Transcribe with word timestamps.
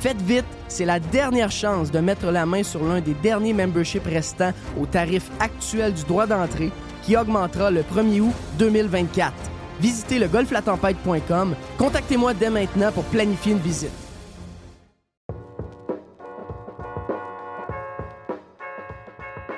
Faites 0.00 0.22
vite, 0.22 0.46
c'est 0.66 0.86
la 0.86 0.98
dernière 0.98 1.50
chance 1.50 1.90
de 1.90 1.98
mettre 1.98 2.30
la 2.30 2.46
main 2.46 2.62
sur 2.62 2.82
l'un 2.82 3.02
des 3.02 3.12
derniers 3.12 3.52
memberships 3.52 4.06
restants 4.06 4.54
au 4.80 4.86
tarif 4.86 5.30
actuel 5.38 5.92
du 5.92 6.04
droit 6.04 6.26
d'entrée 6.26 6.72
qui 7.02 7.18
augmentera 7.18 7.70
le 7.70 7.82
1er 7.82 8.20
août 8.20 8.34
2024. 8.58 9.34
Visitez 9.78 10.18
le 10.18 10.26
golflatempête.com. 10.28 11.54
Contactez-moi 11.76 12.32
dès 12.32 12.48
maintenant 12.48 12.90
pour 12.92 13.04
planifier 13.04 13.52
une 13.52 13.58
visite. 13.58 13.90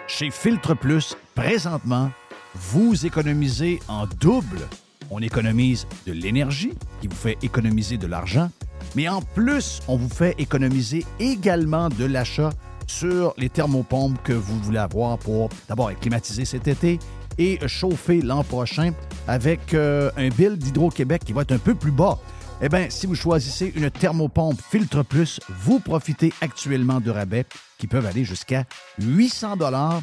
Chez 0.09 0.31
Filtre 0.31 0.75
Plus, 0.75 1.17
présentement, 1.37 2.11
vous 2.55 3.07
économisez 3.07 3.79
en 3.87 4.07
double. 4.21 4.67
On 5.13 5.21
économise 5.21 5.87
de 6.07 6.13
l'énergie 6.13 6.73
qui 7.01 7.07
vous 7.07 7.15
fait 7.15 7.39
économiser 7.43 7.99
de 7.99 8.07
l'argent 8.07 8.51
mais 8.95 9.09
en 9.09 9.23
plus, 9.23 9.81
on 9.89 9.97
vous 9.97 10.09
fait 10.09 10.35
économiser 10.39 11.05
également 11.19 11.89
de 11.89 12.05
l'achat 12.05 12.51
sur 12.87 13.33
les 13.39 13.49
thermopompes 13.49 14.23
que 14.23 14.33
vous 14.33 14.59
voulez 14.61 14.79
avoir 14.79 15.19
pour 15.19 15.49
d'abord 15.69 15.91
être 15.91 16.01
climatisé 16.01 16.45
cet 16.45 16.69
été 16.69 16.99
et 17.39 17.59
chauffer 17.67 18.21
l'an 18.21 18.45
prochain 18.45 18.93
avec 19.27 19.73
euh, 19.73 20.11
un 20.17 20.29
bill 20.29 20.59
d'Hydro-Québec 20.59 21.23
qui 21.25 21.33
va 21.33 21.43
être 21.43 21.53
un 21.53 21.59
peu 21.59 21.75
plus 21.75 21.93
bas. 21.93 22.19
Eh 22.61 22.69
bien, 22.69 22.87
si 22.91 23.07
vous 23.07 23.15
choisissez 23.15 23.73
une 23.75 23.91
thermopompe 23.91 24.61
Filtre 24.61 25.03
Plus, 25.03 25.41
vous 25.49 25.81
profitez 25.81 26.33
actuellement 26.43 27.01
de 27.01 27.11
rabais 27.11 27.47
qui 27.79 27.87
peuvent 27.87 28.07
aller 28.07 28.25
jusqu'à 28.25 28.65
800 29.01 29.57
dollars 29.57 30.03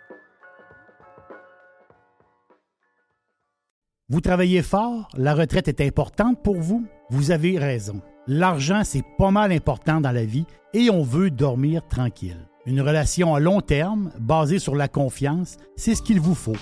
Vous 4.11 4.19
travaillez 4.19 4.61
fort, 4.61 5.07
la 5.15 5.33
retraite 5.33 5.69
est 5.69 5.79
importante 5.79 6.43
pour 6.43 6.57
vous, 6.57 6.83
vous 7.11 7.31
avez 7.31 7.57
raison. 7.57 8.01
L'argent, 8.27 8.81
c'est 8.83 9.05
pas 9.17 9.31
mal 9.31 9.53
important 9.53 10.01
dans 10.01 10.11
la 10.11 10.25
vie 10.25 10.43
et 10.73 10.89
on 10.89 11.01
veut 11.01 11.31
dormir 11.31 11.87
tranquille. 11.87 12.49
Une 12.65 12.81
relation 12.81 13.33
à 13.33 13.39
long 13.39 13.61
terme, 13.61 14.11
basée 14.19 14.59
sur 14.59 14.75
la 14.75 14.89
confiance, 14.89 15.55
c'est 15.77 15.95
ce 15.95 16.01
qu'il 16.01 16.19
vous 16.19 16.35
faut. 16.35 16.57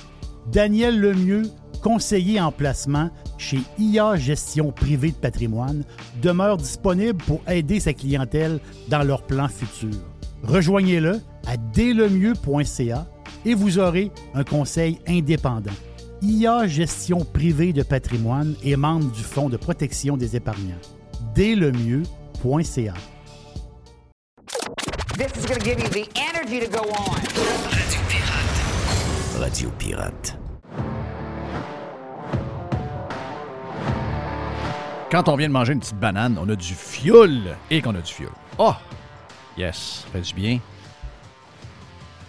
Daniel 0.52 1.02
Lemieux, 1.02 1.50
conseiller 1.82 2.40
en 2.40 2.52
placement 2.52 3.10
chez 3.40 3.62
IA 3.80 4.16
Gestion 4.16 4.72
privée 4.72 5.10
de 5.10 5.16
patrimoine, 5.16 5.86
demeure 6.22 6.58
disponible 6.58 7.18
pour 7.24 7.42
aider 7.50 7.80
sa 7.80 7.94
clientèle 7.94 8.60
dans 8.90 9.02
leurs 9.02 9.24
plans 9.24 9.50
futurs. 9.50 10.06
Rejoignez-le 10.44 11.20
à 11.48 11.58
dlemieux.ca 11.58 13.08
et 13.44 13.56
vous 13.56 13.80
aurez 13.80 14.12
un 14.36 14.44
conseil 14.44 15.00
indépendant. 15.08 15.72
IA 16.22 16.68
Gestion 16.68 17.24
privée 17.24 17.72
de 17.72 17.82
patrimoine 17.82 18.56
et 18.64 18.76
membre 18.76 19.12
du 19.12 19.22
Fonds 19.22 19.50
de 19.50 19.58
protection 19.58 20.18
des 20.18 20.36
épargnants. 20.36 20.80
Dès 21.34 21.56
le 21.56 21.72
mieux.ca. 21.72 22.94
This 25.18 25.32
is 25.38 25.46
going 25.46 25.60
to 25.60 25.66
give 25.66 25.80
you 25.80 25.90
the 25.90 26.10
energy 26.18 26.60
to 26.60 26.70
go 26.70 26.80
on. 26.80 27.16
Radio 27.72 28.00
Pirate. 28.10 29.40
Radio 29.40 29.70
Pirate. 29.78 30.38
Quand 35.12 35.28
on 35.28 35.36
vient 35.36 35.48
de 35.48 35.54
manger 35.54 35.74
une 35.74 35.80
petite 35.80 36.00
banane, 36.00 36.38
on 36.40 36.48
a 36.50 36.56
du 36.56 36.74
fioul 36.74 37.56
et 37.72 37.82
qu'on 37.82 37.96
a 37.96 38.02
du 38.02 38.12
fioul. 38.14 38.30
Oh! 38.58 38.74
Yes, 39.58 40.06
ça 40.06 40.20
fait 40.20 40.22
du 40.22 40.34
bien. 40.34 40.60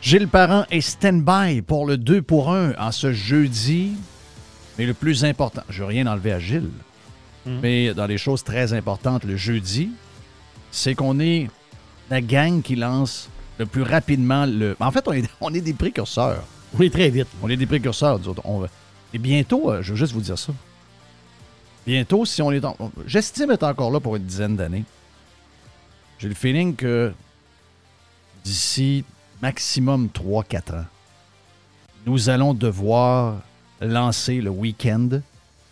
Gilles 0.03 0.29
Parent 0.29 0.65
est 0.71 0.81
stand-by 0.81 1.63
pour 1.63 1.87
le 1.87 1.97
2 1.99 2.23
pour 2.23 2.53
1 2.53 2.75
en 2.79 2.91
ce 2.93 3.13
jeudi. 3.13 3.93
Mais 4.79 4.87
le 4.87 4.95
plus 4.95 5.25
important, 5.25 5.63
je 5.69 5.81
veux 5.83 5.89
rien 5.89 6.07
enlever 6.07 6.33
à 6.33 6.39
Gilles, 6.39 6.71
mais 7.47 7.93
dans 7.93 8.07
les 8.07 8.17
choses 8.19 8.43
très 8.45 8.73
importantes 8.73 9.25
le 9.25 9.37
jeudi, 9.37 9.91
c'est 10.71 10.95
qu'on 10.95 11.21
est 11.21 11.49
la 12.09 12.21
gang 12.23 12.63
qui 12.63 12.77
lance 12.77 13.29
le 13.59 13.67
plus 13.67 13.83
rapidement 13.83 14.47
le. 14.47 14.77
En 14.81 14.91
fait, 14.91 15.07
on 15.07 15.13
est, 15.13 15.29
on 15.41 15.53
est 15.53 15.61
des 15.61 15.75
précurseurs. 15.75 16.45
On 16.79 16.81
est 16.83 16.93
très 16.93 17.11
vite. 17.11 17.27
On 17.43 17.49
est 17.51 17.57
des 17.57 17.67
précurseurs, 17.67 18.19
nous 18.21 18.29
autres. 18.29 18.43
On 18.47 18.65
Et 19.13 19.19
bientôt, 19.19 19.71
euh, 19.71 19.83
je 19.83 19.91
veux 19.91 19.97
juste 19.99 20.13
vous 20.13 20.21
dire 20.21 20.39
ça. 20.39 20.53
Bientôt, 21.87 22.25
si 22.25 22.41
on 22.41 22.53
est. 22.53 22.65
en- 22.65 22.77
J'estime 23.07 23.51
être 23.51 23.65
encore 23.65 23.91
là 23.91 24.01
pour 24.01 24.17
une 24.17 24.25
dizaine 24.25 24.57
d'années. 24.57 24.85
J'ai 26.19 26.29
le 26.29 26.35
feeling 26.35 26.75
que 26.77 27.13
d'ici 28.45 29.05
maximum 29.43 30.09
3-4 30.09 30.75
ans, 30.81 30.85
nous 32.07 32.29
allons 32.29 32.55
devoir 32.55 33.37
lancer 33.81 34.41
le 34.41 34.51
week-end 34.51 35.09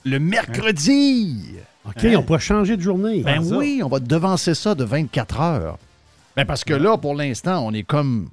le 0.04 0.18
mercredi. 0.18 1.56
OK, 1.86 2.04
Hein? 2.04 2.14
on 2.16 2.22
pourrait 2.22 2.38
changer 2.38 2.76
de 2.76 2.82
journée. 2.82 3.22
Ben 3.22 3.42
oui, 3.42 3.80
on 3.84 3.88
va 3.88 3.98
devancer 4.00 4.54
ça 4.54 4.74
de 4.74 4.84
24 4.84 5.40
heures. 5.40 5.78
Ben 6.36 6.44
parce 6.44 6.64
que 6.64 6.74
là, 6.74 6.96
pour 6.98 7.14
l'instant, 7.14 7.64
on 7.66 7.72
est 7.72 7.82
comme 7.82 8.28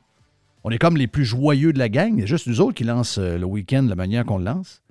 on 0.63 0.71
est 0.71 0.77
comme 0.77 0.97
les 0.97 1.07
plus 1.07 1.25
joyeux 1.25 1.73
de 1.73 1.79
la 1.79 1.89
gang. 1.89 2.13
Il 2.15 2.19
y 2.21 2.23
a 2.23 2.25
juste 2.25 2.47
nous 2.47 2.59
autres 2.61 2.73
qui 2.75 2.83
lancent 2.83 3.17
euh, 3.19 3.37
le 3.37 3.45
week-end 3.45 3.83
de 3.83 3.89
la 3.89 3.95
manière 3.95 4.25
qu'on 4.25 4.37
le 4.39 4.45
lance. 4.45 4.81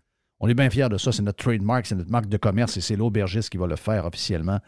On 0.41 0.49
est 0.49 0.55
bien 0.55 0.69
fiers 0.71 0.89
de 0.89 0.99
ça. 0.99 1.11
C'est 1.13 1.23
notre 1.23 1.43
trademark, 1.43 1.87
c'est 1.87 1.95
notre 1.95 2.11
marque 2.11 2.29
de 2.29 2.37
commerce 2.37 2.77
et 2.77 2.81
c'est 2.81 2.97
l'aubergiste 2.97 3.51
qui 3.51 3.57
va 3.57 3.67
le 3.67 3.77
faire 3.77 4.05
officiellement 4.07 4.59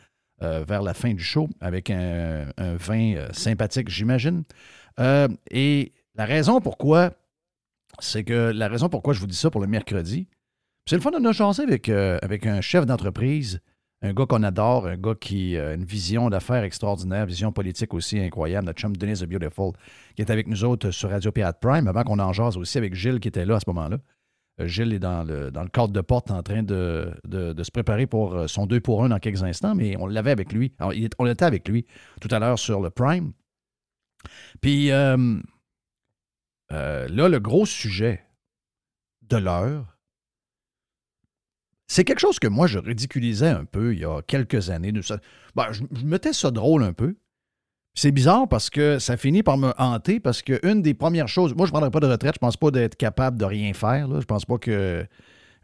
euh, 0.42 0.64
vers 0.66 0.82
la 0.82 0.94
fin 0.94 1.12
du 1.14 1.22
show 1.22 1.48
avec 1.60 1.90
un, 1.90 2.46
un 2.56 2.76
vin 2.76 3.14
euh, 3.16 3.28
sympathique, 3.32 3.88
j'imagine. 3.88 4.42
Euh, 5.00 5.28
et 5.50 5.92
la 6.14 6.24
raison 6.24 6.60
pourquoi, 6.60 7.12
c'est 7.98 8.24
que 8.24 8.52
la 8.54 8.68
raison 8.68 8.88
pourquoi 8.88 9.14
je 9.14 9.20
vous 9.20 9.26
dis 9.26 9.36
ça 9.36 9.50
pour 9.50 9.60
le 9.60 9.66
mercredi, 9.66 10.28
c'est 10.86 10.96
le 10.96 11.02
fun 11.02 11.10
de 11.10 11.18
nous 11.18 11.90
euh, 11.90 12.18
avec 12.22 12.46
un 12.46 12.60
chef 12.60 12.86
d'entreprise, 12.86 13.60
un 14.02 14.12
gars 14.12 14.26
qu'on 14.26 14.42
adore, 14.42 14.86
un 14.86 14.96
gars 14.96 15.14
qui 15.18 15.56
a 15.56 15.74
une 15.74 15.84
vision 15.84 16.30
d'affaires 16.30 16.62
extraordinaire, 16.62 17.26
vision 17.26 17.50
politique 17.50 17.92
aussi 17.92 18.20
incroyable, 18.20 18.66
notre 18.66 18.80
chum 18.80 18.96
Denise 18.96 19.20
the 19.20 19.26
Beautiful, 19.26 19.72
qui 20.14 20.22
est 20.22 20.30
avec 20.30 20.46
nous 20.46 20.64
autres 20.64 20.90
sur 20.90 21.10
Radio 21.10 21.32
Pirate 21.32 21.58
Prime, 21.60 21.88
avant 21.88 22.04
qu'on 22.04 22.18
en 22.18 22.32
jase 22.32 22.56
aussi 22.56 22.78
avec 22.78 22.94
Gilles 22.94 23.20
qui 23.20 23.28
était 23.28 23.44
là 23.44 23.56
à 23.56 23.60
ce 23.60 23.64
moment-là. 23.68 23.98
Euh, 24.60 24.66
Gilles 24.66 24.92
est 24.92 24.98
dans 24.98 25.24
le, 25.24 25.50
dans 25.50 25.62
le 25.62 25.68
cadre 25.68 25.92
de 25.92 26.00
porte 26.00 26.30
en 26.30 26.42
train 26.42 26.62
de, 26.62 27.12
se 27.30 27.70
préparer 27.70 28.06
pour 28.06 28.34
euh, 28.34 28.46
son 28.46 28.66
2 28.66 28.80
pour 28.80 29.04
1 29.04 29.10
dans 29.10 29.18
quelques 29.18 29.42
instants, 29.42 29.74
mais 29.74 29.96
on 29.98 30.06
l'avait 30.06 30.30
avec 30.30 30.52
lui. 30.52 30.72
On 30.80 31.26
était 31.26 31.44
avec 31.44 31.68
lui 31.68 31.86
tout 32.20 32.28
à 32.30 32.38
l'heure 32.38 32.58
sur 32.58 32.80
le 32.80 32.90
Prime. 32.90 33.32
Puis 34.60 34.90
euh, 34.90 35.36
euh, 36.72 37.08
là, 37.08 37.28
le 37.28 37.38
gros 37.38 37.66
sujet 37.66 38.24
de 39.22 39.36
l'heure, 39.36 39.96
c'est 41.88 42.04
quelque 42.04 42.20
chose 42.20 42.38
que 42.38 42.48
moi, 42.48 42.66
je 42.66 42.78
ridiculisais 42.78 43.48
un 43.48 43.64
peu 43.64 43.94
il 43.94 44.00
y 44.00 44.04
a 44.04 44.20
quelques 44.22 44.70
années. 44.70 44.92
de 44.92 45.02
ça. 45.02 45.18
Ben, 45.54 45.70
je, 45.72 45.82
mettais 46.04 46.32
ça 46.32 46.50
drôle 46.50 46.82
un 46.82 46.92
peu. 46.92 47.16
C'est 47.94 48.10
bizarre 48.10 48.46
parce 48.48 48.68
que 48.68 48.98
ça 48.98 49.16
finit 49.16 49.42
par 49.42 49.56
me 49.56 49.72
hanter 49.78 50.20
parce 50.20 50.42
que 50.42 50.60
une 50.66 50.82
des 50.82 50.92
premières 50.92 51.28
choses, 51.28 51.54
moi 51.54 51.64
je 51.64 51.70
ne 51.70 51.72
prendrais 51.72 51.90
pas 51.90 52.00
de 52.00 52.06
retraite, 52.06 52.34
je 52.34 52.40
pense 52.40 52.56
pas 52.58 52.70
d'être 52.70 52.96
capable 52.96 53.38
de 53.38 53.44
rien 53.44 53.72
faire. 53.72 54.08
Là. 54.08 54.20
Je 54.20 54.26
pense 54.26 54.44
pas 54.44 54.58
que. 54.58 55.06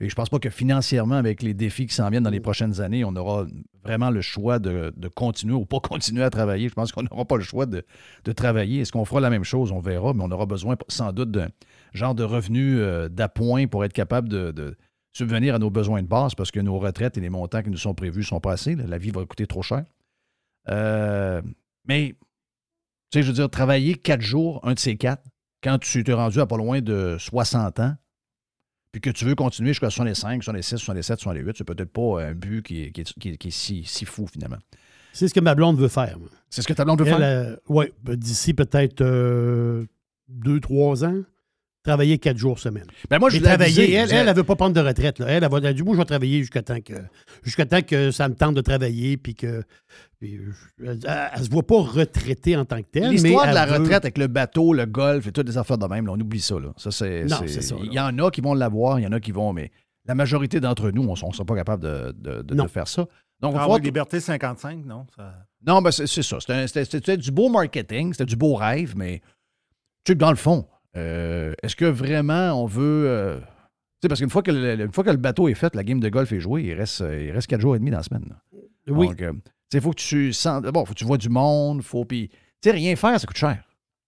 Et 0.03 0.09
je 0.09 0.17
pense 0.17 0.29
pas 0.29 0.41
que 0.41 0.51
financièrement, 0.51 1.15
avec 1.15 1.43
les 1.43 1.55
défis 1.55 1.87
qui 1.87 1.95
s'en 1.95 2.11
viennent 2.11 2.25
dans 2.25 2.31
les 2.31 2.41
prochaines 2.41 2.81
années, 2.81 3.05
on 3.05 3.15
aura 3.15 3.47
vraiment 3.85 4.11
le 4.11 4.21
choix 4.21 4.59
de, 4.59 4.93
continuer 5.15 5.55
ou 5.55 5.65
pas 5.65 5.79
continuer 5.81 6.25
à 6.25 6.31
travailler. 6.31 6.69
Je 6.69 6.75
pense 6.75 6.91
qu'on 6.91 7.05
n'aura 7.05 7.25
pas 7.25 7.37
le 7.37 7.45
choix 7.45 7.67
de, 7.67 7.85
travailler. 8.35 8.81
Est-ce 8.81 8.91
qu'on 8.91 9.05
fera 9.05 9.21
la 9.21 9.31
même 9.31 9.45
chose? 9.45 9.71
On 9.71 9.79
verra, 9.79 10.13
mais 10.13 10.25
on 10.25 10.31
aura 10.33 10.45
besoin 10.45 10.77
sans 10.89 11.13
doute 11.13 11.31
d'un 11.31 11.49
genre 11.93 12.17
de 12.17 12.25
revenu 12.25 12.81
euh, 12.81 13.09
d'appoint 13.09 13.69
pour 13.69 13.85
être 13.85 13.93
capable 13.93 14.29
de, 14.29 14.77
subvenir 15.13 15.55
à 15.55 15.61
nos 15.61 15.71
besoins 15.71 16.03
de 16.03 16.09
base 16.09 16.35
parce 16.35 16.51
que 16.51 16.59
nos 16.59 16.79
retraites 16.81 17.17
et 17.17 17.21
les 17.21 17.31
montants 17.31 17.63
qui 17.63 17.71
nous 17.71 17.77
sont 17.77 17.95
prévus 17.95 18.25
sont 18.25 18.41
pas 18.41 18.53
assez. 18.53 18.75
là. 18.75 18.85
La 18.89 18.99
vie 18.99 19.11
va 19.11 19.25
coûter 19.25 19.47
trop 19.47 19.63
cher. 19.63 19.85
Euh, 20.69 21.43
mais, 21.87 22.17
tu 23.13 23.19
sais, 23.19 23.23
je 23.23 23.29
veux 23.29 23.35
dire, 23.35 23.49
travailler 23.49 23.95
quatre 23.95 24.23
jours, 24.23 24.59
un 24.65 24.75
de 24.75 24.81
ces 24.81 24.97
quatre, 24.97 25.23
quand 25.63 25.79
tu 25.79 26.03
t'es 26.03 26.13
rendu 26.13 26.41
à 26.41 26.47
pas 26.47 26.57
loin 26.57 26.81
de 26.81 27.17
60 27.21 27.79
ans, 27.79 27.95
puis 28.93 29.01
que 29.01 29.11
tu 29.11 29.25
veux 29.25 29.35
continuer 29.35 29.71
jusqu'à 29.71 29.89
65, 29.91 30.43
66, 30.45 30.77
67, 30.77 31.19
68, 31.21 31.57
c'est 31.59 31.65
peut-être 31.65 31.91
pas 31.93 32.23
un 32.25 32.33
but 32.35 32.63
qui 32.63 32.83
est, 32.85 32.91
qui 32.93 33.01
est- 33.01 33.19
qui 33.19 33.29
est- 33.31 33.37
qui 33.39 33.49
est 33.49 33.51
si, 33.51 33.85
si 33.85 34.05
fou 34.05 34.27
finalement. 34.27 34.59
C'est 35.15 35.29
ce 35.29 35.35
que 35.35 35.41
ma 35.41 35.55
blonde 35.55 35.79
veut 35.79 35.89
faire. 35.89 36.19
C'est 36.51 36.63
ce 36.63 36.69
que 36.69 36.73
ta 36.75 36.85
blonde 36.85 37.01
veut 37.01 37.07
faire? 37.07 37.57
oui, 37.69 37.87
d'ici 38.05 38.55
peut-être 38.55 39.01
euh, 39.01 39.85
deux, 40.29 40.61
trois 40.61 41.05
ans, 41.05 41.23
travailler 41.83 42.19
quatre 42.19 42.37
jours 42.39 42.59
semaine. 42.59 42.87
Ben 43.11 43.19
moi, 43.19 43.29
je 43.31 43.39
travailler, 43.39 43.93
elle, 43.93 44.13
elle, 44.13 44.29
elle 44.29 44.37
veut 44.37 44.45
pas 44.45 44.57
prendre 44.57 44.75
de 44.75 44.81
retraite. 44.81 45.19
Là. 45.19 45.27
Elle, 45.29 45.45
elle, 45.45 45.51
va, 45.51 45.73
dit, 45.73 45.83
moi, 45.83 45.95
je 45.95 45.99
vais 46.01 46.05
travailler 46.05 46.39
jusqu'à 46.41 46.63
temps 46.63 46.81
que 46.81 46.95
jusqu'à 47.43 47.67
temps 47.67 47.83
que 47.83 48.11
ça 48.11 48.29
me 48.29 48.35
tente 48.35 48.55
de 48.55 48.61
travailler, 48.61 49.17
puis 49.17 49.35
que 49.35 49.63
puis, 50.21 50.39
elle, 50.85 50.99
elle 51.35 51.45
se 51.45 51.51
voit 51.51 51.67
pas 51.67 51.81
retraitée 51.81 52.57
en 52.57 52.65
tant 52.65 52.81
que 52.81 52.87
telle. 52.91 53.11
L'histoire 53.11 53.45
mais 53.47 53.51
de 53.51 53.55
la 53.57 53.67
veut- 53.67 53.79
retraite 53.79 54.05
avec 54.05 54.19
le 54.19 54.29
bateau, 54.29 54.73
le 54.73 54.87
golf 54.87 55.27
et 55.27 55.33
toutes 55.33 55.49
les 55.49 55.59
affaires 55.59 55.79
de 55.79 55.87
même, 55.87 56.07
là, 56.07 56.13
on 56.13 56.21
oublie 56.21 56.41
ça. 56.41 56.55
Là. 56.61 56.73
Ça, 56.77 56.91
c'est, 56.93 57.25
Non, 57.25 57.39
c'est 57.47 57.63
ça, 57.63 57.75
là. 57.75 57.81
Il 57.85 57.93
y 57.93 57.99
en 58.01 58.17
a 58.19 58.31
qui 58.31 58.41
vont 58.41 58.55
l'avoir, 58.55 59.01
il 59.01 59.03
y 59.03 59.07
en 59.07 59.13
a 59.13 59.19
qui 59.21 59.33
vont, 59.33 59.53
mais 59.53 59.71
la 60.07 60.15
majorité 60.15 60.61
d'entre 60.61 60.91
nous, 60.91 61.03
on 61.03 61.13
ne 61.13 61.33
sera 61.33 61.45
pas 61.45 61.57
capable 61.57 61.83
de, 61.83 62.15
de- 62.17 62.43
de- 62.43 62.55
Non. 62.55 62.65
de 62.65 62.69
faire 62.71 62.87
ça. 62.89 63.07
Donc, 63.41 63.55
Ah, 63.59 63.69
oui, 63.69 63.81
Liberté 63.81 64.21
55, 64.21 64.85
non? 64.87 65.05
Ça... 65.17 65.35
Non, 65.67 65.83
ben 65.83 65.91
c'est, 65.91 66.07
ça. 66.07 66.39
C'était, 66.67 67.17
du 67.17 67.33
beau 67.33 67.49
marketing, 67.49 68.13
c'était 68.13 68.25
du 68.25 68.37
beau 68.37 68.55
rêve, 68.55 68.95
mais 68.97 69.21
tu 70.05 70.13
sais, 70.13 70.15
dans 70.15 70.31
le 70.31 70.37
fond, 70.37 70.67
euh, 70.97 71.55
est-ce 71.63 71.77
que 71.77 71.85
vraiment 71.85 72.53
on 72.63 72.67
veut. 72.67 73.05
euh, 73.09 73.39
tu 73.39 73.47
sais, 74.03 74.09
parce 74.09 74.21
qu'une 74.21 74.31
fois, 74.31 74.43
que 74.43 74.51
le, 74.51 74.81
une 74.81 74.93
fois 74.93 75.05
que 75.05 75.11
le 75.11 75.17
bateau 75.17 75.49
est 75.49 75.55
fait, 75.55 75.75
la 75.75 75.85
game 75.85 76.01
de 76.01 76.09
golf 76.09 76.33
est 76.33 76.41
jouée, 76.41 76.65
il 76.65 76.75
reste, 76.75 77.01
euh, 77.03 77.25
il 77.25 77.31
reste 77.31 77.47
quatre 77.47 77.61
jours 77.61 77.77
et 77.77 77.79
demi 77.79 77.91
dans 77.91 77.99
la 77.99 78.03
semaine. 78.03 78.27
là. 78.29 78.43
Oui. 78.89 79.07
Donc, 79.09 79.23
euh, 79.23 79.33
il 79.73 79.81
faut 79.81 79.91
que 79.91 80.01
tu 80.01 80.33
sens. 80.33 80.63
Bon, 80.63 80.85
faut 80.85 80.93
que 80.93 80.99
tu 80.99 81.05
vois 81.05 81.19
du 81.19 81.29
monde, 81.29 81.83
faut. 81.83 82.05
Puis, 82.05 82.29
tu 82.29 82.37
sais, 82.65 82.71
rien 82.73 82.95
faire, 82.97 83.19
ça 83.19 83.27
coûte 83.27 83.37
cher. 83.37 83.63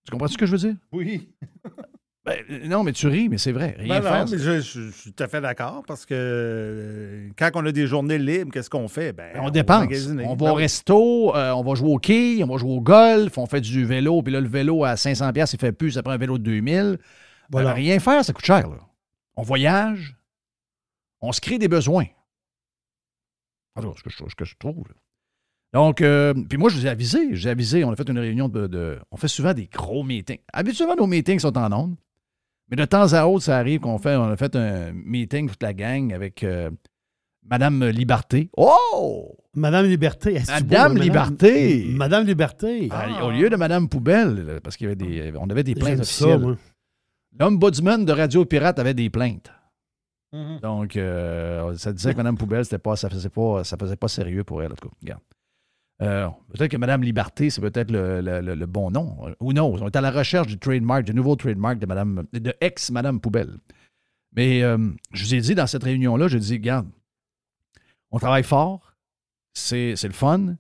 Tu 0.04 0.10
comprends 0.10 0.26
ce 0.28 0.36
que 0.36 0.46
je 0.46 0.52
veux 0.52 0.58
dire? 0.58 0.76
Oui. 0.92 1.30
Ben, 2.26 2.42
non, 2.68 2.84
mais 2.84 2.92
tu 2.92 3.06
ris, 3.06 3.28
mais 3.28 3.36
c'est 3.36 3.52
vrai. 3.52 3.74
Rien 3.78 4.00
Ben 4.00 4.02
faire. 4.02 4.24
non, 4.24 4.30
mais 4.30 4.38
je, 4.38 4.60
je- 4.60 4.80
je 4.86 4.90
suis 4.90 5.12
tout 5.12 5.22
à 5.22 5.28
fait 5.28 5.42
d'accord 5.42 5.82
parce 5.86 6.06
que 6.06 6.14
euh, 6.16 7.28
quand 7.36 7.50
on 7.54 7.66
a 7.66 7.70
des 7.72 7.86
journées 7.86 8.16
libres, 8.18 8.50
qu'est-ce 8.50 8.70
qu'on 8.70 8.88
fait? 8.88 9.12
Ben, 9.12 9.32
on 9.40 9.50
dépense. 9.50 9.86
On 10.24 10.34
va 10.34 10.52
au 10.52 10.54
resto, 10.54 11.36
euh, 11.36 11.52
on 11.52 11.62
va 11.62 11.74
jouer 11.74 11.90
au 11.92 11.98
quai, 11.98 12.42
on 12.42 12.46
va 12.46 12.56
jouer 12.56 12.72
au 12.72 12.80
golf, 12.80 13.36
on 13.36 13.44
fait 13.46 13.60
du 13.60 13.84
vélo, 13.84 14.22
puis 14.22 14.32
là, 14.32 14.40
le 14.40 14.48
vélo 14.48 14.84
à 14.84 14.94
500$, 14.94 15.32
piastres, 15.34 15.54
il 15.54 15.60
fait 15.60 15.72
plus, 15.72 15.92
ça 15.92 16.02
prend 16.02 16.12
un 16.12 16.16
vélo 16.16 16.38
de 16.38 16.44
2000. 16.44 16.98
Voilà. 17.50 17.74
Rien 17.74 17.98
faire, 17.98 18.24
ça 18.24 18.32
coûte 18.32 18.46
cher. 18.46 18.68
Là. 18.70 18.78
On 19.36 19.42
voyage, 19.42 20.16
on 21.20 21.30
se 21.32 21.42
crée 21.42 21.58
des 21.58 21.68
besoins. 21.68 22.06
Ce 23.76 24.02
que 24.02 24.08
je, 24.10 24.16
ce 24.30 24.34
que 24.34 24.44
je 24.44 24.54
trouve. 24.58 24.84
là. 24.88 24.94
Donc, 25.74 26.00
euh, 26.00 26.32
puis 26.48 26.56
moi, 26.56 26.70
je 26.70 26.76
vous 26.76 26.86
ai 26.86 26.88
avisé, 26.88 27.18
je 27.34 27.40
vous 27.42 27.48
ai 27.48 27.50
avisé, 27.50 27.84
on 27.84 27.90
a 27.90 27.96
fait 27.96 28.08
une 28.08 28.18
réunion 28.20 28.48
de, 28.48 28.66
de- 28.68 28.98
On 29.10 29.16
fait 29.16 29.26
souvent 29.28 29.52
des 29.52 29.66
gros 29.66 30.04
meetings. 30.04 30.38
Habituellement, 30.52 30.94
nos 30.94 31.08
meetings 31.08 31.40
sont 31.40 31.58
en 31.58 31.72
ondes, 31.72 31.96
mais 32.68 32.76
de 32.76 32.84
temps 32.84 33.12
à 33.12 33.26
autre, 33.26 33.44
ça 33.44 33.58
arrive 33.58 33.80
qu'on 33.80 33.98
fait, 33.98 34.16
on 34.16 34.24
a 34.24 34.36
fait 34.36 34.56
un 34.56 34.92
meeting, 34.92 35.48
toute 35.48 35.62
la 35.62 35.74
gang, 35.74 36.12
avec 36.12 36.42
euh, 36.42 36.70
Madame 37.44 37.84
Liberté. 37.84 38.50
Oh! 38.56 39.36
Madame 39.54 39.86
Liberté. 39.86 40.34
est-ce 40.34 40.46
que 40.46 40.64
Madame 40.64 40.94
beau, 40.94 41.02
Liberté! 41.02 41.86
Madame 41.90 42.26
Liberté. 42.26 42.88
Ben, 42.88 43.22
Au 43.22 43.30
lieu 43.30 43.50
de 43.50 43.56
Madame 43.56 43.88
Poubelle, 43.88 44.60
parce 44.62 44.76
qu'il 44.76 44.86
y 44.86 44.88
avait 44.88 44.96
des, 44.96 45.32
on 45.38 45.48
avait 45.48 45.62
des 45.62 45.74
plaintes 45.74 46.00
officielles. 46.00 46.56
L'ombudsman 47.38 48.04
de 48.04 48.12
Radio 48.12 48.44
Pirate 48.44 48.78
avait 48.78 48.94
des 48.94 49.10
plaintes. 49.10 49.52
Mhm. 50.32 50.60
Donc, 50.60 50.96
euh, 50.96 51.76
ça 51.76 51.92
disait 51.92 52.12
que 52.12 52.18
Mme 52.18 52.36
Poubelle, 52.36 52.64
c'était 52.64 52.78
pas, 52.78 52.96
ça 52.96 53.08
faisait 53.08 53.28
pas, 53.28 53.62
ça 53.64 53.76
faisait 53.76 53.96
pas 53.96 54.08
sérieux 54.08 54.42
pour 54.44 54.62
elle, 54.62 54.72
en 54.72 54.74
tout 54.74 54.88
cas. 54.88 54.94
Regarde. 55.00 55.22
Euh, 56.02 56.28
peut-être 56.52 56.70
que 56.70 56.76
Mme 56.76 57.02
Liberté, 57.02 57.50
c'est 57.50 57.60
peut-être 57.60 57.90
le, 57.90 58.66
bon 58.66 58.90
nom. 58.90 59.16
Ou 59.40 59.52
non, 59.52 59.74
on 59.80 59.86
est 59.86 59.96
à 59.96 60.00
la 60.00 60.10
recherche 60.10 60.48
du 60.48 60.58
trademark, 60.58 61.04
du 61.04 61.14
nouveau 61.14 61.36
trademark 61.36 61.78
de 61.78 61.86
Madame, 61.86 62.24
de 62.32 62.54
ex-Mme 62.60 63.20
Poubelle. 63.20 63.58
Mais 64.34 64.62
euh, 64.62 64.78
je 65.12 65.24
vous 65.24 65.34
ai 65.34 65.40
dit 65.40 65.54
dans 65.54 65.66
cette 65.66 65.84
réunion-là, 65.84 66.26
je 66.28 66.38
dis, 66.38 66.54
regarde, 66.54 66.88
on 68.10 68.18
travaille 68.18 68.42
fort, 68.42 68.94
c'est 69.52 69.94
le 70.02 70.12
fun. 70.12 70.56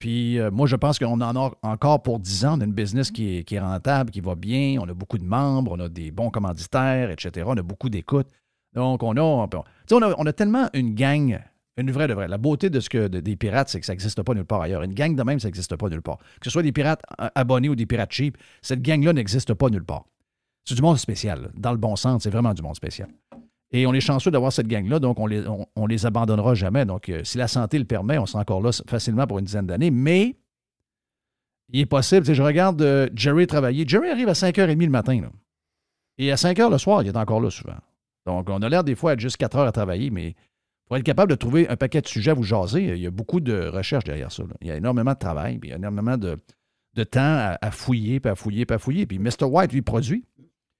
Puis 0.00 0.38
euh, 0.38 0.50
moi, 0.50 0.66
je 0.66 0.76
pense 0.76 0.98
qu'on 0.98 1.20
en 1.20 1.36
a 1.36 1.50
encore 1.62 2.02
pour 2.02 2.18
10 2.18 2.44
ans. 2.44 2.58
On 2.58 2.60
a 2.60 2.66
business 2.66 3.10
qui 3.10 3.44
est, 3.48 3.58
rentable, 3.58 4.10
qui 4.10 4.20
va 4.20 4.34
bien. 4.34 4.78
On 4.80 4.88
a 4.88 4.94
beaucoup 4.94 5.18
de 5.18 5.24
membres, 5.24 5.72
on 5.72 5.80
a 5.80 5.88
des 5.88 6.10
bons 6.10 6.30
commanditaires, 6.30 7.10
etc. 7.10 7.46
On 7.48 7.56
a 7.56 7.62
beaucoup 7.62 7.88
d'écoute. 7.88 8.26
Donc, 8.74 9.04
on 9.04 9.16
a, 9.16 9.20
on 9.20 9.44
a, 9.44 10.14
on 10.18 10.26
a 10.26 10.32
tellement 10.32 10.68
une 10.74 10.94
gang, 10.94 11.38
une 11.76 11.90
vraie 11.90 12.06
de 12.08 12.14
vraie. 12.14 12.28
La 12.28 12.38
beauté 12.38 12.70
de 12.70 12.78
ce 12.80 12.88
que 12.88 13.08
de- 13.08 13.20
des 13.20 13.36
pirates, 13.36 13.68
c'est 13.68 13.80
que 13.80 13.86
ça 13.86 13.92
n'existe 13.92 14.22
pas 14.22 14.34
nulle 14.34 14.44
part 14.44 14.60
ailleurs. 14.62 14.82
Une 14.82 14.94
gang 14.94 15.14
de 15.16 15.22
même, 15.22 15.40
ça 15.40 15.48
n'existe 15.48 15.74
pas 15.76 15.88
nulle 15.88 16.02
part. 16.02 16.18
Que 16.18 16.44
ce 16.44 16.50
soit 16.50 16.62
des 16.62 16.72
pirates 16.72 17.02
euh, 17.20 17.28
abonnés 17.34 17.68
ou 17.68 17.74
des 17.74 17.86
pirates 17.86 18.12
cheap, 18.12 18.36
cette 18.62 18.80
gang-là 18.82 19.12
n'existe 19.12 19.52
pas 19.54 19.68
nulle 19.70 19.84
part. 19.84 20.04
C'est 20.64 20.74
du 20.76 20.82
monde 20.82 20.98
spécial. 20.98 21.50
Dans 21.56 21.72
le 21.72 21.78
bon 21.78 21.96
sens, 21.96 22.22
c'est 22.22 22.30
vraiment 22.30 22.54
du 22.54 22.62
monde 22.62 22.76
spécial. 22.76 23.08
Et 23.72 23.86
on 23.86 23.92
est 23.92 24.00
chanceux 24.00 24.30
d'avoir 24.30 24.52
cette 24.52 24.68
gang-là, 24.68 25.00
donc 25.00 25.18
on 25.18 25.26
les, 25.26 25.42
les 25.88 26.06
abandonnera 26.06 26.54
jamais. 26.54 26.84
Donc, 26.84 27.08
euh, 27.08 27.24
si 27.24 27.38
la 27.38 27.48
santé 27.48 27.76
le 27.78 27.84
permet, 27.84 28.18
on 28.18 28.26
sera 28.26 28.40
encore 28.40 28.62
là 28.62 28.70
facilement 28.88 29.26
pour 29.26 29.40
une 29.40 29.44
dizaine 29.46 29.66
d'années. 29.66 29.90
Mais 29.90 30.36
il 31.72 31.80
est 31.80 31.86
possible, 31.86 32.24
je 32.32 32.42
regarde 32.42 32.80
euh, 32.82 33.08
Jerry 33.14 33.46
travailler. 33.48 33.84
Jerry 33.86 34.10
arrive 34.10 34.28
à 34.28 34.32
5h30 34.34 34.78
le 34.84 34.90
matin. 34.90 35.20
là. 35.20 35.30
Et 36.18 36.30
à 36.30 36.36
5h 36.36 36.70
le 36.70 36.78
soir, 36.78 37.02
il 37.02 37.08
est 37.08 37.16
encore 37.16 37.40
là 37.40 37.50
souvent. 37.50 37.74
Donc, 38.26 38.48
on 38.48 38.62
a 38.62 38.68
l'air 38.68 38.84
des 38.84 38.94
fois 38.94 39.12
à 39.12 39.16
juste 39.16 39.36
4 39.38 39.56
heures 39.56 39.66
à 39.66 39.72
travailler, 39.72 40.10
mais 40.10 40.34
pour 40.86 40.96
être 40.96 41.02
capable 41.02 41.30
de 41.30 41.36
trouver 41.36 41.68
un 41.68 41.76
paquet 41.76 42.00
de 42.00 42.06
sujets 42.08 42.32
à 42.32 42.34
vous 42.34 42.42
jaser, 42.42 42.82
il 42.84 42.98
y 42.98 43.06
a 43.06 43.10
beaucoup 43.10 43.40
de 43.40 43.68
recherche 43.68 44.04
derrière 44.04 44.30
ça. 44.30 44.42
là. 44.42 44.54
Il 44.60 44.66
y 44.68 44.70
a 44.70 44.76
énormément 44.76 45.12
de 45.12 45.18
travail, 45.18 45.58
puis 45.58 45.68
il 45.68 45.72
y 45.72 45.74
a 45.74 45.78
énormément 45.78 46.16
de, 46.18 46.38
de 46.94 47.04
temps 47.04 47.20
à, 47.20 47.58
à 47.60 47.70
fouiller, 47.70 48.20
puis 48.20 48.30
à 48.30 48.34
fouiller, 48.34 48.66
puis 48.66 48.74
à 48.74 48.78
fouiller. 48.78 49.06
Puis 49.06 49.18
Mr. 49.18 49.44
White, 49.44 49.72
lui, 49.72 49.82
produit. 49.82 50.24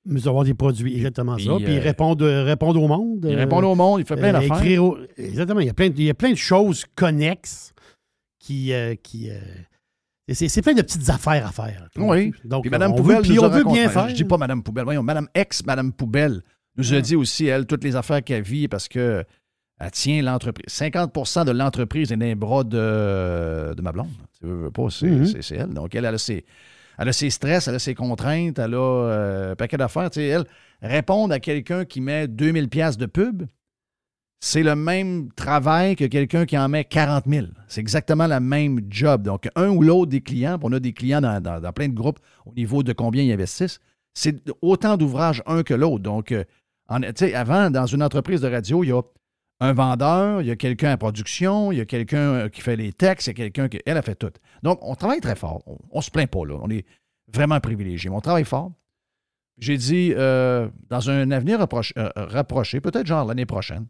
Nous 0.06 0.28
avons 0.28 0.42
des 0.44 0.52
produits, 0.52 0.94
exactement 0.96 1.36
Puis, 1.36 1.46
ça. 1.46 1.56
Puis 1.56 1.78
euh, 1.78 1.80
répondre, 1.80 2.26
répondre 2.26 2.82
au 2.82 2.88
monde. 2.88 3.26
Il 3.26 3.34
euh, 3.34 3.38
répond 3.38 3.62
au 3.62 3.74
monde, 3.74 4.00
il 4.00 4.06
fait 4.06 4.16
plein 4.16 4.34
euh, 4.34 4.46
d'affaires. 4.46 4.84
au- 4.84 4.98
Exactement. 5.16 5.60
Il 5.60 5.66
y, 5.66 5.70
a 5.70 5.74
plein 5.74 5.88
de, 5.88 5.94
il 5.96 6.04
y 6.04 6.10
a 6.10 6.14
plein 6.14 6.30
de 6.30 6.36
choses 6.36 6.84
connexes 6.94 7.72
qui. 8.38 8.72
qui 9.02 9.30
c'est, 10.28 10.62
plein 10.62 10.74
de 10.74 10.82
petites 10.82 11.08
affaires 11.08 11.46
à 11.46 11.52
faire. 11.52 11.88
Oui. 11.96 12.32
Donc, 12.44 12.62
Puis 12.62 12.70
Mme 12.70 12.92
on 12.92 12.96
Poubelle 12.96 13.16
veut, 13.18 13.22
puis 13.22 13.38
on 13.38 13.48
veut 13.48 13.64
bien 13.64 13.88
faire. 13.88 14.08
Je 14.10 14.14
dis 14.14 14.24
pas 14.24 14.36
Mme 14.38 14.62
Poubelle, 14.62 14.84
voyons, 14.84 15.02
Mme 15.02 15.28
ex 15.34 15.64
Mme 15.64 15.92
Poubelle 15.92 16.42
nous 16.76 16.92
a 16.92 17.00
dit 17.00 17.14
aussi, 17.16 17.46
elle, 17.46 17.66
toutes 17.66 17.84
les 17.84 17.94
affaires 17.96 18.22
qu'elle 18.22 18.42
vit 18.42 18.68
parce 18.68 18.88
que 18.88 19.24
elle 19.80 19.90
tient 19.90 20.22
l'entreprise. 20.22 20.66
50% 20.68 21.44
de 21.44 21.50
l'entreprise 21.52 22.12
est 22.12 22.16
dans 22.16 22.24
les 22.26 22.34
bras 22.34 22.64
de, 22.64 23.74
de 23.74 23.82
ma 23.82 23.92
blonde. 23.92 24.08
Tu 24.40 24.46
veux, 24.46 24.64
veux 24.64 24.70
pas, 24.70 24.88
c'est, 24.90 25.06
Mhm. 25.10 25.26
c'est- 25.42 25.56
elle. 25.56 25.74
Donc, 25.74 25.94
elle, 25.94 26.04
elle 26.04 26.14
a 26.14 26.18
ses, 26.18 26.44
elle 26.98 27.08
a 27.08 27.12
ses 27.12 27.30
stress, 27.30 27.66
elle 27.68 27.74
a 27.74 27.78
ses 27.78 27.94
contraintes, 27.94 28.58
elle 28.58 28.74
a 28.74 28.78
euh, 28.78 29.52
un 29.52 29.56
paquet 29.56 29.76
d'affaires. 29.76 30.10
Tu 30.10 30.20
sais, 30.20 30.26
elle, 30.28 30.44
répondre 30.82 31.32
à 31.34 31.40
quelqu'un 31.40 31.84
qui 31.84 32.00
met 32.00 32.28
2000 32.28 32.68
pièces 32.68 32.96
de 32.96 33.06
pub, 33.06 33.42
c'est 34.40 34.62
le 34.62 34.76
même 34.76 35.30
travail 35.32 35.96
que 35.96 36.04
quelqu'un 36.04 36.44
qui 36.44 36.58
en 36.58 36.68
met 36.68 36.84
40 36.84 37.24
000. 37.26 37.46
C'est 37.66 37.80
exactement 37.80 38.26
la 38.26 38.40
même 38.40 38.80
job. 38.90 39.22
Donc, 39.22 39.48
un 39.56 39.70
ou 39.70 39.82
l'autre 39.82 40.10
des 40.10 40.20
clients, 40.20 40.58
on 40.62 40.72
a 40.72 40.78
des 40.80 40.92
clients 40.92 41.22
dans, 41.22 41.40
dans- 41.40 41.60
dans 41.60 41.72
plein 41.72 41.88
de 41.88 41.94
groupes 41.94 42.18
au 42.44 42.52
niveau 42.52 42.82
de 42.82 42.92
combien 42.92 43.22
ils 43.22 43.32
investissent, 43.32 43.80
c'est 44.12 44.36
autant 44.60 44.96
d'ouvrages 44.98 45.42
un 45.46 45.62
que 45.62 45.72
l'autre. 45.74 46.02
Donc, 46.02 46.30
euh, 46.30 46.44
en- 46.88 47.00
tu 47.00 47.12
sais, 47.16 47.34
avant, 47.34 47.70
dans 47.70 47.86
une 47.86 48.02
entreprise 48.02 48.42
de 48.42 48.48
radio, 48.48 48.84
il 48.84 48.88
y 48.88 48.92
a 48.92 49.00
un 49.64 49.72
vendeur, 49.72 50.42
il 50.42 50.46
y 50.46 50.50
a 50.50 50.56
quelqu'un 50.56 50.90
à 50.90 50.96
production, 50.96 51.72
il 51.72 51.78
y 51.78 51.80
a 51.80 51.84
quelqu'un 51.84 52.34
euh, 52.34 52.48
qui 52.48 52.60
fait 52.60 52.76
les 52.76 52.92
textes, 52.92 53.26
il 53.26 53.30
y 53.30 53.32
a 53.32 53.34
quelqu'un 53.34 53.68
qui. 53.68 53.80
Elle 53.86 53.96
a 53.96 54.02
fait 54.02 54.14
tout. 54.14 54.30
Donc, 54.62 54.78
on 54.82 54.94
travaille 54.94 55.20
très 55.20 55.36
fort. 55.36 55.62
On 55.66 55.98
ne 55.98 56.02
se 56.02 56.10
plaint 56.10 56.30
pas, 56.30 56.44
là. 56.44 56.58
On 56.62 56.70
est 56.70 56.84
vraiment 57.32 57.58
privilégié. 57.60 58.10
Mais 58.10 58.16
on 58.16 58.20
travaille 58.20 58.44
fort. 58.44 58.72
J'ai 59.58 59.76
dit, 59.76 60.12
euh, 60.14 60.68
dans 60.90 61.10
un 61.10 61.30
avenir 61.30 61.58
rapproché, 61.58 61.94
euh, 61.96 62.10
rapproché, 62.16 62.80
peut-être 62.80 63.06
genre 63.06 63.24
l'année 63.24 63.46
prochaine, 63.46 63.86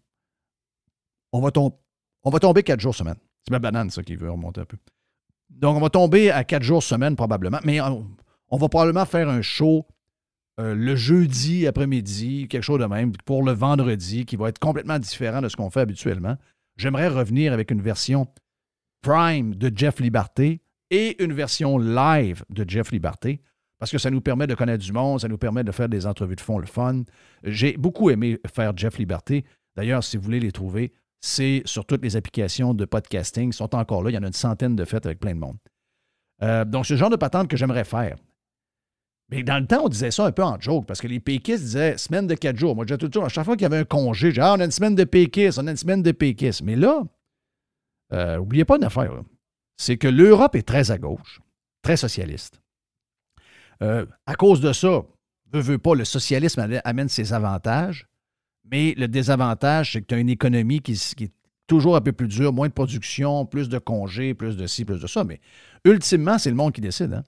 on 1.33 1.41
va, 1.41 1.51
tomber 1.51 2.63
quatre 2.63 2.81
jours 2.81 2.95
semaine. 2.95 3.17
C'est 3.43 3.51
ma 3.51 3.59
banane, 3.59 3.91
ça, 3.91 4.03
qui 4.03 4.15
veut 4.15 4.31
remonter 4.31 4.61
un 4.61 4.67
peu. 4.67 4.77
Donc, 5.51 5.77
on 5.77 5.81
va 5.81 5.91
tomber 5.91 6.31
à 6.31 6.45
quatre 6.45 6.63
jours 6.63 6.83
semaine, 6.83 7.17
probablement. 7.17 7.59
Mais 7.65 7.81
on 7.81 8.57
va 8.57 8.69
probablement 8.69 9.05
faire 9.05 9.29
un 9.29 9.43
show 9.43 9.87
euh, 10.61 10.75
le 10.75 10.95
jeudi 10.95 11.67
après-midi, 11.67 12.47
quelque 12.49 12.63
chose 12.63 12.81
de 12.81 12.87
même, 12.87 13.13
pour 13.25 13.43
le 13.43 13.53
vendredi, 13.53 14.25
qui 14.25 14.37
va 14.37 14.49
être 14.49 14.59
complètement 14.59 14.99
différent 14.99 15.41
de 15.41 15.49
ce 15.49 15.57
qu'on 15.57 15.71
fait 15.71 15.81
habituellement. 15.81 16.37
J'aimerais 16.77 17.09
revenir 17.09 17.53
avec 17.53 17.71
une 17.71 17.83
version 17.83 18.27
Prime 19.03 19.55
de 19.55 19.71
Jeff 19.75 20.01
Liberté 20.01 20.61
et 20.91 21.23
une 21.23 21.33
version 21.33 21.79
live 21.79 22.45
de 22.51 22.65
Jeff 22.69 22.93
Liberté, 22.93 23.41
parce 23.79 23.91
que 23.91 23.99
ça 23.99 24.11
nous 24.11 24.21
permet 24.21 24.47
de 24.47 24.55
connaître 24.55 24.85
du 24.85 24.93
monde, 24.93 25.21
ça 25.21 25.29
nous 25.29 25.39
permet 25.39 25.65
de 25.65 25.73
faire 25.73 25.89
des 25.89 26.07
entrevues 26.07 26.37
de 26.37 26.41
fond, 26.41 26.59
le 26.59 26.67
fun. 26.67 27.03
J'ai 27.43 27.77
beaucoup 27.77 28.11
aimé 28.11 28.39
faire 28.55 28.77
Jeff 28.77 28.99
Liberté. 28.99 29.45
D'ailleurs, 29.77 30.05
si 30.05 30.17
vous 30.17 30.23
voulez 30.23 30.41
les 30.41 30.53
trouver, 30.53 30.93
c'est 31.21 31.63
sur 31.65 31.85
toutes 31.85 32.03
les 32.03 32.17
applications 32.17 32.75
de 32.75 32.85
podcasting. 32.85 33.51
Ils 33.51 33.55
sont 33.55 33.75
encore 33.75 34.03
là. 34.03 34.11
Il 34.11 34.15
y 34.15 34.19
en 34.19 34.23
a 34.23 34.27
une 34.27 34.33
centaine 34.33 34.77
de 34.77 34.85
fêtes 34.85 35.07
avec 35.07 35.19
plein 35.19 35.35
de 35.35 35.41
monde. 35.41 35.57
Euh, 36.43 36.65
donc, 36.65 36.89
le 36.89 36.97
genre 36.97 37.11
de 37.11 37.17
patente 37.17 37.49
que 37.49 37.57
j'aimerais 37.57 37.85
faire. 37.85 38.17
Mais 39.35 39.43
dans 39.43 39.59
le 39.59 39.67
temps, 39.67 39.83
on 39.85 39.89
disait 39.89 40.11
ça 40.13 40.27
un 40.27 40.33
peu 40.33 40.45
en 40.45 40.61
joke, 40.61 40.87
parce 40.87 41.01
que 41.01 41.09
les 41.09 41.19
péquistes 41.19 41.65
disaient 41.65 41.99
semaine 41.99 42.27
de 42.27 42.35
quatre 42.35 42.57
jours. 42.57 42.77
Moi, 42.77 42.85
disais 42.85 42.99
tout 42.99 43.07
le 43.07 43.11
temps, 43.11 43.25
à 43.25 43.29
chaque 43.29 43.45
fois 43.45 43.57
qu'il 43.57 43.63
y 43.63 43.67
avait 43.67 43.79
un 43.79 43.85
congé, 43.85 44.31
j'ai 44.33 44.41
ah, 44.41 44.55
on 44.57 44.61
a 44.61 44.65
une 44.65 44.71
semaine 44.71 44.95
de 44.95 45.05
péquistes, 45.05 45.59
on 45.59 45.67
a 45.67 45.71
une 45.73 45.77
semaine 45.77 46.03
de 46.03 46.13
péquistes. 46.13 46.63
Mais 46.63 46.77
là, 46.77 47.03
euh, 48.13 48.39
oubliez 48.39 48.65
pas 48.65 48.77
une 48.77 48.85
affaire, 48.85 49.13
c'est 49.77 49.97
que 49.97 50.07
l'Europe 50.07 50.55
est 50.55 50.67
très 50.67 50.91
à 50.93 50.99
gauche, 50.99 51.41
très 51.83 51.97
socialiste. 51.97 52.61
Euh, 53.83 54.07
à 54.27 54.37
cause 54.37 54.61
de 54.61 54.73
ça, 54.73 55.03
veut, 55.53 55.61
veut 55.61 55.79
pas, 55.79 55.95
le 55.97 56.05
socialisme 56.05 56.61
amène- 56.85 57.09
ses 57.09 57.33
avantages, 57.33 58.07
mais 58.71 58.95
le 58.97 59.09
désavantage, 59.09 59.93
c'est 59.93 60.03
que 60.03 60.07
tu 60.07 60.15
as 60.15 60.19
une 60.19 60.29
économie 60.29 60.81
qui 60.81 60.93
est 60.93 61.33
toujours 61.67 61.97
un 61.97 62.01
peu 62.01 62.13
plus 62.13 62.29
dure, 62.29 62.53
moins 62.53 62.69
de 62.69 62.73
production, 62.73 63.47
plus 63.47 63.69
de 63.69 63.79
congés, 63.79 64.33
plus 64.35 64.57
de 64.57 64.67
ci, 64.67 64.85
plus 64.85 65.01
de 65.01 65.07
ça. 65.07 65.25
Mais 65.25 65.41
ultimement, 65.85 66.39
c'est 66.39 66.51
le 66.51 66.57
monde 66.57 66.73
qui 66.73 66.81
décide. 66.81 67.15
hein. 67.15 67.25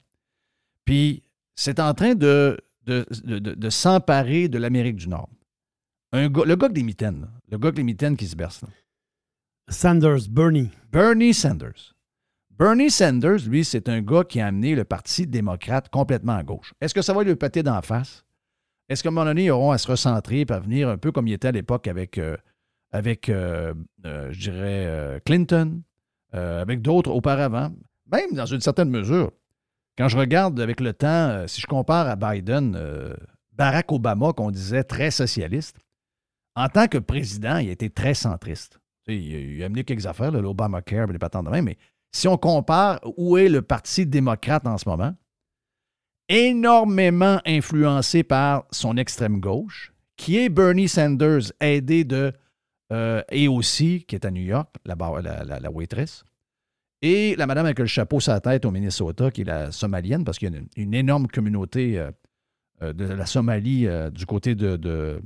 Puis 0.85 1.23
c'est 1.57 1.81
en 1.81 1.93
train 1.95 2.15
de, 2.15 2.57
de, 2.85 3.05
de- 3.25 3.39
de- 3.41 3.55
de 3.55 3.71
s'emparer 3.71 4.49
de 4.49 4.59
l'Amérique 4.59 4.97
du 4.97 5.09
Nord. 5.09 5.29
Un 6.13 6.29
le 6.29 6.55
gars 6.57 6.69
des 6.69 6.83
mitaines, 6.85 7.23
là, 7.23 7.29
le 7.51 7.59
gars 7.59 7.73
les 7.75 7.83
mitaines 7.83 8.17
qui 8.17 8.27
se 8.27 8.37
berce. 8.37 8.63
là. 8.63 8.69
Sanders, 9.69 10.29
Bernie. 10.31 10.71
Bernie 10.93 11.35
Sanders. 11.35 11.95
Bernie 12.51 12.91
Sanders, 12.91 13.47
lui, 13.49 13.65
c'est 13.65 13.89
un 13.89 14.01
gars 14.01 14.25
qui 14.25 14.41
a 14.41 14.47
amené 14.47 14.75
le 14.75 14.85
Parti 14.85 15.27
démocrate 15.27 15.89
complètement 15.91 16.37
à 16.37 16.43
gauche. 16.45 16.73
Est-ce 16.81 16.95
que 16.95 17.03
ça 17.03 17.13
va 17.13 17.25
lui 17.25 17.35
péter 17.35 17.63
d'en 17.63 17.83
face? 17.83 18.25
Est-ce 18.89 19.03
qu'à 19.03 19.09
un 19.09 19.13
moment 19.13 19.27
donné, 19.27 19.47
ils 19.47 19.51
auront 19.51 19.73
à 19.73 19.79
se 19.79 19.89
recentrer 19.91 20.43
et 20.43 20.53
à 20.53 20.61
venir 20.61 20.89
un 20.89 20.97
peu 20.97 21.11
comme 21.11 21.27
il 21.27 21.33
était 21.33 21.49
à 21.49 21.53
l'époque 21.53 21.89
avec, 21.89 22.17
euh, 22.19 22.37
avec 22.93 23.29
euh, 23.29 23.75
euh, 24.07 24.29
je 24.33 24.51
dirais, 24.51 25.21
Clinton, 25.27 25.83
avec 26.33 26.81
d'autres 26.83 27.11
auparavant? 27.11 27.73
Même 28.11 28.33
dans 28.33 28.47
une 28.47 28.61
certaine 28.61 28.89
mesure. 28.91 29.33
Quand 29.99 30.09
je 30.09 30.19
regarde 30.19 30.61
avec 30.61 30.81
le 30.81 30.93
temps, 30.93 31.07
euh, 31.07 31.47
si 31.47 31.61
je 31.61 31.67
compare 31.67 32.07
à 32.09 32.17
Biden, 32.17 32.75
euh, 32.77 33.15
Barack 33.53 33.91
Obama, 33.93 34.33
qu'on 34.33 34.51
disait 34.51 34.85
très 34.85 35.11
socialiste, 35.11 35.79
en 36.55 36.69
tant 36.69 36.87
que 36.89 36.99
président, 36.99 37.59
il 37.59 37.69
a 37.69 37.73
été 37.73 37.91
très 37.91 38.15
centriste. 38.15 38.79
Il 39.07 39.63
a, 39.63 39.67
amené 39.67 39.85
quelques 39.85 40.07
affaires, 40.07 40.33
l'Obamacare, 40.33 41.07
les 41.07 41.19
patentes 41.19 41.47
de 41.47 41.51
même, 41.51 41.65
mais 41.67 41.79
si 42.13 42.29
on 42.29 42.37
compare 42.37 43.01
où 43.17 43.37
est 43.39 43.49
le 43.49 43.63
Parti 43.63 44.07
démocrate 44.07 44.67
en 44.67 44.79
ce 44.79 44.89
moment, 44.89 45.15
énormément 46.29 47.41
influencé 47.47 48.23
par 48.23 48.65
son 48.71 48.97
extrême 48.97 49.41
gauche, 49.41 49.93
qui 50.17 50.39
est 50.39 50.49
Bernie 50.49 50.89
Sanders, 50.89 51.53
aidé 51.61 52.05
de 52.05 52.33
euh, 52.93 53.23
AOC, 53.31 54.05
qui 54.07 54.15
est 54.15 54.25
à 54.25 54.31
New 54.31 54.43
York, 54.43 54.69
la- 54.85 54.97
la 55.61 55.71
waitress, 55.71 56.25
et 57.03 57.37
la 57.37 57.47
madame 57.47 57.67
avec 57.67 57.79
le 57.79 57.87
chapeau 57.87 58.21
sur 58.21 58.33
la 58.33 58.41
tête 58.41 58.65
au 58.65 58.71
Minnesota, 58.71 59.31
qui 59.31 59.43
est 59.43 59.45
la 59.45 59.71
somalienne, 59.71 60.25
parce 60.25 60.39
qu'il 60.39 60.51
y 60.51 60.55
a 60.55 60.59
une, 60.59 60.69
une 60.77 60.95
énorme 60.95 61.29
communauté 61.29 61.99
euh, 61.99 62.11
euh, 62.83 62.93
de 62.93 63.05
la 63.05 63.27
Somalie 63.27 63.87
euh, 63.87 64.11
du 64.11 64.25
côté 64.25 64.55
de, 64.55 64.77
de, 64.77 65.21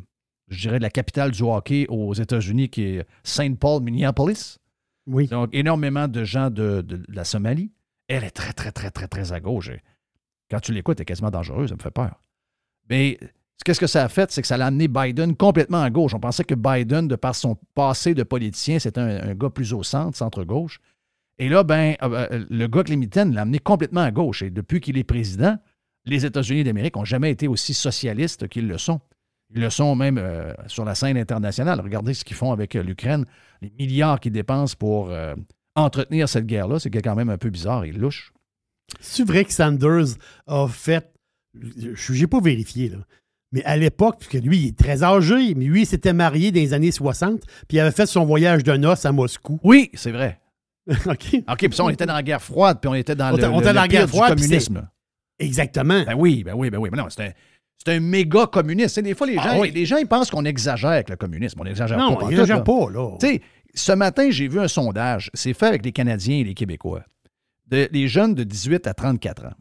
je 0.48 0.60
dirais, 0.60 0.78
de 0.78 0.82
la 0.82 0.90
capitale 0.90 1.30
du 1.30 1.42
hockey 1.42 1.86
aux 1.88 2.12
États-Unis, 2.14 2.68
qui 2.68 2.82
est 2.82 3.06
St. 3.22 3.56
Paul, 3.58 3.82
Minneapolis. 3.82 4.58
Oui. 5.06 5.28
Donc, 5.28 5.50
énormément 5.52 6.08
de 6.08 6.24
gens 6.24 6.50
de, 6.50 6.82
de 6.82 7.02
la 7.08 7.24
Somalie. 7.24 7.72
Elle 8.08 8.24
est 8.24 8.30
très, 8.30 8.52
très, 8.52 8.72
très, 8.72 8.90
très, 8.90 9.06
très 9.06 9.32
à 9.32 9.38
gauche. 9.38 9.70
Quand 10.50 10.60
tu 10.60 10.72
l'écoutes, 10.72 10.98
elle 10.98 11.02
est 11.02 11.06
quasiment 11.06 11.30
dangereuse, 11.30 11.70
ça 11.70 11.76
me 11.76 11.80
fait 11.80 11.92
peur. 11.92 12.20
Mais 12.88 13.18
qu'est-ce 13.64 13.78
que 13.78 13.86
ça 13.86 14.04
a 14.04 14.08
fait? 14.08 14.32
C'est 14.32 14.42
que 14.42 14.48
ça 14.48 14.56
l'a 14.56 14.66
amené 14.66 14.88
Biden 14.88 15.36
complètement 15.36 15.80
à 15.80 15.90
gauche. 15.90 16.14
On 16.14 16.20
pensait 16.20 16.42
que 16.42 16.56
Biden, 16.56 17.06
de 17.06 17.14
par 17.14 17.36
son 17.36 17.56
passé 17.74 18.14
de 18.14 18.24
politicien, 18.24 18.80
c'était 18.80 19.00
un, 19.00 19.30
un 19.30 19.34
gars 19.34 19.50
plus 19.50 19.72
au 19.72 19.84
centre, 19.84 20.16
centre-gauche. 20.16 20.80
Et 21.40 21.48
là, 21.48 21.64
ben, 21.64 21.96
euh, 22.02 22.28
euh, 22.30 22.44
le 22.50 22.66
gars 22.66 22.82
mitaines 22.94 23.34
l'a 23.34 23.42
amené 23.42 23.58
complètement 23.58 24.02
à 24.02 24.10
gauche. 24.10 24.42
Et 24.42 24.50
depuis 24.50 24.80
qu'il 24.80 24.98
est 24.98 25.04
président, 25.04 25.56
les 26.04 26.26
États-Unis 26.26 26.64
d'Amérique 26.64 26.96
n'ont 26.96 27.06
jamais 27.06 27.30
été 27.30 27.48
aussi 27.48 27.72
socialistes 27.72 28.46
qu'ils 28.46 28.68
le 28.68 28.76
sont. 28.76 29.00
Ils 29.54 29.62
le 29.62 29.70
sont 29.70 29.96
même 29.96 30.18
euh, 30.18 30.52
sur 30.66 30.84
la 30.84 30.94
scène 30.94 31.16
internationale. 31.16 31.80
Regardez 31.80 32.12
ce 32.12 32.26
qu'ils 32.26 32.36
font 32.36 32.52
avec 32.52 32.76
euh, 32.76 32.82
l'Ukraine, 32.82 33.24
les 33.62 33.72
milliards 33.78 34.20
qu'ils 34.20 34.32
dépensent 34.32 34.76
pour 34.78 35.10
entretenir 35.74 36.28
cette 36.28 36.46
guerre-là. 36.46 36.78
C'est 36.78 36.90
quand 36.90 37.16
même 37.16 37.30
un 37.30 37.38
peu 37.38 37.48
bizarre 37.48 37.84
et 37.84 37.92
louche. 37.92 38.32
C'est 39.00 39.24
vrai 39.24 39.44
que 39.44 39.52
Sanders 39.52 40.16
a 40.46 40.68
fait. 40.68 41.10
Je 41.54 42.12
n'ai 42.12 42.26
pas 42.26 42.40
vérifié, 42.40 42.90
là. 42.90 42.98
Mais 43.52 43.64
à 43.64 43.76
l'époque, 43.76 44.18
puisque 44.20 44.44
lui, 44.44 44.58
il 44.58 44.68
est 44.68 44.78
très 44.78 45.02
âgé, 45.02 45.54
mais 45.54 45.64
lui, 45.64 45.82
il 45.82 45.86
s'était 45.86 46.12
marié 46.12 46.52
dans 46.52 46.60
les 46.60 46.72
années 46.72 46.92
60, 46.92 47.40
puis 47.66 47.78
il 47.78 47.80
avait 47.80 47.90
fait 47.90 48.06
son 48.06 48.24
voyage 48.24 48.62
de 48.62 48.76
noces 48.76 49.04
à 49.04 49.10
Moscou. 49.10 49.58
Oui, 49.64 49.90
c'est 49.94 50.12
vrai. 50.12 50.38
OK? 51.06 51.42
OK, 51.48 51.58
puis 51.58 51.72
ça, 51.74 51.84
on 51.84 51.90
était 51.90 52.06
dans 52.06 52.14
la 52.14 52.22
guerre 52.22 52.42
froide, 52.42 52.78
puis 52.80 52.88
on 52.88 52.94
était 52.94 53.14
dans 53.14 53.32
On 53.32 53.36
le, 53.36 53.44
on 53.44 53.58
le- 53.60 53.64
dans 53.64 53.72
la 53.72 53.88
guerre 53.88 54.06
du 54.06 54.10
froide, 54.12 54.34
puis 54.34 54.42
communisme. 54.44 54.88
Exactement. 55.38 56.02
Ben 56.04 56.14
oui, 56.16 56.42
ben 56.44 56.54
oui, 56.56 56.70
ben 56.70 56.78
oui. 56.78 56.88
Mais 56.92 56.98
non, 56.98 57.06
c'est 57.08 57.22
un, 57.26 57.30
c'est 57.76 57.94
un 57.94 58.00
méga 58.00 58.46
communiste. 58.46 58.98
Des 59.00 59.14
fois, 59.14 59.26
les 59.26 59.36
gens, 59.36 59.42
Ah 59.44 59.58
oui. 59.58 59.70
les 59.70 59.86
gens 59.86 59.96
ils 59.96 60.06
pensent 60.06 60.30
qu'on 60.30 60.44
exagère 60.44 60.90
avec 60.90 61.08
le 61.10 61.16
communisme. 61.16 61.58
On 61.60 61.64
n'exagère 61.64 61.98
non, 61.98 62.14
pas. 62.14 62.20
pantoute, 62.22 62.38
n'en 62.48 62.56
là. 62.56 62.60
pas, 62.60 62.90
là. 62.90 63.16
Tu 63.20 63.26
sais, 63.26 63.40
ce 63.74 63.92
matin, 63.92 64.28
j'ai 64.30 64.48
vu 64.48 64.60
un 64.60 64.68
sondage. 64.68 65.30
C'est 65.34 65.54
fait 65.54 65.66
avec 65.66 65.84
les 65.84 65.92
Canadiens 65.92 66.36
et 66.38 66.44
les 66.44 66.54
Québécois. 66.54 67.02
De- 67.68 67.88
des 67.90 68.08
jeunes 68.08 68.34
de 68.34 68.42
18 68.44 68.86
à 68.86 68.94
34 68.94 69.46
ans. 69.46 69.52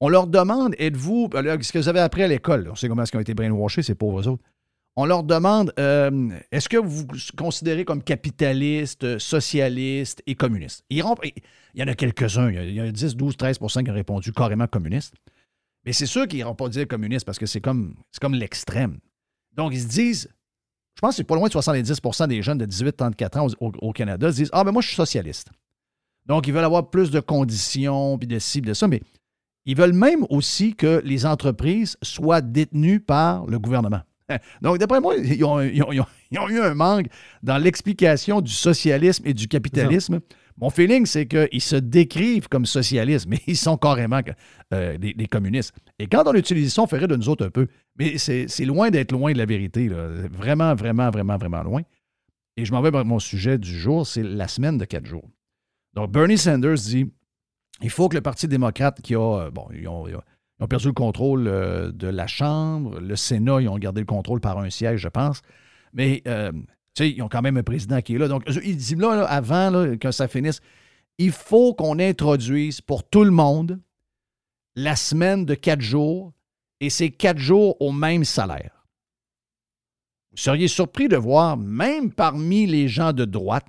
On 0.00 0.08
leur 0.08 0.26
demande, 0.26 0.74
êtes-vous, 0.78 1.28
ben 1.28 1.62
ce 1.62 1.72
que 1.72 1.78
vous 1.78 1.88
avez 1.88 2.00
appris 2.00 2.22
à 2.22 2.28
l'école, 2.28 2.68
on 2.70 2.74
sait 2.74 2.88
comment 2.88 3.02
est-ce 3.02 3.10
qu'ils 3.10 3.18
ont 3.18 3.22
été 3.22 3.32
brainwashés, 3.32 3.82
ces 3.82 3.94
pauvres 3.94 4.26
autres. 4.28 4.42
On 4.96 5.06
leur 5.06 5.24
demande, 5.24 5.72
euh, 5.78 6.30
est-ce 6.52 6.68
que 6.68 6.76
vous 6.76 6.88
vous 6.98 7.06
considérez 7.36 7.84
comme 7.84 8.02
capitaliste, 8.02 9.18
socialiste 9.18 10.22
et 10.26 10.36
communiste? 10.36 10.84
Ils 10.88 11.02
il 11.74 11.80
y 11.80 11.82
en 11.82 11.88
a 11.88 11.94
quelques-uns, 11.94 12.48
il 12.50 12.54
y 12.54 12.58
a, 12.58 12.64
il 12.64 12.74
y 12.74 12.80
a 12.80 12.92
10, 12.92 13.16
12, 13.16 13.34
13% 13.36 13.82
qui 13.84 13.90
ont 13.90 13.94
répondu 13.94 14.32
carrément 14.32 14.68
communiste. 14.68 15.14
Mais 15.84 15.92
c'est 15.92 16.06
sûr 16.06 16.28
qu'ils 16.28 16.38
n'iront 16.38 16.54
pas 16.54 16.68
dire 16.68 16.86
communiste 16.86 17.26
parce 17.26 17.38
que 17.38 17.46
c'est 17.46 17.60
comme, 17.60 17.96
comme 18.20 18.34
l'extrême. 18.34 18.98
Donc, 19.56 19.72
ils 19.74 19.82
se 19.82 19.88
disent, 19.88 20.28
je 20.94 21.00
pense 21.00 21.10
que 21.10 21.16
c'est 21.16 21.24
pas 21.24 21.34
loin 21.34 21.48
de 21.48 21.52
70% 21.52 22.28
des 22.28 22.40
jeunes 22.42 22.58
de 22.58 22.66
18-34 22.66 23.38
ans 23.38 23.46
au, 23.60 23.66
au- 23.66 23.88
au 23.88 23.92
Canada 23.92 24.30
se 24.30 24.36
disent 24.36 24.50
Ah, 24.52 24.62
ben 24.62 24.70
moi, 24.70 24.80
je 24.80 24.86
suis 24.86 24.96
socialiste. 24.96 25.50
Donc, 26.26 26.46
ils 26.46 26.52
veulent 26.54 26.64
avoir 26.64 26.88
plus 26.88 27.10
de 27.10 27.18
conditions, 27.20 28.16
puis 28.16 28.28
de 28.28 28.38
ci, 28.38 28.60
puis 28.62 28.68
de 28.68 28.74
ça, 28.74 28.86
mais 28.86 29.02
ils 29.66 29.76
veulent 29.76 29.92
même 29.92 30.24
aussi 30.30 30.74
que 30.76 31.02
les 31.04 31.26
entreprises 31.26 31.96
soient 32.00 32.40
détenues 32.40 33.00
par 33.00 33.44
le 33.46 33.58
gouvernement. 33.58 34.00
Donc, 34.62 34.78
d'après 34.78 35.00
moi, 35.00 35.16
ils 35.16 35.44
ont, 35.44 35.60
ils 35.60 35.82
ont- 35.82 35.92
ils 35.92 36.00
ont- 36.00 36.06
ils 36.30 36.38
ont 36.38 36.48
eu 36.48 36.60
un 36.60 36.74
manque 36.74 37.06
dans 37.42 37.58
l'explication 37.58 38.40
du 38.40 38.52
socialisme 38.52 39.22
et 39.26 39.34
du 39.34 39.48
capitalisme. 39.48 40.20
Mon 40.56 40.70
feeling, 40.70 41.04
c'est 41.04 41.26
qu'ils 41.26 41.60
se 41.60 41.76
décrivent 41.76 42.48
comme 42.48 42.64
socialistes, 42.64 43.26
mais 43.28 43.40
ils 43.46 43.56
sont 43.56 43.76
carrément 43.76 44.20
euh, 44.72 44.96
des, 44.98 45.12
des 45.12 45.26
communistes. 45.26 45.74
Et 45.98 46.06
quand 46.06 46.22
on 46.26 46.34
utilise 46.34 46.72
ça, 46.72 46.82
on 46.82 46.86
ferait 46.86 47.08
de 47.08 47.16
nous 47.16 47.28
autres 47.28 47.44
un 47.46 47.50
peu. 47.50 47.66
Mais 47.98 48.18
c'est 48.18 48.46
loin 48.64 48.90
d'être 48.90 49.12
loin 49.12 49.32
de 49.32 49.38
la 49.38 49.46
vérité. 49.46 49.88
là. 49.88 50.08
Vraiment, 50.30 50.74
vraiment, 50.74 51.10
vraiment, 51.10 51.36
vraiment 51.36 51.62
loin. 51.62 51.82
Et 52.56 52.64
je 52.64 52.72
m'en 52.72 52.80
vais 52.82 52.92
vers 52.92 53.04
mon 53.04 53.18
sujet 53.18 53.58
du 53.58 53.76
jour, 53.76 54.06
c'est 54.06 54.22
la 54.22 54.46
semaine 54.46 54.78
de 54.78 54.84
quatre 54.84 55.06
jours. 55.06 55.28
Donc, 55.94 56.12
Bernie 56.12 56.38
Sanders 56.38 56.74
dit 56.78 57.10
il 57.82 57.90
faut 57.90 58.08
que 58.08 58.14
le 58.14 58.20
Parti 58.22 58.46
démocrate 58.46 59.00
qui 59.02 59.16
a. 59.16 59.18
euh, 59.46 59.50
Bon, 59.50 59.66
ils 59.74 59.88
ont, 59.88 60.06
ils 60.06 60.14
ont- 60.14 60.22
ils 60.28 60.33
ont 60.64 60.68
perdu 60.68 60.88
le 60.88 60.92
contrôle 60.92 61.46
euh, 61.46 61.92
de 61.92 62.08
la 62.08 62.26
Chambre. 62.26 62.98
Le 63.00 63.16
Sénat, 63.16 63.60
ils 63.60 63.68
ont 63.68 63.78
gardé 63.78 64.00
le 64.00 64.06
contrôle 64.06 64.40
par 64.40 64.58
un 64.58 64.70
siège, 64.70 65.00
je 65.00 65.08
pense. 65.08 65.42
Mais, 65.92 66.22
euh, 66.26 66.52
tu 66.52 67.04
sais, 67.04 67.10
ils 67.10 67.22
ont 67.22 67.28
quand 67.28 67.42
même 67.42 67.56
un 67.56 67.62
président 67.62 68.00
qui 68.00 68.14
est 68.14 68.18
là. 68.18 68.28
Donc, 68.28 68.44
ils 68.64 68.76
disent 68.76 68.96
là, 68.96 69.24
avant 69.24 69.96
que 69.96 70.10
ça 70.10 70.28
finisse, 70.28 70.60
il 71.18 71.30
faut 71.30 71.74
qu'on 71.74 71.98
introduise 71.98 72.80
pour 72.80 73.04
tout 73.04 73.24
le 73.24 73.30
monde 73.30 73.80
la 74.74 74.96
semaine 74.96 75.44
de 75.44 75.54
quatre 75.54 75.80
jours 75.80 76.32
et 76.80 76.90
c'est 76.90 77.10
quatre 77.10 77.38
jours 77.38 77.80
au 77.80 77.92
même 77.92 78.24
salaire. 78.24 78.86
Vous 80.32 80.38
seriez 80.38 80.66
surpris 80.66 81.08
de 81.08 81.16
voir, 81.16 81.56
même 81.56 82.12
parmi 82.12 82.66
les 82.66 82.88
gens 82.88 83.12
de 83.12 83.24
droite, 83.24 83.66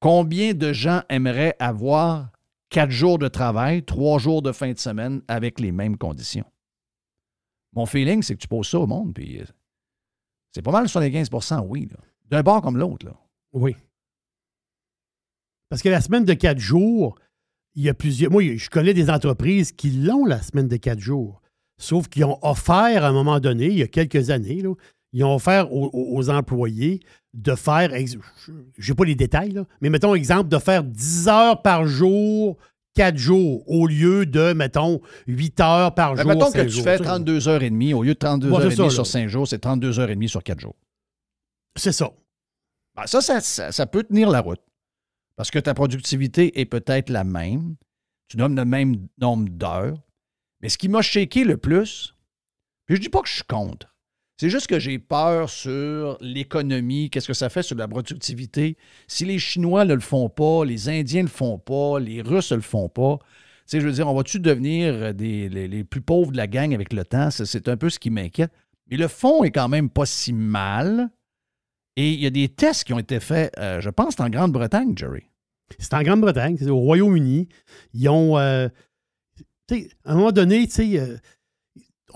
combien 0.00 0.54
de 0.54 0.72
gens 0.72 1.02
aimeraient 1.10 1.56
avoir 1.58 2.30
quatre 2.68 2.90
jours 2.90 3.18
de 3.18 3.28
travail, 3.28 3.84
trois 3.84 4.18
jours 4.18 4.42
de 4.42 4.52
fin 4.52 4.72
de 4.72 4.78
semaine 4.78 5.22
avec 5.28 5.60
les 5.60 5.72
mêmes 5.72 5.96
conditions. 5.96 6.44
Mon 7.74 7.86
feeling, 7.86 8.22
c'est 8.22 8.34
que 8.34 8.40
tu 8.40 8.48
poses 8.48 8.68
ça 8.68 8.78
au 8.78 8.86
monde, 8.86 9.14
puis 9.14 9.40
euh, 9.40 9.44
c'est 10.52 10.62
pas 10.62 10.72
mal 10.72 10.86
75% 10.86 11.66
oui. 11.68 11.88
D'un 12.30 12.42
bord 12.42 12.62
comme 12.62 12.78
l'autre. 12.78 13.06
Oui. 13.52 13.76
Parce 15.68 15.82
que 15.82 15.88
la 15.88 16.00
semaine 16.00 16.24
de 16.24 16.34
quatre 16.34 16.58
jours, 16.58 17.18
il 17.74 17.82
y 17.82 17.88
a 17.88 17.94
plusieurs. 17.94 18.30
Moi, 18.30 18.56
je 18.56 18.70
connais 18.70 18.94
des 18.94 19.10
entreprises 19.10 19.72
qui 19.72 19.90
l'ont, 19.90 20.24
la 20.24 20.40
semaine 20.40 20.68
de 20.68 20.76
quatre 20.76 21.00
jours. 21.00 21.42
Sauf 21.78 22.08
qu'ils 22.08 22.24
ont 22.24 22.38
offert 22.42 23.04
à 23.04 23.08
un 23.08 23.12
moment 23.12 23.38
donné, 23.38 23.66
il 23.66 23.76
y 23.76 23.82
a 23.82 23.86
quelques 23.86 24.30
années, 24.30 24.62
là, 24.62 24.74
ils 25.18 25.24
ont 25.24 25.34
offert 25.34 25.72
aux, 25.72 26.28
employés 26.30 27.00
de 27.34 27.54
faire. 27.54 27.90
n'ai 27.90 28.94
pas 28.94 29.04
les 29.04 29.14
détails, 29.14 29.50
là, 29.52 29.64
mais 29.80 29.88
mettons 29.90 30.14
exemple, 30.14 30.48
de 30.48 30.58
faire 30.58 30.84
10 30.84 31.28
heures 31.28 31.62
par 31.62 31.86
jour, 31.86 32.58
quatre 32.94 33.16
jours, 33.16 33.62
au 33.66 33.86
lieu 33.86 34.26
de, 34.26 34.52
mettons, 34.52 35.00
8 35.26 35.60
heures 35.60 35.94
par 35.94 36.14
Ben, 36.14 36.22
jour. 36.22 36.28
mettons 36.32 36.50
que 36.50 36.62
tu 36.64 36.82
fais 36.82 36.98
32 36.98 37.48
heures 37.48 37.62
et 37.62 37.70
demie, 37.70 37.94
au 37.94 38.02
lieu 38.02 38.14
de 38.14 38.18
32 38.18 38.48
Ouais, 38.50 38.56
heures 38.56 38.72
et 38.72 38.76
demie 38.76 38.90
sur 38.90 39.02
là. 39.02 39.04
5 39.04 39.28
jours, 39.28 39.48
c'est 39.48 39.58
32 39.58 39.98
heures 40.00 40.10
et 40.10 40.14
demie 40.14 40.28
sur 40.28 40.42
4 40.42 40.60
jours. 40.60 40.76
C'est 41.76 41.92
ça. 41.92 42.10
Ben, 42.94 43.06
ça, 43.06 43.20
ça, 43.20 43.40
ça- 43.40 43.72
ça 43.72 43.86
peut 43.86 44.02
tenir 44.02 44.30
la 44.30 44.40
route. 44.40 44.60
Parce 45.36 45.50
que 45.50 45.58
ta 45.58 45.74
productivité 45.74 46.60
est 46.60 46.64
peut-être 46.66 47.10
la 47.10 47.24
même. 47.24 47.76
Tu 48.28 48.36
donnes 48.38 48.56
le 48.56 48.64
même 48.64 49.06
nombre 49.18 49.48
d'heures. 49.50 49.98
Mais 50.62 50.68
ce 50.70 50.78
qui 50.78 50.88
m'a 50.88 51.02
shaké 51.02 51.44
le 51.44 51.58
plus, 51.58 52.14
puis 52.86 52.96
je 52.96 53.00
dis 53.02 53.08
pas 53.10 53.20
que 53.20 53.28
je 53.28 53.34
suis 53.34 53.44
contre. 53.44 53.94
C'est 54.38 54.50
juste 54.50 54.66
que 54.66 54.78
j'ai 54.78 54.98
peur 54.98 55.48
sur 55.48 56.18
l'économie, 56.20 57.08
qu'est-ce 57.08 57.28
que 57.28 57.32
ça 57.34 57.48
fait 57.48 57.62
sur 57.62 57.76
la 57.76 57.88
productivité. 57.88 58.76
Si 59.06 59.24
les 59.24 59.38
Chinois 59.38 59.86
ne 59.86 59.94
le 59.94 60.00
font 60.00 60.28
pas, 60.28 60.64
les 60.64 60.90
Indiens 60.90 61.22
ne 61.22 61.26
le 61.26 61.32
font 61.32 61.58
pas, 61.58 61.98
les 61.98 62.20
Russes 62.20 62.50
ne 62.50 62.56
le 62.56 62.62
font 62.62 62.90
pas, 62.90 63.18
tu 63.66 63.70
sais, 63.72 63.80
je 63.80 63.86
veux 63.86 63.92
dire, 63.92 64.06
on 64.06 64.14
va-tu 64.14 64.38
devenir 64.38 65.12
les, 65.18 65.84
plus 65.84 66.00
pauvres 66.00 66.30
de 66.30 66.36
la 66.36 66.46
gang 66.46 66.72
avec 66.72 66.92
le 66.92 67.04
temps? 67.04 67.30
C'est- 67.32 67.68
un 67.68 67.76
peu 67.76 67.90
ce 67.90 67.98
qui 67.98 68.10
m'inquiète. 68.10 68.52
Mais 68.88 68.96
le 68.96 69.08
fond 69.08 69.42
est 69.42 69.50
quand 69.50 69.68
même 69.68 69.90
pas 69.90 70.06
si 70.06 70.32
mal. 70.32 71.10
Et 71.96 72.12
il 72.12 72.20
y 72.20 72.26
a 72.26 72.30
des 72.30 72.48
tests 72.48 72.84
qui 72.84 72.92
ont 72.92 73.00
été 73.00 73.18
faits, 73.18 73.52
euh, 73.58 73.80
je 73.80 73.90
pense, 73.90 74.20
en 74.20 74.28
Grande-Bretagne, 74.28 74.92
Jerry. 74.96 75.24
C'est 75.80 75.94
en 75.94 76.02
Grande-Bretagne, 76.02 76.56
c'est 76.58 76.70
au 76.70 76.78
Royaume-Uni. 76.78 77.48
Ils 77.94 78.08
ont. 78.08 78.38
euh, 78.38 78.68
tu 79.66 79.82
sais, 79.82 79.88
à 80.04 80.12
un 80.12 80.14
moment 80.14 80.30
donné, 80.30 80.66
tu 80.68 80.72
sais, 80.74 81.00
euh, 81.00 81.16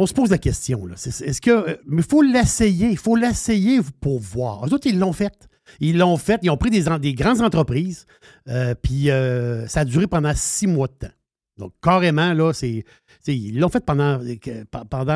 on 0.01 0.07
se 0.07 0.15
pose 0.15 0.31
la 0.31 0.39
question. 0.39 0.89
Est-ce 0.89 1.41
que. 1.43 1.51
euh, 1.51 1.77
mais 1.87 2.01
il 2.01 2.09
faut 2.09 2.23
l'essayer. 2.23 2.89
Il 2.89 2.97
faut 2.97 3.17
l'essayer 3.17 3.81
pour 4.01 4.19
voir. 4.19 4.67
Eux 4.67 4.73
autres, 4.73 4.87
ils 4.87 4.99
l'ont 4.99 5.13
fait. 5.13 5.49
Ils 5.79 5.99
l'ont 5.99 6.17
fait. 6.17 6.41
Ils 6.43 6.51
ont 6.51 6.57
pris 6.57 6.71
des, 6.71 7.15
grandes 7.15 7.43
entreprises. 7.43 8.07
euh, 8.49 8.75
puis 8.75 9.11
euh, 9.11 9.67
ça 9.69 9.81
a 9.81 9.85
duré 9.85 10.07
pendant 10.07 10.33
six 10.35 10.67
mois 10.67 10.89
de 10.89 11.07
temps. 11.07 11.15
Donc, 11.59 11.75
carrément, 11.83 12.33
là, 12.33 12.55
c'est. 12.55 12.85
Ils 13.27 13.59
l'ont 13.59 13.69
fait 13.69 13.85
pendant, 13.85 14.19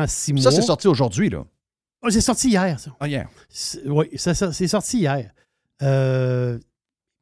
six 0.07 0.33
mois. 0.33 0.43
Ça, 0.43 0.51
c'est 0.51 0.61
sorti 0.61 0.87
aujourd'hui, 0.87 1.31
là. 1.31 1.43
Ah, 2.03 2.11
c'est 2.11 2.21
sorti 2.21 2.49
hier, 2.49 2.79
ça. 2.79 2.95
Ah, 2.99 3.07
hier. 3.07 3.27
Oui, 3.87 4.05
c'est 4.15 4.67
sorti 4.67 4.99
hier. 4.99 5.31
Euh, 5.81 6.59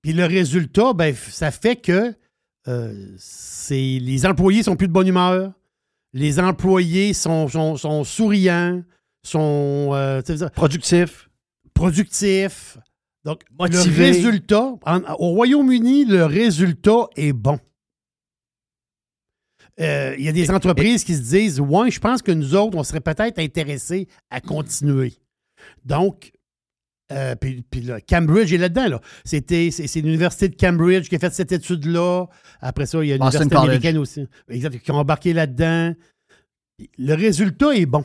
Puis 0.01 0.11
le 0.11 0.25
résultat, 0.25 0.91
ben, 0.91 1.15
ça 1.15 1.49
fait 1.49 1.77
que 1.77 2.13
euh, 2.67 3.15
les 3.69 4.25
employés 4.25 4.63
sont 4.63 4.75
plus 4.75 4.89
de 4.89 4.93
bonne 4.93 5.07
humeur. 5.07 5.53
Les 6.13 6.39
employés 6.39 7.13
sont, 7.13 7.47
sont, 7.47 7.75
sont 7.77 8.03
souriants, 8.03 8.83
sont 9.23 9.89
euh, 9.93 10.21
tu 10.21 10.37
sais, 10.37 10.49
Productif. 10.51 11.29
productifs. 11.73 12.77
Donc, 13.25 13.41
Motivés. 13.57 13.79
le 13.81 14.11
résultat, 14.13 14.73
en- 14.85 15.01
au 15.17 15.29
Royaume-Uni, 15.29 16.05
le 16.05 16.25
résultat 16.25 17.07
est 17.15 17.31
bon. 17.33 17.57
Euh, 19.79 20.13
Il 20.19 20.25
y 20.25 20.27
a 20.27 20.31
des 20.33 20.51
entreprises 20.51 21.03
qui 21.03 21.15
se 21.15 21.21
disent 21.21 21.59
Ouais, 21.59 21.89
je 21.89 21.99
pense 21.99 22.21
que 22.21 22.31
nous 22.31 22.53
autres, 22.53 22.77
on 22.77 22.83
serait 22.83 22.99
peut-être 23.01 23.39
intéressés 23.39 24.07
à 24.29 24.39
continuer. 24.41 25.13
Donc, 25.85 26.32
euh, 27.13 27.35
puis, 27.35 27.63
puis 27.69 27.81
là, 27.81 28.01
Cambridge 28.01 28.51
est 28.53 28.57
là-dedans. 28.57 28.87
Là. 28.87 29.01
C'était, 29.23 29.71
c'est, 29.71 29.87
c'est 29.87 30.01
l'Université 30.01 30.49
de 30.49 30.55
Cambridge 30.55 31.09
qui 31.09 31.15
a 31.15 31.19
fait 31.19 31.33
cette 31.33 31.51
étude-là. 31.51 32.25
Après 32.59 32.85
ça, 32.85 33.03
il 33.03 33.09
y 33.09 33.13
a 33.13 33.17
l'Université 33.17 33.55
américaine 33.55 33.97
aussi. 33.97 34.27
Exact, 34.49 34.77
qui 34.79 34.91
ont 34.91 34.97
embarqué 34.97 35.33
là-dedans. 35.33 35.93
Le 36.97 37.13
résultat 37.13 37.75
est 37.75 37.85
bon. 37.85 38.03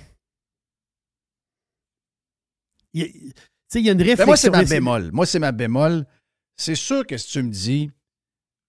Il 2.92 3.32
tu 3.70 3.72
sais, 3.72 3.80
il 3.80 3.86
y 3.86 3.90
a 3.90 3.92
une 3.92 4.02
réflexion. 4.02 4.24
Ben, 4.24 4.26
moi, 4.26 4.36
c'est 4.36 4.50
ma 4.50 4.64
bémol. 4.64 5.10
Moi, 5.12 5.26
c'est 5.26 5.38
ma 5.38 5.52
bémol. 5.52 6.06
C'est 6.56 6.74
sûr 6.74 7.06
que 7.06 7.18
si 7.18 7.28
tu 7.28 7.42
me 7.42 7.50
dis, 7.50 7.90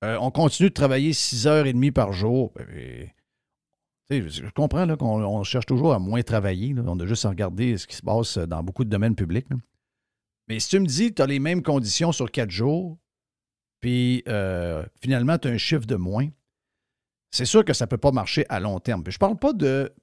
euh, 0.03 0.17
on 0.19 0.29
continue 0.29 0.69
de 0.69 0.74
travailler 0.74 1.13
6h30 1.13 1.93
par 1.93 2.12
jour, 2.12 2.51
ben, 2.53 2.67
ben, 4.10 4.27
je 4.27 4.50
comprends 4.53 4.86
là, 4.86 4.98
qu'on 4.98 5.24
on 5.24 5.43
cherche 5.43 5.65
toujours 5.65 5.93
à 5.93 6.00
moins 6.00 6.22
travailler. 6.22 6.74
là. 6.74 6.84
On 6.86 7.00
a 7.00 7.05
juste 7.05 7.24
à 7.24 7.29
regarder 7.29 7.77
ce 7.77 7.88
qui 7.88 7.96
se 7.96 8.01
passe 8.01 8.38
dans 8.38 8.62
beaucoup 8.62 8.84
de 8.84 8.89
domaines 8.89 9.15
publics. 9.15 9.50
là. 9.50 9.55
Mais 10.50 10.60
si 10.60 10.70
tu 10.70 10.79
me 10.79 10.88
dis 10.88 11.10
que 11.10 11.15
tu 11.15 11.22
as 11.22 11.27
les 11.27 11.39
mêmes 11.39 11.62
conditions 11.62 12.12
sur 12.12 12.29
4 12.29 12.50
jours, 12.50 12.98
puis 13.79 14.24
euh, 14.27 14.84
finalement, 15.01 15.38
tu 15.38 15.48
as 15.48 15.51
un 15.51 15.58
chiffre 15.58 15.86
de 15.86 15.96
moins, 15.96 16.27
c'est 17.31 17.46
sûr 17.46 17.64
que 17.64 17.74
ça 17.74 17.85
ne 17.85 17.90
peut 17.90 17.98
pas 17.98 18.12
marcher 18.12 18.46
à 18.50 18.59
long 18.59 18.79
terme. 18.79 19.03
Je 19.07 19.18
parle 19.18 19.38
pas 19.38 19.53
de 19.53 19.94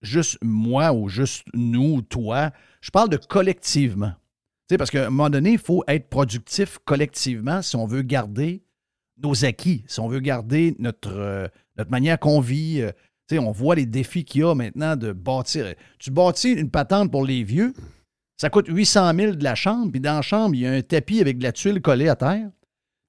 juste 0.00 0.38
moi 0.42 0.92
ou 0.92 1.08
juste 1.08 1.44
nous 1.54 1.96
ou 1.96 2.02
toi. 2.02 2.50
Je 2.80 2.90
parle 2.90 3.10
de 3.10 3.18
collectivement. 3.18 4.12
Tu 4.68 4.76
parce 4.78 4.90
qu'à 4.90 5.06
un 5.06 5.10
moment 5.10 5.30
donné, 5.30 5.52
il 5.52 5.58
faut 5.58 5.84
être 5.86 6.08
productif 6.08 6.78
collectivement 6.84 7.60
si 7.62 7.76
on 7.76 7.86
veut 7.86 8.02
garder 8.02 8.64
nos 9.22 9.44
acquis, 9.44 9.84
si 9.86 10.00
on 10.00 10.08
veut 10.08 10.20
garder 10.20 10.74
notre, 10.78 11.12
euh, 11.12 11.48
notre 11.76 11.90
manière 11.90 12.18
qu'on 12.18 12.40
vit. 12.40 12.80
euh, 12.80 12.90
tu 13.28 13.38
on 13.38 13.52
voit 13.52 13.74
les 13.74 13.86
défis 13.86 14.24
qu'il 14.24 14.40
y 14.40 14.44
a 14.44 14.54
maintenant 14.54 14.96
de 14.96 15.12
bâtir. 15.12 15.74
Tu 15.98 16.10
bâtis 16.10 16.52
une 16.52 16.70
patente 16.70 17.10
pour 17.10 17.24
les 17.24 17.44
vieux, 17.44 17.72
ça 18.36 18.50
coûte 18.50 18.66
800 18.68 19.14
000 19.14 19.32
de 19.34 19.44
la 19.44 19.54
chambre, 19.54 19.90
puis 19.90 20.00
dans 20.00 20.14
la 20.16 20.22
chambre, 20.22 20.54
il 20.54 20.62
y 20.62 20.66
a 20.66 20.72
un 20.72 20.82
tapis 20.82 21.20
avec 21.20 21.38
de 21.38 21.42
la 21.44 21.52
tuile 21.52 21.80
collée 21.80 22.08
à 22.08 22.16
terre. 22.16 22.50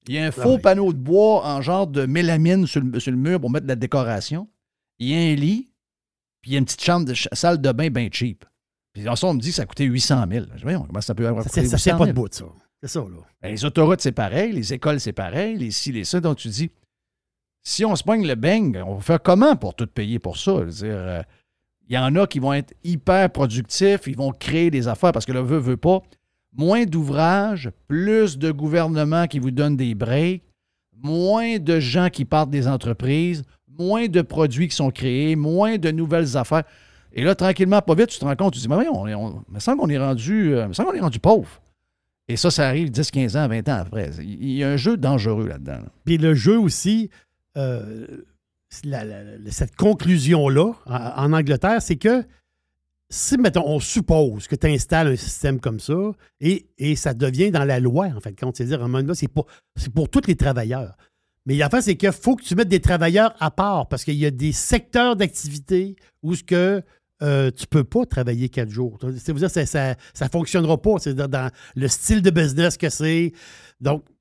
Il 0.07 0.15
y 0.15 0.19
a 0.19 0.25
un 0.25 0.31
faux 0.31 0.55
oui. 0.55 0.61
panneau 0.61 0.91
de 0.91 0.97
bois 0.97 1.45
en 1.45 1.61
genre 1.61 1.87
de 1.87 2.05
mélamine 2.05 2.67
sur 2.67 2.81
le, 2.81 2.99
sur 2.99 3.11
le 3.11 3.17
mur 3.17 3.39
pour 3.39 3.49
mettre 3.49 3.63
de 3.65 3.69
la 3.69 3.75
décoration. 3.75 4.49
Il 4.99 5.07
y 5.09 5.13
a 5.15 5.31
un 5.31 5.35
lit, 5.35 5.69
puis 6.41 6.51
il 6.51 6.53
y 6.53 6.55
a 6.57 6.59
une 6.59 6.65
petite 6.65 6.83
chambre 6.83 7.05
de 7.05 7.13
salle 7.13 7.61
de 7.61 7.71
bain 7.71 7.89
bien 7.89 8.09
cheap. 8.11 8.45
Puis 8.93 9.03
dans 9.03 9.15
ça, 9.15 9.27
on 9.27 9.33
me 9.33 9.39
dit 9.39 9.49
que 9.49 9.55
ça 9.55 9.65
coûtait 9.65 9.85
800 9.85 10.25
000. 10.29 10.45
Je 10.55 10.67
dis, 10.67 10.73
comment 10.87 11.01
ça 11.01 11.15
peut 11.15 11.27
avoir 11.27 11.43
Ça 11.43 11.49
coûté 11.49 11.61
tient 11.61 11.71
800 11.71 11.91
pas 11.91 11.97
000? 11.97 12.07
de 12.07 12.11
bout, 12.11 12.33
ça. 12.33 12.45
C'est 12.81 12.89
ça, 12.89 12.99
là. 12.99 13.21
Ben, 13.41 13.49
les 13.49 13.65
autoroutes, 13.65 14.01
c'est 14.01 14.11
pareil. 14.11 14.51
Les 14.51 14.73
écoles, 14.73 14.99
c'est 14.99 15.13
pareil. 15.13 15.57
Les 15.57 15.71
ci, 15.71 15.91
les 15.93 16.03
ça. 16.03 16.19
Donc, 16.19 16.37
tu 16.37 16.49
dis, 16.49 16.69
si 17.63 17.85
on 17.85 17.95
se 17.95 18.03
pogne 18.03 18.27
le 18.27 18.35
bang, 18.35 18.83
on 18.85 18.95
va 18.95 19.01
faire 19.01 19.21
comment 19.21 19.55
pour 19.55 19.73
tout 19.73 19.87
payer 19.87 20.19
pour 20.19 20.37
ça? 20.37 20.57
Je 20.59 20.63
veux 20.65 20.71
dire, 20.71 20.95
euh, 20.97 21.21
il 21.89 21.95
y 21.95 21.97
en 21.97 22.15
a 22.15 22.27
qui 22.27 22.39
vont 22.39 22.53
être 22.53 22.73
hyper 22.83 23.29
productifs, 23.29 24.01
ils 24.07 24.15
vont 24.15 24.31
créer 24.31 24.71
des 24.71 24.87
affaires 24.87 25.11
parce 25.11 25.25
que 25.25 25.31
le 25.31 25.41
veut, 25.41 25.57
veut 25.57 25.77
pas. 25.77 26.01
Moins 26.55 26.85
d'ouvrages, 26.85 27.71
plus 27.87 28.37
de 28.37 28.51
gouvernements 28.51 29.27
qui 29.27 29.39
vous 29.39 29.51
donnent 29.51 29.75
des 29.75 29.95
breaks, 29.95 30.43
moins 31.01 31.57
de 31.57 31.79
gens 31.79 32.09
qui 32.09 32.25
partent 32.25 32.51
des 32.51 32.67
entreprises, 32.67 33.43
moins 33.67 34.07
de 34.07 34.21
produits 34.21 34.67
qui 34.67 34.75
sont 34.75 34.91
créés, 34.91 35.35
moins 35.35 35.77
de 35.77 35.91
nouvelles 35.91 36.37
affaires. 36.37 36.63
Et 37.11 37.23
là, 37.23 37.35
tranquillement, 37.35 37.81
pas 37.81 37.95
vite, 37.95 38.07
tu 38.07 38.19
te 38.19 38.25
rends 38.25 38.35
compte, 38.35 38.53
tu 38.53 38.59
te 38.59 38.63
dis, 38.63 38.69
mais 38.69 38.75
voyons, 38.75 39.03
on, 39.03 39.43
me 39.51 39.59
semble 39.59 39.79
qu'on 39.79 39.89
est 39.89 39.97
rendu, 39.97 40.53
euh, 40.55 40.67
qu'on 40.67 40.99
rendu 41.01 41.19
pauvre. 41.19 41.61
Et 42.27 42.37
ça, 42.37 42.49
ça 42.49 42.67
arrive 42.67 42.89
10, 42.89 43.11
15 43.11 43.37
ans, 43.37 43.47
20 43.47 43.69
ans 43.69 43.79
après. 43.81 44.11
Il 44.21 44.51
y 44.51 44.63
a 44.63 44.69
un 44.69 44.77
jeu 44.77 44.97
dangereux 44.97 45.47
là-dedans. 45.47 45.73
là. 45.73 45.91
Puis 46.05 46.17
le 46.17 46.33
jeu 46.33 46.57
aussi, 46.57 47.09
euh, 47.57 48.07
cette 49.51 49.75
conclusion-là 49.75 50.73
en, 50.85 51.33
Angleterre, 51.33 51.81
c'est 51.81 51.97
que 51.97 52.23
si, 53.09 53.37
mettons, 53.37 53.67
on 53.67 53.79
suppose 53.79 54.47
que 54.47 54.55
tu 54.55 54.67
installes 54.67 55.07
un 55.09 55.15
système 55.15 55.59
comme 55.59 55.79
ça 55.79 56.11
et, 56.39 56.67
et 56.77 56.95
ça 56.95 57.13
devient 57.13 57.51
dans 57.51 57.63
la 57.63 57.79
loi, 57.79 58.07
en 58.15 58.19
fait, 58.19 58.33
quand 58.33 58.55
c'est-à-dire, 58.55 58.83
un 58.83 59.13
c'est 59.13 59.27
pour, 59.27 59.45
c'est 59.75 59.93
pour 59.93 60.09
tous 60.09 60.25
les 60.27 60.35
travailleurs. 60.35 60.95
Mais 61.45 61.55
la 61.55 61.69
fin, 61.69 61.81
c'est 61.81 61.95
qu'il 61.95 62.11
faut 62.11 62.35
que 62.35 62.43
tu 62.43 62.55
mettes 62.55 62.69
des 62.69 62.79
travailleurs 62.79 63.35
à 63.39 63.51
part 63.51 63.87
parce 63.87 64.03
qu'il 64.03 64.15
y 64.15 64.25
a 64.25 64.31
des 64.31 64.51
secteurs 64.53 65.15
d'activité 65.15 65.95
où 66.23 66.35
ce 66.35 66.43
que 66.43 66.81
euh, 67.21 67.51
tu 67.51 67.67
peux 67.67 67.83
pas 67.83 68.05
travailler 68.05 68.49
quatre 68.49 68.69
jours. 68.69 68.97
C'est-à-dire, 69.17 69.49
ça, 69.49 69.65
ça, 69.65 69.95
ça 70.13 70.29
fonctionnera 70.29 70.81
pas. 70.81 70.97
C'est-à-dire, 70.99 71.29
dans 71.29 71.51
le 71.75 71.87
style 71.87 72.21
de 72.21 72.29
business 72.29 72.77
que 72.77 72.89
c'est. 72.89 73.33
Donc, 73.79 74.03
c'est- 74.05 74.12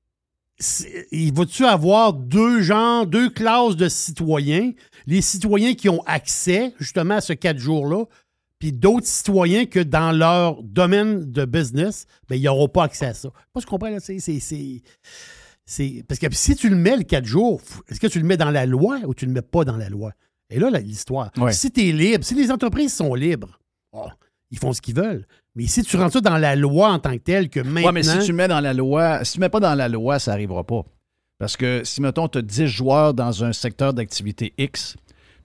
il 1.11 1.33
va-tu 1.33 1.65
avoir 1.65 2.13
deux 2.13 2.61
genres, 2.61 3.05
deux 3.07 3.29
classes 3.29 3.75
de 3.75 3.89
citoyens? 3.89 4.71
Les 5.07 5.21
citoyens 5.21 5.73
qui 5.73 5.89
ont 5.89 6.01
accès 6.05 6.73
justement 6.79 7.15
à 7.15 7.21
ce 7.21 7.33
quatre 7.33 7.57
jours-là, 7.57 8.05
puis 8.59 8.71
d'autres 8.71 9.07
citoyens 9.07 9.65
que 9.65 9.79
dans 9.79 10.11
leur 10.11 10.63
domaine 10.63 11.29
de 11.31 11.45
business, 11.45 12.05
ben, 12.29 12.35
ils 12.35 12.43
n'auront 12.43 12.69
pas 12.69 12.83
accès 12.83 13.07
à 13.07 13.13
ça. 13.13 13.29
Pas 13.51 13.59
ce 13.61 13.65
qu'on 13.65 13.77
comprends, 13.77 13.89
là, 13.89 13.99
c'est. 13.99 14.19
c'est- 14.19 14.39
c'est- 14.39 14.81
c'est- 15.65 16.03
Parce 16.07 16.19
que 16.19 16.27
si 16.33 16.55
tu 16.55 16.69
le 16.69 16.75
mets 16.75 16.95
le 16.97 17.03
quatre 17.03 17.25
jours, 17.25 17.61
est-ce 17.89 17.99
que 17.99 18.07
tu 18.07 18.19
le 18.19 18.25
mets 18.25 18.37
dans 18.37 18.51
la 18.51 18.65
loi 18.65 18.99
ou 19.05 19.13
tu 19.13 19.25
le 19.25 19.31
mets 19.33 19.41
pas 19.41 19.65
dans 19.65 19.77
la 19.77 19.89
loi? 19.89 20.13
Et 20.49 20.59
là, 20.59 20.69
là, 20.69 20.79
l'histoire. 20.79 21.31
Ouais. 21.37 21.51
Si 21.51 21.71
tu 21.71 21.89
es 21.89 21.91
libre, 21.91 22.23
si 22.23 22.35
les 22.35 22.51
entreprises 22.51 22.93
sont 22.93 23.15
libres, 23.15 23.59
oh, 23.91 24.07
ils 24.53 24.59
font 24.59 24.71
ce 24.71 24.79
qu'ils 24.81 24.95
veulent. 24.95 25.25
Mais 25.55 25.67
si 25.67 25.83
tu 25.83 25.97
rentres 25.97 26.13
ça 26.13 26.21
dans 26.21 26.37
la 26.37 26.55
loi 26.55 26.91
en 26.93 26.99
tant 26.99 27.11
que 27.13 27.17
telle, 27.17 27.49
que 27.49 27.59
maintenant. 27.59 27.87
Ouais, 27.87 27.91
mais 27.91 28.03
si 28.03 28.17
tu 28.19 28.31
mets 28.33 28.47
dans 28.47 28.61
la 28.61 28.73
loi, 28.73 29.25
si 29.25 29.33
tu 29.33 29.39
ne 29.39 29.45
mets 29.45 29.49
pas 29.49 29.59
dans 29.59 29.75
la 29.75 29.89
loi, 29.89 30.19
ça 30.19 30.31
n'arrivera 30.31 30.63
pas. 30.63 30.83
Parce 31.39 31.57
que 31.57 31.81
si, 31.83 31.99
mettons, 32.01 32.27
tu 32.29 32.37
as 32.37 32.41
10 32.41 32.67
joueurs 32.67 33.13
dans 33.13 33.43
un 33.43 33.51
secteur 33.51 33.93
d'activité 33.93 34.53
X, 34.57 34.95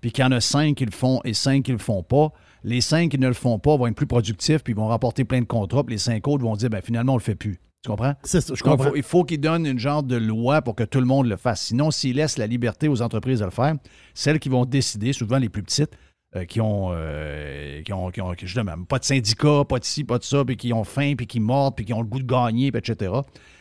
puis 0.01 0.13
qu'il 0.13 0.23
y 0.23 0.27
en 0.27 0.31
a 0.33 0.41
5 0.41 0.77
qui 0.77 0.85
le 0.85 0.93
font 0.93 1.21
et 1.25 1.35
5 1.35 1.65
qui 1.65 1.73
le 1.73 1.79
font 1.79 2.03
pas, 2.03 2.31
les 2.63 2.81
5 2.81 3.11
qui 3.11 3.19
ne 3.19 3.27
le 3.29 3.35
font 3.35 3.59
pas 3.59 3.77
vont 3.77 3.87
être 3.87 3.97
plus 3.97 4.07
productifs, 4.07 4.63
puis 4.63 4.73
ils 4.75 4.77
vont 4.77 4.87
rapporter 4.87 5.25
plein 5.25 5.41
de 5.41 5.47
contrats, 5.47 5.83
puis 5.85 5.95
les 5.95 5.99
5 5.99 6.27
autres 6.29 6.45
vont 6.45 6.55
dire, 6.55 6.71
ben, 6.71 6.81
finalement, 6.83 7.15
on 7.15 7.17
le 7.17 7.23
fait 7.23 7.35
plus. 7.35 7.59
Tu 7.83 7.89
comprends? 7.91 8.15
C'est 8.25 8.41
ça, 8.41 8.55
je 8.55 8.63
Donc, 8.65 8.73
comprends. 8.77 8.91
faut- 8.91 8.97
il 8.97 9.03
faut 9.03 9.25
qu'ils 9.25 9.41
donnent 9.41 9.67
une 9.67 9.79
genre 9.79 10.03
de 10.03 10.17
loi 10.17 10.63
pour 10.63 10.75
que 10.75 10.83
tout 10.85 11.01
le 11.01 11.07
monde 11.07 11.27
le 11.27 11.37
fasse. 11.37 11.63
Sinon, 11.63 11.91
s'ils 11.91 12.17
laissent 12.17 12.37
la 12.37 12.47
liberté 12.47 12.89
aux 12.89 13.03
entreprises 13.03 13.39
de 13.41 13.45
le 13.45 13.51
faire, 13.53 13.75
celles 14.15 14.39
qui 14.41 14.49
vont 14.49 14.65
décider, 14.65 15.13
souvent 15.13 15.39
les 15.39 15.49
plus 15.49 15.63
petites, 15.63 15.93
euh, 16.37 16.45
qui, 16.45 16.61
ont, 16.61 16.91
euh, 16.93 17.81
qui 17.83 17.93
ont, 17.95 18.11
qui 18.11 18.21
ont- 18.21 18.35
qui, 18.35 18.47
justement, 18.47 18.75
pas 18.85 18.99
de 18.99 19.05
syndicat, 19.05 19.65
pas 19.67 19.79
de 19.79 19.85
ci, 19.85 20.05
pas 20.05 20.19
de 20.19 20.25
ça, 20.25 20.45
puis 20.45 20.59
qui 20.59 20.75
ont 20.75 20.85
faim, 20.85 21.15
puis 21.17 21.27
qui 21.27 21.41
mordent, 21.41 21.75
puis 21.75 21.87
qui 21.87 21.95
ont 21.95 22.03
le 22.03 22.07
goût 22.07 22.19
de 22.19 22.27
gagner, 22.27 22.67
etc. 22.67 23.13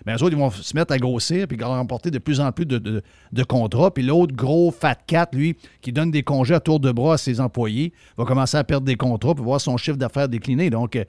Mais 0.05 0.13
eux 0.15 0.23
autres, 0.23 0.33
ils 0.33 0.37
vont 0.37 0.51
se 0.51 0.75
mettre 0.75 0.93
à 0.93 0.97
grossir, 0.97 1.47
puis 1.47 1.57
remporter 1.63 2.11
de 2.11 2.19
plus 2.19 2.41
en 2.41 2.51
plus 2.51 2.65
de, 2.65 3.01
contrats. 3.47 3.91
Puis 3.93 4.03
l'autre 4.03 4.35
gros 4.35 4.71
fat 4.71 4.95
cat, 5.07 5.29
lui, 5.31 5.55
qui 5.79 5.93
donne 5.93 6.11
des 6.11 6.23
congés 6.23 6.55
à 6.55 6.59
tour 6.59 6.81
de 6.81 6.91
bras 6.91 7.13
à 7.13 7.17
ses 7.17 7.39
employés, 7.39 7.93
va 8.17 8.25
commencer 8.25 8.57
à 8.57 8.65
perdre 8.65 8.85
des 8.85 8.97
contrats, 8.97 9.33
puis 9.33 9.45
voir 9.45 9.61
son 9.61 9.77
chiffre 9.77 9.97
d'affaires 9.97 10.27
décliner. 10.27 10.69
Donc, 10.69 10.97
euh, 10.97 11.05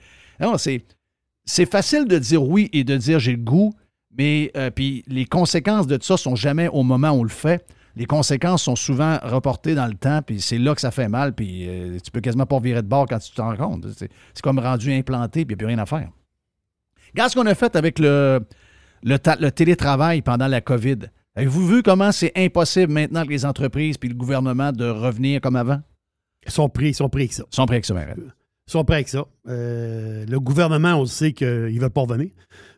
c'est 1.44 1.66
facile 1.68 2.06
de 2.06 2.18
dire 2.18 2.40
oui 2.40 2.70
et 2.72 2.84
de 2.84 2.96
dire 2.96 3.18
j'ai 3.18 3.32
le 3.32 3.42
goût, 3.42 3.74
mais 4.16 4.52
euh, 4.56 4.70
puis 4.70 5.02
les 5.08 5.24
conséquences 5.24 5.88
de 5.88 5.98
ça 6.00 6.16
sont 6.16 6.36
jamais 6.36 6.68
au 6.68 6.84
moment 6.84 7.10
où 7.10 7.20
on 7.20 7.22
le 7.24 7.28
fait. 7.28 7.66
Les 7.98 8.06
conséquences 8.06 8.62
sont 8.62 8.76
souvent 8.76 9.18
reportées 9.22 9.74
dans 9.74 9.86
le 9.86 9.94
temps, 9.94 10.22
puis 10.22 10.40
c'est 10.40 10.56
là 10.58 10.74
que 10.74 10.80
ça 10.80 10.90
fait 10.92 11.08
mal, 11.08 11.34
puis 11.34 11.68
euh, 11.68 11.98
tu 12.02 12.10
peux 12.12 12.20
quasiment 12.20 12.46
pas 12.46 12.60
virer 12.60 12.80
de 12.82 12.86
bord 12.86 13.06
quand 13.08 13.18
tu 13.18 13.32
t'en 13.32 13.48
rends 13.54 13.70
compte. 13.70 13.86
C'est 13.98 14.08
comme 14.42 14.60
rendu 14.60 14.92
implanté, 14.92 15.44
puis 15.44 15.54
il 15.54 15.58
n'y 15.58 15.64
a 15.64 15.66
plus 15.66 15.66
rien 15.66 15.78
à 15.78 15.86
faire. 15.86 16.08
Regarde 17.12 17.30
ce 17.30 17.34
qu'on 17.36 17.46
a 17.46 17.54
fait 17.56 17.74
avec 17.74 17.98
le, 17.98 18.40
le, 19.02 19.18
ta- 19.18 19.36
le 19.36 19.50
télétravail 19.50 20.22
pendant 20.22 20.46
la 20.46 20.60
COVID. 20.60 20.98
Avez-vous 21.34 21.66
vu 21.66 21.82
comment 21.82 22.12
c'est 22.12 22.32
impossible 22.36 22.92
maintenant 22.92 23.24
que 23.24 23.30
les 23.30 23.44
entreprises 23.44 23.98
puis 23.98 24.08
le 24.08 24.14
gouvernement 24.14 24.70
de 24.72 24.88
revenir 24.88 25.40
comme 25.40 25.56
avant? 25.56 25.80
Ils 26.46 26.52
sont 26.52 26.68
pris, 26.68 26.90
ils 26.90 26.94
sont 26.94 27.08
pris 27.08 27.22
avec 27.22 27.32
ça. 27.32 27.44
Ils 27.50 27.54
sont 27.56 27.66
prêts 27.66 27.76
avec 27.76 27.84
ça. 27.84 27.94
Ils 27.96 28.70
sont 28.70 28.84
prêts 28.84 28.96
avec 28.96 29.08
ça. 29.08 29.24
Euh, 29.48 30.24
le 30.26 30.40
gouvernement, 30.40 30.94
on 30.96 31.04
sait 31.06 31.32
qu'ils 31.32 31.46
ne 31.74 31.80
veulent 31.80 31.90
pas 31.90 32.02
revenir. 32.02 32.30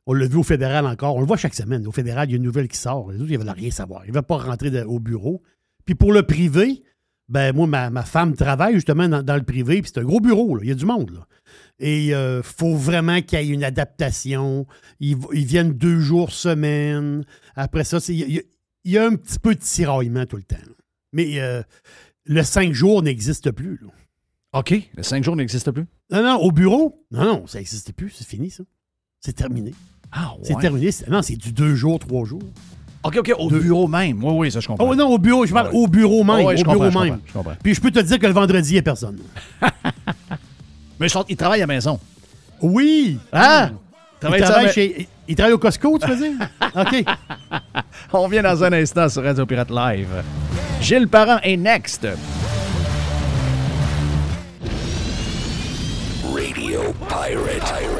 On 0.06 0.12
l'a 0.14 0.26
vu 0.26 0.36
au 0.38 0.42
fédéral 0.42 0.86
encore. 0.86 1.16
On 1.16 1.20
le 1.20 1.26
voit 1.26 1.36
chaque 1.36 1.54
semaine. 1.54 1.86
Au 1.86 1.92
fédéral, 1.92 2.28
il 2.28 2.32
y 2.32 2.34
a 2.34 2.36
une 2.38 2.42
nouvelle 2.42 2.68
qui 2.68 2.76
sort. 2.78 3.10
Les 3.12 3.20
autres, 3.20 3.30
ils 3.30 3.38
ne 3.38 3.44
veulent 3.44 3.50
rien 3.54 3.70
savoir. 3.70 4.04
Ils 4.04 4.08
ne 4.08 4.14
veulent 4.14 4.22
pas 4.22 4.38
rentrer 4.38 4.70
de- 4.70 4.82
au 4.82 4.98
bureau. 4.98 5.42
Puis 5.84 5.94
pour 5.94 6.12
le 6.12 6.22
privé, 6.22 6.82
ben 7.28 7.54
moi, 7.54 7.66
ma, 7.66 7.90
ma 7.90 8.02
femme 8.02 8.34
travaille 8.34 8.74
justement 8.74 9.08
dans, 9.08 9.22
dans 9.22 9.36
le 9.36 9.42
privé. 9.42 9.82
Puis 9.82 9.90
c'est 9.94 10.00
un 10.00 10.04
gros 10.04 10.20
bureau. 10.20 10.56
là. 10.56 10.62
Il 10.64 10.68
y 10.68 10.72
a 10.72 10.74
du 10.74 10.86
monde. 10.86 11.10
là. 11.10 11.26
Et 11.78 12.08
il 12.08 12.40
faut 12.42 12.74
vraiment 12.74 13.20
qu'il 13.22 13.40
y 13.40 13.50
ait 13.50 13.54
une 13.54 13.64
adaptation. 13.64 14.66
Ils, 15.00 15.16
ils 15.32 15.44
viennent 15.46 15.72
deux 15.72 16.00
jours 16.00 16.32
semaine. 16.32 17.24
Après 17.56 17.84
ça, 17.84 18.00
c'est- 18.00 18.14
il 18.14 18.32
y, 18.32 18.38
a- 18.38 18.42
il 18.84 18.92
y 18.92 18.98
a 18.98 19.06
un 19.06 19.14
petit 19.16 19.38
peu 19.38 19.54
de 19.54 19.60
tiraillement 19.60 20.26
tout 20.26 20.36
le 20.36 20.42
temps. 20.42 20.56
Mais 21.12 21.40
euh, 21.40 21.62
le 22.26 22.42
cinq 22.42 22.72
jours 22.72 23.02
n'existe 23.02 23.50
plus. 23.50 23.78
là. 23.82 23.88
OK, 24.52 24.74
le 24.96 25.02
cinq 25.02 25.22
jours 25.24 25.36
n'existe 25.36 25.70
plus? 25.70 25.86
Non, 26.10 26.22
non, 26.22 26.36
au 26.38 26.50
bureau? 26.52 27.04
Non, 27.12 27.24
non, 27.24 27.46
ça 27.46 27.58
n'existait 27.58 27.92
plus. 27.92 28.10
C'est 28.10 28.26
fini, 28.26 28.50
ça. 28.50 28.64
C'est 29.20 29.34
terminé. 29.34 29.74
Ah, 30.12 30.32
C'est 30.42 30.58
terminé. 30.58 30.90
C'est- 30.90 31.08
Non, 31.08 31.20
c'est 31.22 31.36
du 31.36 31.52
deux 31.52 31.74
jours, 31.74 31.98
trois 31.98 32.24
jours. 32.24 32.42
OK, 33.02 33.16
OK, 33.18 33.32
au 33.38 33.48
bureau 33.50 33.86
même. 33.86 34.22
Oui, 34.24 34.32
oui, 34.36 34.50
ça, 34.52 34.60
je 34.60 34.66
comprends. 34.66 34.88
Oh 34.88 34.94
non, 34.94 35.08
au 35.08 35.18
bureau, 35.18 35.46
je 35.46 35.52
parle 35.52 35.68
Ah 35.70 35.74
ouais. 35.74 35.82
au 35.82 35.86
bureau 35.86 36.24
même. 36.24 36.36
Ah 36.40 36.42
ouais, 36.44 36.60
au 36.60 36.64
bureau 36.64 36.72
comprends, 36.84 36.90
je 36.90 36.98
même. 36.98 37.08
comprends, 37.18 37.26
je 37.26 37.32
comprends. 37.32 37.52
Puis 37.62 37.74
je 37.74 37.80
peux 37.80 37.90
te 37.90 38.00
dire 38.00 38.18
que 38.18 38.26
le 38.26 38.32
vendredi, 38.32 38.70
il 38.70 38.72
n'y 38.74 38.78
a 38.78 38.82
personne. 38.82 39.18
Mais 40.98 41.06
ils 41.28 41.36
travaillent 41.36 41.60
à 41.62 41.66
la 41.66 41.74
maison. 41.74 41.98
Oui! 42.60 43.18
Ah! 43.32 43.70
Il 43.72 44.20
Travaille 44.20 44.42
travaille, 44.42 44.72
chez- 44.72 45.08
il 45.28 45.34
travaille 45.34 45.54
au 45.54 45.58
Costco, 45.58 45.98
tu 45.98 46.06
veux 46.10 46.16
dire? 46.16 46.48
OK. 46.76 47.04
On 48.12 48.22
revient 48.22 48.42
dans 48.42 48.62
un 48.64 48.72
instant 48.74 49.08
sur 49.08 49.22
Radio 49.22 49.46
Pirate 49.46 49.70
Live. 49.70 50.08
Gilles 50.82 51.08
Parent 51.08 51.38
est 51.42 51.56
next. 51.56 52.06
Radio 56.22 56.80
Pirate. 57.08 57.60
Pirate. 57.64 57.99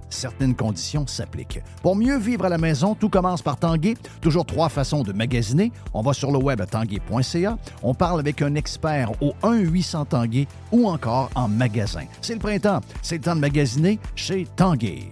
Certaines 0.11 0.55
conditions 0.55 1.07
s'appliquent. 1.07 1.61
Pour 1.81 1.95
mieux 1.95 2.19
vivre 2.19 2.45
à 2.45 2.49
la 2.49 2.57
maison, 2.57 2.93
tout 2.93 3.09
commence 3.09 3.41
par 3.41 3.57
Tanguay. 3.57 3.95
Toujours 4.21 4.45
trois 4.45 4.69
façons 4.69 5.03
de 5.03 5.13
magasiner. 5.13 5.71
On 5.93 6.01
va 6.01 6.13
sur 6.13 6.31
le 6.31 6.37
web 6.37 6.61
à 6.61 6.65
tanguay.ca. 6.65 7.57
On 7.81 7.93
parle 7.93 8.19
avec 8.19 8.41
un 8.41 8.55
expert 8.55 9.11
au 9.21 9.33
1-800 9.41 10.07
Tanguay 10.07 10.47
ou 10.71 10.87
encore 10.87 11.29
en 11.33 11.47
magasin. 11.47 12.05
C'est 12.21 12.33
le 12.33 12.39
printemps. 12.39 12.81
C'est 13.01 13.15
le 13.15 13.21
temps 13.21 13.35
de 13.35 13.41
magasiner 13.41 13.99
chez 14.15 14.45
Tanguay. 14.55 15.09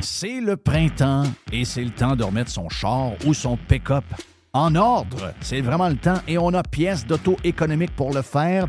C'est 0.00 0.40
le 0.40 0.56
printemps 0.56 1.24
et 1.52 1.64
c'est 1.64 1.84
le 1.84 1.90
temps 1.90 2.14
de 2.14 2.22
remettre 2.22 2.50
son 2.50 2.68
char 2.68 3.12
ou 3.26 3.34
son 3.34 3.56
pick-up 3.56 4.04
en 4.52 4.74
ordre. 4.74 5.32
C'est 5.40 5.60
vraiment 5.60 5.88
le 5.88 5.96
temps 5.96 6.20
et 6.28 6.38
on 6.38 6.54
a 6.54 6.62
pièces 6.62 7.06
d'auto 7.06 7.36
économiques 7.44 7.94
pour 7.96 8.12
le 8.12 8.22
faire 8.22 8.68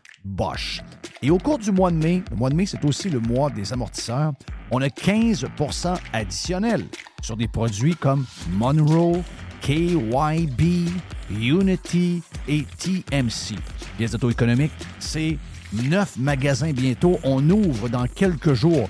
Et 1.21 1.29
au 1.29 1.37
cours 1.37 1.57
du 1.57 1.71
mois 1.71 1.91
de 1.91 1.97
mai, 1.97 2.23
le 2.31 2.37
mois 2.37 2.49
de 2.49 2.55
mai, 2.55 2.65
c'est 2.65 2.83
aussi 2.85 3.09
le 3.09 3.19
mois 3.19 3.49
des 3.49 3.73
amortisseurs, 3.73 4.33
on 4.71 4.81
a 4.81 4.87
15% 4.87 5.97
additionnel 6.13 6.85
sur 7.21 7.37
des 7.37 7.47
produits 7.47 7.95
comme 7.95 8.25
Monroe, 8.51 9.21
KYB, 9.61 10.89
Unity 11.31 12.23
et 12.47 12.63
TMC. 12.77 13.55
Pièces 13.97 14.11
d'auto-économique, 14.11 14.71
c'est 14.99 15.37
neuf 15.73 16.17
magasins 16.17 16.71
bientôt. 16.71 17.19
On 17.23 17.47
ouvre 17.49 17.89
dans 17.89 18.05
quelques 18.07 18.53
jours 18.53 18.89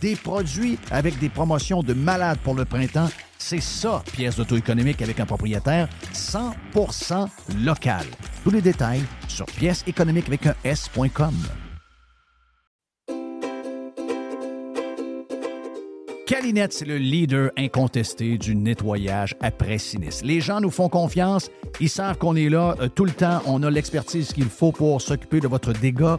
des 0.00 0.16
produits 0.16 0.78
avec 0.90 1.18
des 1.18 1.28
promotions 1.28 1.82
de 1.82 1.94
malades 1.94 2.38
pour 2.38 2.54
le 2.54 2.64
printemps. 2.64 3.08
C'est 3.38 3.60
ça, 3.60 4.02
pièce 4.12 4.36
d'auto-économique 4.36 5.02
avec 5.02 5.20
un 5.20 5.26
propriétaire 5.26 5.88
100% 6.12 7.28
local. 7.64 8.04
Tous 8.44 8.50
les 8.50 8.62
détails 8.62 9.02
sur 9.28 9.46
pièce 9.46 9.84
économique 9.86 10.28
avec 10.28 10.46
un 10.46 10.54
S.com. 10.64 11.34
Calinette, 16.26 16.72
c'est 16.72 16.84
le 16.84 16.98
leader 16.98 17.52
incontesté 17.56 18.36
du 18.36 18.56
nettoyage 18.56 19.36
après 19.40 19.78
sinistre. 19.78 20.24
Les 20.24 20.40
gens 20.40 20.60
nous 20.60 20.72
font 20.72 20.88
confiance, 20.88 21.50
ils 21.80 21.88
savent 21.88 22.18
qu'on 22.18 22.34
est 22.34 22.48
là 22.48 22.74
euh, 22.80 22.88
tout 22.88 23.04
le 23.04 23.12
temps, 23.12 23.40
on 23.46 23.62
a 23.62 23.70
l'expertise 23.70 24.32
qu'il 24.32 24.48
faut 24.48 24.72
pour 24.72 25.00
s'occuper 25.00 25.38
de 25.38 25.46
votre 25.46 25.72
dégât. 25.72 26.18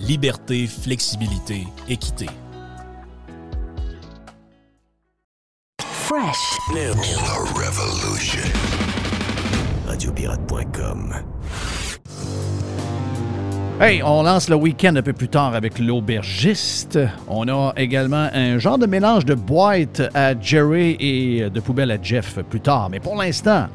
liberté, 0.00 0.66
flexibilité, 0.66 1.66
équité. 1.88 2.26
Fresh. 5.80 6.58
New, 6.72 6.90
a 6.90 7.38
revolution. 7.54 8.42
Radiopirate.com. 9.86 11.14
Hey, 13.80 14.02
on 14.02 14.24
lance 14.24 14.48
le 14.50 14.56
week-end 14.56 14.94
un 14.96 15.02
peu 15.02 15.12
plus 15.12 15.28
tard 15.28 15.54
avec 15.54 15.78
l'aubergiste. 15.78 16.98
On 17.28 17.48
a 17.48 17.72
également 17.76 18.28
un 18.32 18.58
genre 18.58 18.76
de 18.76 18.86
mélange 18.86 19.24
de 19.24 19.34
boîte 19.34 20.02
à 20.14 20.38
Jerry 20.38 20.96
et 21.00 21.48
de 21.48 21.60
poubelle 21.60 21.90
à 21.90 22.02
Jeff 22.02 22.40
plus 22.50 22.60
tard. 22.60 22.90
Mais 22.90 23.00
pour 23.00 23.16
l'instant, 23.16 23.68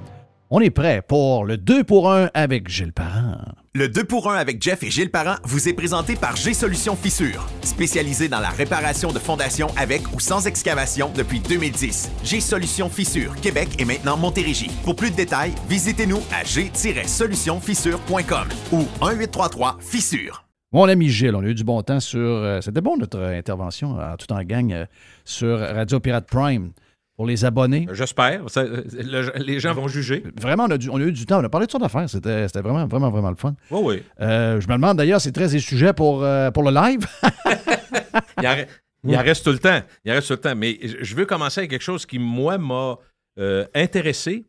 on 0.52 0.60
est 0.60 0.70
prêt 0.70 1.02
pour 1.02 1.46
le 1.46 1.58
2 1.58 1.84
pour 1.84 2.12
1 2.12 2.30
avec 2.34 2.68
Gilles 2.68 2.94
Parent. 2.94 3.38
Le 3.78 3.90
2 3.90 4.06
pour 4.06 4.32
1 4.32 4.38
avec 4.38 4.64
Jeff 4.64 4.84
et 4.84 4.90
Gilles 4.90 5.12
Parent 5.12 5.36
vous 5.44 5.68
est 5.68 5.74
présenté 5.74 6.16
par 6.16 6.38
G-Solutions 6.38 6.96
Fissure, 6.96 7.46
spécialisé 7.62 8.30
dans 8.30 8.40
la 8.40 8.48
réparation 8.48 9.12
de 9.12 9.20
fondations 9.20 9.68
avec 9.76 10.02
ou 10.16 10.22
sans 10.22 10.48
excavation 10.48 11.12
depuis 11.14 11.42
2010. 11.42 12.10
G-Solutions 12.24 12.88
Fissure, 12.88 13.36
Québec 13.42 13.68
et 13.78 13.84
maintenant 13.84 14.16
Montérégie. 14.16 14.72
Pour 14.86 14.96
plus 14.96 15.12
de 15.12 15.18
détails, 15.18 15.52
visitez-nous 15.68 16.22
à 16.34 16.46
g-solutionfissure.com 16.46 18.48
ou 18.72 18.84
1-833-Fissure. 19.02 20.46
Mon 20.72 20.88
ami 20.88 21.10
Gilles, 21.10 21.36
on 21.36 21.44
a 21.44 21.48
eu 21.48 21.54
du 21.54 21.66
bon 21.66 21.82
temps 21.82 22.00
sur... 22.00 22.20
euh, 22.22 22.62
C'était 22.62 22.80
bon 22.80 22.96
notre 22.96 23.20
intervention 23.20 24.00
euh, 24.00 24.16
tout 24.18 24.32
en 24.32 24.42
gang 24.44 24.72
euh, 24.72 24.86
sur 25.26 25.60
Radio 25.60 26.00
Pirate 26.00 26.28
Prime 26.28 26.72
pour 27.16 27.26
les 27.26 27.46
abonnés. 27.46 27.88
J'espère. 27.94 28.50
Ça, 28.50 28.62
euh, 28.62 28.84
le- 28.94 29.32
les 29.44 29.60
gens 29.60 29.74
vont 29.74 29.88
juger. 29.88 30.24
Vraiment, 30.40 30.66
on 30.66 30.72
a, 30.72 30.78
du- 30.78 30.90
on 30.90 30.98
a 30.98 31.02
eu 31.02 31.12
du 31.12 31.26
temps. 31.26 31.40
On 31.40 31.44
a 31.44 31.50
parlé 31.50 31.66
de 31.68 31.72
sortes 31.72 31.84
d'affaires. 31.84 32.10
C'était 32.10 32.46
vraiment, 32.62 32.86
vraiment, 32.88 33.10
vraiment 33.10 33.30
le 33.30 33.36
fun. 33.38 33.56
Oui, 33.72 33.80
oui. 33.84 34.04
Euh, 34.22 34.60
je 34.60 34.68
me 34.68 34.74
demande 34.74 34.98
d'ailleurs, 34.98 35.22
c'est 35.22 35.32
très 35.32 35.48
des 35.48 35.60
sujets 35.60 35.94
pour, 35.94 36.24
euh, 36.24 36.52
pour 36.52 36.64
le 36.64 36.72
live. 36.72 37.06
Il 38.42 38.48
en, 38.48 38.52
re- 38.52 38.68
il 39.08 39.16
en 39.18 39.22
reste 39.22 39.44
tout 39.46 39.52
le 39.52 39.60
temps. 39.60 39.82
Il 40.04 40.12
en 40.12 40.16
reste 40.16 40.28
tout 40.28 40.34
le 40.34 40.40
temps. 40.40 40.56
Mais 40.56 40.80
je 40.82 41.16
veux 41.16 41.26
commencer 41.26 41.60
avec 41.62 41.70
quelque 41.72 41.82
chose 41.84 42.06
qui, 42.06 42.18
moi, 42.20 42.58
m'a 42.58 42.98
euh, 43.40 43.66
intéressé, 43.74 44.46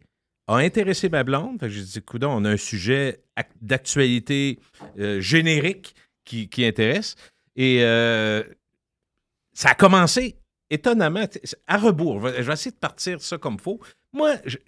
a 0.49 0.57
intéressé 0.57 1.09
ma 1.09 1.25
blonde. 1.25 1.59
Fait 1.61 1.67
que 1.67 1.73
j'ai 1.73 1.83
dit, 1.83 2.03
coudon, 2.03 2.31
on 2.31 2.45
a 2.45 2.51
un 2.51 2.57
sujet 2.57 3.21
ac- 3.37 3.47
d'actualité 3.61 4.59
euh, 4.99 5.21
générique 5.21 5.95
qui, 6.25 6.49
qui 6.49 6.65
intéresse. 6.65 7.15
Et 7.55 7.79
euh, 7.83 8.43
ça 9.53 9.71
a 9.71 9.75
commencé 9.75 10.37
étonnamment 10.71 11.25
à 11.67 11.79
rebours. 11.79 12.27
Je 12.29 12.43
vais, 12.43 12.53
essayer 12.53 12.71
de 12.71 12.77
partir 12.77 13.21
ça 13.21 13.39
comme 13.39 13.59
faut. 13.59 13.81
Moi, 14.13 14.37
je, 14.45 14.59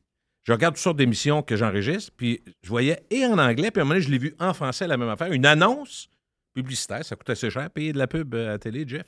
regarde 0.48 0.74
toutes 0.74 0.82
sortes 0.82 0.96
d'émissions 0.96 1.42
que 1.42 1.56
j'enregistre, 1.56 2.12
puis 2.16 2.42
je 2.62 2.68
voyais 2.68 3.02
et 3.10 3.26
en 3.26 3.38
anglais, 3.38 3.70
puis 3.70 3.80
à 3.80 3.84
un 3.84 3.88
moment 3.88 4.00
je 4.00 4.08
l'ai 4.08 4.18
vu 4.18 4.34
en 4.38 4.54
français, 4.54 4.86
la 4.86 4.96
même 4.96 5.08
affaire, 5.08 5.32
une 5.32 5.46
annonce 5.46 6.08
publicitaire, 6.54 7.04
ça 7.04 7.16
coûte 7.16 7.30
assez 7.30 7.50
cher, 7.50 7.70
payer 7.70 7.92
de 7.92 7.98
la 7.98 8.06
pub 8.06 8.34
euh, 8.34 8.48
à 8.48 8.50
la 8.52 8.58
télé, 8.58 8.84
Jeff. 8.86 9.06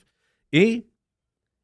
Et 0.52 0.86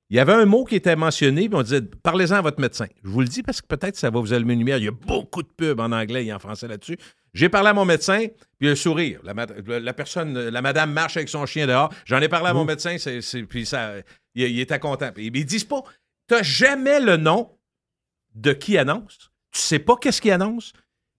il 0.08 0.16
y 0.16 0.20
avait 0.20 0.32
un 0.32 0.46
mot 0.46 0.64
qui 0.64 0.76
était 0.76 0.94
mentionné, 0.94 1.48
puis 1.48 1.58
on 1.58 1.62
disait 1.62 1.82
parlez-en 1.82 2.36
à 2.36 2.40
votre 2.40 2.60
médecin. 2.60 2.86
Je 3.02 3.08
vous 3.08 3.20
le 3.20 3.26
dis 3.26 3.42
parce 3.42 3.60
que 3.60 3.66
peut-être 3.66 3.96
ça 3.96 4.10
va 4.10 4.20
vous 4.20 4.32
allumer 4.32 4.54
une 4.54 4.60
lumière. 4.60 4.78
Il 4.78 4.84
y 4.84 4.88
a 4.88 4.92
beaucoup 4.92 5.42
de 5.42 5.48
pubs 5.48 5.80
en 5.80 5.90
anglais 5.92 6.24
et 6.24 6.32
en 6.32 6.38
français 6.38 6.68
là-dessus. 6.68 6.96
J'ai 7.36 7.48
parlé 7.48 7.68
à 7.68 7.74
mon 7.74 7.84
médecin, 7.84 8.26
puis 8.58 8.68
un 8.68 8.74
sourire. 8.74 9.20
La, 9.24 9.34
la 9.78 9.92
personne, 9.92 10.38
la 10.48 10.62
madame 10.62 10.90
marche 10.92 11.16
avec 11.16 11.28
son 11.28 11.44
chien 11.46 11.66
dehors. 11.66 11.92
J'en 12.04 12.20
ai 12.20 12.28
parlé 12.28 12.48
à 12.48 12.54
mon 12.54 12.64
médecin, 12.64 12.96
c'est, 12.98 13.20
c'est- 13.20 13.42
puis 13.44 13.66
ça, 13.66 13.92
il, 14.34 14.42
il 14.44 14.60
était 14.60 14.78
content. 14.78 15.10
Puis 15.14 15.26
ils 15.32 15.44
disent 15.44 15.64
pas, 15.64 15.82
t'as 16.26 16.42
jamais 16.42 16.98
le 17.00 17.16
nom 17.16 17.50
de 18.34 18.52
qui 18.52 18.76
annonce. 18.78 19.30
Tu 19.52 19.60
sais 19.60 19.78
pas 19.78 19.96
qu'est-ce 20.00 20.20
qu'il 20.20 20.32
annonce, 20.32 20.72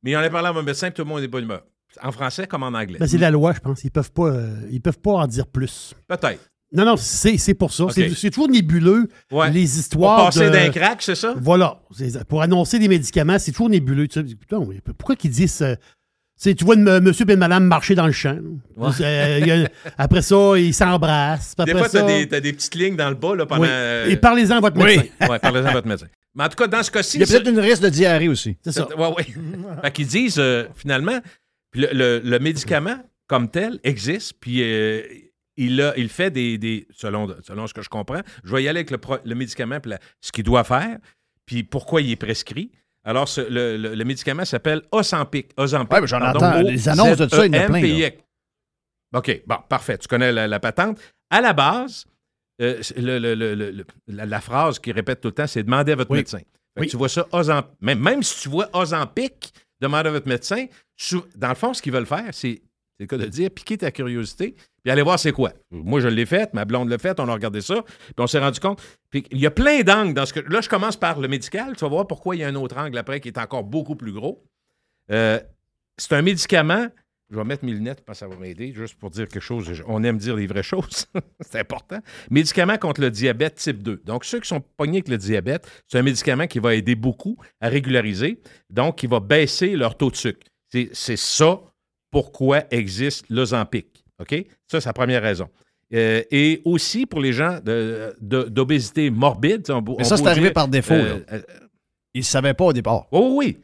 mais 0.04 0.12
j'en 0.12 0.22
ai 0.22 0.30
parlé 0.30 0.48
à 0.50 0.54
mon 0.54 0.64
médecin, 0.64 0.88
puis 0.90 0.96
tout 0.96 1.04
le 1.04 1.10
monde 1.10 1.20
est 1.20 1.28
de 1.28 1.32
bonne 1.32 1.44
humeur. 1.46 1.64
En 2.04 2.12
français 2.12 2.46
comme 2.48 2.64
en 2.64 2.68
anglais. 2.68 2.98
Ben, 3.00 3.08
c'est 3.08 3.18
la 3.18 3.32
loi, 3.32 3.54
je 3.54 3.60
pense. 3.60 3.84
Ils 3.84 3.90
peuvent 3.92 4.12
pas, 4.12 4.28
euh, 4.28 4.56
ils 4.70 4.82
peuvent 4.82 5.00
pas 5.00 5.12
en 5.14 5.26
dire 5.28 5.48
plus. 5.48 5.94
Peut-être. 6.08 6.48
Non, 6.74 6.84
non, 6.84 6.98
c'est 6.98 7.38
c'est 7.38 7.54
pour 7.54 7.72
ça. 7.72 7.86
C'est 7.92 8.10
c'est 8.14 8.30
toujours 8.30 8.50
nébuleux, 8.50 9.08
Ouais. 9.32 9.50
les 9.52 9.62
Pour 9.66 9.80
histoires. 9.80 10.26
passer 10.26 10.48
de- 10.48 10.50
d'un 10.52 10.70
crack, 10.70 11.02
c'est 11.02 11.16
ça? 11.16 11.34
Voilà. 11.38 11.80
Pour 12.28 12.42
annoncer 12.42 12.78
des 12.78 12.90
médicaments, 12.90 13.40
c'est 13.40 13.52
toujours 13.54 13.70
nébuleux. 13.70 14.08
Tu 14.10 14.20
sais, 14.20 14.36
pourquoi 14.98 15.16
qu'ils 15.16 15.32
disent. 15.32 15.62
euh, 15.62 15.76
tu 16.38 16.64
vois 16.66 16.76
une- 16.76 17.00
monsieur 17.00 17.26
et 17.28 17.34
une 17.34 17.40
madame 17.40 17.66
marcher 17.66 17.96
dans 17.96 18.06
le 18.06 18.12
champ. 18.14 18.38
Ouais. 18.76 18.90
Euh, 19.02 19.38
il 19.42 19.48
y 19.48 19.52
a- 19.52 19.70
après 19.98 20.22
ça, 20.22 20.54
ils 20.58 20.74
s'embrassent. 20.74 21.56
puis 21.56 21.66
Des 21.66 21.72
fois, 21.72 21.90
tu 21.90 21.98
as 21.98 22.00
ça- 22.02 22.06
des, 22.06 22.28
t'as 22.28 22.40
des 22.40 22.54
petites 22.54 22.76
lignes 22.76 22.96
dans 22.96 23.10
le 23.10 23.16
bas 23.16 23.36
là, 23.36 23.46
pendant. 23.46 23.62
Oui. 23.64 23.68
euh, 23.70 24.08
Et 24.10 24.18
parlez-en 24.18 24.58
à 24.58 24.60
votre 24.62 24.78
Oui. 24.78 24.98
médecin. 24.98 25.28
Ouais, 25.30 25.40
parlez-en 25.40 25.66
à 25.66 25.72
votre 25.74 25.88
médecin. 25.88 26.08
Mais 26.36 26.44
en 26.44 26.50
tout 26.50 26.56
cas, 26.56 26.68
dans 26.68 26.84
ce 26.84 26.92
cas-ci. 26.92 27.18
Il 27.18 27.22
y 27.22 27.24
a 27.24 27.26
ça- 27.26 27.34
peut-être 27.40 27.50
une 27.50 27.60
risque 27.60 27.82
de 27.82 27.90
diarrhée 27.90 28.28
aussi. 28.28 28.56
C'est 28.64 28.72
ça. 28.72 28.88
Ouais, 28.96 29.08
ouais. 29.18 29.26
fait 29.84 29.92
qu'ils 29.92 30.08
disent, 30.08 30.38
euh, 30.38 30.66
finalement, 30.76 31.20
le, 31.74 31.88
le- 31.92 32.22
le 32.24 32.40
médicament 32.40 32.98
comme 33.28 33.50
tel 33.50 33.80
existe, 33.84 34.34
puis 34.40 34.62
euh, 34.62 35.02
il, 35.58 35.82
a, 35.82 35.94
il 35.98 36.08
fait 36.10 36.30
des, 36.30 36.60
des- 36.60 36.88
selon, 36.96 37.28
selon 37.46 37.66
ce 37.66 37.74
que 37.74 37.82
je 37.82 37.90
comprends, 37.90 38.22
je 38.44 38.52
vais 38.54 38.62
y 38.64 38.68
aller 38.68 38.78
avec 38.80 38.92
le, 38.92 39.00
pro- 39.00 39.18
le 39.26 39.34
médicament, 39.36 39.80
puis 39.80 39.90
la- 39.92 40.00
ce 40.22 40.32
qu'il 40.32 40.44
doit 40.44 40.64
faire, 40.64 40.98
puis 41.48 41.64
pourquoi 41.64 42.02
il 42.02 42.12
est 42.12 42.16
prescrit. 42.16 42.70
Alors, 43.08 43.28
ce- 43.30 43.42
le, 43.42 43.78
le- 43.78 43.96
le 43.96 44.04
médicament 44.06 44.44
s'appelle 44.46 44.82
Ozempic. 44.92 45.52
Ozempic. 45.58 46.02
Mais 46.02 46.08
j'en 46.08 46.22
entends, 46.22 46.60
les 46.62 46.90
annonces 46.90 47.18
de 47.18 47.28
ça, 47.30 47.46
il 47.46 47.56
y 47.56 47.58
en 47.58 47.62
a 47.62 47.66
plein, 47.68 47.80
là. 47.80 47.88
O-Z-E-M-P-I-C. 47.88 48.18
OK, 49.16 49.42
bon, 49.48 49.56
parfait. 49.70 49.98
Tu 49.98 50.08
connais 50.08 50.32
la, 50.32 50.48
la 50.48 50.60
patente. 50.60 51.00
À 51.30 51.40
la 51.42 51.54
base, 51.54 52.06
euh, 52.62 52.82
le- 52.98 53.18
le- 53.20 53.34
le- 53.36 53.56
le- 53.56 53.72
le- 53.72 53.86
la, 54.08 54.26
la 54.26 54.42
phrase 54.42 54.80
qu'il 54.80 54.92
répète 54.94 55.22
tout 55.22 55.30
le 55.30 55.34
temps, 55.34 55.48
c'est 55.48 55.64
demandez 55.64 55.94
à 55.94 55.96
votre 55.96 56.12
Oui. 56.12 56.18
médecin. 56.18 56.40
Oui. 56.80 56.88
Tu 56.88 56.98
vois 56.98 57.08
ça, 57.10 57.26
Ozemp- 57.32 57.70
même, 57.82 58.00
même 58.00 58.22
si 58.24 58.42
tu 58.42 58.50
vois 58.50 58.70
Ozempic, 58.74 59.54
demandez 59.82 60.10
à 60.10 60.12
votre 60.12 60.28
médecin. 60.28 60.66
Dans 61.36 61.50
le 61.50 61.56
fond, 61.56 61.74
ce 61.74 61.82
qu'ils 61.82 61.94
veulent 61.94 62.06
faire, 62.06 62.28
c'est, 62.34 62.62
c'est 62.98 63.04
le 63.04 63.08
cas 63.08 63.24
de 63.24 63.30
dire, 63.30 63.52
piquer 63.52 63.78
ta 63.78 63.92
curiosité, 63.92 64.56
puis 64.84 64.92
aller 64.92 65.04
voir 65.04 65.20
c'est 65.20 65.32
quoi. 65.32 65.54
Moi, 65.70 66.00
je 66.00 66.08
l'ai 66.08 66.26
fait, 66.26 66.52
ma 66.56 66.66
blonde 66.66 66.90
l'a 66.90 66.98
fait, 66.98 67.20
on 67.20 67.28
a 67.28 67.34
regardé 67.34 67.62
ça, 67.62 67.84
puis 67.84 68.16
on 68.18 68.26
s'est 68.26 68.40
rendu 68.40 68.60
compte. 68.60 68.82
Puis 69.12 69.24
il 69.32 69.40
y 69.40 69.46
a 69.46 69.52
plein 69.52 69.82
d'angles 69.82 70.16
dans 70.16 70.26
ce 70.26 70.34
que. 70.34 70.40
Là, 70.40 70.62
je 70.62 70.70
commence 70.70 70.98
par 70.98 71.20
le 71.20 71.28
médical. 71.28 71.76
Tu 71.76 71.82
vas 71.82 71.90
voir 71.90 72.08
pourquoi 72.08 72.36
il 72.36 72.40
y 72.40 72.44
a 72.44 72.48
un 72.48 72.56
autre 72.56 72.76
angle 72.78 72.98
après 72.98 73.20
qui 73.20 73.28
est 73.28 73.38
encore 73.38 73.64
beaucoup 73.64 73.96
plus 73.96 74.12
gros. 74.12 74.44
Euh, 75.12 75.40
c'est 75.98 76.14
un 76.14 76.24
médicament. 76.24 76.88
Je 77.30 77.36
vais 77.36 77.44
mettre 77.44 77.66
mes 77.66 77.74
lunettes, 77.74 78.00
je 78.00 78.04
pense 78.06 78.16
que 78.16 78.20
ça 78.20 78.28
va 78.30 78.38
m'aider, 78.38 78.72
juste 78.72 78.96
pour 78.96 79.10
dire 79.10 79.28
quelque 79.28 79.42
chose. 79.42 79.84
On 79.86 80.02
aime 80.06 80.18
dire 80.18 80.38
les 80.38 80.48
vraies 80.48 80.64
choses. 80.64 81.08
c'est 81.42 81.60
important. 81.60 82.00
Médicament 82.32 82.78
contre 82.78 83.02
le 83.02 83.12
diabète 83.12 83.56
type 83.56 83.84
2. 83.84 84.02
Donc, 84.06 84.24
ceux 84.24 84.40
qui 84.40 84.48
sont 84.48 84.62
pognés 84.78 85.00
avec 85.00 85.10
le 85.10 85.18
diabète, 85.18 85.70
c'est 85.88 86.00
un 86.00 86.04
médicament 86.04 86.48
qui 86.48 86.60
va 86.60 86.74
aider 86.74 86.96
beaucoup 86.96 87.38
à 87.60 87.68
régulariser, 87.68 88.40
donc 88.70 89.00
qui 89.00 89.08
va 89.08 89.20
baisser 89.20 89.76
leur 89.76 89.98
taux 89.98 90.10
de 90.10 90.16
sucre. 90.16 90.48
C'est 90.72 91.18
ça 91.18 91.60
pourquoi 92.12 92.64
existe 92.72 93.26
l'Ozempic. 93.30 94.04
OK? 94.20 94.46
Ça, 94.68 94.82
c'est 94.82 94.90
la 94.90 94.94
première 94.94 95.22
raison. 95.22 95.48
Euh, 95.94 96.22
et 96.32 96.62
aussi 96.66 97.06
pour 97.06 97.22
les 97.22 97.32
gens 97.32 97.60
de- 97.64 98.16
de- 98.20 98.44
d'obésité 98.44 99.10
morbide. 99.10 99.64
on- 99.70 99.82
Mais 99.82 99.96
on 100.00 100.04
ça, 100.04 100.18
c'est 100.18 100.28
arrivé 100.28 100.52
par 100.52 100.68
défaut. 100.68 100.94
euh, 100.94 101.20
euh, 101.32 101.42
Ils 102.14 102.20
ne 102.22 102.26
savaient 102.26 102.54
pas 102.56 102.66
au 102.66 102.74
départ. 102.74 103.06
Oh 103.12 103.34
oui. 103.38 103.58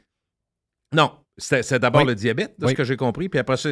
Non, 0.94 1.12
c'est 1.38 1.80
d'abord 1.80 2.02
Oui. 2.04 2.08
le 2.10 2.16
diabète, 2.16 2.54
de 2.60 2.66
Oui. 2.66 2.72
ce 2.74 2.78
que 2.78 2.84
j'ai 2.84 2.96
compris. 2.98 3.28
Puis 3.30 3.40
après 3.40 3.58
ça, 3.58 3.70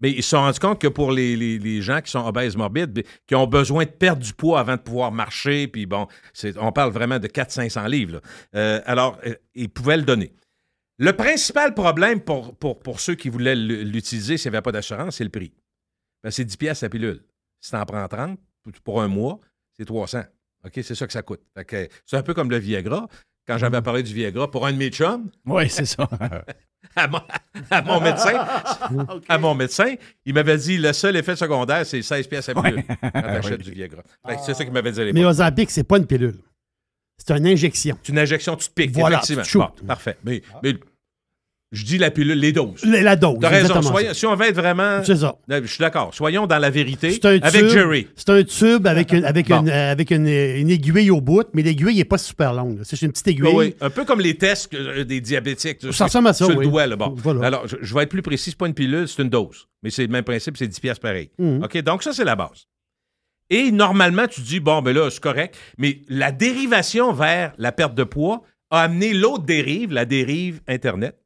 mais 0.00 0.10
ils 0.10 0.22
se 0.24 0.30
sont 0.30 0.38
rendus 0.38 0.58
compte 0.58 0.80
que 0.80 0.88
pour 0.88 1.12
les, 1.12 1.36
les- 1.36 1.58
les 1.58 1.80
gens 1.82 2.00
qui 2.00 2.10
sont 2.10 2.26
obèses 2.26 2.56
morbides, 2.56 2.92
ben, 2.92 3.04
qui 3.26 3.34
ont 3.36 3.46
besoin 3.46 3.84
de 3.84 3.90
perdre 3.90 4.22
du 4.22 4.32
poids 4.32 4.58
avant 4.60 4.74
de 4.76 4.80
pouvoir 4.80 5.12
marcher, 5.12 5.68
puis 5.68 5.86
bon, 5.86 6.08
on 6.56 6.72
parle 6.72 6.90
vraiment 6.92 7.18
de 7.20 7.28
400-500 7.28 7.86
livres. 7.88 8.20
là. 8.52 8.82
Alors, 8.86 9.18
ils 9.54 9.68
pouvaient 9.70 9.96
le 9.98 10.02
donner. 10.02 10.32
Le 10.98 11.12
principal 11.12 11.74
problème 11.74 12.20
pour, 12.20 12.56
pour, 12.56 12.80
pour 12.80 13.00
ceux 13.00 13.14
qui 13.14 13.28
voulaient 13.28 13.54
l'utiliser 13.54 14.36
s'il 14.36 14.50
n'y 14.50 14.56
avait 14.56 14.62
pas 14.62 14.72
d'assurance, 14.72 15.16
c'est 15.16 15.24
le 15.24 15.30
prix. 15.30 15.52
Ben, 16.24 16.30
c'est 16.30 16.44
10 16.44 16.56
pièces 16.56 16.82
la 16.82 16.88
pilule. 16.88 17.22
Si 17.60 17.70
tu 17.70 17.76
en 17.76 17.84
prends 17.86 18.06
30 18.08 18.38
pour- 18.84 19.00
un 19.00 19.08
mois, 19.08 19.38
c'est 19.76 19.84
300. 19.84 20.22
OK, 20.64 20.72
c'est 20.82 20.94
ça 20.96 21.06
que 21.06 21.12
ça 21.12 21.22
coûte. 21.22 21.40
C'est 21.70 22.16
un 22.16 22.22
peu 22.22 22.34
comme 22.34 22.50
le 22.50 22.58
Viagra. 22.58 23.08
quand 23.46 23.58
j'avais 23.58 23.80
parlé 23.80 24.02
du 24.02 24.12
Viagra 24.12 24.50
pour 24.50 24.66
un 24.66 24.72
de 24.72 24.76
mes 24.76 24.90
chums, 24.90 25.30
Oui, 25.46 25.70
c'est 25.70 25.84
ça. 25.86 26.08
à 26.96 27.06
mon, 27.08 27.20
à 27.70 27.82
mon 27.82 28.00
médecin, 28.00 28.44
à 29.28 29.38
mon 29.38 29.54
médecin, 29.54 29.94
il 30.26 30.34
m'avait 30.34 30.58
dit 30.58 30.78
le 30.78 30.92
seul 30.92 31.16
effet 31.16 31.36
secondaire, 31.36 31.86
c'est 31.86 32.02
16 32.02 32.26
pièces 32.26 32.48
à 32.48 32.54
pilule 32.60 32.82
quand 33.00 33.10
t'achètes 33.12 33.62
du 33.62 33.70
Viagra. 33.70 34.02
C'est 34.44 34.54
ça 34.54 34.64
qu'il 34.64 34.72
m'avait 34.72 34.90
dit 34.92 35.00
à 35.00 35.04
l'époque. 35.04 35.14
Mais 35.20 35.24
Ozempic, 35.24 35.70
c'est 35.70 35.84
pas 35.84 35.98
une 35.98 36.06
pilule. 36.06 36.38
C'est 37.16 37.36
une 37.36 37.46
injection. 37.46 37.98
C'est 38.02 38.12
une 38.12 38.18
injection, 38.18 38.54
tu 38.56 38.68
te 38.68 38.74
piques, 38.74 38.92
Voilà, 38.92 39.20
effectivement. 39.24 39.70
tu 39.70 39.78
te. 39.78 39.80
Bon, 39.82 39.86
parfait. 39.88 40.16
Mais, 40.24 40.42
mais 40.62 40.74
je 41.70 41.84
dis 41.84 41.98
la 41.98 42.10
pilule, 42.10 42.38
les 42.38 42.52
doses. 42.52 42.82
La, 42.84 43.02
la 43.02 43.14
dose. 43.16 43.36
T'as 43.40 43.48
raison. 43.50 43.82
Soyons- 43.82 44.14
si 44.14 44.24
on 44.26 44.34
veut 44.34 44.46
être 44.46 44.54
vraiment. 44.56 45.02
C'est 45.04 45.16
ça. 45.16 45.36
Je 45.48 45.66
suis 45.66 45.80
d'accord. 45.80 46.14
Soyons 46.14 46.46
dans 46.46 46.58
la 46.58 46.70
vérité 46.70 47.10
C'est 47.10 47.26
un 47.26 47.38
avec 47.42 47.52
tube- 47.62 47.68
Jerry. 47.68 48.06
C'est 48.16 48.30
un 48.30 48.42
tube 48.42 48.86
avec, 48.86 49.12
une, 49.12 49.24
avec, 49.24 49.48
Bon. 49.48 49.60
une, 49.60 49.68
euh, 49.68 49.92
avec 49.92 50.10
une, 50.10 50.26
une 50.26 50.70
aiguille 50.70 51.10
au 51.10 51.20
bout, 51.20 51.44
mais 51.52 51.62
l'aiguille 51.62 51.96
n'est 51.96 52.04
pas 52.04 52.16
super 52.18 52.54
longue. 52.54 52.80
C'est 52.84 53.02
une 53.02 53.12
petite 53.12 53.28
aiguille. 53.28 53.42
Oui, 53.44 53.52
oui. 53.54 53.74
Un 53.82 53.90
peu 53.90 54.04
comme 54.06 54.20
les 54.20 54.34
tests 54.36 54.72
euh, 54.72 55.04
des 55.04 55.20
diabétiques. 55.20 55.92
Ça 55.92 56.04
ressemble 56.06 56.28
à 56.28 56.32
ça, 56.32 56.46
Sur 56.46 56.56
oui. 56.56 56.64
le 56.64 56.70
doigt, 56.70 56.86
là. 56.86 56.96
Bon. 56.96 57.14
Voilà. 57.16 57.46
Alors, 57.46 57.68
je, 57.68 57.76
je 57.82 57.94
vais 57.94 58.04
être 58.04 58.08
plus 58.10 58.22
précis. 58.22 58.50
C'est 58.50 58.58
pas 58.58 58.66
une 58.66 58.74
pilule, 58.74 59.06
c'est 59.06 59.22
une 59.22 59.28
dose. 59.28 59.68
Mais 59.82 59.90
c'est 59.90 60.02
le 60.02 60.08
même 60.08 60.24
principe, 60.24 60.56
c'est 60.56 60.66
10 60.68 60.80
pièces 60.80 60.98
pareil. 60.98 61.30
Mhm. 61.38 61.62
OK? 61.64 61.76
Donc, 61.82 62.02
ça, 62.02 62.12
c'est 62.14 62.24
la 62.24 62.34
base. 62.36 62.66
Et 63.50 63.70
normalement, 63.72 64.26
tu 64.26 64.40
dis, 64.42 64.60
bon, 64.60 64.82
ben 64.82 64.94
là, 64.94 65.10
c'est 65.10 65.20
correct. 65.22 65.56
Mais 65.78 66.00
la 66.08 66.32
dérivation 66.32 67.12
vers 67.12 67.52
la 67.58 67.72
perte 67.72 67.94
de 67.94 68.04
poids 68.04 68.42
a 68.70 68.82
amené 68.82 69.14
l'autre 69.14 69.44
dérive, 69.44 69.92
la 69.92 70.04
dérive 70.04 70.60
Internet. 70.68 71.16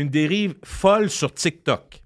Une 0.00 0.08
dérive 0.08 0.54
folle 0.64 1.10
sur 1.10 1.32
TikTok, 1.34 2.02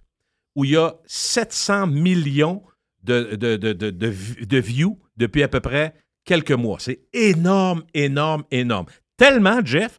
où 0.56 0.64
il 0.64 0.72
y 0.72 0.76
a 0.76 0.94
700 1.06 1.86
millions 1.86 2.62
de, 3.02 3.36
de, 3.36 3.56
de, 3.56 3.72
de, 3.72 3.90
de 3.90 4.06
v- 4.08 4.46
de 4.46 4.58
views 4.58 4.98
depuis 5.16 5.42
à 5.42 5.48
peu 5.48 5.60
près 5.60 5.94
quelques 6.24 6.52
mois. 6.52 6.78
C'est 6.80 7.00
énorme, 7.12 7.84
énorme, 7.94 8.44
énorme. 8.50 8.86
Tellement, 9.16 9.64
Jeff, 9.64 9.98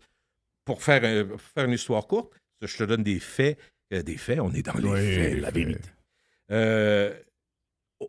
pour 0.65 0.83
faire, 0.83 1.03
un- 1.03 1.25
pour 1.25 1.39
faire 1.41 1.65
une 1.65 1.73
histoire 1.73 2.05
courte, 2.07 2.33
je 2.61 2.75
te 2.77 2.83
donne 2.83 3.03
des 3.03 3.19
faits. 3.19 3.57
euh, 3.93 4.01
des 4.01 4.17
faits, 4.17 4.39
on 4.39 4.51
est 4.51 4.63
dans 4.63 4.73
les 4.73 4.89
faits, 5.15 5.39
la 5.41 5.51
vérité. 5.51 5.89
Euh, 6.51 7.13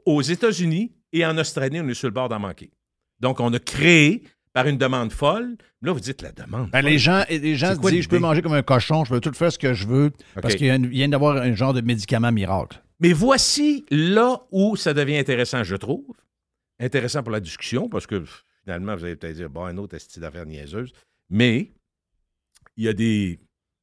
aux 0.04 0.22
États-Unis 0.22 0.92
et 1.12 1.24
en 1.26 1.36
Australie, 1.38 1.80
on 1.80 1.88
est 1.88 1.94
sur 1.94 2.08
le 2.08 2.14
bord 2.14 2.28
d'en 2.28 2.40
manquer. 2.40 2.70
Donc, 3.20 3.40
on 3.40 3.52
a 3.52 3.58
créé 3.58 4.22
par 4.56 4.66
une 4.68 4.78
demande 4.78 5.12
folle. 5.12 5.58
Là, 5.82 5.92
vous 5.92 6.00
dites 6.00 6.22
la 6.22 6.32
demande. 6.32 6.70
Ben, 6.70 6.80
les 6.80 6.98
gens, 6.98 7.24
les 7.28 7.56
gens 7.56 7.74
se 7.74 7.90
disent 7.90 8.04
je 8.04 8.08
peux 8.08 8.18
manger 8.18 8.40
comme 8.40 8.54
un 8.54 8.62
cochon, 8.62 9.04
je 9.04 9.10
peux 9.10 9.20
tout 9.20 9.34
faire 9.34 9.52
ce 9.52 9.58
que 9.58 9.74
je 9.74 9.86
veux, 9.86 10.12
parce 10.40 10.54
qu'il 10.54 10.88
vient 10.88 11.08
d'avoir 11.10 11.36
un 11.36 11.54
genre 11.54 11.74
de 11.74 11.82
médicament 11.82 12.32
miracle. 12.32 12.80
Mais 12.98 13.12
voici 13.12 13.84
là 13.90 14.40
où 14.50 14.74
ça 14.74 14.94
devient 14.94 15.18
intéressant, 15.18 15.62
je 15.62 15.76
trouve. 15.76 16.06
Intéressant 16.80 17.22
pour 17.22 17.32
la 17.32 17.40
discussion, 17.40 17.90
parce 17.90 18.06
que 18.06 18.24
finalement, 18.64 18.96
vous 18.96 19.04
allez 19.04 19.16
peut-être 19.16 19.36
dire, 19.36 19.50
bon, 19.50 19.66
un 19.66 19.76
autre 19.76 19.98
style 19.98 20.22
d'affaires 20.22 20.46
niaiseuse. 20.46 20.90
Mais 21.28 21.70
il 22.78 22.84
y 22.84 22.88
a 22.88 22.94
des 22.94 23.38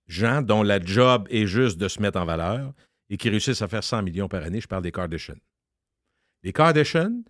gens 0.07 0.41
dont 0.41 0.63
la 0.63 0.83
job 0.83 1.27
est 1.29 1.45
juste 1.45 1.77
de 1.77 1.87
se 1.87 2.01
mettre 2.01 2.19
en 2.19 2.25
valeur 2.25 2.73
et 3.11 3.17
qui 3.17 3.29
réussissent 3.29 3.61
à 3.61 3.67
faire 3.67 3.83
100 3.83 4.01
millions 4.01 4.27
par 4.27 4.41
année. 4.41 4.59
Je 4.59 4.67
parle 4.67 4.81
des 4.81 4.91
Kardashians. 4.91 5.37
Les 6.41 6.51
Kardashians, 6.51 7.21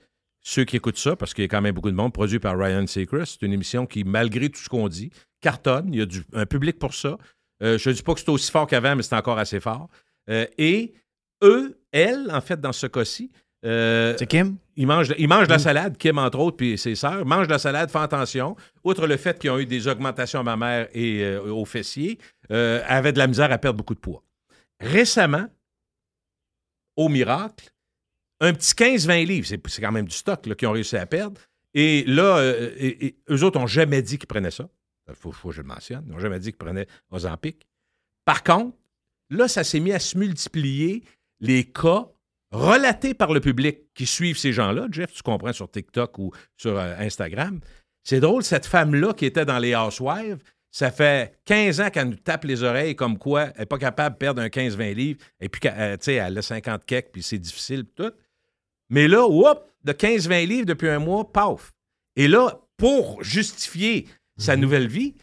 ceux 0.44 0.66
qui 0.66 0.76
écoutent 0.76 0.98
ça, 0.98 1.16
parce 1.16 1.34
qu'il 1.34 1.44
y 1.44 1.46
a 1.46 1.48
quand 1.48 1.62
même 1.62 1.74
beaucoup 1.74 1.90
de 1.92 1.96
monde, 1.96 2.14
produit 2.14 2.38
par 2.40 2.58
Ryan 2.60 2.86
Seacrest, 2.86 3.38
c'est 3.40 3.46
une 3.46 3.54
émission 3.54 3.86
qui, 3.86 4.04
malgré 4.04 4.50
tout 4.50 4.60
ce 4.62 4.70
qu'on 4.70 4.88
dit, 4.90 5.10
cartonne. 5.42 5.90
Il 5.94 6.00
y 6.00 6.02
a 6.02 6.06
du- 6.06 6.24
un 6.34 6.46
public 6.46 6.78
pour 6.78 6.94
ça. 6.94 7.18
Euh, 7.64 7.78
je 7.78 7.90
ne 7.90 7.96
dis 7.96 8.04
pas 8.04 8.14
que 8.14 8.20
c'est 8.20 8.30
aussi 8.30 8.52
fort 8.52 8.68
qu'avant, 8.68 8.96
mais 8.96 9.04
c'est 9.04 9.16
encore 9.16 9.40
assez 9.40 9.60
fort. 9.62 9.90
Euh, 10.30 10.46
et 10.58 10.94
eux, 11.44 11.80
elles, 11.92 12.30
en 12.32 12.42
fait, 12.42 12.60
dans 12.60 12.74
ce 12.74 12.88
cas-ci, 12.88 13.32
euh, 13.66 14.16
C'est 14.18 14.28
Kim? 14.28 14.58
ils 14.76 14.86
mangent, 14.86 15.10
de- 15.10 15.16
ils 15.18 15.28
mangent 15.30 15.48
de 15.48 15.54
la 15.54 15.60
salade, 15.60 15.98
Kim 15.98 16.18
entre 16.18 16.40
autres, 16.40 16.58
puis 16.58 16.78
ses 16.78 16.96
sœurs, 16.96 17.26
mangent 17.26 17.48
de 17.48 17.54
la 17.54 17.60
salade, 17.60 17.90
font 17.90 18.02
attention. 18.02 18.58
Outre 18.84 19.08
le 19.08 19.16
fait 19.16 19.40
qu'ils 19.40 19.50
ont 19.52 19.60
eu 19.60 19.66
des 19.66 19.88
augmentations 19.88 20.44
mammaires 20.44 20.90
et 20.94 21.24
euh, 21.24 21.42
aux 21.54 21.64
fessiers, 21.66 22.18
avaient 22.50 23.14
de 23.14 23.18
la 23.18 23.28
misère 23.28 23.52
à 23.52 23.58
perdre 23.58 23.78
beaucoup 23.78 23.96
de 23.96 24.00
poids. 24.00 24.22
Récemment, 24.82 25.48
au 26.98 27.08
miracle, 27.10 27.73
un 28.44 28.54
petit 28.54 28.74
15-20 28.74 29.26
livres, 29.26 29.48
c'est, 29.48 29.82
quand 29.82 29.92
même 29.92 30.08
du 30.08 30.16
stock 30.16 30.42
qu'ils 30.42 30.68
ont 30.68 30.74
réussi 30.74 30.98
à 30.98 31.06
perdre. 31.06 31.40
Et 31.74 32.04
là, 32.06 32.38
euh, 32.38 33.12
eux 33.30 33.44
autres 33.44 33.60
n'ont 33.60 33.68
jamais 33.68 34.02
dit 34.02 34.18
qu'ils 34.18 34.28
prenaient 34.28 34.52
ça. 34.52 34.70
Il 35.08 35.16
faut, 35.16 35.32
faut 35.32 35.50
que 35.50 35.56
je 35.56 35.62
le 35.62 35.68
mentionne. 35.68 36.04
Ils 36.08 36.12
n'ont 36.12 36.20
jamais 36.20 36.40
dit 36.40 36.50
qu'ils 36.50 36.58
prenaient 36.58 36.88
Ozempic. 37.10 37.66
Par 38.26 38.44
contre, 38.44 38.78
là, 39.30 39.48
ça 39.48 39.64
s'est 39.64 39.80
mis 39.80 39.94
à 39.94 40.00
se 40.00 40.18
multiplier 40.18 41.04
les 41.40 41.64
cas 41.64 42.08
relatés 42.52 43.14
par 43.14 43.34
le 43.34 43.40
public 43.40 43.94
qui 43.96 44.06
suivent 44.06 44.38
ces 44.38 44.52
gens-là. 44.52 44.88
Jeff, 44.92 45.12
tu 45.14 45.24
comprends 45.24 45.54
sur 45.54 45.72
TikTok 45.72 46.20
ou 46.20 46.32
sur 46.58 46.78
euh, 46.78 46.96
Instagram. 47.00 47.62
C'est 48.04 48.20
drôle, 48.20 48.44
cette 48.44 48.66
femme-là 48.66 49.14
qui 49.14 49.26
était 49.26 49.46
dans 49.46 49.58
les 49.58 49.74
Housewives, 49.74 50.44
ça 50.70 50.92
fait 50.92 51.40
15 51.46 51.82
ans 51.82 51.90
qu'elle 51.90 52.10
nous 52.10 52.18
tape 52.18 52.44
les 52.44 52.64
oreilles 52.64 52.96
comme 52.96 53.18
quoi 53.18 53.44
elle 53.44 53.60
n'est 53.60 53.66
pas 53.66 53.78
capable 53.78 54.16
de 54.16 54.18
perdre 54.18 54.42
un 54.42 54.48
15-20 54.48 54.94
livres 54.96 55.20
et 55.40 55.48
puis 55.48 55.62
euh, 55.66 55.96
tu 55.98 56.06
sais, 56.06 56.14
elle 56.16 56.38
a 56.38 56.42
50 56.42 56.86
keks 56.86 57.12
puis 57.12 57.24
c'est 57.24 57.38
difficile 57.38 57.86
tout. 57.96 58.12
Mais 58.94 59.08
là, 59.08 59.28
whoop, 59.28 59.60
de 59.84 59.92
15-20 59.92 60.46
livres 60.48 60.66
depuis 60.68 60.88
un 60.90 61.00
mois, 61.00 61.32
paf. 61.32 61.72
Et 62.16 62.28
là, 62.28 62.60
pour 62.78 63.24
justifier 63.24 64.08
sa 64.38 64.56
nouvelle 64.56 64.88
vie, 64.88 65.16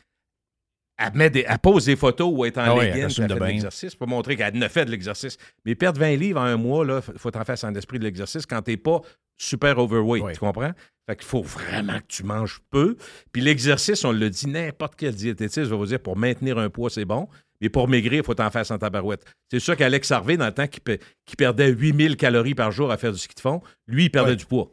elle, 0.98 1.12
met 1.14 1.30
des- 1.30 1.44
elle 1.48 1.58
pose 1.58 1.86
des 1.86 1.96
photos 1.96 2.30
où 2.30 2.44
elle 2.44 2.52
est 2.52 2.58
en 2.58 2.62
Ah 2.62 2.74
oui, 2.74 2.84
leggings, 2.86 3.02
elle 3.04 3.10
fait 3.12 3.26
de 3.28 3.44
l'exercice 3.44 3.94
pour 3.94 4.06
montrer 4.08 4.36
qu'elle 4.36 4.54
ne 4.58 4.68
fait 4.68 4.84
de 4.84 4.90
l'exercice. 4.90 5.38
Mais 5.64 5.74
perdre 5.74 5.98
20 6.00 6.16
livres 6.16 6.40
en 6.40 6.44
un 6.44 6.56
mois, 6.56 6.84
là, 6.84 7.00
faut 7.00 7.12
faut 7.16 7.30
t'en 7.30 7.44
faire 7.44 7.56
sans 7.56 7.72
esprit 7.74 7.98
de 7.98 8.04
l'exercice 8.04 8.44
quand 8.44 8.60
t'es 8.60 8.76
pas 8.76 9.00
super 9.38 9.78
overweight, 9.78 10.22
Oui. 10.24 10.32
tu 10.34 10.40
comprends? 10.40 10.72
Fait 11.08 11.16
qu'il 11.16 11.24
faut 11.26 11.42
vraiment 11.42 11.98
que 12.00 12.06
tu 12.08 12.24
manges 12.24 12.60
peu. 12.70 12.96
Puis 13.32 13.40
l'exercice, 13.40 14.04
on 14.04 14.12
le 14.12 14.28
dit, 14.28 14.46
n'importe 14.48 14.94
quel 14.96 15.14
diététiste 15.14 15.70
va 15.70 15.76
vous 15.76 15.86
dire, 15.86 16.00
pour 16.00 16.16
maintenir 16.16 16.58
un 16.58 16.68
poids, 16.68 16.90
c'est 16.90 17.06
bon. 17.06 17.28
Mais 17.60 17.68
pour 17.68 17.88
maigrir, 17.88 18.14
il 18.20 18.24
faut 18.24 18.34
t'en 18.34 18.50
faire 18.50 18.64
sans 18.64 18.78
tabarouette. 18.78 19.24
C'est 19.50 19.60
sûr 19.60 19.76
qu'Alex 19.76 20.10
Harvey, 20.10 20.36
dans 20.36 20.46
le 20.46 20.52
temps 20.52 20.66
qu'il 20.66 21.36
perdait 21.36 21.70
8000 21.70 22.16
calories 22.16 22.54
par 22.54 22.72
jour 22.72 22.90
à 22.90 22.96
faire 22.96 23.12
du 23.12 23.18
ski 23.18 23.34
de 23.34 23.40
fond, 23.40 23.60
lui, 23.86 24.04
il 24.04 24.10
perdait 24.10 24.30
Ouais. 24.30 24.36
du 24.36 24.46
poids. 24.46 24.70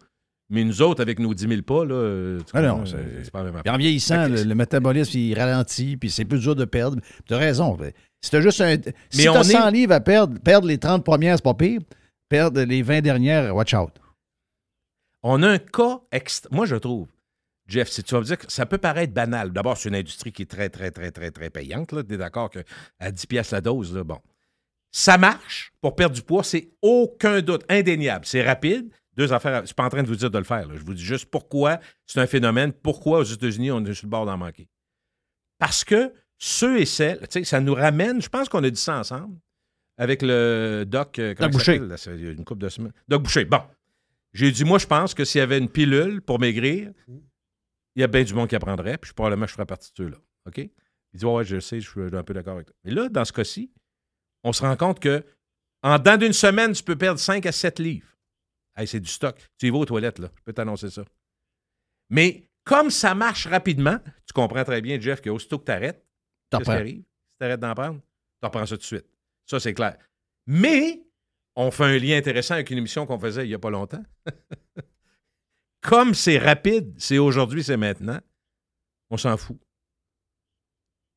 Mais 0.49 0.63
nous 0.63 0.81
autres, 0.81 1.01
avec 1.01 1.19
nos 1.19 1.33
10 1.33 1.45
000 1.49 1.61
pas, 1.63 1.83
là, 1.83 1.93
euh, 1.95 2.39
tu 2.39 2.45
Ah 2.53 2.61
non, 2.61 2.85
c'est- 2.85 2.95
euh, 2.95 3.23
pas 3.33 3.43
même 3.43 3.61
en 3.67 3.77
vieillissant, 3.77 4.29
le, 4.29 4.43
le 4.43 4.55
métabolisme, 4.55 5.17
il 5.17 5.37
ralentit, 5.37 5.97
puis 5.97 6.09
c'est 6.09 6.23
plus 6.23 6.39
dur 6.39 6.55
de 6.55 6.63
perdre. 6.63 6.97
Tu 7.27 7.33
as 7.33 7.37
raison. 7.37 7.77
Si 8.21 8.41
juste 8.41 8.61
un. 8.61 8.75
Si 8.75 9.17
Mais 9.17 9.23
tu 9.23 9.29
on 9.29 9.35
as 9.35 9.39
est- 9.41 9.51
100 9.51 9.69
livres 9.69 9.91
à 9.93 9.99
perdre, 9.99 10.39
perdre 10.39 10.65
les 10.67 10.77
30 10.77 11.03
premières, 11.03 11.35
c'est 11.35 11.43
pas 11.43 11.53
pire. 11.53 11.81
Perdre 12.29 12.61
les 12.61 12.81
20 12.81 13.01
dernières, 13.01 13.53
watch 13.53 13.73
out. 13.73 13.91
On 15.23 15.43
a 15.43 15.49
un 15.49 15.57
cas 15.57 15.99
extra. 16.13 16.49
Moi, 16.53 16.65
je 16.65 16.75
trouve, 16.77 17.07
Jeff, 17.67 17.89
si 17.89 18.01
tu 18.03 18.13
vas 18.13 18.21
me 18.21 18.25
dire 18.25 18.37
que 18.37 18.49
ça 18.51 18.65
peut 18.65 18.77
paraître 18.77 19.13
banal. 19.13 19.51
D'abord, 19.51 19.77
c'est 19.77 19.89
une 19.89 19.95
industrie 19.95 20.31
qui 20.31 20.43
est 20.43 20.45
très, 20.49 20.69
très, 20.69 20.89
très, 20.91 21.11
très, 21.11 21.31
très 21.31 21.49
payante. 21.49 21.89
Tu 21.89 22.13
es 22.13 22.17
d'accord 22.17 22.49
qu'à 22.49 23.11
10 23.11 23.25
piastres 23.27 23.53
la 23.55 23.61
dose, 23.61 23.93
là, 23.95 24.03
bon. 24.03 24.19
Ça 24.91 25.17
marche 25.17 25.73
pour 25.81 25.95
perdre 25.95 26.15
du 26.15 26.21
poids, 26.21 26.43
c'est 26.43 26.69
aucun 26.81 27.41
doute, 27.41 27.63
indéniable. 27.69 28.25
C'est 28.25 28.41
rapide. 28.41 28.89
Deux 29.15 29.33
affaires. 29.33 29.57
Je 29.57 29.61
ne 29.61 29.65
suis 29.67 29.75
pas 29.75 29.83
en 29.85 29.89
train 29.89 30.01
de 30.03 30.07
vous 30.07 30.15
dire 30.15 30.31
de 30.31 30.37
le 30.37 30.43
faire. 30.43 30.67
là. 30.67 30.75
Je 30.77 30.83
vous 30.83 30.93
dis 30.93 31.03
juste 31.03 31.25
pourquoi 31.25 31.79
c'est 32.05 32.19
un 32.21 32.27
phénomène, 32.27 32.71
pourquoi 32.71 33.19
aux 33.19 33.23
États-Unis, 33.23 33.71
on 33.71 33.83
est 33.83 33.93
sur 33.93 34.05
le 34.05 34.11
bord 34.11 34.25
d'en 34.25 34.37
manquer. 34.37 34.69
Parce 35.59 35.83
que 35.83 36.13
ceux 36.37 36.79
et 36.79 36.85
celles, 36.85 37.19
tu 37.21 37.39
sais, 37.39 37.43
ça 37.43 37.59
nous 37.59 37.73
ramène, 37.73 38.21
je 38.21 38.29
pense 38.29 38.47
qu'on 38.47 38.63
a 38.63 38.69
dit 38.69 38.79
ça 38.79 38.99
ensemble, 38.99 39.37
avec 39.97 40.21
le 40.21 40.85
doc. 40.87 41.17
euh, 41.19 41.33
Doc 41.33 41.51
Boucher. 41.51 41.79
là, 41.79 41.95
une 42.15 42.45
couple 42.45 42.61
de 42.61 42.69
semaines. 42.69 42.93
Doc 43.07 43.23
Boucher. 43.23 43.45
Bon. 43.45 43.61
J'ai 44.33 44.51
dit, 44.51 44.63
moi, 44.65 44.77
je 44.77 44.85
pense 44.85 45.15
que 45.15 45.25
s'il 45.25 45.39
y 45.39 45.41
avait 45.41 45.57
une 45.57 45.69
pilule 45.69 46.21
pour 46.21 46.39
maigrir, 46.39 46.91
il 47.97 48.01
y 48.01 48.03
a 48.03 48.07
bien 48.07 48.23
du 48.23 48.33
monde 48.33 48.47
qui 48.47 48.55
apprendrait, 48.55 48.97
puis 48.97 49.09
je- 49.09 49.13
probablement 49.13 49.47
je 49.47 49.53
ferais 49.53 49.65
partie 49.65 49.91
de 49.91 49.95
ceux-là. 49.97 50.17
OK? 50.45 50.57
Il 50.59 50.71
dit, 51.19 51.25
ouais, 51.25 51.33
ouais, 51.33 51.43
je 51.43 51.59
sais, 51.59 51.81
je 51.81 51.89
suis 51.89 52.15
un 52.15 52.23
peu 52.23 52.33
d'accord 52.33 52.53
avec 52.55 52.67
toi. 52.67 52.75
Mais 52.83 52.91
là, 52.91 53.09
dans 53.09 53.25
ce 53.25 53.33
cas-ci, 53.33 53.71
on 54.43 54.53
se 54.53 54.61
rend 54.61 54.75
compte 54.77 54.99
que 54.99 55.25
en 55.83 55.97
dedans 55.97 56.17
d'une 56.17 56.33
semaine, 56.33 56.73
tu 56.73 56.83
peux 56.83 56.95
perdre 56.95 57.19
5 57.19 57.45
à 57.45 57.51
7 57.51 57.79
livres. 57.79 58.07
Hey, 58.75 58.87
c'est 58.87 58.99
du 58.99 59.09
stock. 59.09 59.35
Tu 59.57 59.67
y 59.67 59.69
vas 59.71 59.77
aux 59.79 59.85
toilettes, 59.85 60.19
là. 60.19 60.29
Je 60.35 60.41
peux 60.43 60.53
t'annoncer 60.53 60.89
ça. 60.91 61.03
Mais 62.09 62.47
comme 62.63 62.89
ça 62.91 63.15
marche 63.15 63.47
rapidement, 63.47 63.97
tu 64.25 64.33
comprends 64.33 64.63
très 64.63 64.81
bien, 64.81 64.99
Jeff, 64.99 65.21
qu'aussitôt 65.21 65.57
que 65.59 65.65
tu 65.65 65.71
arrêtes, 65.71 66.05
qu'est-ce 66.59 66.63
qui 66.63 66.69
arrive? 66.81 67.01
Si 67.31 67.37
tu 67.39 67.45
arrêtes 67.45 67.59
d'en 67.59 67.73
prendre, 67.73 67.99
tu 67.99 68.45
reprends 68.45 68.65
ça 68.65 68.75
tout 68.75 68.81
de 68.81 68.85
suite. 68.85 69.05
Ça, 69.45 69.59
c'est 69.59 69.73
clair. 69.73 69.97
Mais 70.45 71.01
on 71.55 71.71
fait 71.71 71.85
un 71.85 71.97
lien 71.97 72.17
intéressant 72.17 72.53
avec 72.55 72.69
une 72.69 72.77
émission 72.77 73.05
qu'on 73.07 73.17
faisait 73.19 73.45
il 73.45 73.49
n'y 73.49 73.55
a 73.55 73.59
pas 73.59 73.69
longtemps. 73.71 74.03
Comme 75.81 76.13
c'est 76.13 76.37
rapide, 76.37 76.93
c'est 76.97 77.17
aujourd'hui, 77.17 77.63
c'est 77.63 77.77
maintenant, 77.77 78.19
on 79.09 79.17
s'en 79.17 79.37
fout. 79.37 79.57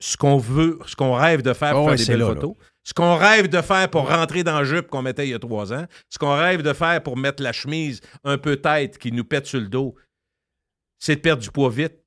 Ce 0.02 0.16
qu'on 0.16 0.38
veut, 0.38 0.78
ce 0.86 0.96
qu'on 0.96 1.12
rêve 1.14 1.42
de 1.42 1.52
faire 1.52 1.72
pour 1.72 1.84
Oh 1.84 1.88
faire 1.88 1.96
des 1.96 2.06
belles 2.06 2.18
là, 2.20 2.28
là. 2.28 2.34
photos, 2.34 2.56
ce 2.84 2.94
qu'on 2.94 3.16
rêve 3.16 3.48
de 3.48 3.61
faire 3.61 3.90
pour 3.90 4.08
rentrer 4.08 4.42
dans 4.44 4.61
le 4.61 4.64
jupe 4.64 4.86
qu'on 4.88 5.02
mettait 5.02 5.26
il 5.26 5.30
y 5.30 5.34
a 5.34 5.38
trois 5.38 5.72
ans, 5.74 5.86
ce 6.08 6.18
qu'on 6.18 6.34
rêve 6.34 6.62
de 6.62 6.72
faire 6.72 7.02
pour 7.02 7.16
mettre 7.18 7.42
la 7.42 7.52
chemise 7.52 8.00
un 8.24 8.38
peu 8.38 8.56
tête 8.56 8.96
qui 8.96 9.12
nous 9.12 9.24
pète 9.24 9.46
sur 9.46 9.61
le 9.61 9.68
dos, 9.68 9.94
c'est 10.98 11.16
de 11.16 11.20
perdre 11.20 11.42
du 11.42 11.50
poids 11.50 11.68
vite, 11.70 12.02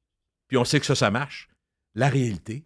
puis 0.47 0.57
on 0.57 0.65
sait 0.65 0.79
que 0.79 0.85
ça, 0.87 0.95
ça 0.95 1.11
marche. 1.11 1.49
La 1.93 2.09
réalité, 2.09 2.65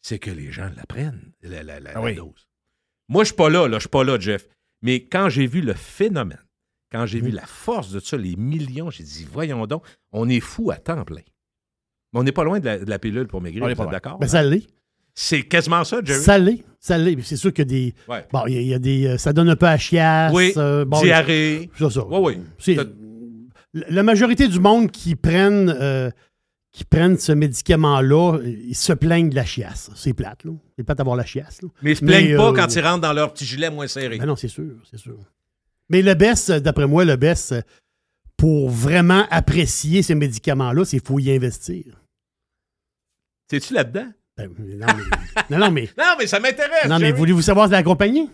c'est 0.00 0.20
que 0.20 0.30
les 0.30 0.52
gens 0.52 0.70
la 0.76 0.86
prennent, 0.86 1.32
la, 1.42 1.64
la- 1.64 1.80
la- 1.80 1.92
Ah 1.96 2.00
la 2.02 2.12
dose. 2.14 2.48
Moi, 3.08 3.24
je 3.24 3.28
suis 3.28 3.36
pas 3.36 3.50
là, 3.50 3.66
là, 3.66 3.78
je 3.78 3.82
suis 3.82 3.88
pas 3.88 4.04
là, 4.04 4.18
Jeff. 4.20 4.46
Mais 4.82 5.04
quand 5.06 5.28
j'ai 5.28 5.46
vu 5.48 5.60
le 5.60 5.74
phénomène, 5.74 6.42
quand 6.92 7.06
j'ai 7.06 7.20
Mm. 7.20 7.24
vu 7.26 7.30
la 7.32 7.46
force 7.46 7.90
de 7.90 8.00
ça, 8.00 8.16
les 8.16 8.36
millions, 8.36 8.90
j'ai 8.90 9.04
dit, 9.04 9.26
voyons 9.30 9.66
donc, 9.66 9.82
on 10.12 10.28
est 10.28 10.40
fou 10.40 10.70
à 10.70 10.76
temps 10.76 11.04
plein. 11.04 11.22
On 12.14 12.22
n'est 12.22 12.32
pas 12.32 12.44
loin 12.44 12.58
de 12.60 12.64
la, 12.64 12.78
de 12.78 12.88
la 12.88 12.98
pilule 12.98 13.26
pour 13.26 13.40
maigrir, 13.42 13.64
On 13.64 13.68
est 13.68 13.74
vous 13.74 13.84
pas 13.84 13.90
d'accord? 13.90 14.18
Ben, 14.18 14.26
ça 14.28 14.42
l'est. 14.42 14.66
C'est 15.14 15.42
quasiment 15.42 15.82
ça, 15.84 16.00
Jerry. 16.02 16.22
Ça 16.22 16.38
l'est. 16.38 16.64
Ça 16.80 16.96
l'est. 16.96 17.16
Mais 17.16 17.22
C'est 17.22 17.36
sûr 17.36 17.52
a 17.58 17.64
des. 17.64 17.92
Ouais. 18.08 18.24
Bon, 18.32 18.44
il 18.46 18.54
y 18.54 18.56
a- 18.56 18.60
il 18.60 18.66
y, 18.68 18.74
a 18.74 18.78
des. 18.78 19.06
euh, 19.06 19.18
Ça 19.18 19.32
donne 19.32 19.48
un 19.48 19.56
peu 19.56 19.66
à 19.66 19.76
chiasse. 19.76 20.32
Oui, 20.32 20.52
euh, 20.56 20.84
bon, 20.84 21.02
diarrhée. 21.02 21.68
C'est 21.76 21.90
ça. 21.90 22.06
Oui, 22.06 22.36
oui. 22.66 22.78
La 23.74 24.02
majorité 24.02 24.48
du 24.48 24.60
monde 24.60 24.90
qui 24.90 25.14
prennent, 25.16 25.68
euh, 25.78 26.10
qui 26.72 26.84
prennent 26.84 27.18
ce 27.18 27.32
médicament-là, 27.32 28.38
ils 28.44 28.74
se 28.74 28.92
plaignent 28.94 29.28
de 29.28 29.34
la 29.34 29.44
chiasse. 29.44 29.90
C'est 29.94 30.14
plate, 30.14 30.44
là. 30.44 30.52
C'est 30.76 30.84
plate 30.84 30.98
d'avoir 30.98 31.16
la 31.16 31.24
chiasse. 31.26 31.60
là. 31.62 31.68
Mais 31.82 31.92
ils 31.92 31.96
se 31.96 32.04
plaignent 32.04 32.30
Mais, 32.30 32.36
pas 32.36 32.48
euh, 32.48 32.52
quand 32.54 32.74
ils 32.74 32.80
rentrent 32.80 33.00
dans 33.02 33.12
leur 33.12 33.32
petit 33.34 33.44
gilet 33.44 33.70
moins 33.70 33.86
serré. 33.88 34.18
Ben 34.18 34.26
non, 34.26 34.36
c'est 34.36 34.48
sûr, 34.48 34.70
c'est 34.90 34.96
sûr. 34.98 35.16
Mais 35.88 36.02
le 36.02 36.14
best, 36.14 36.50
d'après 36.52 36.86
moi, 36.86 37.04
le 37.04 37.16
best, 37.16 37.54
pour 38.36 38.68
vraiment 38.70 39.26
apprécier 39.30 40.02
ces 40.02 40.14
médicaments-là, 40.14 40.84
c'est 40.84 40.98
qu'il 40.98 41.06
faut 41.06 41.18
y 41.18 41.30
investir. 41.30 41.84
T'es-tu 43.48 43.74
là-dedans? 43.74 44.12
Ben, 44.36 44.50
non, 44.58 44.86
mais, 44.86 45.04
non, 45.50 45.58
non, 45.58 45.70
mais, 45.70 45.88
Non, 45.98 46.14
mais 46.18 46.26
ça 46.26 46.38
m'intéresse. 46.38 46.86
non, 46.88 46.98
mais 46.98 47.10
voulez-vous 47.12 47.42
savoir 47.42 47.66
de 47.68 47.72
la 47.72 47.82
compagnie? 47.82 48.30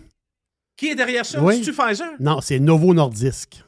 Qui 0.77 0.89
est 0.89 0.95
derrière 0.95 1.25
ça? 1.25 1.41
Oui. 1.41 1.57
C'est-tu 1.63 1.73
Pfizer? 1.73 2.11
Non, 2.19 2.41
c'est 2.41 2.59
Novo 2.59 2.93
Nordisk. 2.93 3.63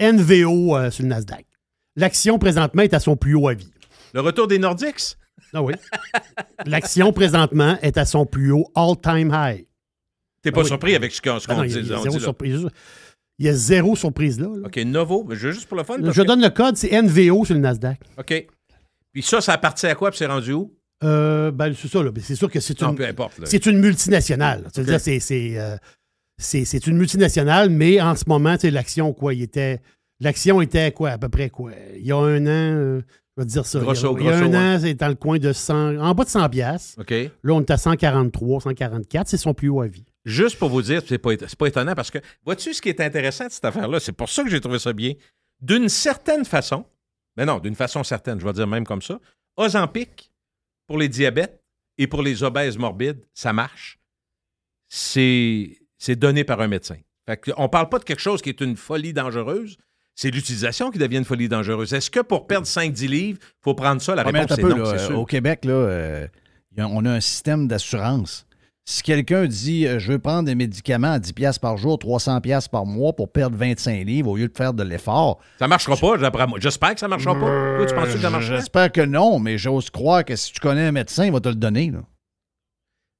NVO 0.00 0.76
euh, 0.76 0.90
sur 0.90 1.04
le 1.04 1.08
Nasdaq. 1.10 1.46
L'action 1.94 2.38
présentement 2.38 2.82
est 2.82 2.94
à 2.94 3.00
son 3.00 3.16
plus 3.16 3.34
haut 3.36 3.48
avis. 3.48 3.70
Le 4.12 4.20
retour 4.20 4.48
des 4.48 4.58
Nordiques? 4.58 5.16
Ah 5.54 5.62
oui. 5.62 5.74
L'action 6.66 7.12
présentement 7.12 7.78
est 7.82 7.96
à 7.96 8.04
son 8.04 8.26
plus 8.26 8.50
haut 8.52 8.66
all-time 8.74 9.30
high. 9.32 9.66
T'es 10.42 10.50
pas 10.50 10.60
Ah 10.60 10.62
oui. 10.64 10.68
surpris 10.68 10.94
avec 10.96 11.12
ce 11.12 11.22
qu'on 11.22 11.38
ce 11.38 11.46
Ben 11.46 11.54
qu'on 11.54 11.60
non, 11.60 11.64
il, 11.64 11.70
y 11.72 11.74
a, 11.78 11.80
dit, 11.80 11.86
dit 11.88 12.62
là? 12.62 12.68
Il 13.38 13.46
y 13.46 13.48
a 13.48 13.54
zéro 13.54 13.96
surprise 13.96 14.38
là. 14.38 14.48
là. 14.48 14.66
OK, 14.66 14.76
Novo, 14.84 15.26
je 15.30 15.46
veux 15.48 15.52
juste 15.52 15.66
pour 15.66 15.76
le 15.76 15.84
fun. 15.84 15.98
parce 16.00 16.14
Je 16.16 16.22
que- 16.22 16.26
donne 16.26 16.40
le 16.42 16.50
code, 16.50 16.76
c'est 16.76 16.92
NVO 16.92 17.44
sur 17.44 17.54
le 17.54 17.60
Nasdaq. 17.60 17.98
OK. 18.18 18.46
Puis 19.12 19.22
ça, 19.22 19.40
ça 19.40 19.54
appartient 19.54 19.86
à 19.86 19.94
quoi? 19.94 20.10
Puis 20.10 20.18
c'est 20.18 20.26
rendu 20.26 20.52
où? 20.52 20.72
Euh, 21.04 21.50
ben, 21.50 21.72
c'est 21.76 21.88
ça, 21.88 22.02
là. 22.02 22.10
Ben, 22.12 22.22
C'est 22.22 22.36
sûr 22.36 22.50
que 22.50 22.60
c'est 22.60 22.80
Non, 22.80 22.90
une, 22.90 22.96
peu 22.96 23.06
importe. 23.06 23.38
là. 23.38 23.46
c'est 23.46 23.66
une 23.66 23.78
multinationale. 23.80 24.68
C'est, 24.72 25.18
c'est, 25.20 25.58
euh, 25.58 25.76
c'est, 26.38 26.64
c'est 26.64 26.86
une 26.86 26.96
multinationale, 26.96 27.70
mais 27.70 28.00
en 28.00 28.14
ce 28.14 28.24
moment, 28.28 28.54
tu 28.54 28.60
sais, 28.62 28.70
l'action, 28.70 29.12
quoi, 29.12 29.34
il 29.34 29.42
était. 29.42 29.80
L'action 30.20 30.60
était 30.60 30.92
quoi, 30.92 31.10
à 31.10 31.18
peu 31.18 31.28
près 31.28 31.50
quoi? 31.50 31.72
Il 31.96 32.06
y 32.06 32.12
a 32.12 32.16
un 32.16 32.46
an, 32.46 32.48
euh, 32.48 33.00
je 33.36 33.42
vais 33.42 33.46
te 33.46 33.50
dire 33.52 33.66
ça. 33.66 33.80
Grosso- 33.80 34.16
il 34.16 34.24
y 34.24 34.28
a, 34.28 34.30
il 34.30 34.40
y 34.40 34.44
a 34.44 34.48
grosso, 34.48 34.56
un 34.56 34.76
an, 34.76 34.78
c'est 34.80 34.94
dans 34.94 35.08
le 35.08 35.14
coin 35.16 35.38
de 35.38 35.52
100, 35.52 35.96
en 35.98 36.14
bas 36.14 36.22
de 36.24 36.28
100 36.28 36.48
piastres. 36.48 37.00
OK. 37.00 37.10
Là, 37.10 37.52
on 37.54 37.60
est 37.60 37.70
à 37.72 37.76
143, 37.76 38.60
144, 38.60 39.26
c'est 39.28 39.36
son 39.36 39.52
plus 39.54 39.68
haut 39.68 39.80
avis. 39.80 40.04
Juste 40.24 40.58
pour 40.58 40.68
vous 40.68 40.82
dire, 40.82 41.02
c'est 41.06 41.18
pas, 41.18 41.30
c'est 41.36 41.56
pas 41.56 41.66
étonnant 41.66 41.94
parce 41.94 42.10
que, 42.10 42.18
vois-tu 42.44 42.74
ce 42.74 42.80
qui 42.80 42.88
est 42.88 43.00
intéressant 43.00 43.46
de 43.46 43.50
cette 43.50 43.64
affaire-là? 43.64 43.98
C'est 43.98 44.12
pour 44.12 44.28
ça 44.28 44.44
que 44.44 44.50
j'ai 44.50 44.60
trouvé 44.60 44.78
ça 44.78 44.92
bien. 44.92 45.14
D'une 45.60 45.88
certaine 45.88 46.44
façon, 46.44 46.84
mais 47.36 47.44
non, 47.44 47.58
d'une 47.58 47.74
façon 47.74 48.04
certaine, 48.04 48.38
je 48.38 48.44
vais 48.44 48.52
dire 48.52 48.66
même 48.66 48.84
comme 48.84 49.02
ça, 49.02 49.20
Ozempic, 49.56 50.32
pour 50.86 50.98
les 50.98 51.08
diabètes 51.08 51.62
et 51.98 52.06
pour 52.06 52.22
les 52.22 52.42
obèses 52.42 52.78
morbides, 52.78 53.24
ça 53.34 53.52
marche. 53.52 53.98
C'est, 54.88 55.78
donné 56.16 56.44
par 56.44 56.60
un 56.60 56.68
médecin. 56.68 56.96
Fait 57.26 57.40
on 57.56 57.68
parle 57.68 57.88
pas 57.88 57.98
de 57.98 58.04
quelque 58.04 58.20
chose 58.20 58.42
qui 58.42 58.48
est 58.48 58.60
une 58.60 58.76
folie 58.76 59.12
dangereuse. 59.12 59.76
C'est 60.14 60.30
l'utilisation 60.30 60.90
qui 60.90 60.98
devient 60.98 61.18
une 61.18 61.24
folie 61.24 61.48
dangereuse. 61.48 61.94
Est-ce 61.94 62.10
que 62.10 62.20
pour 62.20 62.46
perdre 62.46 62.66
5-10 62.66 63.08
livres, 63.08 63.38
il 63.40 63.62
faut 63.62 63.74
prendre 63.74 64.02
ça? 64.02 64.14
La 64.14 64.24
réponse 64.24 64.58
est 64.58 64.60
peu, 64.60 64.68
non, 64.68 64.76
là, 64.76 64.90
euh, 64.90 64.98
sûr. 64.98 65.18
Au 65.18 65.24
Québec, 65.24 65.64
là, 65.64 65.72
euh, 65.72 66.28
on 66.76 67.04
a 67.06 67.12
un 67.12 67.20
système 67.20 67.66
d'assurance. 67.66 68.46
Si 68.84 69.02
quelqu'un 69.04 69.46
dit 69.46 69.86
euh, 69.86 70.00
je 70.00 70.10
veux 70.12 70.18
prendre 70.18 70.44
des 70.44 70.56
médicaments 70.56 71.12
à 71.12 71.18
10 71.20 71.32
pièces 71.34 71.58
par 71.58 71.76
jour, 71.76 71.98
300 71.98 72.40
pièces 72.40 72.66
par 72.66 72.84
mois 72.84 73.12
pour 73.12 73.30
perdre 73.30 73.56
25 73.56 74.04
livres 74.04 74.30
au 74.30 74.36
lieu 74.36 74.48
de 74.48 74.56
faire 74.56 74.74
de 74.74 74.82
l'effort, 74.82 75.38
Ça 75.58 75.68
marchera 75.68 75.96
pas, 75.96 76.18
d'après 76.18 76.46
moi. 76.48 76.58
J'espère 76.60 76.94
que 76.94 77.00
ça 77.00 77.06
marchera 77.06 77.34
pas. 77.34 77.76
Toi, 77.76 77.86
tu 77.86 77.94
penses 77.94 78.12
que 78.12 78.18
ça 78.18 78.30
marchera? 78.30 78.56
j'espère 78.56 78.90
que 78.90 79.00
non, 79.02 79.38
mais 79.38 79.56
j'ose 79.56 79.88
croire 79.88 80.24
que 80.24 80.34
si 80.34 80.52
tu 80.52 80.58
connais 80.60 80.86
un 80.86 80.92
médecin, 80.92 81.26
il 81.26 81.32
va 81.32 81.38
te 81.40 81.48
le 81.48 81.54
donner. 81.54 81.90
là. 81.92 82.00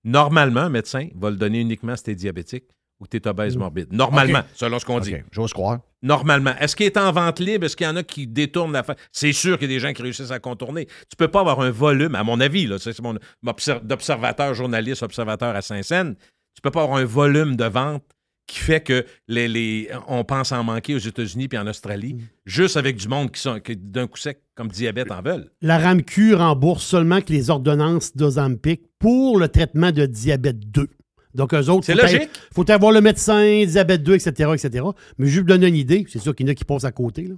Normalement, 0.04 0.62
un 0.62 0.68
médecin 0.68 1.08
va 1.14 1.30
le 1.30 1.36
donner 1.36 1.60
uniquement 1.60 1.94
si 1.94 2.02
tu 2.04 2.10
es 2.10 2.14
diabétique 2.16 2.64
ou 3.03 3.07
tu 3.09 3.16
es 3.16 3.26
obèse 3.28 3.57
morbide? 3.57 3.92
Normalement, 3.92 4.38
OK. 4.38 4.44
selon 4.55 4.78
ce 4.78 4.84
qu'on 4.86 5.00
dit. 5.00 5.16
J'ose 5.32 5.53
croire. 5.53 5.80
Normalement. 6.03 6.55
Est-ce 6.59 6.74
qu'il 6.76 6.86
est 6.86 6.96
en 6.96 7.11
vente 7.12 7.40
libre? 7.40 7.66
Est-ce 7.66 7.76
qu'il 7.76 7.86
y 7.86 7.90
en 7.90 7.96
a 7.96 8.03
qui 8.03 8.26
détournent 8.26 8.72
la 8.72 8.82
fin? 8.82 8.94
C'est 9.12 9.32
sûr 9.32 9.59
qu'il 9.59 9.68
y 9.70 9.74
a 9.74 9.76
des 9.76 9.80
gens 9.80 9.92
qui 9.92 10.03
réussissent 10.03 10.30
à 10.30 10.38
contourner. 10.38 10.86
Tu 10.86 11.16
peux 11.18 11.28
pas 11.28 11.40
avoir 11.40 11.61
un 11.61 11.70
volume, 11.70 12.14
à 12.14 12.22
mon 12.24 12.40
avis, 12.40 12.66
là, 12.66 12.78
c'est 12.78 12.98
mon 13.00 13.16
obser- 13.46 13.80
d'observateur, 13.82 14.55
journaliste, 14.55 15.03
observateur 15.03 15.55
à 15.55 15.62
Saint-Saëns, 15.62 16.14
tu 16.55 16.61
peux 16.62 16.70
pas 16.70 16.82
avoir 16.82 16.98
un 16.98 17.05
volume 17.05 17.57
de 17.57 17.64
vente 17.64 18.05
qui 18.48 18.59
fait 18.59 18.80
que 18.80 19.07
les, 19.28 19.46
les- 19.48 19.88
on 20.09 20.24
pense 20.24 20.50
en 20.53 20.62
manquer 20.64 20.94
aux 20.96 20.98
États-Unis 20.98 21.48
puis 21.48 21.57
en 21.59 21.66
Australie, 21.68 22.16
juste 22.44 22.76
avec 22.76 22.96
du 22.96 23.07
monde 23.09 23.30
qui 23.30 23.40
sont 23.40 23.61
qui, 23.61 23.76
d'un 23.76 24.07
coup 24.09 24.18
sec 24.18 24.42
comme 24.57 24.68
diabète 24.68 25.11
en 25.12 25.22
veulent. 25.22 25.48
La 25.62 25.78
RAMQ 25.78 26.34
rembourse 26.34 26.84
seulement 26.84 27.20
que 27.20 27.32
les 27.32 27.48
ordonnances 27.50 28.14
d'Ozempic 28.16 28.82
pour 28.98 29.38
le 29.38 29.48
traitement 29.48 29.92
de 29.92 30.05
diabète 30.07 30.59
2. 30.70 30.88
Donc, 31.34 31.54
eux 31.54 31.68
autres, 31.70 31.84
C'est 31.86 31.94
faut 31.94 32.02
logique. 32.02 32.30
Il 32.50 32.54
faut 32.54 32.70
avoir 32.70 32.92
le 32.92 33.00
médecin, 33.00 33.64
diabète 33.66 34.02
2, 34.02 34.14
etc., 34.14 34.50
etc. 34.54 34.84
Mais 35.18 35.26
juste 35.26 35.40
vous 35.40 35.46
donner 35.48 35.68
une 35.68 35.76
idée, 35.76 36.04
c'est 36.08 36.18
sûr 36.18 36.34
qu'il 36.34 36.46
y 36.46 36.50
en 36.50 36.52
a 36.52 36.54
qui 36.54 36.64
passent 36.64 36.84
à 36.84 36.92
côté. 36.92 37.22
là. 37.28 37.34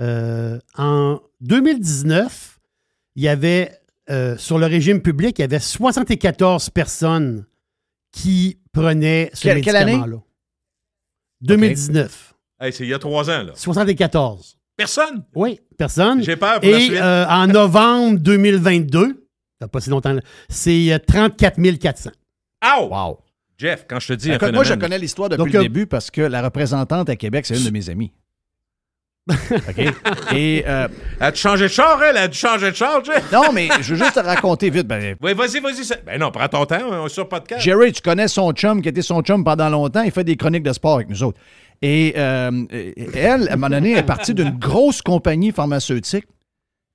Euh, 0.00 0.58
en 0.76 1.20
2019, 1.40 2.60
il 3.16 3.22
y 3.24 3.28
avait, 3.28 3.72
euh, 4.10 4.36
sur 4.36 4.58
le 4.58 4.66
régime 4.66 5.00
public, 5.02 5.38
il 5.38 5.42
y 5.42 5.44
avait 5.44 5.58
74 5.58 6.70
personnes 6.70 7.46
qui 8.12 8.58
prenaient 8.72 9.30
ce 9.34 9.42
Quelle- 9.42 9.60
quelle 9.62 9.76
année? 9.76 9.92
médicament-là. 9.92 10.22
2019. 11.40 12.34
Hey, 12.60 12.72
c'est 12.72 12.84
il 12.84 12.90
y 12.90 12.94
a 12.94 12.98
trois 12.98 13.30
ans, 13.30 13.42
là. 13.44 13.52
74. 13.54 14.56
Personne! 14.76 15.24
Oui, 15.34 15.60
personne. 15.76 16.22
J'ai 16.22 16.36
peur 16.36 16.60
pour 16.60 16.70
la 16.70 16.78
Et 16.78 16.80
suite. 16.82 16.96
euh, 17.00 17.26
en 17.28 17.46
novembre 17.48 18.18
2022, 18.18 19.26
ça 19.60 19.66
fait 19.66 19.70
pas 19.70 19.80
si 19.80 19.90
longtemps, 19.90 20.16
c'est 20.48 20.92
euh, 20.92 20.98
34 20.98 21.78
400. 21.78 22.10
Ow! 22.64 22.88
Wow. 22.88 23.18
Jeff, 23.58 23.86
quand 23.88 23.98
je 23.98 24.08
te 24.08 24.12
dis 24.12 24.30
un 24.32 24.52
moi, 24.52 24.62
je 24.64 24.74
connais 24.74 24.98
l'histoire 24.98 25.28
depuis 25.28 25.38
Donc, 25.44 25.52
le 25.52 25.58
euh, 25.58 25.62
début 25.62 25.86
parce 25.86 26.10
que 26.10 26.20
la 26.20 26.42
représentante 26.42 27.08
à 27.10 27.16
Québec, 27.16 27.44
c'est 27.44 27.56
une 27.58 27.64
de 27.64 27.70
mes 27.70 27.90
amies. 27.90 28.12
OK? 29.30 29.78
Et 30.34 30.64
euh, 30.66 30.88
Elle 31.20 31.26
a 31.26 31.30
dû 31.32 31.38
changer 31.40 31.64
de 31.64 31.68
char, 31.68 32.02
elle? 32.02 32.16
Elle 32.16 32.22
a 32.22 32.28
dû 32.28 32.38
changer 32.38 32.70
de 32.70 32.76
char, 32.76 33.04
Jeff? 33.04 33.30
non, 33.32 33.52
mais 33.52 33.68
je 33.80 33.92
veux 33.94 33.98
juste 34.02 34.14
te 34.14 34.20
raconter 34.20 34.70
vite. 34.70 34.86
Ben, 34.86 35.16
Oui, 35.20 35.34
vas-y, 35.34 35.60
vas-y. 35.60 35.84
ça- 35.84 35.96
Ben 36.06 36.18
non, 36.18 36.30
prends 36.30 36.48
ton 36.48 36.64
temps, 36.64 36.78
on 36.90 37.06
est 37.06 37.10
sur 37.10 37.28
podcast. 37.28 37.60
Jerry, 37.62 37.92
tu 37.92 38.00
connais 38.00 38.28
son 38.28 38.52
chum 38.52 38.80
qui 38.80 38.88
était 38.88 39.02
son 39.02 39.20
chum 39.22 39.44
pendant 39.44 39.68
longtemps. 39.68 40.02
Il 40.02 40.12
fait 40.12 40.24
des 40.24 40.36
chroniques 40.36 40.62
de 40.62 40.72
sport 40.72 40.94
avec 40.96 41.10
nous 41.10 41.22
autres. 41.22 41.38
Et 41.82 42.14
euh, 42.16 42.50
elle, 43.14 43.48
à 43.48 43.52
un 43.52 43.56
moment 43.56 43.68
donné, 43.68 43.92
est 43.98 44.02
partie 44.02 44.34
d'une 44.34 44.50
grosse 44.58 45.02
compagnie 45.02 45.52
pharmaceutique. 45.52 46.24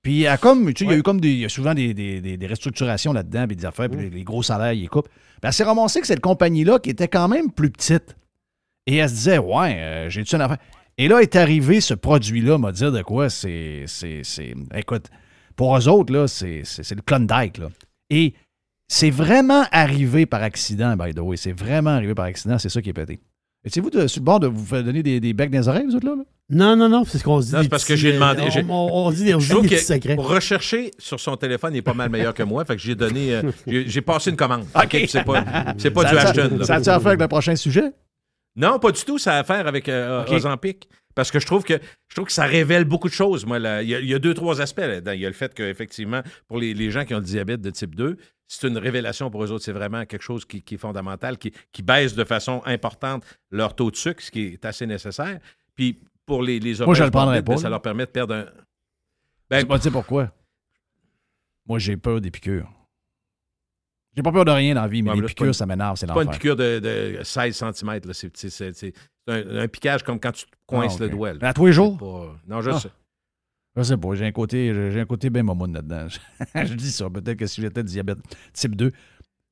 Puis, 0.03 0.25
comme, 0.41 0.65
tu 0.73 0.79
sais, 0.79 0.85
il 0.85 0.91
y 0.91 0.93
a 0.93 0.97
eu 0.97 1.03
comme 1.03 1.21
des, 1.21 1.31
il 1.31 1.39
y 1.39 1.45
a 1.45 1.49
souvent 1.49 1.73
des, 1.73 1.93
des- 1.93 2.19
des- 2.21 2.47
restructurations 2.47 3.13
là-dedans, 3.13 3.47
puis 3.47 3.55
des 3.55 3.65
affaires, 3.65 3.89
puis 3.89 4.01
les, 4.01 4.09
les 4.09 4.23
gros 4.23 4.43
salaires, 4.43 4.73
ils 4.73 4.89
coupent. 4.89 5.07
Puis 5.07 5.39
elle 5.41 5.53
s'est 5.53 5.63
ramassée 5.63 6.01
que 6.01 6.07
cette 6.07 6.19
compagnie-là, 6.19 6.77
qui 6.79 6.89
était 6.89 7.07
quand 7.07 7.27
même 7.29 7.51
plus 7.51 7.69
petite. 7.71 8.15
Et 8.85 8.97
elle 8.97 9.09
se 9.09 9.13
disait, 9.15 9.37
ouais, 9.37 9.77
euh, 9.79 10.09
j'ai-tu 10.09 10.35
une 10.35 10.41
affaire? 10.41 10.57
Et 10.97 11.07
là 11.07 11.21
est 11.21 11.35
arrivé 11.37 11.79
ce 11.81 11.93
produit-là, 11.93 12.57
m'a 12.57 12.71
dit 12.73 12.83
de 12.83 13.01
quoi 13.01 13.29
c'est. 13.29 13.85
c'est- 13.87 14.21
c'est- 14.23 14.53
Écoute, 14.75 15.05
pour 15.55 15.75
eux 15.77 15.87
autres, 15.87 16.13
là, 16.13 16.27
c'est 16.27 16.61
c'est- 16.65 16.83
c'est 16.83 16.95
le 16.95 17.01
Klondike, 17.01 17.57
là. 17.57 17.69
Et 18.09 18.33
c'est 18.89 19.09
vraiment 19.09 19.63
arrivé 19.71 20.25
par 20.25 20.43
accident, 20.43 20.95
by 20.97 21.13
the 21.13 21.19
way. 21.19 21.37
C'est 21.37 21.53
vraiment 21.57 21.91
arrivé 21.91 22.13
par 22.13 22.25
accident, 22.25 22.59
c'est 22.59 22.69
ça 22.69 22.81
qui 22.81 22.89
est 22.89 22.93
pété. 22.93 23.19
Étiez-vous 23.65 23.89
de- 23.89 24.07
sur 24.07 24.19
le 24.21 24.25
bord 24.25 24.39
de 24.39 24.47
vous 24.47 24.65
faire 24.65 24.83
donner 24.83 25.01
des, 25.03 25.19
des 25.19 25.33
becs 25.33 25.49
dans 25.49 25.59
les 25.59 25.67
oreilles, 25.67 25.85
vous 25.85 25.95
autres, 25.95 26.05
là? 26.05 26.15
là? 26.17 26.23
Non, 26.49 26.75
non, 26.75 26.89
non, 26.89 27.05
c'est 27.05 27.17
ce 27.17 27.23
qu'on 27.23 27.41
se 27.41 27.47
dit. 27.47 27.53
Non, 27.55 27.61
c'est 27.63 27.69
parce 27.69 27.85
que 27.85 27.95
j'ai 27.95 28.09
euh, 28.11 28.13
demandé- 28.15 28.41
On, 28.43 28.49
j'ai- 28.49 28.65
on- 28.67 29.05
on 29.07 29.11
dit 29.11 29.23
des, 29.23 29.33
on 29.35 29.39
Je 29.39 29.45
dit 29.45 29.51
trouve 29.51 29.63
des 29.63 29.69
que 29.69 29.75
petits 29.75 29.85
secrets. 29.85 30.15
pour 30.15 30.27
rechercher 30.27 30.91
sur 30.99 31.19
son 31.19 31.37
téléphone, 31.37 31.73
il 31.73 31.77
est 31.77 31.81
pas 31.81 31.93
mal 31.93 32.09
meilleur 32.09 32.33
que 32.33 32.43
moi. 32.43 32.65
Fait 32.65 32.75
que 32.75 32.81
j'ai 32.81 32.95
donné. 32.95 33.33
euh, 33.35 33.41
j'ai 33.67 33.87
j'ai 33.87 34.01
passé 34.01 34.29
une 34.31 34.35
commande. 34.35 34.65
OK. 34.75 34.83
OK, 34.83 34.89
puis 34.89 35.07
c'est 35.07 35.23
pas, 35.23 35.45
c'est 35.77 35.91
pas 35.91 36.01
Ça- 36.03 36.09
du 36.11 36.17
Ashton. 36.41 36.63
Ça 36.65 36.75
a-tu 36.75 36.89
à 36.89 36.99
faire 36.99 37.07
avec 37.07 37.21
le 37.21 37.27
prochain 37.29 37.55
sujet? 37.55 37.91
Non, 38.55 38.77
pas 38.79 38.91
du 38.91 39.01
tout. 39.03 39.17
Ça 39.17 39.35
a 39.35 39.39
à 39.39 39.43
faire 39.45 39.65
avec 39.65 39.87
euh, 39.87 40.23
OK. 40.23 40.31
Ozempic. 40.33 40.87
Parce 41.15 41.31
que 41.31 41.39
je 41.39 41.45
trouve 41.45 41.63
que 41.63 41.79
je 42.07 42.15
trouve 42.15 42.25
que 42.27 42.31
ça 42.33 42.45
révèle 42.45 42.85
beaucoup 42.85 43.07
de 43.09 43.13
choses. 43.13 43.45
Moi, 43.45 43.59
là. 43.59 43.81
il, 43.83 43.89
y 43.89 43.95
a, 43.95 43.99
il 43.99 44.07
y 44.07 44.13
a 44.13 44.19
deux, 44.19 44.33
trois 44.33 44.61
aspects 44.61 44.79
là-dedans. 44.79 45.11
Il 45.11 45.19
y 45.21 45.25
a 45.25 45.29
le 45.29 45.35
fait 45.35 45.53
qu'effectivement, 45.53 46.21
pour 46.47 46.57
les, 46.57 46.73
les 46.73 46.91
gens 46.91 47.05
qui 47.05 47.13
ont 47.13 47.19
le 47.19 47.23
diabète 47.23 47.61
de 47.61 47.69
type 47.69 47.95
2, 47.95 48.17
c'est 48.47 48.67
une 48.67 48.77
révélation 48.77 49.29
pour 49.31 49.43
eux 49.43 49.51
autres. 49.51 49.63
C'est 49.63 49.71
vraiment 49.71 50.05
quelque 50.05 50.21
chose 50.21 50.45
qui, 50.45 50.61
qui 50.61 50.75
est 50.75 50.77
fondamental, 50.77 51.37
qui, 51.37 51.53
qui 51.71 51.81
baisse 51.83 52.15
de 52.15 52.23
façon 52.23 52.61
importante 52.65 53.23
leur 53.51 53.75
taux 53.75 53.91
de 53.91 53.95
sucre, 53.95 54.21
ce 54.21 54.31
qui 54.31 54.41
est 54.53 54.65
assez 54.65 54.85
nécessaire. 54.85 55.39
Puis 55.75 55.99
pour 56.25 56.41
les, 56.43 56.59
les 56.59 56.79
Moi, 56.85 56.95
je 56.95 57.03
le 57.03 57.11
prendrais 57.11 57.41
ben, 57.41 57.53
pas, 57.55 57.61
ça 57.61 57.69
leur 57.69 57.81
permet 57.81 58.05
de 58.05 58.11
perdre 58.11 58.35
un. 58.35 58.45
Je 58.45 58.51
Ben, 59.49 59.67
pas 59.67 59.77
dire 59.77 59.91
pourquoi. 59.91 60.31
Moi, 61.65 61.79
j'ai 61.79 61.97
peur 61.97 62.19
des 62.21 62.31
piqûres. 62.31 62.69
J'ai 64.15 64.21
pas 64.21 64.31
peur 64.31 64.45
de 64.45 64.51
rien 64.51 64.75
dans 64.75 64.81
la 64.81 64.87
vie, 64.87 65.01
mais 65.01 65.09
Ouais, 65.09 65.15
les 65.15 65.21
là, 65.23 65.27
piqûres, 65.27 65.47
une- 65.47 65.53
ça 65.53 65.65
m'énerve, 65.65 65.97
c'est 65.97 66.05
pas 66.07 66.21
une 66.23 66.29
piqûre 66.29 66.55
de, 66.55 66.79
de 66.79 67.23
16 67.23 67.55
cm. 67.57 67.99
C'est 68.13 68.35
c'est- 68.37 68.73
c'est- 68.73 68.93
c'est 69.27 69.33
un, 69.33 69.57
un 69.57 69.67
piquage 69.67 70.03
comme 70.03 70.19
quand 70.19 70.31
tu 70.31 70.45
te 70.45 70.51
coinces 70.67 70.95
Ah, 70.99 71.03
le 71.03 71.09
doigt. 71.09 71.33
là. 71.33 71.49
À 71.49 71.53
tous 71.53 71.65
les 71.65 71.73
jours? 71.73 71.97
Pas- 71.97 72.35
Non, 72.47 72.61
je 72.61 72.69
Ah. 72.71 72.79
sais. 72.79 72.89
Je 73.75 73.81
sais 73.81 73.97
pas, 73.97 74.13
j'ai 74.13 74.25
un 74.25 74.31
côté, 74.31 74.71
j'ai 74.91 74.99
un 74.99 75.05
côté 75.05 75.29
bien 75.31 75.41
momoun 75.43 75.73
là-dedans. 75.73 76.07
je 76.55 76.73
dis 76.75 76.91
ça, 76.91 77.09
peut-être 77.09 77.37
que 77.39 77.47
si 77.47 77.59
j'étais 77.61 77.83
diabète 77.83 78.19
type 78.53 78.75
2. 78.75 78.91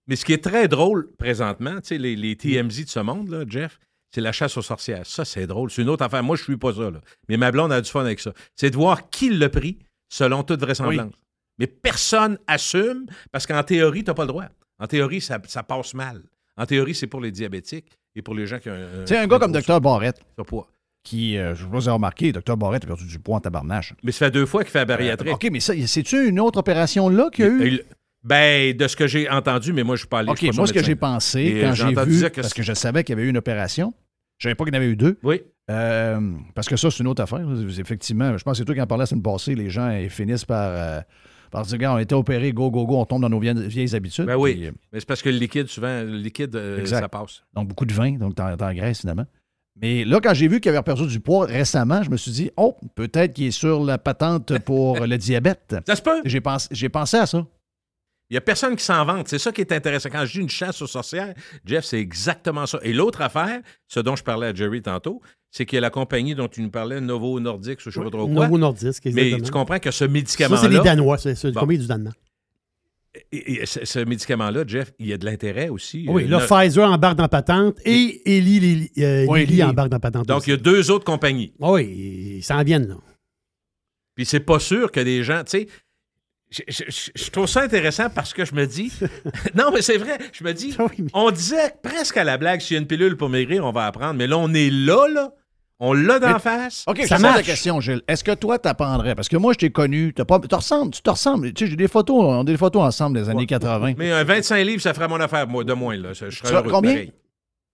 Mais 0.08 0.16
ce 0.16 0.26
qui 0.26 0.34
est 0.34 0.44
très 0.44 0.68
drôle 0.68 1.12
présentement, 1.18 1.76
tu 1.82 1.88
sais, 1.90 1.98
les, 1.98 2.16
les 2.16 2.36
TMZ 2.36 2.84
de 2.86 2.90
ce 2.90 3.00
monde, 3.00 3.30
là, 3.30 3.46
Jeff, 3.48 3.80
c'est 4.14 4.22
la 4.22 4.32
chasse 4.32 4.58
aux 4.58 4.62
sorcières. 4.62 5.06
Ça, 5.08 5.26
c'est 5.26 5.48
drôle. 5.48 5.72
C'est 5.72 5.82
une 5.82 5.90
autre 5.90 6.04
affaire. 6.04 6.22
Moi, 6.22 6.36
je 6.36 6.44
suis 6.44 6.58
pas 6.58 6.74
ça. 6.74 6.92
Là. 6.92 7.02
Mais 7.30 7.38
ma 7.38 7.52
blonde 7.52 7.72
a 7.72 7.82
du 7.82 7.90
fun 7.90 8.02
avec 8.02 8.20
ça. 8.20 8.34
C'est 8.56 8.70
de 8.70 8.76
voir 8.76 9.10
qui 9.10 9.30
l'a 9.30 9.50
pris 9.50 9.80
selon 10.10 10.44
toute 10.44 10.60
vraisemblance. 10.60 11.14
Mais 11.58 11.68
personne 11.68 12.38
assume 12.48 13.06
parce 13.32 13.48
qu'en 13.48 13.64
théorie, 13.64 14.04
tu 14.04 14.10
n'as 14.10 14.14
pas 14.16 14.24
le 14.24 14.28
droit. 14.30 14.46
En 14.80 14.88
théorie, 14.88 15.22
ça, 15.22 15.40
ça 15.48 15.64
passe 15.64 15.94
mal. 15.94 16.24
En 16.58 16.66
théorie, 16.66 16.94
c'est 16.94 17.08
pour 17.08 17.22
les 17.22 17.32
diabétiques 17.32 17.98
et 18.16 18.22
pour 18.22 18.36
les 18.36 18.48
gens 18.48 18.60
qui 18.60 18.70
ont. 18.70 18.76
Tu 19.06 19.08
sais, 19.08 19.18
un 19.18 19.28
gars 19.28 19.40
comme 19.40 19.52
Dr. 19.52 19.80
Barrett, 19.80 20.20
Barrett. 20.38 20.68
qui, 21.04 21.38
euh, 21.38 21.56
je 21.56 21.66
vous 21.66 21.88
ai 21.88 21.92
remarqué, 21.92 22.32
Dr. 22.32 22.58
Barrett 22.58 22.84
a 22.84 22.88
perdu 22.88 23.06
du 23.06 23.20
poids 23.20 23.38
en 23.38 23.40
tabarnache. 23.40 23.94
Mais 24.04 24.12
ça 24.12 24.26
fait 24.26 24.32
deux 24.32 24.46
fois 24.46 24.64
qu'il 24.64 24.72
fait 24.72 24.80
la 24.80 24.86
bariatrique. 24.86 25.34
OK, 25.34 25.48
mais 25.52 25.60
c'est-tu 25.60 26.28
une 26.28 26.40
autre 26.40 26.60
opération 26.60 27.10
là 27.10 27.30
qu'il 27.32 27.46
y 27.46 27.48
a 27.48 27.52
eu? 27.52 27.82
Ben, 28.24 28.78
de 28.78 28.88
ce 28.88 28.96
que 28.96 29.08
j'ai 29.08 29.30
entendu, 29.30 29.74
mais 29.74 29.84
moi, 29.84 29.96
je 29.96 30.02
suis 30.02 30.08
pas 30.08 30.20
allé. 30.20 30.30
OK, 30.30 30.46
pas 30.46 30.52
moi, 30.56 30.68
ce 30.68 30.74
que 30.74 30.84
j'ai 30.84 30.96
pensé 30.96 31.42
Et, 31.42 31.62
quand 31.62 31.70
euh, 31.70 31.74
j'ai 31.74 31.88
vu, 32.06 32.30
que 32.30 32.42
parce 32.42 32.54
que 32.54 32.62
je 32.62 32.74
savais 32.74 33.04
qu'il 33.04 33.14
y 33.14 33.18
avait 33.18 33.28
eu 33.28 33.30
une 33.30 33.38
opération, 33.38 33.94
je 34.38 34.44
savais 34.44 34.56
pas 34.56 34.64
qu'il 34.64 34.74
y 34.74 34.78
en 34.78 34.80
avait 34.80 34.92
eu 34.92 34.96
deux. 34.96 35.18
Oui. 35.24 35.42
Euh, 35.72 36.34
parce 36.54 36.68
que 36.68 36.76
ça, 36.76 36.92
c'est 36.92 37.00
une 37.00 37.08
autre 37.08 37.24
affaire. 37.24 37.42
Effectivement, 37.80 38.38
je 38.38 38.44
pense 38.44 38.54
que 38.54 38.58
c'est 38.60 38.66
toi 38.66 38.76
qui 38.76 38.82
en 38.82 38.88
parlais 38.88 39.04
la 39.04 39.08
semaine 39.08 39.24
passée. 39.24 39.56
Les 39.56 39.70
gens 39.70 39.90
ils 39.90 40.10
finissent 40.10 40.46
par, 40.46 40.70
euh, 40.72 41.02
par 41.52 41.64
dire, 41.64 41.74
regarde, 41.74 41.98
on 41.98 42.00
était 42.00 42.16
opérés, 42.16 42.54
go, 42.54 42.72
go, 42.72 42.86
go, 42.86 42.98
on 42.98 43.06
tombe 43.06 43.22
dans 43.22 43.30
nos 43.30 43.40
vieilles, 43.40 43.68
vieilles 43.68 43.94
habitudes. 43.94 44.26
Ben 44.26 44.38
oui. 44.38 44.54
Puis, 44.56 44.68
euh, 44.68 44.72
Mais 44.92 45.00
c'est 45.00 45.06
parce 45.06 45.22
que 45.22 45.30
le 45.30 45.38
liquide, 45.38 45.68
souvent, 45.68 46.02
le 46.02 46.18
liquide, 46.18 46.56
euh, 46.56 46.86
ça 46.86 47.08
passe. 47.10 47.44
donc, 47.54 47.68
beaucoup 47.68 47.86
de 47.86 47.94
vin, 47.94 48.14
donc 48.14 48.36
t'en 48.36 48.56
t'engraisses 48.56 49.02
finalement. 49.02 49.26
Mais 49.82 50.04
là, 50.06 50.20
quand 50.22 50.34
j'ai 50.34 50.48
vu 50.48 50.60
qu'il 50.60 50.70
avait 50.70 50.82
perdu 50.82 51.08
du 51.08 51.20
poids 51.20 51.46
récemment, 51.46 52.04
je 52.04 52.10
me 52.10 52.18
suis 52.18 52.32
dit, 52.32 52.52
oh, 52.58 52.78
peut-être 52.96 53.34
qu'il 53.34 53.48
est 53.48 53.52
sur 53.52 53.84
la 53.84 53.98
patente 53.98 54.58
pour 54.60 55.00
le 55.00 55.18
diabète. 55.18 55.76
Ça 55.88 55.96
se 55.96 56.02
peut. 56.02 56.22
J'ai 56.26 56.42
pensé, 56.42 56.68
j'ai 56.72 56.90
pensé 56.90 57.18
à 57.18 57.26
ça. 57.26 57.46
Il 58.32 58.36
n'y 58.36 58.38
a 58.38 58.42
personne 58.42 58.78
qui 58.78 58.84
s'en 58.86 59.04
vante. 59.04 59.28
C'est 59.28 59.38
ça 59.40 59.52
qui 59.52 59.60
est 59.60 59.74
intéressant. 59.74 60.10
Quand 60.10 60.26
je 60.26 60.32
dis 60.32 60.40
une 60.40 60.50
chasse 60.50 60.82
aux 60.82 60.88
sorcières, 60.88 61.34
Jeff, 61.66 61.84
c'est 61.84 62.00
exactement 62.00 62.66
ça. 62.66 62.80
Et 62.82 62.94
l'autre 62.94 63.22
affaire, 63.22 63.60
ce 63.90 64.00
dont 64.00 64.16
je 64.16 64.24
parlais 64.24 64.48
à 64.48 64.54
Jerry 64.56 64.82
tantôt, 64.82 65.22
c'est 65.52 65.66
qu'il 65.66 65.76
y 65.76 65.80
a 65.80 65.82
la 65.82 65.90
compagnie 65.90 66.34
dont 66.34 66.48
tu 66.48 66.62
nous 66.62 66.70
parlais, 66.72 67.02
Novo 67.02 67.38
Nordisk, 67.42 67.82
ou 67.86 67.92
je 67.92 68.00
ne 68.00 68.06
sais 68.06 68.10
pas 68.10 68.18
trop 68.18 68.28
quoi. 68.28 68.46
Novo 68.46 68.58
Nordisk, 68.58 69.04
Mais 69.04 69.12
exactement. 69.12 69.44
tu 69.46 69.52
comprends 69.52 69.80
que 69.80 69.92
ce 69.92 70.06
Ça, 70.06 70.08
médicament-là. 70.08 70.62
c'est 70.62 70.70
les 70.70 70.80
Danois. 70.80 71.18
C'est 71.18 71.36
c'est 71.36 71.52
Bon. 71.52 71.60
combien 71.60 71.78
du 71.78 71.86
Danemark? 71.88 72.18
et- 73.34 73.56
et 73.62 73.66
ce, 73.66 73.84
ce 73.84 74.00
médicament-là, 74.00 74.64
Jeff, 74.66 74.94
il 74.98 75.08
y 75.08 75.12
a 75.14 75.18
de 75.18 75.26
l'intérêt 75.26 75.68
aussi. 75.68 76.06
Oui, 76.08 76.24
Euh, 76.24 76.28
là, 76.30 76.40
Pfizer 76.40 76.90
embarque 76.90 77.18
dans 77.18 77.28
patente 77.28 77.78
et 77.84 78.22
Eli, 78.38 78.90
euh, 79.00 79.26
Oui, 79.28 79.46
Lilly. 79.46 79.62
embarque 79.64 79.90
dans 79.90 80.00
patente. 80.00 80.26
Donc, 80.28 80.48
il 80.48 80.52
y 80.52 80.54
a 80.54 80.58
deux 80.58 80.90
autres 80.90 81.04
compagnies. 81.04 81.52
Ah 81.62 81.74
oui, 81.74 82.38
ils 82.38 82.44
s'en 82.44 82.64
viennent, 82.64 82.88
là. 82.88 82.96
Puis 84.16 84.26
c'est 84.26 84.40
pas 84.40 84.60
sûr 84.60 84.90
que 84.92 85.02
des 85.02 85.24
gens, 85.26 85.44
tu 85.44 85.52
sais, 85.60 85.68
je, 86.52 86.62
je- 86.68 86.84
je- 86.88 87.12
je 87.26 87.30
trouve 87.32 87.48
ça 87.48 87.62
intéressant 87.62 88.10
parce 88.10 88.34
que 88.34 88.46
je 88.46 88.54
me 88.54 88.66
dis, 88.68 88.92
non 89.56 89.72
mais 89.74 89.82
c'est 89.82 89.98
vrai, 89.98 90.18
je 90.34 90.44
me 90.44 90.54
dis, 90.54 90.76
Ah 90.78 90.84
oui, 90.90 90.96
mais- 91.00 91.10
on 91.14 91.32
disait 91.32 91.74
presque 91.82 92.18
à 92.18 92.24
la 92.24 92.38
blague, 92.38 92.60
s'il 92.62 92.76
y 92.76 92.78
a 92.78 92.82
une 92.82 92.88
pilule 92.88 93.18
pour 93.18 93.30
maigrir, 93.30 93.66
on 93.66 93.72
va 93.72 93.86
apprendre, 93.88 94.16
mais 94.16 94.28
là 94.28 94.38
on 94.38 94.54
est 94.54 94.70
là, 94.70 95.08
là, 95.08 95.32
on 95.80 95.94
l'a 95.94 96.20
d'en 96.20 96.34
Mais- 96.34 96.40
face. 96.40 96.84
OK, 96.86 96.98
je 97.02 97.08
Ça 97.08 97.16
te 97.16 97.22
pose 97.22 97.24
la 97.24 97.30
marche. 97.32 97.46
question, 97.48 97.82
Gilles. 97.82 98.04
Est-ce 98.08 98.24
que 98.24 98.36
toi, 98.36 98.60
t'apprendrais? 98.60 99.16
Parce 99.16 99.28
que 99.28 99.38
moi, 99.38 99.54
je 99.54 99.58
t'ai 99.58 99.72
connu. 99.72 100.14
T'as 100.14 100.26
pas, 100.26 100.40
tu 100.40 100.48
te 100.48 100.54
ressembles, 100.54 100.92
tu 100.94 101.02
te 101.02 101.10
ressembles. 101.10 101.52
Tu 101.54 101.66
sais, 101.66 101.72
j'ai 101.72 101.76
des 101.76 101.88
photos, 101.88 102.18
on 102.24 102.42
a 102.42 102.44
des 102.44 102.56
photos 102.56 102.84
ensemble 102.84 103.18
des 103.20 103.30
années 103.30 103.48
80. 103.48 103.94
Mais 103.98 104.12
un 104.12 104.24
25 104.24 104.64
livres, 104.64 104.82
ça 104.84 104.94
ferait 104.94 105.08
mon 105.08 105.20
affaire, 105.20 105.48
moi, 105.48 105.64
de 105.64 105.74
moins, 105.74 105.98
là. 105.98 106.14
Je 106.14 106.30
serais 106.30 106.50
as 106.50 106.58
heureux, 106.60 106.70
combien? 106.70 106.92
pareil. 106.92 107.14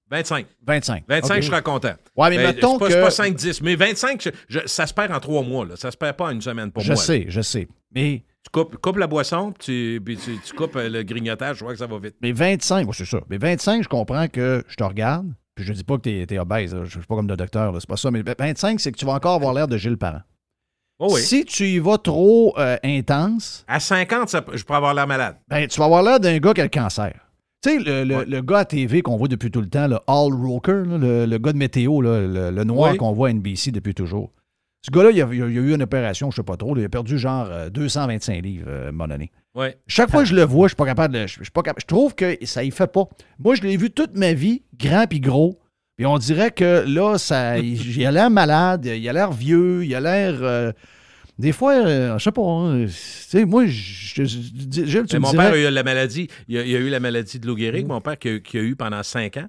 25. 0.10 0.46
25. 0.66 1.04
25, 1.10 1.36
OK. 1.36 1.42
je 1.42 1.48
serais 1.48 1.62
content. 1.62 1.94
Ouais, 2.16 2.30
mais 2.30 2.38
Ben, 2.38 2.46
mettons 2.56 2.78
pas, 2.80 2.88
que. 2.88 2.94
c'est 2.94 3.02
pas 3.02 3.12
5, 3.12 3.36
10, 3.36 3.62
mais 3.62 3.76
25, 3.76 4.22
je- 4.24 4.30
je- 4.48 4.66
ça 4.68 4.88
se 4.88 4.94
perd 4.94 5.12
en 5.12 5.20
trois 5.20 5.44
mois, 5.44 5.66
là. 5.66 5.76
Ça 5.76 5.92
se 5.92 5.98
perd 5.98 6.16
pas 6.16 6.28
en 6.28 6.30
une 6.30 6.42
semaine 6.42 6.72
pour 6.72 6.82
je 6.84 6.94
moi. 6.94 6.96
là. 6.96 7.02
sais, 7.06 7.26
je 7.28 7.42
sais. 7.42 7.68
Mais, 7.94 8.24
Tu 8.48 8.52
coupes, 8.62 8.78
coupes 8.78 8.96
la 8.98 9.08
boisson, 9.08 9.54
tu, 9.60 10.02
puis 10.06 10.16
tu, 10.16 10.38
tu 10.40 10.54
coupes 10.54 10.78
euh, 10.78 10.88
le 10.88 11.04
grignotage, 11.04 11.58
je 11.58 11.64
vois 11.66 11.74
que 11.74 11.80
ça 11.80 11.86
va 11.88 12.00
vite. 12.00 12.16
mais 12.22 12.32
25, 12.32 12.88
ouais, 12.88 12.94
c'est 12.96 13.04
ça. 13.06 13.20
Mais 13.30 13.38
25, 13.38 13.84
je 13.84 13.90
comprends 13.90 14.28
que 14.30 14.64
je 14.70 14.76
te 14.76 14.84
regarde. 14.86 15.28
Puis 15.54 15.66
je 15.66 15.74
dis 15.74 15.84
pas 15.84 15.96
que 15.98 16.02
t'es, 16.04 16.26
t'es 16.26 16.38
obèse. 16.40 16.74
là. 16.74 16.86
Je 16.86 16.92
suis 16.92 17.00
pas 17.08 17.16
comme 17.16 17.28
le 17.28 17.36
docteur. 17.36 17.76
C'est 17.80 17.90
pas 17.90 17.98
ça. 17.98 18.10
Mais 18.12 18.22
25, 18.24 18.80
c'est 18.80 18.92
que 18.94 18.98
tu 18.98 19.06
vas 19.06 19.14
encore 19.14 19.34
avoir 19.36 19.54
l'air 19.54 19.68
de 19.68 19.76
Gilles 19.76 19.98
Parent. 19.98 20.22
Oh 21.00 21.10
oui. 21.14 21.20
Si 21.22 21.44
tu 21.46 21.66
y 21.66 21.80
vas 21.80 21.98
trop 21.98 22.54
euh, 22.58 22.78
intense, 22.84 23.66
À 23.68 23.80
50, 23.80 24.30
ça- 24.30 24.46
je 24.54 24.64
pourrais 24.64 24.78
avoir 24.78 24.94
l'air 24.94 25.08
malade. 25.08 25.36
ben, 25.50 25.68
tu 25.68 25.78
vas 25.80 25.86
avoir 25.86 26.04
l'air 26.04 26.20
d'un 26.20 26.38
gars 26.38 26.54
qui 26.54 26.62
a 26.62 26.64
le 26.64 26.70
cancer. 26.70 27.14
Tu 27.64 27.70
sais, 27.72 27.80
le, 27.80 28.04
le- 28.04 28.18
Ouais. 28.18 28.26
le 28.26 28.42
gars 28.42 28.60
à 28.60 28.66
TV 28.66 29.02
qu'on 29.02 29.18
voit 29.18 29.28
depuis 29.28 29.50
tout 29.52 29.62
le 29.62 29.68
temps, 29.70 29.88
le 29.88 29.96
Al 30.08 30.32
Roker, 30.34 30.86
là, 30.86 30.98
le, 30.98 31.26
le 31.26 31.38
gars 31.40 31.54
de 31.54 31.58
météo, 31.58 32.02
là, 32.02 32.22
le, 32.22 32.52
le 32.52 32.64
noir 32.64 32.96
qu'on 32.98 33.12
voit 33.14 33.30
à 33.30 33.34
NBC 33.34 33.72
depuis 33.72 33.94
toujours. 33.96 34.32
Ce 34.84 34.92
gars-là, 34.92 35.12
il 35.12 35.22
a, 35.22 35.28
il 35.34 35.42
a- 35.44 35.48
il 35.50 35.58
a 35.58 35.62
eu 35.62 35.74
une 35.74 35.82
opération, 35.84 36.32
je 36.32 36.36
sais 36.38 36.44
pas 36.44 36.56
trop, 36.56 36.74
là, 36.76 36.82
il 36.82 36.86
a 36.86 36.90
perdu 36.90 37.18
genre 37.18 37.48
euh, 37.50 37.70
225 37.70 38.42
livres 38.44 38.66
euh, 38.70 38.86
à 38.86 38.90
un 38.90 38.92
moment 38.92 39.08
donné. 39.08 39.32
Ouais. 39.56 39.78
Chaque 39.88 40.10
fois 40.12 40.22
que 40.24 40.30
je 40.30 40.36
le 40.36 40.44
vois, 40.44 40.68
je 40.68 40.72
suis 40.72 40.76
pas 40.76 40.86
capable 40.86 41.14
de. 41.16 41.22
Je, 41.28 41.38
je 41.40 41.44
suis 41.44 41.52
pas 41.52 41.64
capable- 41.64 41.82
je 41.82 41.88
trouve 41.88 42.14
que 42.16 42.38
ça 42.46 42.64
y 42.64 42.72
fait 42.72 42.92
pas. 42.92 43.06
Moi, 43.40 43.56
je 43.56 43.64
l'ai 43.64 43.76
vu 43.76 43.90
toute 43.92 44.16
ma 44.16 44.34
vie, 44.34 44.64
grand 44.80 45.08
puis 45.08 45.20
gros. 45.20 45.60
Puis 45.98 46.06
on 46.06 46.18
dirait 46.20 46.52
que 46.52 46.86
là, 46.88 47.18
ça, 47.18 47.58
il, 47.58 47.98
il 47.98 48.06
a 48.06 48.12
l'air 48.12 48.30
malade, 48.30 48.86
il 48.86 49.10
a 49.10 49.14
l'air 49.14 49.32
vieux, 49.32 49.84
il 49.84 49.96
a 49.96 50.00
l'air. 50.00 50.36
euh, 50.44 50.72
des 51.40 51.52
fois, 51.52 51.74
euh, 51.74 52.18
je 52.20 52.24
sais 52.24 52.32
pas. 52.32 52.42
hein, 52.44 52.86
tu 52.86 52.92
sais, 52.92 53.46
moi, 53.46 53.66
je, 53.66 54.24
je- 54.24 54.86
je- 54.86 55.00
tu 55.00 55.16
me 55.16 55.20
mon 55.22 55.32
dirais- 55.32 55.46
père 55.52 55.54
a 55.54 55.58
eu 55.70 55.72
la 55.74 55.84
maladie. 55.84 56.28
Il 56.48 56.58
a, 56.60 56.64
il 56.64 56.76
a 56.76 56.80
eu 56.80 56.90
la 56.90 57.00
maladie 57.00 57.40
de 57.40 57.48
Lou 57.48 57.58
Gehrig, 57.58 57.88
mon 57.88 58.00
père, 58.02 58.18
qui 58.20 58.30
a, 58.30 58.40
qui 58.40 58.58
a 58.60 58.62
eu 58.62 58.76
pendant 58.76 59.02
cinq 59.04 59.38
ans. 59.38 59.48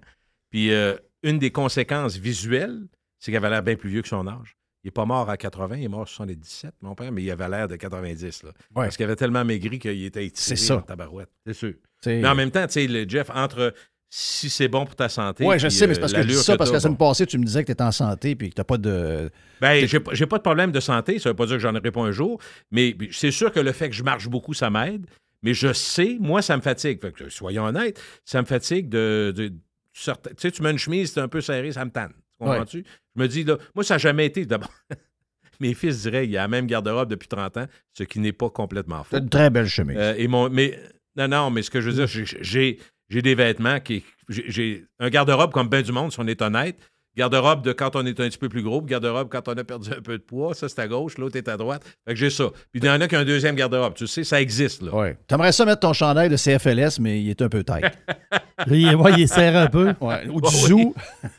Puis 0.51 0.73
euh, 0.73 0.95
une 1.23 1.39
des 1.39 1.51
conséquences 1.51 2.17
visuelles, 2.17 2.81
c'est 3.19 3.31
qu'il 3.31 3.37
avait 3.37 3.51
l'air 3.51 3.63
bien 3.63 3.77
plus 3.77 3.91
vieux 3.91 4.01
que 4.03 4.09
son 4.09 4.27
âge. 4.27 4.57
Il 4.85 4.89
n'est 4.89 4.93
pas 4.93 5.05
mort 5.05 5.29
à 5.29 5.37
80, 5.37 5.77
il 5.79 5.85
est 5.85 5.89
mort 5.89 6.03
à 6.03 6.07
77, 6.07 6.73
mon 6.83 6.95
père, 6.95 7.11
mais 7.11 7.23
il 7.23 7.31
avait 7.31 7.49
l'air 7.49 7.67
de 7.69 7.77
90. 7.77 8.45
Là, 8.45 8.51
Ouais. 8.77 8.85
Parce 8.85 8.97
qu'il 8.97 9.05
avait 9.05 9.17
tellement 9.17 9.45
maigri 9.45 9.79
qu'il 9.79 10.05
était 10.05 10.25
étiré 10.27 10.57
ça. 10.57 10.77
en 10.77 10.83
tabarouette. 10.83 11.31
C'est 11.47 11.53
sûr. 11.55 11.75
Mais 12.07 12.27
en 12.29 12.35
même 12.37 12.51
temps, 12.53 12.65
tu 12.67 12.75
sais, 12.75 12.87
le 12.87 13.09
Jeff, 13.09 13.29
entre 13.35 13.75
si 14.11 14.49
c'est 14.49 14.69
bon 14.69 14.87
pour 14.87 14.95
ta 14.97 15.09
santé. 15.09 15.45
Ouais, 15.45 15.59
je 15.59 15.69
sais, 15.69 15.87
mais 15.87 15.91
euh, 15.91 15.95
c'est 15.97 16.01
parce 16.01 16.13
que 16.15 16.23
je 16.23 16.29
dis 16.29 16.35
ça 16.35 16.57
parce 16.57 16.71
que 16.71 16.75
la 16.75 16.81
semaine 16.81 16.97
passée, 16.97 17.27
tu 17.27 17.37
me 17.39 17.45
disais 17.45 17.61
que 17.63 17.67
tu 17.67 17.73
étais 17.73 17.83
en 17.83 17.93
santé 17.93 18.37
puis 18.37 18.49
que 18.51 18.55
tu 18.55 18.61
n'as 18.61 18.65
pas 18.65 18.79
de. 18.79 19.31
Ben, 19.61 19.87
j'ai 19.87 20.01
pas, 20.01 20.15
j'ai 20.15 20.27
pas 20.27 20.39
de 20.39 20.43
problème 20.43 20.71
de 20.73 20.81
santé. 20.81 21.19
Ça 21.19 21.29
veut 21.31 21.37
pas 21.37 21.45
dire 21.47 21.57
que 21.57 21.61
j'en 21.63 21.75
aurai 21.75 21.91
pas 21.91 22.01
un 22.01 22.13
jour. 22.13 22.41
Mais 22.71 22.97
c'est 23.11 23.31
sûr 23.33 23.53
que 23.53 23.61
le 23.61 23.73
fait 23.73 23.91
que 23.91 23.95
je 23.97 24.03
marche 24.05 24.29
beaucoup, 24.29 24.55
ça 24.55 24.71
m'aide. 24.71 25.07
Mais 25.43 25.53
je 25.55 25.73
sais, 25.73 26.17
moi, 26.21 26.41
ça 26.41 26.57
me 26.57 26.63
fatigue. 26.63 27.01
Fait 27.03 27.13
que, 27.13 27.29
soyons 27.29 27.65
honnêtes, 27.65 28.01
ça 28.25 28.41
me 28.41 28.47
fatigue 28.47 28.89
de. 28.89 29.33
de- 29.37 29.53
certain- 29.93 30.31
tu 30.31 30.37
sais, 30.39 30.51
tu 30.53 30.63
mets 30.63 30.71
une 30.71 30.79
chemise, 30.79 31.13
c'est 31.13 31.21
un 31.21 31.29
peu 31.29 31.41
serré, 31.41 31.73
ça 31.73 31.85
me 31.85 31.91
tanne. 31.91 32.13
Tu 32.41 32.45
comprends-tu? 32.51 32.85
Je 33.17 33.23
me 33.23 33.29
dis, 33.29 33.45
là, 33.45 33.57
moi, 33.75 33.85
ça 33.85 33.95
n'a 33.95 33.99
jamais 33.99 34.27
été. 34.27 34.47
D'abord, 34.47 34.73
mes 35.61 35.75
fils 35.75 36.03
diraient, 36.03 36.25
il 36.25 36.31
y 36.31 36.37
a 36.37 36.43
la 36.43 36.49
même 36.49 36.67
garde-robe 36.67 37.09
depuis 37.11 37.29
30 37.29 37.57
ans, 37.57 37.67
ce 37.93 38.05
qui 38.05 38.21
n'est 38.21 38.33
pas 38.33 38.51
complètement 38.51 39.03
faux. 39.05 39.17
Tu 39.17 39.23
une 39.23 39.29
très 39.29 39.51
belle 39.51 39.67
chemise. 39.67 39.97
Euh, 39.99 40.15
et 40.17 40.29
mon, 40.29 40.49
mais, 40.49 40.79
non, 41.17 41.29
non, 41.29 41.51
mais 41.51 41.63
ce 41.63 41.71
que 41.71 41.81
je 41.81 41.91
veux 41.91 41.97
dire, 41.97 42.07
j'ai- 42.07 42.25
j'ai, 42.43 42.79
j'ai 43.09 43.23
des 43.23 43.35
vêtements 43.35 43.81
qui. 43.81 44.05
J'ai, 44.29 44.45
j'ai 44.51 44.85
un 45.01 45.09
garde-robe 45.11 45.53
comme 45.53 45.69
bien 45.69 45.83
du 45.83 45.91
monde, 45.93 46.13
si 46.13 46.21
on 46.21 46.27
est 46.27 46.41
honnête. 46.43 46.79
Garde-robe 47.19 47.63
de 47.63 47.73
quand 47.73 47.97
on 47.97 48.07
est 48.07 48.21
un 48.21 48.29
petit 48.29 48.39
peu 48.39 48.49
plus 48.49 48.63
gros, 48.63 48.81
garde-robe 48.81 49.29
quand 49.29 49.49
on 49.49 49.53
a 49.57 49.65
perdu 49.65 49.91
un 49.93 50.01
peu 50.01 50.17
de 50.19 50.23
poids. 50.23 50.55
Ça, 50.55 50.69
c'est 50.69 50.79
à 50.81 50.87
gauche, 50.87 51.19
l'autre 51.19 51.37
est 51.37 51.49
à 51.49 51.57
droite. 51.57 51.83
Fait 52.07 52.15
que 52.15 52.19
j'ai 52.21 52.31
ça. 52.31 52.45
Puis 52.71 52.81
il 52.81 52.85
y 52.85 52.89
en 52.89 53.01
a 53.01 53.09
qui 53.09 53.17
ont 53.17 53.19
un 53.19 53.25
deuxième 53.25 53.57
garde-robe. 53.57 53.95
Tu 53.95 54.07
sais, 54.07 54.23
ça 54.25 54.41
existe, 54.41 54.83
là. 54.83 54.95
Ouais. 54.95 55.19
Tu 55.27 55.35
aimerais 55.35 55.51
ça 55.53 55.65
mettre 55.65 55.81
ton 55.81 55.93
chandail 55.93 56.29
de 56.29 56.37
CFLS, 56.37 57.01
mais 57.01 57.21
il 57.21 57.29
est 57.29 57.43
un 57.43 57.49
peu 57.49 57.65
tight. 57.65 57.85
Il, 58.67 58.89
est- 58.89 58.95
ouais, 58.95 59.13
il 59.17 59.23
est 59.23 59.27
serré 59.29 59.57
un 59.57 59.69
peu. 59.69 59.95
Ouais. 60.01 60.27
Ou 60.33 60.41
du 60.41 60.49
Ouais, 60.49 60.53
oui. 60.53 60.69
zoo. 60.69 60.95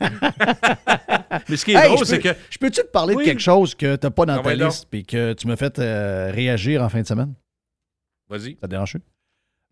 Mais 1.48 1.56
ce 1.56 1.64
qui 1.64 1.72
est 1.72 1.76
Hey, 1.76 1.88
drôle, 1.92 2.06
c'est 2.06 2.18
que. 2.18 2.30
Je 2.48 2.58
peux-tu 2.58 2.80
te 2.80 2.86
parler 2.86 3.14
Oui. 3.14 3.24
de 3.24 3.28
quelque 3.30 3.42
chose 3.42 3.74
que 3.74 3.96
tu 3.96 4.06
n'as 4.06 4.10
pas 4.10 4.24
dans 4.26 4.38
Ah 4.38 4.42
ta 4.42 4.54
liste 4.54 4.86
puis 4.90 5.04
que 5.04 5.32
tu 5.34 5.46
m'as 5.46 5.56
fait 5.56 5.78
euh, 5.78 6.30
réagir 6.32 6.82
en 6.82 6.88
fin 6.88 7.02
de 7.02 7.06
semaine? 7.06 7.34
Vas-y. 8.28 8.52
Ça 8.60 8.62
te 8.62 8.66
dérange? 8.68 8.96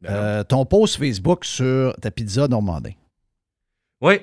Ben. 0.01 0.11
Euh, 0.11 0.45
ton 0.45 0.65
post 0.65 0.97
Facebook 0.99 1.45
sur 1.45 1.95
ta 2.01 2.11
pizza 2.11 2.47
Normandin. 2.49 2.93
oui, 4.01 4.21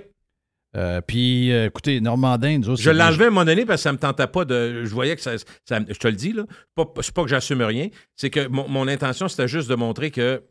Euh, 0.75 1.01
puis, 1.01 1.51
euh, 1.53 1.67
écoutez, 1.67 2.01
Normandin, 2.01 2.57
nous 2.57 2.69
autres, 2.69 2.81
je 2.81 2.89
enlevé 2.89 3.25
à 3.25 3.27
un 3.27 3.29
moment 3.31 3.45
donné 3.45 3.65
parce 3.65 3.79
que 3.81 3.83
ça 3.83 3.93
me 3.93 3.97
tentait 3.97 4.27
pas 4.27 4.43
de. 4.45 4.83
Je 4.83 4.93
voyais 4.93 5.15
que 5.15 5.21
ça. 5.21 5.37
ça- 5.37 5.79
je 5.87 5.97
te 5.97 6.07
le 6.07 6.15
dis, 6.15 6.33
là. 6.33 6.43
C'est 7.01 7.13
pas 7.13 7.23
que 7.23 7.29
j'assume 7.29 7.61
rien. 7.61 7.87
C'est 8.15 8.29
que 8.29 8.47
mon, 8.47 8.67
mon 8.67 8.87
intention, 8.87 9.27
c'était 9.27 9.47
juste 9.47 9.69
de 9.69 9.75
montrer 9.75 10.11
que 10.11 10.43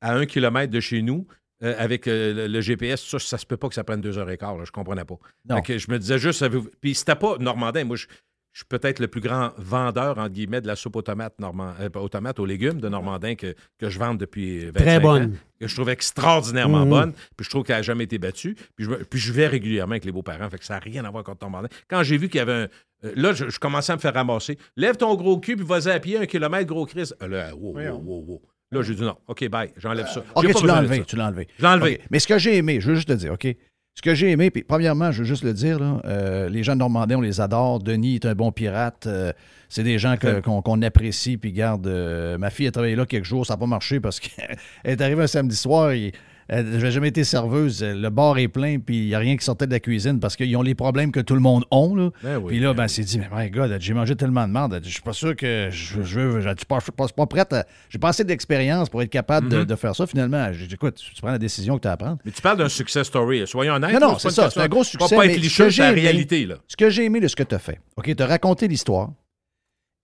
à 0.00 0.14
un 0.14 0.26
kilomètre 0.26 0.72
de 0.72 0.80
chez 0.80 1.00
nous, 1.02 1.26
euh, 1.62 1.74
avec 1.78 2.06
le, 2.06 2.48
le 2.48 2.60
GPS, 2.60 3.04
ça, 3.06 3.20
ça 3.20 3.38
se 3.38 3.46
peut 3.46 3.56
pas 3.56 3.68
que 3.68 3.74
ça 3.74 3.84
prenne 3.84 4.00
deux 4.00 4.18
heures 4.18 4.30
et 4.30 4.36
quart. 4.36 4.58
Là, 4.58 4.64
je 4.64 4.72
comprenais 4.72 5.04
pas. 5.04 5.18
Que 5.62 5.78
je 5.78 5.90
me 5.90 5.98
disais 5.98 6.18
juste. 6.18 6.44
Puis 6.80 6.94
c'était 6.96 7.14
pas 7.14 7.38
Normandin. 7.38 7.84
Moi, 7.84 7.96
je, 7.96 8.06
je 8.52 8.58
suis 8.58 8.66
peut-être 8.68 8.98
le 9.00 9.08
plus 9.08 9.20
grand 9.22 9.52
vendeur, 9.56 10.18
entre 10.18 10.28
guillemets, 10.30 10.60
de 10.60 10.66
la 10.66 10.76
soupe 10.76 10.96
aux 10.96 11.02
tomates, 11.02 11.38
normand, 11.40 11.72
euh, 11.80 11.88
aux 11.98 12.08
tomates, 12.08 12.38
aux 12.38 12.44
légumes 12.46 12.80
de 12.80 12.88
Normandin 12.88 13.34
que, 13.34 13.54
que 13.78 13.88
je 13.88 13.98
vende 13.98 14.18
depuis 14.18 14.66
25 14.66 14.72
Très 14.74 14.96
ans 14.98 15.00
bonne. 15.00 15.36
que 15.58 15.66
je 15.66 15.74
trouve 15.74 15.88
extraordinairement 15.88 16.84
Mhm. 16.84 16.90
bonne, 16.90 17.12
puis 17.36 17.44
je 17.44 17.50
trouve 17.50 17.64
qu'elle 17.64 17.76
n'a 17.76 17.82
jamais 17.82 18.04
été 18.04 18.18
battue. 18.18 18.54
Puis 18.76 18.84
je, 18.84 18.90
puis 18.90 19.18
je 19.18 19.32
vais 19.32 19.46
régulièrement 19.46 19.92
avec 19.92 20.04
les 20.04 20.12
beaux-parents, 20.12 20.48
fait 20.50 20.58
que 20.58 20.64
ça 20.64 20.74
n'a 20.74 20.80
rien 20.80 21.04
à 21.04 21.10
voir 21.10 21.24
contre 21.24 21.38
ton 21.38 21.50
mandin. 21.50 21.68
Quand 21.88 22.02
j'ai 22.02 22.16
vu 22.18 22.28
qu'il 22.28 22.38
y 22.38 22.42
avait 22.42 22.52
un. 22.52 22.68
euh, 23.06 23.12
là, 23.16 23.32
je, 23.32 23.48
je 23.48 23.58
commençais 23.58 23.92
à 23.92 23.96
me 23.96 24.00
faire 24.00 24.14
ramasser. 24.14 24.58
Lève 24.76 24.96
ton 24.96 25.14
gros 25.14 25.38
cul, 25.40 25.56
puis 25.56 25.64
vas-y 25.66 25.90
à 25.90 25.98
pied, 25.98 26.18
un 26.18 26.26
kilomètre, 26.26 26.66
gros 26.66 26.84
Chris. 26.86 27.10
Euh, 27.22 27.28
Là, 27.28 27.54
wow, 27.56 27.74
wow, 27.74 28.00
wow, 28.04 28.24
wow. 28.26 28.42
Là, 28.70 28.82
j'ai 28.82 28.94
dit 28.94 29.02
non. 29.02 29.16
OK, 29.28 29.48
bye, 29.48 29.70
j'enlève 29.76 30.06
ça. 30.08 30.24
OK, 30.34 30.54
tu 30.54 30.66
l'as 30.66 30.78
enlevé, 30.78 31.04
tu 31.04 31.16
l'as 31.16 31.26
enlevé. 31.28 31.46
Je 31.58 31.62
l'ai 31.62 31.68
enlevé. 31.68 32.00
Mais 32.10 32.18
ce 32.18 32.26
que 32.26 32.38
j'ai 32.38 32.56
aimé, 32.56 32.80
je 32.80 32.88
veux 32.88 32.94
juste 32.94 33.08
te 33.08 33.12
dire, 33.12 33.32
OK? 33.32 33.46
Ce 33.94 34.00
que 34.00 34.14
j'ai 34.14 34.30
aimé, 34.30 34.50
puis 34.50 34.62
premièrement, 34.62 35.12
je 35.12 35.18
veux 35.18 35.24
juste 35.24 35.44
le 35.44 35.52
dire, 35.52 35.78
là, 35.78 36.00
euh, 36.06 36.48
les 36.48 36.62
gens 36.62 36.72
de 36.72 36.78
Normandin, 36.78 37.16
on 37.16 37.20
les 37.20 37.42
adore. 37.42 37.78
Denis 37.78 38.14
est 38.14 38.24
un 38.26 38.34
bon 38.34 38.50
pirate. 38.50 39.06
euh, 39.06 39.32
c'est 39.68 39.82
des 39.82 39.98
gens 39.98 40.16
qu'on 40.42 40.82
apprécie. 40.82 41.36
Puis 41.36 41.52
garde, 41.52 41.86
euh, 41.86 42.38
ma 42.38 42.50
fille 42.50 42.66
a 42.66 42.70
travaillé 42.70 42.96
là 42.96 43.04
quelques 43.04 43.26
jours, 43.26 43.46
ça 43.46 43.54
n'a 43.54 43.58
pas 43.58 43.66
marché 43.66 44.00
parce 44.00 44.18
qu'elle 44.20 44.56
est 44.84 45.00
arrivée 45.00 45.22
un 45.24 45.26
samedi 45.26 45.56
soir. 45.56 45.90
et 45.90 46.12
Euh, 46.50 46.78
Je 46.78 46.84
n'ai 46.86 46.90
jamais 46.90 47.08
été 47.08 47.22
serveuse. 47.24 47.82
Euh, 47.82 47.94
Le 47.94 48.10
bar 48.10 48.36
est 48.38 48.48
plein, 48.48 48.78
puis 48.80 48.96
il 49.04 49.06
n'y 49.08 49.14
a 49.14 49.18
rien 49.18 49.36
qui 49.36 49.44
sortait 49.44 49.66
de 49.66 49.72
la 49.72 49.78
cuisine 49.80 50.18
parce 50.18 50.34
qu'ils 50.36 50.56
ont 50.56 50.62
les 50.62 50.74
problèmes 50.74 51.12
que 51.12 51.20
tout 51.20 51.34
le 51.34 51.40
monde 51.40 51.64
a. 51.70 51.94
Là. 51.96 52.10
Ben 52.22 52.36
oui, 52.38 52.44
puis 52.48 52.58
là, 52.60 52.72
ben 52.74 52.82
ben, 52.82 52.88
c'est 52.88 53.04
dit, 53.04 53.18
mais 53.18 53.28
my 53.32 53.50
God, 53.50 53.76
j'ai 53.80 53.94
mangé 53.94 54.16
tellement 54.16 54.46
de 54.48 54.52
merde. 54.52 54.80
Je 54.82 54.88
suis 54.90 55.02
pas 55.02 55.12
sûr 55.12 55.36
que 55.36 55.68
je, 55.70 56.02
je 56.02 56.20
veux. 56.20 56.40
Je 56.40 56.48
suis 56.48 56.66
pas, 56.66 56.78
je 56.78 56.84
suis 56.84 56.92
pas- 56.92 57.06
pas 57.08 57.26
prête. 57.26 57.52
à- 57.52 57.64
J'ai 57.90 57.98
pas 57.98 58.08
assez 58.08 58.24
d'expérience 58.24 58.88
pour 58.88 59.02
être 59.02 59.10
capable 59.10 59.48
de, 59.48 59.58
Mhm. 59.58 59.64
de 59.66 59.74
faire 59.76 59.94
ça. 59.94 60.06
Finalement, 60.06 60.52
j'ai 60.52 60.66
dit, 60.66 60.74
écoute, 60.74 60.96
tu 60.96 61.20
prends 61.22 61.30
la 61.30 61.38
décision 61.38 61.76
que 61.76 61.82
tu 61.82 61.88
as 61.88 61.92
à 61.92 61.96
prendre. 61.96 62.18
Mais 62.24 62.32
tu 62.32 62.42
parles 62.42 62.58
d'un 62.58 62.68
success 62.68 63.06
story. 63.06 63.46
Soyons 63.46 63.74
honnêtes. 63.74 63.92
Non, 63.94 64.00
non, 64.00 64.12
pas 64.14 64.18
c'est 64.18 64.30
ça. 64.30 64.50
C'est 64.50 64.60
un 64.60 64.68
gros 64.68 64.84
succès. 64.84 65.14
pas 65.14 65.22
mais 65.22 65.28
être 65.32 65.36
ce 65.36 65.40
licheux, 65.40 65.64
que 65.66 65.70
c'est 65.70 65.82
la 65.82 65.90
réalité. 65.92 66.46
Là. 66.46 66.56
Ce 66.66 66.76
que 66.76 66.90
j'ai 66.90 67.04
aimé 67.04 67.20
de 67.20 67.28
ce 67.28 67.36
que 67.36 67.42
tu 67.44 67.54
as 67.54 67.58
fait, 67.58 67.80
OK, 67.96 68.14
tu 68.16 68.22
as 68.22 68.26
raconté 68.26 68.66
l'histoire 68.68 69.10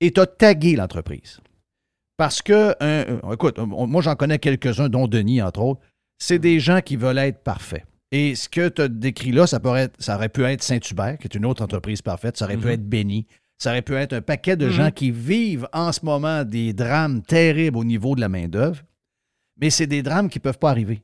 et 0.01 0.11
tu 0.12 0.20
as 0.20 0.26
tagué 0.26 0.76
l'entreprise. 0.76 1.41
Parce 2.16 2.43
que, 2.43 2.74
un- 2.80 3.18
un- 3.22 3.32
écoute, 3.32 3.59
moi 3.59 4.03
j'en 4.03 4.16
connais 4.16 4.39
quelques-uns, 4.39 4.89
dont 4.89 5.07
Denis, 5.07 5.41
entre 5.43 5.61
autres. 5.61 5.80
C'est 6.18 6.38
des 6.38 6.60
gens 6.60 6.80
qui 6.80 6.96
veulent 6.96 7.18
être 7.18 7.42
parfaits. 7.42 7.84
Et 8.10 8.34
ce 8.34 8.48
que 8.48 8.68
tu 8.68 8.82
as 8.82 8.88
décrit 8.88 9.32
là, 9.32 9.46
ça, 9.46 9.60
pourrait 9.60 9.82
être- 9.82 9.96
ça 9.98 10.16
aurait 10.16 10.28
pu 10.30 10.42
être 10.44 10.62
Saint-Hubert, 10.62 11.18
qui 11.18 11.26
est 11.26 11.34
une 11.34 11.44
autre 11.44 11.62
entreprise 11.62 12.00
parfaite. 12.02 12.36
Ça 12.36 12.46
aurait 12.46 12.56
pu 12.56 12.66
Mhm. 12.66 12.72
être 12.72 12.88
Béni. 12.88 13.26
Ça 13.58 13.70
aurait 13.70 13.82
pu 13.82 13.94
être 13.94 14.12
un 14.14 14.22
paquet 14.22 14.56
de 14.56 14.66
Mhm. 14.66 14.72
gens 14.72 14.90
qui 14.90 15.10
vivent 15.10 15.68
en 15.72 15.92
ce 15.92 16.00
moment 16.04 16.44
des 16.44 16.72
drames 16.72 17.22
terribles 17.22 17.76
au 17.76 17.84
niveau 17.84 18.14
de 18.14 18.20
la 18.20 18.28
main-d'œuvre. 18.28 18.82
Mais 19.60 19.70
c'est 19.70 19.86
des 19.86 20.02
drames 20.02 20.28
qui 20.28 20.38
ne 20.38 20.42
peuvent 20.42 20.58
pas 20.58 20.70
arriver. 20.70 21.02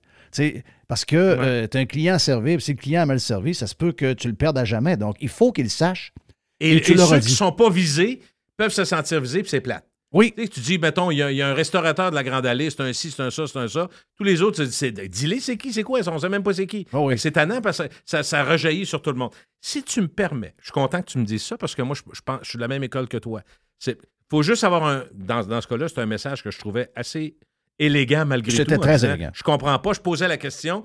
Parce 0.88 1.04
que 1.04 1.66
tu 1.66 1.76
as 1.76 1.80
un 1.80 1.86
client 1.86 2.14
à 2.14 2.18
servir, 2.18 2.56
puis 2.56 2.64
si 2.64 2.72
le 2.72 2.78
client 2.78 3.02
a 3.02 3.06
mal 3.06 3.20
servi, 3.20 3.54
ça 3.54 3.66
se 3.66 3.74
peut 3.74 3.92
que 3.92 4.12
tu 4.14 4.28
le 4.28 4.34
perdes 4.34 4.58
à 4.58 4.64
jamais. 4.64 4.96
Donc, 4.96 5.16
il 5.20 5.28
faut 5.28 5.52
qu'il 5.52 5.70
sache. 5.70 6.12
Et, 6.60 6.76
Et 6.76 6.80
tu 6.80 6.96
ceux 6.96 7.18
qui 7.20 7.30
ne 7.30 7.36
sont 7.36 7.52
pas 7.52 7.70
visés 7.70 8.20
peuvent 8.56 8.72
se 8.72 8.84
sentir 8.84 9.20
visés, 9.20 9.40
puis 9.42 9.50
c'est 9.50 9.60
plate. 9.60 9.84
Oui. 10.14 10.32
Tu, 10.36 10.42
sais, 10.44 10.48
tu 10.48 10.60
dis, 10.60 10.78
mettons, 10.78 11.10
il 11.10 11.18
y, 11.18 11.22
a- 11.22 11.30
il 11.30 11.36
y 11.36 11.42
a 11.42 11.48
un 11.48 11.54
restaurateur 11.54 12.10
de 12.10 12.14
la 12.14 12.22
Grande 12.22 12.46
Allée, 12.46 12.70
c'est 12.70 12.80
un 12.80 12.92
ci, 12.94 13.10
c'est 13.10 13.22
un 13.22 13.30
ça, 13.30 13.46
c'est 13.46 13.58
un 13.58 13.68
ça. 13.68 13.88
Tous 14.16 14.24
les 14.24 14.40
autres, 14.40 14.64
c'est- 14.64 14.92
dis-les, 14.92 15.40
c'est 15.40 15.56
qui, 15.58 15.72
c'est 15.72 15.82
quoi, 15.82 16.00
on 16.08 16.14
ne 16.14 16.18
sait 16.18 16.28
même 16.30 16.42
pas 16.42 16.54
c'est 16.54 16.66
qui. 16.66 16.86
Oh 16.92 17.00
oui. 17.08 17.14
Que 17.14 17.20
C'est 17.20 17.32
tannant 17.32 17.60
parce 17.60 17.78
que 17.78 17.84
ça, 18.06 18.22
ça 18.22 18.44
rejaillit 18.44 18.86
sur 18.86 19.02
tout 19.02 19.10
le 19.10 19.18
monde. 19.18 19.32
Si 19.60 19.82
tu 19.82 20.00
me 20.00 20.08
permets, 20.08 20.54
je 20.60 20.64
suis 20.66 20.72
content 20.72 21.00
que 21.02 21.10
tu 21.10 21.18
me 21.18 21.24
dises 21.24 21.42
ça 21.44 21.58
parce 21.58 21.74
que 21.74 21.82
moi, 21.82 21.94
je, 21.94 22.02
je 22.14 22.20
pense, 22.22 22.38
je 22.42 22.48
suis 22.50 22.56
de 22.56 22.62
la 22.62 22.68
même 22.68 22.82
école 22.84 23.08
que 23.08 23.18
toi. 23.18 23.42
Il 23.86 23.96
faut 24.30 24.42
juste 24.42 24.64
avoir 24.64 24.84
un. 24.86 25.04
Dans, 25.12 25.44
dans 25.44 25.60
ce 25.60 25.66
cas-là, 25.66 25.88
c'est 25.88 25.98
un 26.00 26.06
message 26.06 26.42
que 26.42 26.50
je 26.50 26.58
trouvais 26.58 26.90
assez 26.94 27.36
élégant 27.78 28.24
malgré 28.24 28.50
tout. 28.52 28.56
C'était 28.56 28.78
très 28.78 28.94
disant, 28.94 29.08
élégant. 29.14 29.30
Je 29.34 29.42
comprends 29.42 29.78
pas, 29.78 29.92
je 29.92 30.00
posais 30.00 30.28
la 30.28 30.36
question. 30.38 30.84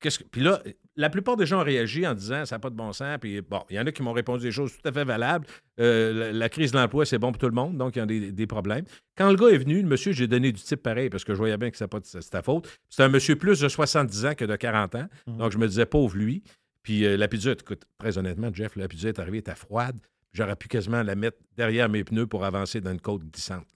Que... 0.00 0.08
Puis 0.30 0.40
là, 0.40 0.62
la 0.96 1.08
plupart 1.10 1.36
des 1.36 1.46
gens 1.46 1.60
ont 1.60 1.64
réagi 1.64 2.06
en 2.06 2.14
disant 2.14 2.44
ça 2.44 2.56
n'a 2.56 2.60
pas 2.60 2.70
de 2.70 2.74
bon 2.74 2.92
sens. 2.92 3.16
Puis 3.20 3.40
bon, 3.40 3.62
il 3.70 3.76
y 3.76 3.80
en 3.80 3.86
a 3.86 3.92
qui 3.92 4.02
m'ont 4.02 4.12
répondu 4.12 4.42
des 4.44 4.52
choses 4.52 4.72
tout 4.72 4.88
à 4.88 4.92
fait 4.92 5.04
valables. 5.04 5.46
Euh, 5.80 6.12
la, 6.12 6.32
la 6.32 6.48
crise 6.48 6.72
de 6.72 6.76
l'emploi, 6.78 7.06
c'est 7.06 7.18
bon 7.18 7.32
pour 7.32 7.38
tout 7.38 7.46
le 7.48 7.54
monde, 7.54 7.76
donc 7.78 7.96
il 7.96 8.00
y 8.00 8.02
a 8.02 8.06
des, 8.06 8.32
des 8.32 8.46
problèmes. 8.46 8.84
Quand 9.16 9.30
le 9.30 9.36
gars 9.36 9.48
est 9.48 9.58
venu, 9.58 9.80
le 9.80 9.88
monsieur, 9.88 10.12
j'ai 10.12 10.26
donné 10.26 10.52
du 10.52 10.60
type 10.60 10.82
pareil 10.82 11.08
parce 11.10 11.24
que 11.24 11.32
je 11.32 11.38
voyais 11.38 11.56
bien 11.56 11.70
que 11.70 11.76
c'est 11.76 11.86
pas 11.88 12.00
de- 12.00 12.20
ta 12.30 12.42
faute. 12.42 12.68
C'est 12.90 13.02
un 13.02 13.08
monsieur 13.08 13.36
plus 13.36 13.60
de 13.60 13.68
70 13.68 14.26
ans 14.26 14.34
que 14.34 14.44
de 14.44 14.56
40 14.56 14.94
ans. 14.96 15.06
Donc 15.26 15.52
je 15.52 15.58
me 15.58 15.66
disais 15.66 15.86
pauvre 15.86 16.16
lui. 16.16 16.42
Puis 16.82 17.06
euh, 17.06 17.16
la 17.16 17.28
pizza, 17.28 17.52
écoute, 17.52 17.84
très 17.98 18.18
honnêtement, 18.18 18.50
Jeff, 18.52 18.76
la 18.76 18.88
pizza 18.88 19.08
est 19.08 19.18
arrivée, 19.18 19.38
elle 19.38 19.40
était 19.40 19.54
froide. 19.54 19.96
J'aurais 20.32 20.56
pu 20.56 20.66
quasiment 20.68 21.02
la 21.02 21.14
mettre 21.14 21.38
derrière 21.56 21.88
mes 21.88 22.04
pneus 22.04 22.26
pour 22.26 22.44
avancer 22.44 22.80
dans 22.80 22.90
une 22.92 23.00
côte 23.00 23.22
glissante. 23.22 23.66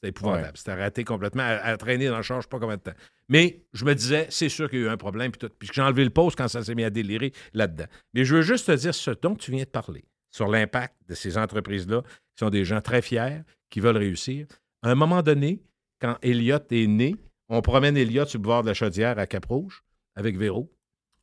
C'était 0.00 0.10
épouvantable. 0.10 0.44
Ouais. 0.46 0.52
C'était 0.54 0.74
raté 0.74 1.04
complètement, 1.04 1.42
à, 1.42 1.56
à 1.56 1.76
traîner 1.76 2.06
dans 2.08 2.16
le 2.18 2.22
char, 2.22 2.40
je 2.40 2.46
sais 2.46 2.48
pas 2.48 2.58
combien 2.60 2.76
de 2.76 2.82
temps. 2.82 2.92
Mais 3.28 3.64
je 3.72 3.84
me 3.84 3.94
disais, 3.94 4.26
c'est 4.30 4.48
sûr 4.48 4.70
qu'il 4.70 4.78
y 4.78 4.82
a 4.82 4.86
eu 4.86 4.88
un 4.88 4.96
problème, 4.96 5.32
puis 5.32 5.38
tout. 5.40 5.52
Puis 5.58 5.68
j'ai 5.72 5.82
enlevé 5.82 6.04
le 6.04 6.10
poste 6.10 6.38
quand 6.38 6.46
ça 6.48 6.62
s'est 6.62 6.74
mis 6.74 6.84
à 6.84 6.90
délirer 6.90 7.32
là-dedans. 7.52 7.86
Mais 8.14 8.24
je 8.24 8.36
veux 8.36 8.42
juste 8.42 8.66
te 8.66 8.72
dire 8.72 8.94
ce 8.94 9.10
dont 9.10 9.34
tu 9.34 9.50
viens 9.50 9.64
de 9.64 9.68
parler, 9.68 10.04
sur 10.30 10.46
l'impact 10.48 10.94
de 11.08 11.14
ces 11.14 11.36
entreprises-là, 11.36 12.02
qui 12.02 12.38
sont 12.44 12.50
des 12.50 12.64
gens 12.64 12.80
très 12.80 13.02
fiers, 13.02 13.40
qui 13.70 13.80
veulent 13.80 13.96
réussir. 13.96 14.46
À 14.82 14.90
un 14.90 14.94
moment 14.94 15.22
donné, 15.22 15.62
quand 16.00 16.16
Elliott 16.22 16.70
est 16.72 16.86
né, 16.86 17.16
on 17.48 17.60
promène 17.60 17.96
Elliott 17.96 18.28
sur 18.28 18.38
le 18.38 18.44
bord 18.44 18.62
de 18.62 18.68
la 18.68 18.74
chaudière 18.74 19.18
à 19.18 19.26
Cap-Rouge 19.26 19.82
avec 20.14 20.36
Véro. 20.36 20.72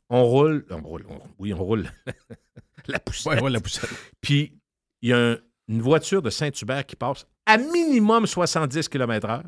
On 0.10 0.24
roule, 0.26 0.66
on 0.70 0.82
roule, 0.82 1.06
on- 1.10 1.22
oui, 1.40 1.54
on 1.54 1.64
roule 1.64 1.90
la 2.88 3.00
poussette. 3.00 3.34
Ouais, 3.34 3.42
ouais, 3.42 3.50
la 3.50 3.60
poussette. 3.62 3.90
Puis 4.22 4.60
il 5.02 5.10
y 5.10 5.14
a 5.14 5.18
un- 5.32 5.38
une 5.68 5.82
voiture 5.82 6.22
de 6.22 6.30
Saint-Hubert 6.30 6.86
qui 6.86 6.96
passe 6.96 7.26
à 7.46 7.58
minimum 7.58 8.26
70 8.26 8.90
km/h. 8.90 9.44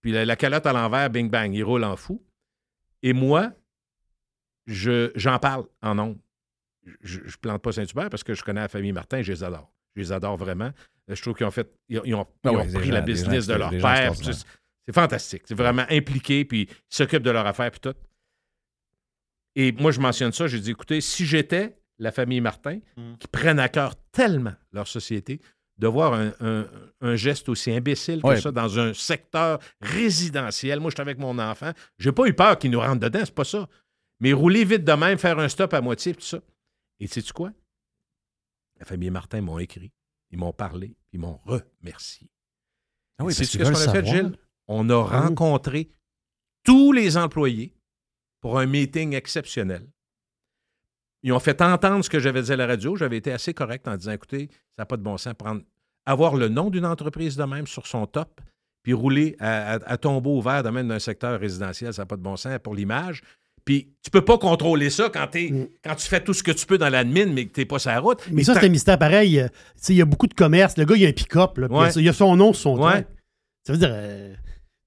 Puis 0.00 0.12
la, 0.12 0.24
la 0.24 0.36
calotte 0.36 0.66
à 0.66 0.72
l'envers, 0.72 1.10
bing 1.10 1.28
bang, 1.30 1.52
il 1.54 1.62
roule 1.64 1.84
en 1.84 1.96
fou. 1.96 2.24
Et 3.02 3.12
moi, 3.12 3.52
je, 4.66 5.10
j'en 5.14 5.38
parle 5.38 5.66
en 5.82 5.98
ondes. 5.98 6.18
Je 7.02 7.20
ne 7.20 7.30
plante 7.40 7.62
pas 7.62 7.72
Saint-Hubert 7.72 8.08
parce 8.10 8.22
que 8.24 8.34
je 8.34 8.42
connais 8.42 8.60
la 8.60 8.68
famille 8.68 8.92
Martin, 8.92 9.22
je 9.22 9.32
les 9.32 9.44
adore. 9.44 9.72
Je 9.94 10.00
les 10.02 10.12
adore 10.12 10.36
vraiment. 10.36 10.70
Je 11.08 11.20
trouve 11.20 11.34
qu'ils 11.34 11.46
ont 11.46 11.50
fait, 11.50 11.70
ils 11.88 11.98
ont, 11.98 12.02
ils 12.04 12.14
ont- 12.14 12.26
Ah 12.44 12.52
ouais, 12.52 12.60
ont 12.68 12.72
pris 12.78 12.88
gens- 12.88 12.92
la 12.94 13.00
business 13.00 13.46
gens- 13.46 13.52
de 13.54 13.58
leur 13.58 13.70
père. 13.82 14.14
C'est, 14.86 14.92
fantastique. 14.92 15.42
C'est 15.46 15.54
vraiment 15.54 15.84
impliqué, 15.90 16.44
puis 16.46 16.62
ils 16.70 16.76
s'occupent 16.88 17.22
de 17.22 17.30
leur 17.30 17.46
affaire, 17.46 17.70
puis 17.70 17.80
tout. 17.80 17.94
Et 19.54 19.72
moi, 19.72 19.90
je 19.90 20.00
mentionne 20.00 20.32
ça, 20.32 20.46
j'ai 20.46 20.60
dit, 20.60 20.70
écoutez, 20.70 21.00
si 21.00 21.26
j'étais 21.26 21.78
la 21.98 22.12
famille 22.12 22.40
Martin, 22.40 22.78
qui 23.18 23.26
prennent 23.28 23.58
à 23.58 23.68
cœur 23.68 23.96
tellement 24.12 24.54
leur 24.72 24.86
société, 24.86 25.40
de 25.78 25.86
voir 25.86 26.12
un, 26.14 26.32
un- 26.40 26.66
un 27.00 27.14
geste 27.16 27.48
aussi 27.48 27.70
imbécile 27.72 28.20
que 28.22 28.26
Ouais. 28.26 28.40
ça 28.40 28.50
dans 28.50 28.78
un 28.78 28.92
secteur 28.94 29.58
résidentiel. 29.80 30.80
Moi, 30.80 30.90
je 30.90 30.96
suis 30.96 31.00
avec 31.02 31.18
mon 31.18 31.38
enfant. 31.38 31.72
J'ai 31.98 32.12
pas 32.12 32.26
eu 32.26 32.34
peur 32.34 32.58
qu'il 32.58 32.70
nous 32.72 32.80
rentre 32.80 33.00
dedans, 33.00 33.20
c'est 33.24 33.34
pas 33.34 33.44
ça. 33.44 33.68
Mais 34.20 34.32
rouler 34.32 34.64
vite 34.64 34.84
de 34.84 34.92
même, 34.92 35.16
faire 35.18 35.38
un 35.38 35.48
stop 35.48 35.72
à 35.74 35.80
moitié, 35.80 36.14
tout 36.14 36.20
ça. 36.20 36.40
Et 36.98 37.06
sais-tu 37.06 37.32
quoi? 37.32 37.52
La 38.80 38.84
famille 38.84 39.10
Martin 39.10 39.40
m'ont 39.40 39.58
écrit, 39.60 39.92
ils 40.30 40.38
m'ont 40.38 40.52
parlé, 40.52 40.96
ils 41.12 41.20
m'ont 41.20 41.40
remercié. 41.44 42.28
Ah 43.18 43.24
oui, 43.24 43.34
qu'ils 43.34 43.48
qu'est-ce 43.48 43.58
qu'on 43.84 43.90
a 43.90 43.92
fait. 43.92 44.04
Gilles? 44.06 44.36
On 44.66 44.88
a 44.90 44.96
rencontré 45.02 45.90
tous 46.64 46.92
les 46.92 47.16
employés 47.16 47.74
pour 48.40 48.58
un 48.58 48.66
meeting 48.66 49.14
exceptionnel. 49.14 49.88
Ils 51.22 51.32
ont 51.32 51.40
fait 51.40 51.60
entendre 51.62 52.04
ce 52.04 52.10
que 52.10 52.20
j'avais 52.20 52.42
dit 52.42 52.52
à 52.52 52.56
la 52.56 52.66
radio. 52.66 52.94
J'avais 52.96 53.16
été 53.16 53.32
assez 53.32 53.52
correct 53.54 53.86
en 53.88 53.96
disant 53.96 54.12
écoutez, 54.12 54.48
ça 54.76 54.82
n'a 54.82 54.86
pas 54.86 54.96
de 54.96 55.02
bon 55.02 55.16
sens. 55.16 55.34
Prendre, 55.34 55.62
avoir 56.06 56.36
le 56.36 56.48
nom 56.48 56.70
d'une 56.70 56.86
entreprise 56.86 57.36
de 57.36 57.44
même 57.44 57.66
sur 57.66 57.86
son 57.86 58.06
top, 58.06 58.40
puis 58.82 58.92
rouler 58.92 59.36
à, 59.40 59.74
à- 59.74 59.92
à 59.92 59.96
tombeau 59.96 60.38
ouvert 60.38 60.62
de 60.62 60.70
même 60.70 60.88
d'un 60.88 60.98
secteur 61.00 61.38
résidentiel, 61.40 61.92
ça 61.92 62.02
n'a 62.02 62.06
pas 62.06 62.16
de 62.16 62.22
bon 62.22 62.36
sens 62.36 62.58
pour 62.62 62.74
l'image. 62.74 63.22
Puis 63.64 63.92
tu 64.02 64.10
peux 64.10 64.24
pas 64.24 64.38
contrôler 64.38 64.88
ça 64.88 65.10
quand, 65.12 65.26
quand 65.84 65.94
tu 65.96 66.08
fais 66.08 66.22
tout 66.24 66.32
ce 66.32 66.42
que 66.42 66.52
tu 66.52 66.64
peux 66.64 66.78
dans 66.78 66.88
l'admin, 66.88 67.26
mais 67.26 67.46
que 67.46 67.52
tu 67.52 67.60
n'es 67.60 67.66
pas 67.66 67.78
sur 67.78 67.90
la 67.90 68.00
route. 68.00 68.22
Mais 68.32 68.42
ça, 68.44 68.54
c'est 68.54 68.64
un 68.64 68.70
mystère 68.70 68.98
pareil. 68.98 69.40
euh, 69.40 69.48
Il 69.90 69.96
y 69.96 70.00
a 70.00 70.06
beaucoup 70.06 70.26
de 70.28 70.32
commerces. 70.34 70.78
Le 70.78 70.86
gars, 70.86 70.94
il 70.96 71.04
a 71.04 71.08
un 71.08 71.12
pick-up. 71.12 71.58
Ouais. 71.58 71.90
Il 71.96 72.02
y 72.02 72.08
a 72.08 72.12
son 72.14 72.34
nom 72.36 72.52
sur 72.54 72.76
son 72.76 72.82
Ouais. 72.82 72.92
truc. 73.02 73.06
Ça 73.66 73.72
veut 73.74 73.78
dire, 73.78 73.90
euh, 73.92 74.34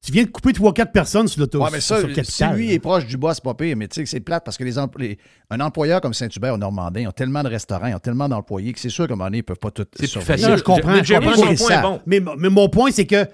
tu 0.05 0.11
viens 0.11 0.23
de 0.23 0.29
couper 0.29 0.51
3-4 0.51 0.91
personnes 0.91 1.27
sur 1.27 1.41
l'auto. 1.41 1.61
Ouais, 1.63 1.69
mais 1.71 1.79
ça, 1.79 1.99
sur 1.99 2.07
le 2.07 2.23
si 2.23 2.43
lui 2.55 2.73
est 2.73 2.79
proche 2.79 3.05
du 3.05 3.17
boss, 3.17 3.35
c'est 3.35 3.43
pas 3.43 3.53
pire, 3.53 3.77
mais 3.77 3.87
tu 3.87 3.95
sais 3.95 4.03
que 4.03 4.09
c'est 4.09 4.19
plate 4.19 4.43
parce 4.43 4.57
que 4.57 4.63
les, 4.63 4.77
empl- 4.77 4.99
les- 4.99 5.17
un 5.51 5.59
employeur 5.59 6.01
comme 6.01 6.13
Saint-Hubert 6.13 6.53
au 6.55 6.57
Normandin, 6.57 7.01
ils 7.01 7.07
ont 7.07 7.11
tellement 7.11 7.43
de 7.43 7.49
restaurants, 7.49 7.85
ils 7.87 7.93
ont 7.95 7.99
tellement 7.99 8.27
d'employés 8.27 8.73
que 8.73 8.79
c'est 8.79 8.89
sûr 8.89 9.05
qu'à 9.07 9.13
un 9.13 9.15
moment 9.15 9.25
donné, 9.27 9.37
ils 9.39 9.43
peuvent 9.43 9.57
pas 9.59 9.69
tout 9.71 9.85
C'est 9.93 9.99
plus 9.99 10.07
surveiller. 10.07 10.31
facile. 10.43 10.49
Non, 10.49 10.57
je 10.57 10.63
comprends. 10.63 10.91
Mais 10.93 11.03
je 11.03 11.13
comprends, 11.13 11.33
Jerry, 11.33 11.45
mais 11.47 11.55
son 11.57 11.65
point 11.65 11.69
est 11.69 11.75
ça- 11.75 11.81
bon. 11.81 12.01
Mais, 12.07 12.19
mais 12.37 12.49
mon 12.49 12.67
point, 12.69 12.89
c'est 12.91 13.05
que 13.05 13.27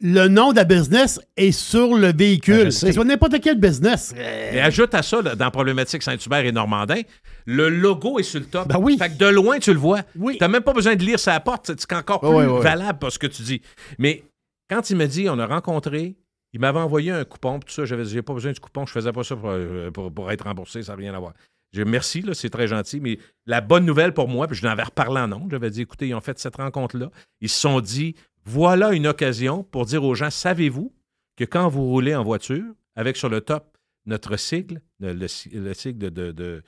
le 0.00 0.28
nom 0.28 0.52
de 0.52 0.56
la 0.56 0.64
business 0.64 1.20
est 1.36 1.50
sur 1.52 1.94
le 1.96 2.12
Ben, 2.12 2.16
véhicule. 2.18 2.64
je 2.66 2.70
sais. 2.70 2.86
que 2.86 2.92
ce 2.92 2.94
soit 2.96 3.04
n'importe 3.04 3.40
quel 3.40 3.58
business. 3.58 4.14
Et 4.52 4.60
ajoute 4.60 4.94
à 4.94 5.02
ça, 5.02 5.20
là, 5.22 5.34
dans 5.34 5.50
Problématique 5.50 6.02
Saint-Hubert 6.02 6.44
et 6.44 6.52
Normandin, 6.52 7.00
le 7.46 7.68
logo 7.68 8.18
est 8.18 8.22
sur 8.24 8.38
le 8.40 8.46
top. 8.46 8.68
Ben 8.68 8.78
oui. 8.80 8.96
Fait 8.98 9.08
que 9.10 9.14
de 9.18 9.26
loin, 9.26 9.58
tu 9.58 9.72
le 9.72 9.78
vois. 9.78 10.00
Oui. 10.16 10.34
Tu 10.38 10.42
n'as 10.44 10.48
même 10.48 10.62
pas 10.62 10.72
besoin 10.72 10.94
de 10.94 11.02
lire 11.04 11.18
sa 11.18 11.38
porte. 11.40 11.72
C'est 11.76 11.92
encore 11.94 12.20
plus 12.20 12.62
valable 12.62 12.98
pour 13.00 13.10
ce 13.12 13.18
que 13.18 13.26
tu 13.28 13.42
dis. 13.42 13.60
Mais 13.98 14.22
quand 14.68 14.90
il 14.90 14.96
me 14.96 15.06
dit, 15.06 15.28
on 15.28 15.38
a 15.38 15.46
rencontré, 15.46 16.16
il 16.52 16.60
m'avait 16.60 16.78
envoyé 16.78 17.10
un 17.10 17.24
coupon, 17.24 17.58
tout 17.60 17.72
ça, 17.72 17.84
j'avais 17.84 18.04
dit, 18.04 18.10
j'ai 18.10 18.22
pas 18.22 18.34
besoin 18.34 18.52
du 18.52 18.60
coupon, 18.60 18.86
je 18.86 18.92
faisais 18.92 19.12
pas 19.12 19.24
ça 19.24 19.36
pour, 19.36 19.50
euh, 19.50 19.90
être 20.30 20.44
remboursé, 20.44 20.82
ça 20.82 20.92
n'a 20.92 20.98
rien 20.98 21.14
à 21.14 21.18
voir. 21.18 21.34
J'ai 21.72 21.84
merci, 21.84 22.24
c'est 22.32 22.48
très 22.50 22.66
gentil, 22.66 22.98
mais 23.00 23.18
la 23.44 23.60
bonne 23.60 23.84
nouvelle 23.84 24.14
pour 24.14 24.26
moi, 24.28 24.46
puis 24.46 24.56
je 24.56 24.64
l'avais 24.64 24.82
reparlé 24.84 25.20
en 25.20 25.30
ondes, 25.32 25.50
j'avais 25.50 25.70
dit, 25.70 25.82
écoutez, 25.82 26.08
ils 26.08 26.14
ont 26.14 26.20
fait 26.22 26.38
cette 26.38 26.56
rencontre-là, 26.56 27.10
ils 27.40 27.48
se 27.50 27.60
sont 27.60 27.80
dit, 27.80 28.14
voilà 28.44 28.92
une 28.92 29.06
occasion 29.06 29.62
pour 29.62 29.84
dire 29.84 30.02
aux 30.04 30.14
gens, 30.14 30.30
savez-vous 30.30 30.94
que 31.36 31.44
quand 31.44 31.68
vous 31.68 31.84
roulez 31.84 32.14
en 32.14 32.24
voiture, 32.24 32.64
avec 32.96 33.16
sur 33.16 33.28
le 33.28 33.42
top 33.42 33.76
notre 34.06 34.36
sigle, 34.38 34.80
le, 35.00 35.12
le 35.12 35.28
si- 35.28 35.50
le 35.50 35.74
sigle 35.74 36.10
de, 36.10 36.62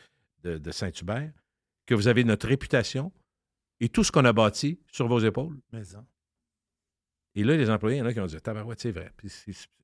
Saint-Hubert, 0.71 1.33
que 1.87 1.95
vous 1.95 2.07
avez 2.09 2.23
notre 2.25 2.47
réputation 2.49 3.11
et 3.81 3.89
tout 3.89 4.05
ce 4.05 4.13
qu'on 4.13 4.27
a 4.27 4.33
bâti 4.35 4.79
sur 4.93 5.09
vos 5.09 5.21
épaules. 5.21 5.57
Et 7.35 7.45
là, 7.45 7.57
les 7.57 7.70
employés, 7.70 7.97
il 7.97 8.01
y 8.01 8.03
en 8.03 8.07
a 8.07 8.12
qui 8.12 8.20
ont 8.20 8.26
dit 8.26 8.41
Tabarouette, 8.41 8.81
c'est 8.81 8.91
vrai. 8.91 9.11
Puis 9.16 9.31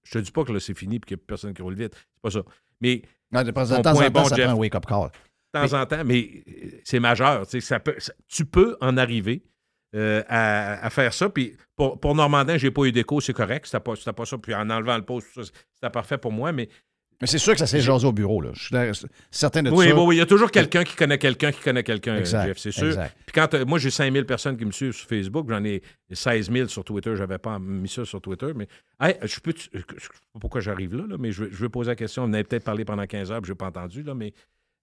je 0.04 0.10
te 0.12 0.18
dis 0.18 0.30
pas 0.32 0.44
que 0.44 0.52
là, 0.52 0.60
c'est 0.60 0.76
fini 0.76 0.96
et 0.96 1.00
qu'il 1.00 1.16
n'y 1.16 1.22
a 1.22 1.24
personne 1.26 1.54
qui 1.54 1.62
roule 1.62 1.74
vite. 1.74 1.94
C'est 1.94 2.22
pas 2.22 2.30
ça. 2.30 2.42
Mais 2.80 3.02
Non, 3.32 3.42
de 3.42 3.50
temps 3.50 3.70
en 3.72 3.82
temps, 3.82 3.92
bon, 4.10 4.24
ça 4.24 4.36
Jeff. 4.36 4.44
prend 4.46 4.54
un 4.54 4.58
wake-up 4.58 4.86
call. 4.86 5.10
de 5.54 5.60
temps 5.68 5.80
en 5.80 5.86
temps, 5.86 6.04
mais 6.04 6.42
euh, 6.48 6.70
c'est 6.84 7.00
majeur. 7.00 7.44
tu 7.46 7.52
sais, 7.52 7.60
Ça 7.60 7.80
peut, 7.80 7.94
ça- 7.98 8.12
tu 8.28 8.44
peux 8.44 8.76
en 8.80 8.96
arriver 8.96 9.42
euh, 9.94 10.22
à, 10.28 10.84
à 10.84 10.90
faire 10.90 11.14
ça. 11.14 11.28
Puis 11.30 11.56
pour, 11.76 11.98
pour 12.00 12.14
Normandin, 12.14 12.58
j'ai 12.58 12.70
pas 12.70 12.84
eu 12.84 12.92
d'écho, 12.92 13.20
c'est 13.20 13.32
correct. 13.32 13.66
C'était 13.66 13.80
pas, 13.80 13.94
pas 14.12 14.26
ça. 14.26 14.36
Puis 14.38 14.54
en 14.54 14.68
enlevant 14.68 14.96
le 14.96 15.04
poste, 15.04 15.28
c'était 15.74 15.90
parfait 15.90 16.18
pour 16.18 16.32
moi. 16.32 16.52
Mais 16.52 16.68
Mais 17.20 17.26
c'est 17.26 17.38
sûr 17.38 17.52
que 17.54 17.58
ça 17.58 17.66
s'est 17.66 17.80
jasé 17.80 18.06
au 18.06 18.12
bureau, 18.12 18.40
là. 18.42 18.50
Je 18.54 18.64
suis 18.92 19.06
certain 19.30 19.62
de 19.62 19.70
Oui, 19.70 19.88
ça. 19.88 19.94
oui, 19.94 20.02
oui, 20.06 20.16
il 20.16 20.18
y 20.18 20.22
a 20.22 20.26
toujours 20.26 20.50
quelqu'un 20.50 20.84
qui 20.84 20.94
connaît 20.96 21.16
quelqu'un 21.18 21.50
qui 21.50 21.60
connaît 21.62 21.82
quelqu'un, 21.82 22.22
Jeff, 22.24 22.58
c'est 22.58 22.72
sûr. 22.72 22.86
exact. 22.88 23.16
Puis 23.24 23.32
quand 23.32 23.54
euh, 23.54 23.64
moi 23.64 23.78
j'ai 23.78 23.90
5000 23.90 24.26
personnes 24.26 24.56
qui 24.58 24.64
me 24.66 24.70
suivent 24.72 24.92
sur 24.92 25.08
Facebook, 25.08 25.46
j'en 25.48 25.64
ai 25.64 25.82
16 26.12 26.50
000 26.52 26.68
sur 26.68 26.84
Twitter, 26.84 27.16
j'avais 27.16 27.38
pas 27.38 27.58
mis 27.58 27.88
ça 27.88 28.04
sur 28.04 28.20
Twitter, 28.20 28.52
mais 28.54 28.68
hey, 29.00 29.14
je 29.22 29.40
peux, 29.40 29.54
je 29.56 29.78
sais 29.78 29.84
pas 30.34 30.40
pourquoi 30.40 30.60
j'arrive 30.60 30.94
là, 30.94 31.04
là, 31.08 31.16
mais 31.18 31.32
je 31.32 31.44
veux, 31.44 31.50
je 31.50 31.56
veux 31.56 31.68
poser 31.70 31.90
la 31.90 31.96
question. 31.96 32.24
On 32.24 32.32
avait 32.34 32.44
peut-être 32.44 32.64
parlé 32.64 32.84
pendant 32.84 33.06
15 33.06 33.32
heures, 33.32 33.40
puis 33.40 33.48
je 33.48 33.52
n'ai 33.52 33.56
pas 33.56 33.66
entendu, 33.68 34.02
là, 34.02 34.14
mais 34.14 34.34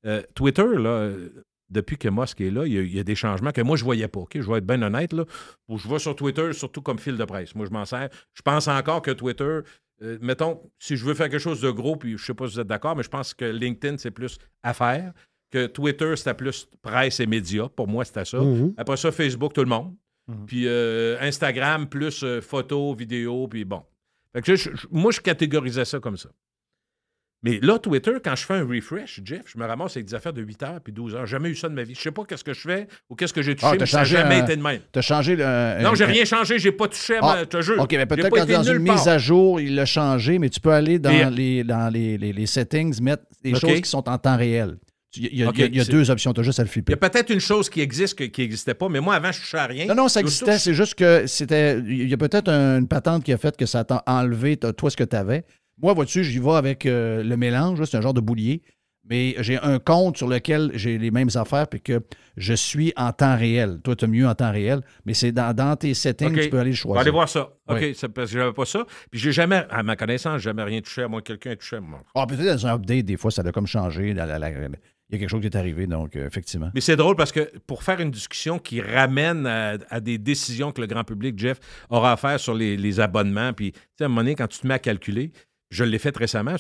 euh, 0.06 0.22
Twitter, 0.34 0.66
là, 0.76 0.90
euh, 0.90 1.30
depuis 1.70 1.98
que 1.98 2.10
Musk 2.10 2.42
est 2.42 2.52
là, 2.52 2.66
il 2.66 2.74
y, 2.74 2.78
a, 2.78 2.82
il 2.82 2.96
y 2.96 3.00
a 3.00 3.04
des 3.04 3.16
changements 3.16 3.52
que 3.52 3.62
moi 3.62 3.78
je 3.78 3.84
voyais 3.84 4.08
pas. 4.08 4.20
ok? 4.22 4.32
Je 4.36 4.50
vais 4.52 4.58
être 4.58 4.66
bien 4.66 4.82
honnête, 4.82 5.14
là. 5.14 5.24
Où 5.70 5.78
je 5.78 5.88
vais 5.88 5.98
sur 6.00 6.16
Twitter 6.16 6.52
surtout 6.54 6.82
comme 6.82 7.00
fil 7.00 7.16
de 7.18 7.26
presse. 7.26 7.56
Moi, 7.56 7.66
je 7.66 7.72
m'en 7.72 7.86
sers. 7.86 8.10
Je 8.34 8.42
pense 8.42 8.68
encore 8.68 9.02
que 9.02 9.12
Twitter, 9.12 9.60
euh, 10.04 10.18
mettons, 10.22 10.62
si 10.80 10.96
je 10.98 11.06
veux 11.06 11.14
faire 11.14 11.30
quelque 11.30 11.40
chose 11.42 11.62
de 11.62 11.70
gros, 11.72 11.96
puis 11.96 12.18
je 12.18 12.24
sais 12.26 12.34
pas 12.34 12.48
si 12.48 12.54
vous 12.56 12.60
êtes 12.60 12.68
d'accord, 12.68 12.96
mais 12.96 13.04
je 13.04 13.10
pense 13.10 13.34
que 13.34 13.46
LinkedIn, 13.46 13.98
c'est 13.98 14.12
plus 14.12 14.38
affaires, 14.62 15.14
que 15.52 15.68
Twitter, 15.68 16.16
c'était 16.16 16.34
plus 16.34 16.68
presse 16.82 17.20
et 17.20 17.26
médias. 17.28 17.70
Pour 17.70 17.88
moi, 17.88 18.04
c'était 18.06 18.26
ça. 18.26 18.40
Mhm. 18.40 18.74
Après 18.78 18.98
ça, 18.98 19.12
Facebook, 19.12 19.54
tout 19.54 19.62
le 19.62 19.68
monde. 19.70 19.94
Mhm. 20.28 20.46
Puis 20.46 20.68
euh, 20.68 21.18
Instagram, 21.22 21.88
plus 21.88 22.24
euh, 22.24 22.42
photos, 22.42 22.98
vidéos, 22.98 23.48
puis 23.48 23.64
bon. 23.66 23.84
Fait 24.34 24.42
que 24.42 24.56
je- 24.56 24.72
je- 24.76 24.88
moi, 24.90 25.12
je 25.12 25.20
catégorisais 25.22 25.86
ça 25.86 26.00
comme 26.00 26.18
ça. 26.18 26.30
Mais 27.44 27.60
là, 27.62 27.78
Twitter, 27.78 28.14
quand 28.24 28.36
je 28.36 28.46
fais 28.46 28.54
un 28.54 28.66
refresh, 28.66 29.20
Jeff, 29.24 29.42
je 29.54 29.58
me 29.60 29.66
ramasse 29.66 29.98
avec 29.98 30.08
des 30.08 30.16
affaires 30.16 30.32
de 30.34 30.42
8 30.42 30.64
heures 30.64 30.80
puis 30.82 30.94
12 30.94 31.14
heures. 31.16 31.26
Jamais 31.26 31.50
eu 31.50 31.56
ça 31.56 31.68
de 31.68 31.74
ma 31.74 31.84
vie. 31.84 31.94
Je 31.94 32.00
sais 32.02 32.12
pas 32.12 32.24
qu'est-ce 32.24 32.44
que 32.44 32.54
je 32.54 32.62
fais 32.62 32.88
ou 33.10 33.16
qu'est-ce 33.16 33.34
que 33.34 33.42
j'ai 33.42 33.54
touché, 33.56 33.68
Ah, 33.74 33.76
mais 33.78 33.86
ça 33.86 33.98
n'a 34.00 34.04
jamais 34.06 34.36
un- 34.36 34.44
été 34.44 34.56
de 34.56 34.62
même. 34.62 34.80
T'as 34.92 35.02
changé 35.02 35.36
le. 35.36 35.84
Non, 35.84 35.94
j'ai 35.94 36.06
rien 36.06 36.24
changé, 36.26 36.58
j'ai 36.58 36.72
pas 36.72 36.88
touché 36.88 37.18
Ah. 37.22 37.38
Je 37.42 37.46
te 37.46 37.62
jure. 37.62 37.82
OK, 37.82 37.92
mais 37.92 38.06
peut-être 38.06 38.30
que 38.30 38.52
dans 38.52 38.64
une 38.64 38.86
part. 38.86 38.96
mise 38.96 39.08
à 39.08 39.18
jour, 39.18 39.60
il 39.60 39.76
l'a 39.76 39.86
changé, 39.86 40.40
mais 40.40 40.50
tu 40.50 40.60
peux 40.62 40.72
aller 40.72 41.00
dans, 41.00 41.10
Et- 41.12 41.30
les, 41.30 41.64
dans 41.66 41.92
les, 41.92 42.18
les- 42.18 42.32
les 42.34 42.46
settings, 42.46 43.02
mettre 43.02 43.24
des 43.44 43.54
choses 43.56 43.82
qui 43.82 43.90
sont 43.90 44.08
en 44.08 44.18
temps 44.18 44.38
réel. 44.38 44.78
Il 45.16 45.26
y 45.38 45.44
a, 45.44 45.52
il 45.56 45.76
y 45.80 45.86
deux 45.86 46.10
options, 46.10 46.34
tu 46.34 46.40
as 46.40 46.44
juste 46.44 46.60
à 46.60 46.64
le 46.64 46.68
Il 46.68 46.72
y 46.72 46.74
flipper. 46.74 46.94
a 46.94 46.98
peut-être 46.98 47.30
une 47.32 47.40
chose 47.40 47.70
qui 47.70 47.82
existe 47.82 48.18
que- 48.18 48.24
qui 48.24 48.42
n'existait 48.42 48.74
pas, 48.74 48.90
mais 48.90 49.00
moi, 49.00 49.14
avant, 49.14 49.32
je 49.32 49.42
touchais 49.42 49.58
à 49.60 49.68
rien. 49.68 49.86
Non, 49.86 49.94
non, 49.94 50.08
ça 50.08 50.22
existait. 50.22 50.58
C'est 50.58 50.74
juste 50.74 50.96
que 50.96 51.28
c'était. 51.28 51.78
Il 51.80 52.10
y 52.10 52.14
a 52.14 52.18
peut-être 52.18 52.50
un- 52.50 52.80
une 52.80 52.88
patente 52.88 53.24
qui 53.24 53.32
a 53.32 53.38
fait 53.38 53.56
que 53.56 53.68
ça 53.68 53.84
t'a 53.84 54.02
enlevé 54.08 54.58
toi 54.58 54.90
ce 54.90 54.98
que 54.98 55.04
tu 55.04 55.16
avais. 55.16 55.44
Moi, 55.84 55.94
vois-tu, 55.94 56.24
j'y 56.24 56.40
vais 56.40 56.52
avec 56.54 56.86
euh, 56.86 57.22
le 57.24 57.38
mélange, 57.38 57.84
c'est 57.84 57.98
un 57.98 58.02
genre 58.02 58.14
de 58.14 58.22
boulier. 58.22 58.62
Mais 59.10 59.36
j'ai 59.40 59.60
un 59.60 59.80
compte 59.80 60.16
sur 60.16 60.30
lequel 60.30 60.72
j'ai 60.76 60.98
les 60.98 61.12
mêmes 61.12 61.28
affaires 61.36 61.68
puis 61.68 61.82
que 61.82 62.00
je 62.38 62.54
suis 62.54 62.94
en 62.96 63.12
temps 63.12 63.36
réel. 63.38 63.82
Toi, 63.84 63.98
tu 63.98 64.06
as 64.06 64.08
mieux 64.08 64.26
en 64.26 64.34
temps 64.34 64.50
réel, 64.50 64.80
mais 65.06 65.14
c'est 65.14 65.34
dans, 65.34 65.54
dans 65.54 65.76
tes 65.76 65.94
settings, 65.94 66.34
OK. 66.34 66.40
tu 66.40 66.50
peux 66.50 66.58
aller 66.60 66.72
le 66.72 66.78
On 66.86 66.94
va 66.94 66.94
choisir. 66.94 67.02
aller 67.02 67.12
voir 67.12 67.28
ça. 67.28 67.50
OK, 67.68 67.78
Oui. 67.82 67.98
parce 68.16 68.32
que 68.32 68.38
j'avais 68.40 68.54
pas 68.54 68.64
ça. 68.64 68.86
Puis 69.12 69.20
j'ai 69.20 69.34
jamais, 69.34 69.66
à 69.70 69.84
ma 69.84 69.98
connaissance, 69.98 70.40
jamais 70.42 70.64
rien 70.64 70.80
touché, 70.80 71.02
à 71.04 71.10
moins 71.10 71.20
que 71.20 71.34
quelqu'un 71.34 71.52
ait 71.52 71.56
touché 71.58 71.76
à 71.76 71.82
moi. 71.82 72.02
Ah, 72.16 72.26
peut-être 72.26 72.46
dans 72.46 72.66
un 72.68 72.76
update, 72.76 73.04
des 73.06 73.18
fois, 73.18 73.30
ça 73.30 73.42
a 73.46 73.52
comme 73.52 73.68
changé. 73.68 74.14
La- 74.14 74.26
la- 74.26 74.40
la- 74.40 74.50
Il 74.52 74.56
y 75.12 75.16
a 75.16 75.20
quelque 75.20 75.30
chose 75.30 75.42
qui 75.42 75.48
est 75.48 75.58
arrivé, 75.58 75.86
donc 75.86 76.16
euh, 76.16 76.26
effectivement. 76.26 76.72
Mais 76.74 76.80
c'est 76.80 76.96
drôle 76.96 77.18
parce 77.18 77.34
que 77.34 77.52
pour 77.68 77.84
faire 77.84 78.00
une 78.00 78.10
discussion 78.10 78.58
qui 78.58 78.80
ramène 78.80 79.46
à, 79.46 79.76
à 79.90 80.00
des 80.00 80.18
décisions 80.18 80.72
que 80.72 80.80
le 80.80 80.88
grand 80.88 81.04
public, 81.04 81.38
Jeff, 81.38 81.60
aura 81.90 82.14
à 82.14 82.16
faire 82.16 82.40
sur 82.40 82.54
les, 82.54 82.78
les 82.78 83.02
abonnements, 83.02 83.52
puis 83.52 83.74
tu 83.74 83.80
sais, 83.98 84.04
à 84.04 84.06
un 84.06 84.08
moment 84.08 84.22
donné, 84.22 84.36
quand 84.36 84.48
tu 84.48 84.60
te 84.60 84.66
mets 84.66 84.76
à 84.76 84.80
calculer, 84.80 85.34
je 85.74 85.84
l'ai 85.84 86.00
fait 86.00 86.16
récemment. 86.16 86.56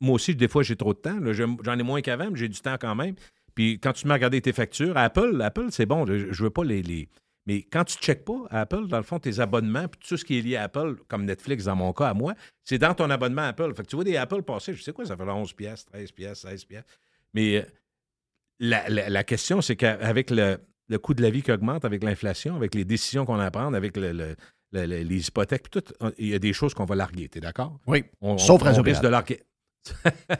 moi 0.00 0.14
aussi, 0.14 0.34
des 0.34 0.48
fois, 0.48 0.62
j'ai 0.62 0.76
trop 0.76 0.92
de 0.92 0.98
temps. 0.98 1.18
J'en 1.32 1.78
ai 1.78 1.82
moins 1.82 2.00
qu'avant, 2.00 2.30
mais 2.30 2.38
j'ai 2.38 2.48
du 2.48 2.60
temps 2.60 2.76
quand 2.78 2.94
même. 2.94 3.14
Puis 3.54 3.78
quand 3.78 3.92
tu 3.92 4.10
à 4.10 4.14
regarder 4.14 4.40
tes 4.40 4.52
factures, 4.52 4.96
Apple, 4.96 5.40
Apple, 5.40 5.66
c'est 5.70 5.86
bon. 5.86 6.04
Je, 6.06 6.32
je 6.32 6.42
veux 6.42 6.50
pas 6.50 6.64
les, 6.64 7.08
Mais 7.46 7.62
quand 7.62 7.84
tu 7.84 7.96
ne 7.96 8.02
checkes 8.02 8.24
pas 8.24 8.42
à 8.50 8.62
Apple, 8.62 8.88
dans 8.88 8.96
le 8.96 9.04
fond, 9.04 9.20
tes 9.20 9.38
abonnements, 9.38 9.86
puis 9.86 10.00
tout 10.08 10.16
ce 10.16 10.24
qui 10.24 10.38
est 10.38 10.42
lié 10.42 10.56
à 10.56 10.64
Apple, 10.64 10.96
comme 11.06 11.24
Netflix 11.24 11.64
dans 11.64 11.76
mon 11.76 11.92
cas, 11.92 12.08
à 12.08 12.14
moi, 12.14 12.34
c'est 12.64 12.78
dans 12.78 12.94
ton 12.94 13.08
abonnement 13.08 13.42
Apple. 13.42 13.72
Fait 13.76 13.84
que 13.84 13.88
tu 13.88 13.94
vois 13.94 14.04
des 14.04 14.16
Apple 14.16 14.42
passer, 14.42 14.74
je 14.74 14.82
sais 14.82 14.92
quoi, 14.92 15.06
ça 15.06 15.16
fait 15.16 15.22
11 15.22 15.52
pièces, 15.52 15.84
13 15.86 16.10
pièces, 16.10 16.40
16 16.40 16.64
pièces. 16.64 16.84
Mais 17.34 17.58
euh, 17.58 17.62
la, 18.58 19.22
question, 19.24 19.60
c'est 19.60 19.76
qu'avec 19.76 20.30
le, 20.30 20.58
coût 21.00 21.14
de 21.14 21.22
la 21.22 21.30
vie 21.30 21.42
qui 21.42 21.52
augmente, 21.52 21.84
avec 21.84 22.02
l'inflation, 22.02 22.56
avec 22.56 22.74
les 22.74 22.84
décisions 22.84 23.24
qu'on 23.24 23.38
a 23.38 23.44
à 23.44 23.50
prendre, 23.52 23.76
avec 23.76 23.96
le- 23.96 24.34
le- 24.74 24.86
le- 24.86 25.02
les 25.02 25.28
hypothèques, 25.28 25.62
puis 25.70 25.80
tout, 25.80 25.94
il 26.18 26.28
y 26.28 26.34
a 26.34 26.38
des 26.38 26.52
choses 26.52 26.74
qu'on 26.74 26.84
va 26.84 26.94
larguer. 26.94 27.28
Tu 27.30 27.38
es 27.38 27.40
d'accord? 27.40 27.78
Oui. 27.86 28.04
On- 28.20 28.36
Sauf 28.38 28.60
on, 28.62 28.82
risque 28.82 29.02
de 29.02 29.08
larguer. 29.08 29.40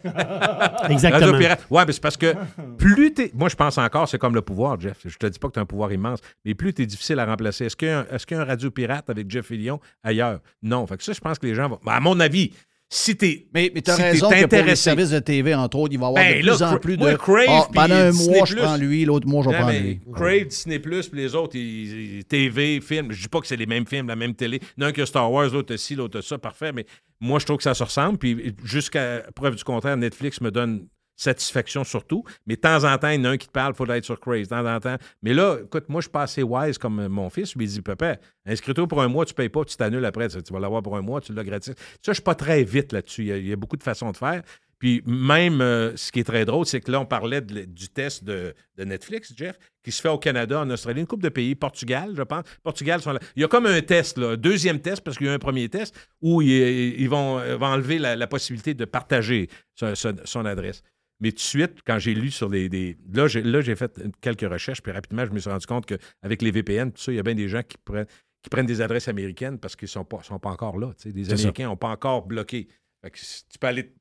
Exactement. 0.89 1.27
Radio 1.27 1.39
Pirate. 1.39 1.67
Ouais, 1.71 1.85
mais 1.87 1.93
c'est 1.93 2.01
parce 2.01 2.17
que 2.17 2.35
plus 2.79 3.13
t'es. 3.13 3.31
Moi, 3.35 3.49
je 3.49 3.57
pense 3.57 3.77
encore, 3.79 4.09
c'est 4.09 4.19
comme 4.19 4.35
le 4.35 4.43
pouvoir, 4.43 4.81
Jeff. 4.81 4.99
Je 5.05 5.17
te 5.17 5.27
dis 5.27 5.39
pas 5.39 5.49
que 5.49 5.53
tu 5.55 5.59
as 5.59 5.63
un 5.63 5.67
pouvoir 5.67 5.93
immense, 5.93 6.21
mais 6.45 6.55
plus 6.55 6.73
tu 6.75 6.83
es 6.83 6.87
difficile 6.87 7.19
à 7.19 7.27
remplacer. 7.27 7.67
Est-ce 7.67 7.77
qu'il 7.77 7.89
y, 7.89 7.91
y 7.91 8.35
a 8.35 8.41
un 8.41 8.45
radio 8.45 8.71
pirate 8.71 9.09
avec 9.11 9.31
Jeff 9.31 9.47
Fillion 9.47 9.81
ailleurs? 10.03 10.41
Non. 10.63 10.87
Fait 10.87 10.97
que 10.97 11.03
ça, 11.05 11.13
je 11.13 11.21
pense 11.21 11.39
que 11.39 11.47
les 11.47 11.55
gens 11.55 11.69
vont. 11.69 11.79
À 11.87 12.01
mon 12.01 12.19
avis, 12.21 12.53
si 12.97 13.17
t'es. 13.17 13.47
Mais, 13.53 13.73
mais 13.75 13.83
tu 13.83 13.91
as 13.91 13.95
si 13.97 14.03
t'es 14.03 14.11
raison 14.11 14.31
que 14.31 14.47
pour 14.47 14.63
les 14.63 14.77
services 14.77 15.11
de 15.11 15.19
TV, 15.19 15.53
entre 15.55 15.79
autres, 15.79 15.93
il 15.93 15.99
va 15.99 16.07
y 16.07 16.09
avoir 16.09 16.25
Ben, 16.25 16.41
de 16.43 16.47
là, 16.47 16.55
plus 16.55 16.63
en 16.65 16.77
plus 16.79 16.97
de. 16.97 17.15
Crave, 17.17 17.45
Ah, 17.49 17.69
pendant 17.75 17.95
un 17.95 18.11
Disney+. 18.11 18.37
mois, 18.37 18.47
je 18.47 18.55
prends 18.57 18.77
lui, 18.77 19.05
l'autre 19.05 19.27
mois, 19.27 19.43
je 19.45 19.51
prends 19.51 19.71
lui. 19.71 20.01
Crave, 20.15 20.45
Disney, 20.47 20.79
puis 20.79 21.01
les 21.15 21.35
autres, 21.35 21.57
ils- 21.57 22.17
ils- 22.19 22.25
TV, 22.25 22.81
films. 22.81 23.11
Je 23.11 23.23
dis 23.23 23.29
pas 23.29 23.41
que 23.41 23.47
c'est 23.49 23.57
les 23.57 23.67
mêmes 23.67 23.87
films, 23.87 24.07
la 24.07 24.17
même 24.17 24.35
télé. 24.35 24.61
L'un 24.79 24.93
que 24.93 25.05
Star 25.05 25.31
Wars, 25.31 25.49
l'autre 25.51 25.75
ci, 25.77 25.95
l'autre 25.97 26.21
ça, 26.21 26.39
parfait. 26.39 26.73
Mais 26.73 26.87
moi, 27.21 27.39
je 27.41 27.47
trouve 27.47 27.57
que 27.57 27.63
ça 27.65 27.75
se 27.75 27.83
ressemble. 27.83 28.19
Puis 28.19 28.55
jusqu'à 28.65 29.23
preuve 29.35 29.57
du 29.57 29.65
contraire, 29.65 29.97
Netflix 29.97 30.41
me 30.41 30.51
donne 30.51 30.87
satisfaction 31.17 31.85
surtout. 31.85 32.25
Mais 32.47 32.57
de 32.57 32.61
temps 32.61 32.85
en 32.85 32.97
temps, 32.99 33.09
il 33.09 33.21
y 33.21 33.21
en 33.21 33.25
a 33.25 33.31
un 33.31 33.37
qui 33.37 33.47
te 33.47 33.53
parle, 33.53 33.73
il 33.75 33.77
faut 33.77 33.91
être 33.91 34.05
sur 34.05 34.19
Crave. 34.21 34.43
De 34.43 34.47
temps 34.47 34.67
en 34.67 34.81
temps. 34.81 34.97
Mais 35.23 35.35
là, 35.35 35.59
écoute, 35.65 35.89
moi, 35.89 36.01
je 36.01 36.07
suis 36.07 36.13
pas 36.13 36.23
assez 36.23 36.43
wise 36.43 36.79
comme 36.79 37.01
euh, 37.01 37.09
mon 37.09 37.31
fils. 37.31 37.55
Lui, 37.55 37.65
il 37.65 37.69
dit, 37.69 37.83
papa, 37.83 38.17
inscris-toi 38.47 38.87
pour 38.87 39.03
un 39.03 39.09
mois, 39.09 39.25
tu 39.25 39.35
payes 39.35 39.49
pas, 39.49 39.65
tu 39.65 39.77
t'annules 39.77 40.05
après. 40.05 40.29
Tu 40.29 40.53
vas 40.53 40.61
l'avoir 40.61 40.83
pour 40.83 40.97
un 40.97 41.03
mois, 41.03 41.21
tu 41.21 41.33
l'as 41.33 41.45
gratis. 41.45 41.75
Ça, 42.03 42.13
je 42.13 42.15
suis 42.15 42.23
pas 42.23 42.35
très 42.35 42.65
vite 42.65 42.93
là-dessus. 42.93 43.23
Il 43.23 43.47
y 43.47 43.53
a- 43.53 43.57
beaucoup 43.57 43.77
de 43.77 43.83
façons 43.83 44.11
de 44.11 44.17
faire. 44.17 44.43
Puis 44.79 45.03
même, 45.07 45.61
euh, 45.63 45.97
ce 45.97 46.13
qui 46.13 46.21
est 46.21 46.25
très 46.25 46.45
drôle, 46.45 46.67
c'est 46.67 46.81
que 46.81 46.91
là, 46.91 47.01
on 47.01 47.07
parlait 47.07 47.41
du 47.41 47.89
test 47.89 48.25
de, 48.25 48.55
Netflix, 48.77 49.33
Jeff, 49.35 49.57
qui 49.83 49.93
se 49.93 50.03
fait 50.03 50.09
au 50.09 50.19
Canada, 50.19 50.61
en 50.61 50.69
Australie, 50.69 51.01
une 51.01 51.07
couple 51.07 51.23
de 51.23 51.29
pays, 51.31 51.55
Portugal, 51.55 52.13
je 52.15 52.23
pense. 52.23 52.45
Portugal, 52.63 53.01
il 53.37 53.41
y 53.41 53.45
a 53.45 53.49
comme 53.49 53.65
un 53.67 53.81
test, 53.81 54.19
là, 54.19 54.33
un 54.33 54.37
deuxième 54.37 54.81
test, 54.81 55.03
parce 55.03 55.17
qu'il 55.17 55.29
y 55.29 55.31
a 55.31 55.33
un 55.33 55.39
premier 55.39 55.69
test, 55.69 55.95
où 56.21 56.43
ils, 56.43 57.09
vont, 57.09 57.39
euh, 57.39 57.57
vont 57.57 57.69
enlever 57.69 57.99
la, 57.99 58.27
possibilité 58.27 58.75
de 58.75 58.85
partager 58.85 59.49
son 59.77 60.45
adresse. 60.45 60.83
Mais 61.25 61.31
tout 61.33 61.37
de 61.37 61.41
suite, 61.41 61.79
quand 61.87 61.99
j'ai 61.99 62.15
lu 62.15 62.31
sur 62.31 62.49
les. 62.49 62.69
des- 62.69 62.97
là, 63.13 63.27
j'ai, 63.27 63.43
là, 63.43 63.61
j'ai 63.63 63.75
fait 63.77 63.99
quelques 64.21 64.49
recherches, 64.49 64.83
puis 64.83 64.93
rapidement, 64.93 65.25
je 65.25 65.31
me 65.33 65.39
suis 65.39 65.51
rendu 65.51 65.67
compte 65.67 65.87
qu'avec 65.87 66.43
les 66.43 66.51
VPN, 66.51 66.93
tout 66.93 67.01
ça, 67.03 67.13
il 67.13 67.17
y 67.17 67.19
a 67.19 67.23
bien 67.23 67.35
des 67.35 67.49
gens 67.49 67.63
qui 67.67 67.77
prennent, 67.85 68.07
qui 68.43 68.51
prennent 68.51 68.67
des 68.67 68.81
adresses 68.83 69.09
américaines 69.09 69.59
parce 69.59 69.75
qu'ils 69.75 69.87
ne 69.87 69.91
sont 69.91 70.05
pas, 70.05 70.23
sont 70.23 70.39
pas 70.39 70.51
encore 70.51 70.79
là. 70.79 70.93
tu. 71.01 71.09
Les. 71.11 71.33
Américains 71.33 71.67
n'ont 71.69 71.77
pas 71.77 71.89
encore 71.89 72.27
bloqué. 72.27 72.69
Fait 73.03 73.11
que 73.11 73.19
tu 73.19 73.59
peux 73.59 73.67
aller. 73.67 73.93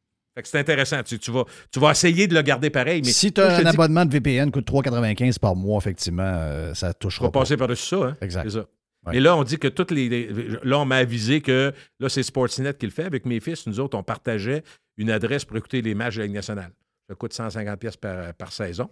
C'est 0.43 0.57
intéressant. 0.59 1.01
Tu, 1.03 1.19
tu 1.19 1.32
vas, 1.32 1.45
tu 1.71 1.80
vas 1.80 1.91
essayer 1.91 2.28
de 2.28 2.34
le 2.34 2.41
garder 2.41 2.69
pareil. 2.71 3.01
Mais 3.05 3.11
si 3.11 3.32
tu 3.32 3.39
as 3.39 3.55
un 3.57 3.65
abonnement 3.65 4.03
de 4.05 4.11
VPN 4.11 4.49
coûte 4.51 4.67
3,95 4.67 5.38
par 5.39 5.55
mois, 5.55 5.78
effectivement, 5.78 6.24
euh, 6.26 6.74
ça 6.74 6.91
Tu 6.93 6.99
touchera 7.01 7.26
vas 7.28 7.32
pas. 7.32 7.39
passer 7.41 7.55
par-dessus 7.55 7.86
ça. 7.86 7.97
Hein? 8.03 8.17
Exact. 8.21 8.43
C'est 8.49 8.57
ça. 8.59 8.65
Ouais. 9.05 9.17
Et 9.17 9.19
là, 9.19 9.36
on 9.38 9.43
dit 9.43 9.57
que 9.59 9.67
toutes 9.67 9.91
les. 9.91 10.09
les- 10.09 10.28
Là, 10.63 10.80
on 10.80 10.86
m'a 10.86 10.95
avisé 10.97 11.41
que 11.41 11.71
là, 11.99 12.09
c'est 12.09 12.24
Sportsnet 12.24 12.74
qui 12.74 12.86
le 12.88 12.91
fait. 12.91 13.03
Avec 13.03 13.26
mes 13.26 13.39
fils, 13.41 13.67
nous 13.67 13.80
autres, 13.80 13.97
on 13.97 14.01
partageait 14.03 14.63
une 14.97 15.09
adresse 15.11 15.45
pour 15.45 15.55
écouter 15.57 15.82
les 15.82 15.93
matchs 15.93 16.15
de 16.15 16.19
la 16.21 16.26
Ligue 16.28 16.36
nationale. 16.36 16.71
Ça 17.10 17.16
coûte 17.16 17.34
150 17.34 17.80
pièces 17.80 17.97
par, 17.97 18.34
par 18.34 18.51
saison. 18.51 18.89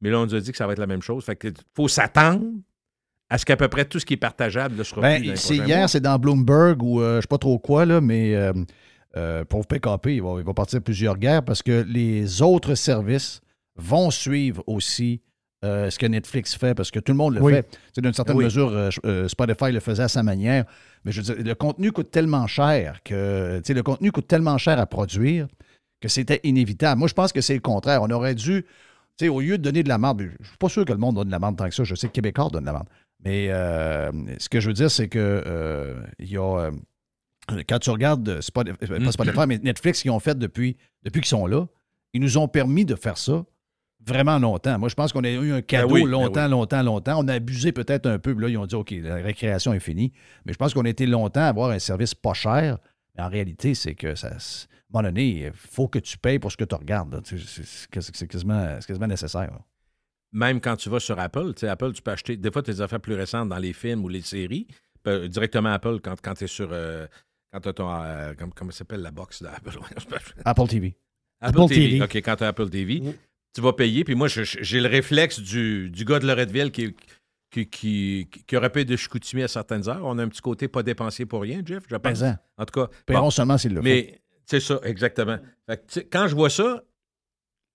Mais 0.00 0.10
là, 0.10 0.20
on 0.20 0.24
nous 0.26 0.34
a 0.34 0.40
dit 0.40 0.50
que 0.50 0.56
ça 0.56 0.66
va 0.66 0.72
être 0.72 0.78
la 0.78 0.86
même 0.86 1.02
chose. 1.02 1.24
Fait 1.24 1.36
que 1.36 1.48
faut 1.74 1.88
s'attendre 1.88 2.46
à 3.28 3.38
ce 3.38 3.44
qu'à 3.44 3.56
peu 3.56 3.68
près 3.68 3.84
tout 3.84 3.98
ce 3.98 4.06
qui 4.06 4.14
est 4.14 4.18
partageable 4.18 4.76
là, 4.76 4.84
sera 4.84 5.00
Ben, 5.02 5.20
plus 5.22 5.50
hier, 5.50 5.88
c'est 5.88 6.00
dans 6.00 6.18
Bloomberg 6.18 6.82
ou 6.82 7.00
euh, 7.00 7.16
je 7.16 7.20
sais 7.22 7.26
pas 7.28 7.38
trop 7.38 7.58
quoi, 7.58 7.84
là, 7.86 8.00
mais 8.00 8.34
euh, 8.34 8.52
euh, 9.16 9.44
pour 9.44 9.66
PKP, 9.66 10.06
il 10.16 10.22
va, 10.22 10.36
il 10.38 10.44
va 10.44 10.54
partir 10.54 10.80
plusieurs 10.82 11.16
guerres 11.18 11.44
parce 11.44 11.62
que 11.62 11.84
les 11.88 12.42
autres 12.42 12.74
services 12.74 13.40
vont 13.76 14.10
suivre 14.10 14.64
aussi 14.66 15.20
euh, 15.64 15.90
ce 15.90 15.98
que 15.98 16.06
Netflix 16.06 16.54
fait 16.56 16.74
parce 16.74 16.90
que 16.90 16.98
tout 16.98 17.12
le 17.12 17.18
monde 17.18 17.34
le 17.34 17.42
Oui. 17.42 17.52
fait. 17.52 17.78
C'est 17.94 18.00
D'une 18.00 18.14
certaine 18.14 18.36
Oui. 18.36 18.44
mesure, 18.44 18.70
euh, 19.04 19.28
Spotify 19.28 19.70
le 19.70 19.80
faisait 19.80 20.04
à 20.04 20.08
sa 20.08 20.22
manière. 20.22 20.64
Mais 21.04 21.12
je 21.12 21.20
veux 21.20 21.34
dire, 21.34 21.44
le 21.44 21.54
contenu 21.54 21.92
coûte 21.92 22.10
tellement 22.10 22.46
cher 22.46 23.00
que 23.04 23.60
le 23.68 23.82
contenu 23.82 24.10
coûte 24.10 24.26
tellement 24.26 24.56
cher 24.58 24.78
à 24.80 24.86
produire 24.86 25.46
que 26.00 26.08
c'était 26.08 26.40
inévitable. 26.44 26.98
Moi, 26.98 27.08
je 27.08 27.14
pense 27.14 27.32
que 27.32 27.40
c'est 27.40 27.54
le 27.54 27.60
contraire. 27.60 28.02
On 28.02 28.10
aurait 28.10 28.34
dû, 28.34 28.64
tu 29.16 29.24
sais, 29.24 29.28
au 29.28 29.40
lieu 29.40 29.58
de 29.58 29.62
donner 29.62 29.82
de 29.82 29.88
la 29.88 29.98
merde, 29.98 30.22
je 30.40 30.46
suis 30.46 30.56
pas 30.56 30.68
sûr 30.68 30.84
que 30.84 30.92
le 30.92 30.98
monde 30.98 31.16
donne 31.16 31.26
de 31.26 31.32
la 31.32 31.38
merde 31.38 31.56
tant 31.56 31.68
que 31.68 31.74
ça. 31.74 31.84
Je 31.84 31.94
sais 31.94 32.08
que 32.08 32.12
Québécois 32.12 32.48
donne 32.50 32.62
de 32.62 32.66
la 32.66 32.72
merde. 32.72 32.88
Mais 33.22 33.48
euh, 33.50 34.10
ce 34.38 34.48
que 34.48 34.60
je 34.60 34.68
veux 34.68 34.74
dire, 34.74 34.90
c'est 34.90 35.08
que 35.08 35.42
euh, 35.46 36.00
il 36.18 36.30
y 36.30 36.36
a. 36.36 36.58
euh, 36.58 36.70
quand 37.68 37.78
tu 37.78 37.90
regardes 37.90 38.40
Spotify, 38.40 38.76
pas 38.76 39.12
Spotify, 39.12 39.46
mais 39.46 39.58
Netflix 39.58 40.02
qu'ils 40.02 40.10
ont 40.10 40.20
fait 40.20 40.38
depuis, 40.38 40.76
depuis 41.02 41.20
qu'ils 41.20 41.28
sont 41.28 41.46
là, 41.46 41.66
ils 42.12 42.20
nous 42.20 42.38
ont 42.38 42.48
permis 42.48 42.84
de 42.84 42.94
faire 42.94 43.18
ça 43.18 43.44
vraiment 44.06 44.38
longtemps. 44.38 44.78
Moi, 44.78 44.88
je 44.88 44.94
pense 44.94 45.12
qu'on 45.12 45.24
a 45.24 45.30
eu 45.30 45.52
un 45.52 45.62
cadeau 45.62 45.94
oui, 45.94 46.02
ben 46.04 46.10
longtemps, 46.10 46.44
oui. 46.44 46.50
longtemps, 46.50 46.82
longtemps. 46.82 47.22
On 47.22 47.28
a 47.28 47.34
abusé 47.34 47.72
peut-être 47.72 48.06
un 48.06 48.18
peu. 48.18 48.32
Là, 48.32 48.48
ils 48.48 48.56
ont 48.56 48.66
dit, 48.66 48.74
OK, 48.74 48.94
la 49.02 49.16
récréation 49.16 49.72
est 49.74 49.80
finie. 49.80 50.12
Mais 50.44 50.52
je 50.52 50.58
pense 50.58 50.74
qu'on 50.74 50.84
a 50.84 50.88
été 50.88 51.06
longtemps 51.06 51.42
à 51.42 51.46
avoir 51.48 51.70
un 51.70 51.78
service 51.78 52.14
pas 52.14 52.32
cher. 52.32 52.78
En 53.20 53.28
réalité, 53.28 53.74
c'est 53.74 53.94
que 53.94 54.14
ça. 54.14 54.28
À 54.28 54.32
un 54.34 54.36
moment 54.92 55.08
donné, 55.08 55.46
il 55.46 55.52
faut 55.52 55.86
que 55.88 55.98
tu 56.00 56.18
payes 56.18 56.38
pour 56.38 56.50
ce 56.50 56.56
que 56.56 56.64
tu 56.64 56.74
regardes. 56.74 57.20
C'est 57.24 58.26
quasiment, 58.28 59.06
nécessaire. 59.06 59.50
là. 59.52 59.60
Même 60.32 60.60
quand 60.60 60.76
tu 60.76 60.88
vas 60.88 61.00
sur 61.00 61.18
Apple, 61.18 61.54
tu 61.54 61.60
sais, 61.60 61.68
Apple, 61.68 61.92
tu 61.92 62.02
peux 62.02 62.10
acheter 62.12 62.36
des 62.36 62.50
fois 62.50 62.62
tes 62.62 62.80
affaires 62.80 63.00
plus 63.00 63.14
récentes 63.14 63.48
dans 63.48 63.58
les 63.58 63.72
films 63.72 64.04
ou 64.04 64.08
les 64.08 64.22
séries, 64.22 64.66
directement 65.04 65.70
à 65.70 65.74
Apple 65.74 65.98
quand, 66.02 66.14
quand 66.20 66.34
tu 66.34 66.44
es 66.44 66.46
sur. 66.46 66.68
euh, 66.72 67.06
quand 67.52 67.60
tu 67.60 67.68
as 67.68 67.72
ton. 67.72 67.92
euh, 67.92 68.34
comme- 68.34 68.52
comment 68.52 68.70
ça 68.70 68.78
s'appelle 68.78 69.00
la 69.02 69.10
box 69.10 69.42
d'Apple? 69.42 69.78
Apple 70.44 70.66
TV. 70.68 70.96
Apple, 71.40 71.58
Apple 71.60 71.68
TV. 71.74 71.88
TV. 71.98 72.02
OK, 72.02 72.16
quand 72.16 72.36
tu 72.36 72.44
as 72.44 72.48
Apple 72.48 72.68
TV, 72.70 73.02
tu 73.54 73.60
vas 73.60 73.72
payer. 73.72 74.04
Puis 74.04 74.14
moi, 74.14 74.28
j'ai 74.28 74.80
le 74.80 74.88
réflexe 74.88 75.40
du, 75.40 75.90
du 75.90 76.04
gars 76.04 76.18
de 76.20 76.26
Loretteville 76.26 76.70
qui, 76.70 76.94
qui, 77.50 77.68
qui, 77.68 78.28
qui 78.46 78.56
aurait 78.56 78.70
payé 78.70 78.84
de 78.84 78.96
chicoutimi 78.96 79.42
à 79.42 79.48
certaines 79.48 79.88
heures. 79.88 80.02
On 80.04 80.18
a 80.18 80.22
un 80.22 80.28
petit 80.28 80.40
côté 80.40 80.68
pas 80.68 80.82
dépensier 80.82 81.26
pour 81.26 81.42
rien, 81.42 81.62
Jeff, 81.64 81.84
je 81.88 81.96
pense. 81.96 82.20
Ben, 82.20 82.38
En 82.56 82.64
tout 82.64 82.80
cas. 82.80 82.88
Bon. 83.08 83.30
seulement 83.30 83.58
s'il 83.58 83.74
le. 83.74 83.82
Mais 83.82 84.20
c'est 84.46 84.60
ça, 84.60 84.80
exactement. 84.84 85.38
Fait 85.68 85.86
que, 85.86 86.00
quand 86.00 86.28
je 86.28 86.34
vois 86.34 86.50
ça, 86.50 86.82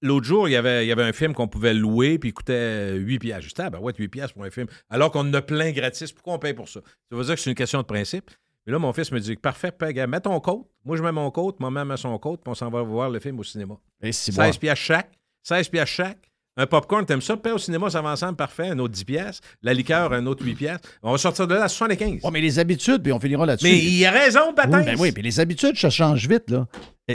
l'autre 0.01 0.25
jour, 0.25 0.47
il 0.47 0.51
y 0.51 0.55
avait, 0.55 0.85
il 0.85 0.87
y 0.87 0.91
avait 0.91 1.03
un 1.03 1.13
film 1.13 1.33
qu'on 1.33 1.47
pouvait 1.47 1.73
louer 1.73 2.17
puis 2.17 2.29
il 2.29 2.33
coûtait 2.33 2.93
8 2.95 3.19
piastres. 3.19 3.43
Je 3.43 3.49
disais, 3.49 3.63
ah 3.67 3.69
ben 3.69 3.79
ouais, 3.79 3.93
8 3.97 4.07
piastres 4.07 4.33
pour 4.33 4.43
un 4.43 4.49
film. 4.49 4.67
Alors 4.89 5.11
qu'on 5.11 5.21
en 5.21 5.33
a 5.33 5.41
plein 5.41 5.71
gratis. 5.71 6.11
Pourquoi 6.11 6.33
on 6.33 6.39
paye 6.39 6.53
pour 6.53 6.69
ça? 6.69 6.81
Ça 7.09 7.15
veut 7.15 7.23
dire 7.23 7.35
que 7.35 7.41
c'est 7.41 7.49
une 7.49 7.55
question 7.55 7.79
de 7.79 7.85
principe. 7.85 8.31
Mais 8.65 8.71
là, 8.71 8.79
mon 8.79 8.93
fils 8.93 9.11
me 9.11 9.19
dit, 9.19 9.35
parfait, 9.35 9.71
paye, 9.71 9.93
mets 10.07 10.21
ton 10.21 10.39
côte. 10.39 10.67
Moi, 10.83 10.97
je 10.97 11.03
mets 11.03 11.11
mon 11.11 11.29
côte, 11.29 11.59
maman 11.59 11.85
met 11.85 11.97
son 11.97 12.17
côte, 12.17 12.41
puis 12.43 12.49
on 12.49 12.55
s'en 12.55 12.69
va 12.69 12.81
voir 12.81 13.09
le 13.11 13.19
film 13.19 13.39
au 13.39 13.43
cinéma. 13.43 13.75
Et 14.01 14.11
c'est 14.11 14.31
16 14.31 14.55
bon. 14.55 14.59
piastres 14.59 14.85
chaque. 14.85 15.11
16 15.43 15.69
piastres 15.69 15.95
chaque. 15.95 16.31
Un 16.57 16.65
popcorn, 16.67 17.05
t'aimes 17.05 17.21
ça? 17.21 17.35
Paye 17.35 17.51
au 17.51 17.57
cinéma, 17.57 17.89
ça 17.89 18.01
va 18.01 18.11
ensemble, 18.11 18.35
parfait. 18.37 18.69
Un 18.69 18.79
autre 18.79 18.93
10 18.93 19.03
piastres. 19.03 19.45
La 19.61 19.73
liqueur, 19.73 20.13
un 20.13 20.25
autre 20.25 20.45
8 20.45 20.55
piastres. 20.55 20.87
On 21.03 21.11
va 21.11 21.17
sortir 21.17 21.47
de 21.47 21.53
là 21.55 21.63
à 21.63 21.67
75. 21.67 22.23
Ouais, 22.23 22.31
mais 22.31 22.39
les 22.41 22.59
habitudes, 22.59 23.03
puis 23.03 23.11
on 23.11 23.19
finira 23.19 23.45
là-dessus. 23.45 23.67
Mais 23.67 23.77
il 23.77 24.05
a 24.05 24.11
raison, 24.11 24.53
Baptiste. 24.53 24.77
Oui, 24.79 24.85
ben 24.85 24.95
oui, 24.99 25.11
puis 25.11 25.21
les 25.23 25.39
habitudes, 25.39 25.77
ça 25.77 25.89
change 25.89 26.27
vite, 26.29 26.49
là. 26.49 26.65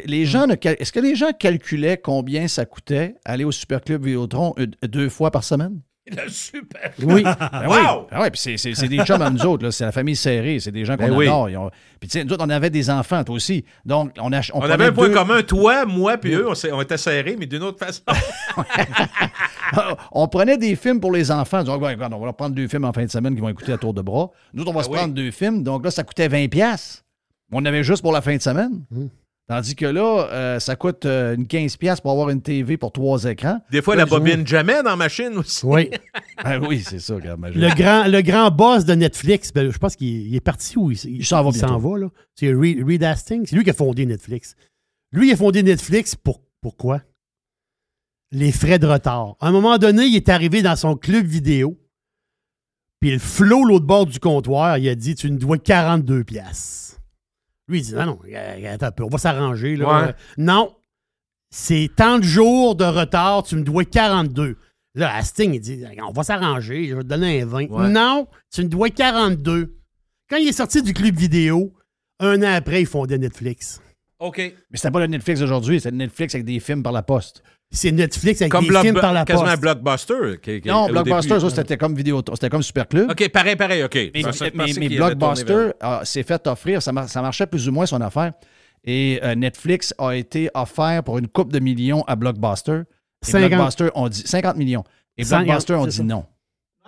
Les 0.04 0.26
gens 0.26 0.46
ne 0.46 0.54
cal- 0.56 0.76
Est-ce 0.78 0.92
que 0.92 1.00
les 1.00 1.16
gens 1.16 1.32
calculaient 1.32 1.96
combien 1.96 2.46
ça 2.48 2.64
coûtait 2.66 3.14
aller 3.24 3.44
au 3.44 3.50
Super 3.52 3.80
Club 3.80 4.04
Vidéotron 4.04 4.54
euh, 4.58 4.66
deux 4.86 5.08
fois 5.08 5.30
par 5.30 5.42
semaine? 5.42 5.80
Le 6.24 6.28
super. 6.28 6.90
Oui. 7.02 7.22
Ben 7.22 7.36
oui. 7.62 7.66
Wow! 7.76 8.06
Ben 8.10 8.20
oui, 8.22 8.30
puis 8.30 8.40
c'est- 8.40 8.56
c'est 8.56 8.74
c'est 8.74 8.88
des 8.88 8.98
chums 9.04 9.22
à 9.22 9.30
nous 9.30 9.44
autres, 9.46 9.64
là. 9.64 9.70
C'est 9.70 9.84
la 9.84 9.92
famille 9.92 10.16
serrée. 10.16 10.58
C'est 10.60 10.72
des 10.72 10.84
gens 10.84 10.96
qu'on 10.96 11.08
Ben 11.08 11.20
adore. 11.22 11.48
Ont- 11.66 11.70
Puis 12.00 12.08
tu 12.08 12.18
sais, 12.18 12.24
nous 12.24 12.32
autres, 12.32 12.44
on 12.44 12.50
avait 12.50 12.70
des 12.70 12.90
enfants, 12.90 13.22
toi 13.24 13.34
aussi. 13.36 13.64
Donc, 13.84 14.12
on, 14.20 14.32
a, 14.32 14.40
On, 14.52 14.60
prenait 14.60 14.74
avait 14.74 14.86
un 14.86 14.92
point 14.92 15.10
commun, 15.10 15.42
toi, 15.42 15.86
moi, 15.86 16.16
puis 16.18 16.34
eux, 16.34 16.48
on, 16.48 16.54
on 16.72 16.80
était 16.82 16.96
serrés, 16.96 17.36
mais 17.38 17.46
d'une 17.46 17.62
autre 17.62 17.78
façon. 17.78 18.02
on 20.12 20.28
prenait 20.28 20.58
des 20.58 20.76
films 20.76 21.00
pour 21.00 21.12
les 21.12 21.30
enfants. 21.30 21.62
On 21.66 21.78
Ouais, 21.80 21.94
regarde, 21.94 22.12
on 22.12 22.18
va 22.18 22.26
leur 22.26 22.34
prendre 22.36 22.54
deux 22.54 22.68
films 22.68 22.84
en 22.84 22.92
fin 22.92 23.04
de 23.04 23.10
semaine 23.10 23.34
qui 23.34 23.40
vont 23.40 23.48
écouter 23.48 23.72
à 23.72 23.78
tour 23.78 23.94
de 23.94 24.02
bras. 24.02 24.30
Nous, 24.52 24.62
autres, 24.62 24.70
on 24.70 24.74
va 24.74 24.80
Ben 24.80 24.84
se 24.84 24.90
oui. 24.90 24.96
prendre 24.96 25.14
deux 25.14 25.30
films. 25.30 25.62
Donc 25.62 25.84
là, 25.84 25.90
ça 25.90 26.02
coûtait 26.02 26.28
20$. 26.28 26.48
piastres. 26.48 27.04
On 27.52 27.58
en 27.58 27.64
avait 27.64 27.82
juste 27.82 28.02
pour 28.02 28.12
la 28.12 28.20
fin 28.20 28.36
de 28.36 28.42
semaine. 28.42 28.82
Tandis 29.50 29.74
que 29.74 29.84
là, 29.84 30.28
euh, 30.30 30.60
ça 30.60 30.76
coûte 30.76 31.06
euh, 31.06 31.34
une 31.34 31.42
15$ 31.42 31.76
piastres 31.76 32.02
pour 32.02 32.12
avoir 32.12 32.30
une 32.30 32.40
TV 32.40 32.76
pour 32.76 32.92
trois 32.92 33.24
écrans. 33.24 33.60
Des 33.72 33.82
fois, 33.82 33.96
la 33.96 34.06
bobine 34.06 34.46
jamais 34.46 34.80
dans 34.84 34.90
la 34.90 34.96
machine 34.96 35.36
aussi. 35.38 35.66
Oui. 35.66 35.90
Ah 36.36 36.60
oui, 36.68 36.84
c'est 36.86 37.00
ça, 37.00 37.16
regarde. 37.16 37.40
imagine. 37.40 37.60
Le 37.60 37.74
grand, 37.74 38.06
le 38.06 38.22
grand 38.22 38.52
boss 38.52 38.84
de 38.84 38.94
Netflix, 38.94 39.52
ben, 39.52 39.68
je 39.72 39.76
pense 39.76 39.96
qu'il 39.96 40.28
il 40.28 40.36
est 40.36 40.40
parti 40.40 40.78
où 40.78 40.92
il, 40.92 41.04
Il 41.04 41.26
s'en 41.26 41.42
va 41.42 41.50
il 41.52 41.58
s'en 41.58 41.78
va, 41.78 41.98
là. 41.98 42.10
C'est 42.36 42.54
Reed, 42.54 42.86
Reed 42.86 43.02
Hastings. 43.02 43.46
C'est 43.46 43.56
lui 43.56 43.64
qui 43.64 43.70
a 43.70 43.72
fondé 43.72 44.06
Netflix. 44.06 44.54
Lui, 45.10 45.30
il 45.30 45.32
a 45.32 45.36
fondé 45.36 45.64
Netflix 45.64 46.14
pour 46.14 46.42
pourquoi? 46.60 47.02
Les 48.30 48.52
frais 48.52 48.78
de 48.78 48.86
retard. 48.86 49.34
À 49.40 49.48
un 49.48 49.50
moment 49.50 49.78
donné, 49.78 50.04
il 50.04 50.14
est 50.14 50.28
arrivé 50.28 50.62
dans 50.62 50.76
son 50.76 50.94
club 50.94 51.26
vidéo. 51.26 51.76
Puis 53.00 53.10
le 53.10 53.18
flot, 53.18 53.64
l'autre 53.64 53.86
bord 53.86 54.06
du 54.06 54.20
comptoir, 54.20 54.78
il 54.78 54.88
a 54.88 54.94
dit 54.94 55.16
Tu 55.16 55.28
nous 55.28 55.38
dois 55.38 55.58
42 55.58 56.22
piastres. 56.22 56.99
Lui, 57.70 57.78
il 57.78 57.82
dit 57.82 57.94
Non, 57.94 58.04
non, 58.06 58.18
attends 58.68 58.86
un 58.86 58.90
peu, 58.90 59.04
on 59.04 59.08
va 59.08 59.18
s'arranger. 59.18 59.76
là. 59.76 59.86
Ouais. 60.02 60.08
Euh, 60.08 60.12
Non, 60.36 60.74
c'est 61.50 61.88
tant 61.96 62.18
de 62.18 62.24
jours 62.24 62.74
de 62.76 62.84
retard, 62.84 63.44
tu 63.44 63.56
me 63.56 63.62
dois 63.62 63.84
42. 63.84 64.56
Là, 64.96 65.14
Hastings, 65.14 65.54
il 65.54 65.60
dit 65.60 65.84
On 66.06 66.12
va 66.12 66.22
s'arranger, 66.24 66.88
je 66.88 66.96
vais 66.96 67.02
te 67.02 67.08
donner 67.08 67.42
un 67.42 67.46
20. 67.46 67.68
Ouais. 67.70 67.88
Non, 67.88 68.26
tu 68.52 68.62
me 68.64 68.68
dois 68.68 68.90
42. 68.90 69.76
Quand 70.28 70.36
il 70.36 70.48
est 70.48 70.52
sorti 70.52 70.82
du 70.82 70.92
club 70.92 71.16
vidéo, 71.16 71.72
un 72.18 72.42
an 72.42 72.54
après, 72.54 72.82
il 72.82 72.86
fondait 72.86 73.18
Netflix. 73.18 73.80
OK. 74.18 74.36
Mais 74.38 74.54
c'était 74.74 74.90
pas 74.90 75.00
le 75.00 75.06
Netflix 75.06 75.40
d'aujourd'hui, 75.40 75.80
c'est 75.80 75.90
le 75.90 75.96
Netflix 75.96 76.34
avec 76.34 76.44
des 76.44 76.60
films 76.60 76.82
par 76.82 76.92
la 76.92 77.02
poste. 77.02 77.42
C'est 77.72 77.92
Netflix 77.92 78.40
avec 78.42 78.50
Comme 78.50 78.66
des 78.66 78.80
films 78.80 79.00
par 79.00 79.12
la 79.12 79.24
quasiment 79.24 79.54
blockbuster. 79.56 80.38
qui- 80.42 80.60
qui- 80.60 80.68
Non, 80.68 80.88
Blockbuster, 80.88 81.28
début. 81.34 81.40
ça, 81.50 81.56
c'était 81.56 81.76
comme 81.76 81.94
vidéo, 81.94 82.20
c'était 82.32 82.48
comme 82.50 82.64
Super 82.64 82.88
Club. 82.88 83.10
OK, 83.10 83.28
pareil, 83.28 83.54
pareil, 83.54 83.84
OK. 83.84 83.94
Mais, 83.94 84.22
Blockbuster 84.96 85.54
vers- 85.80 86.06
s'est 86.06 86.22
fait 86.24 86.44
offrir, 86.48 86.82
ça, 86.82 86.90
mar- 86.90 87.08
ça 87.08 87.22
marchait 87.22 87.46
plus 87.46 87.68
ou 87.68 87.72
moins 87.72 87.86
son 87.86 88.00
affaire. 88.00 88.32
Et 88.84 89.20
euh, 89.22 89.34
Netflix 89.36 89.94
a 89.98 90.16
été 90.16 90.50
offert 90.54 91.02
pour 91.04 91.18
une 91.18 91.28
coupe 91.28 91.52
de 91.52 91.60
millions 91.60 92.02
à 92.08 92.16
Blockbuster. 92.16 92.80
Et 93.22 93.30
50. 93.30 93.50
Blockbuster 93.50 93.88
ont 93.94 94.08
dit 94.08 94.22
50 94.26 94.56
millions. 94.56 94.82
Et 95.16 95.22
50, 95.24 95.44
Blockbuster 95.46 95.74
ont 95.74 95.84
c'est 95.84 95.90
dit 95.90 95.96
ça. 95.98 96.02
non. 96.02 96.24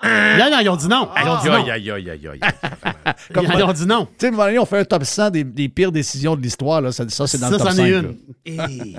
Non, 0.05 0.50
non, 0.50 0.59
ils 0.61 0.68
ont 0.68 0.76
dit 0.76 0.88
non. 0.88 1.09
Ils 1.16 1.28
ont 1.28 1.38
dit 1.40 1.46
non. 1.48 1.55
Aïe, 1.55 1.70
aïe, 1.70 1.90
aïe, 1.90 2.11
aïe, 2.11 2.28
aïe. 2.28 2.40
Comme- 3.34 3.46
Ils 3.57 3.62
ont 3.62 3.72
dit 3.72 3.86
non. 3.86 4.09
Tu 4.18 4.28
sais, 4.28 4.59
on 4.59 4.66
fait 4.66 4.78
un 4.80 4.84
top 4.84 5.05
100 5.05 5.30
des, 5.30 5.44
des 5.44 5.68
pires 5.68 5.92
décisions 5.92 6.34
de 6.34 6.40
l'histoire. 6.42 6.80
là. 6.80 6.90
Ça, 6.92 7.09
ça, 7.09 7.26
c'est 7.26 7.38
dans 7.38 7.46
Ça, 7.46 7.53
le 7.53 7.59
top 7.59 7.68
c'en 7.68 7.74
5. 7.76 7.84
est 7.86 7.90
là. 7.90 7.98
une. 8.00 8.16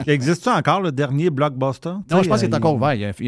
Existe-tu 0.08 0.50
encore 0.50 0.82
le 0.82 0.92
dernier 0.92 1.30
blockbuster? 1.30 1.90
Non, 2.10 2.24
je 2.24 2.30
pense 2.30 2.40
qu'il 2.42 2.50
est 2.50 2.56
encore 2.56 2.76
ouvert. 2.76 2.90
D'ailleurs, 2.90 3.14
il 3.20 3.26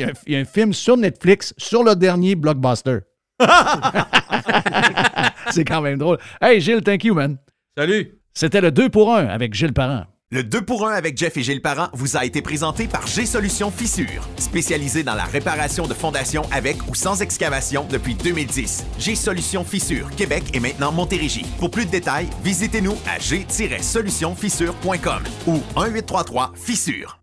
y 0.00 0.04
a 0.04 0.08
un- 0.08 0.12
il 0.26 0.32
y 0.32 0.36
a 0.36 0.40
un 0.40 0.44
film 0.44 0.72
sur 0.74 0.96
Netflix 0.96 1.54
sur 1.56 1.82
le 1.84 1.94
dernier 1.96 2.34
Blockbuster. 2.34 2.98
c'est 5.50 5.64
quand 5.64 5.80
même 5.80 5.98
drôle. 5.98 6.18
Hey, 6.40 6.60
Gilles, 6.60 6.82
thank 6.82 7.04
you, 7.04 7.14
man. 7.14 7.36
Salut. 7.76 8.18
C'était 8.34 8.60
le 8.60 8.70
2 8.70 8.88
pour 8.90 9.14
1 9.14 9.26
avec 9.26 9.54
Gilles 9.54 9.72
Parent. 9.72 10.04
Le 10.32 10.44
2 10.44 10.62
pour 10.62 10.86
1 10.86 10.92
avec 10.92 11.18
Jeff 11.18 11.36
et 11.38 11.42
Gilles 11.42 11.60
Parent 11.60 11.88
vous 11.92 12.16
a 12.16 12.24
été 12.24 12.40
présenté 12.40 12.86
par 12.86 13.04
G-Solutions 13.04 13.72
Fissure, 13.72 14.28
spécialisé 14.36 15.02
dans 15.02 15.16
la 15.16 15.24
réparation 15.24 15.88
de 15.88 15.92
fondations 15.92 16.44
avec 16.52 16.76
ou 16.88 16.94
sans 16.94 17.20
excavation 17.20 17.84
depuis 17.90 18.14
2010. 18.14 18.86
G-Solutions 18.96 19.64
Fissure, 19.64 20.08
Québec 20.14 20.44
et 20.54 20.60
maintenant 20.60 20.92
Montérégie. 20.92 21.44
Pour 21.58 21.72
plus 21.72 21.84
de 21.84 21.90
détails, 21.90 22.28
visitez-nous 22.44 22.96
à 23.12 23.18
g-solutionfissure.com 23.18 25.22
ou 25.48 25.56
1-833-Fissure. 25.74 27.18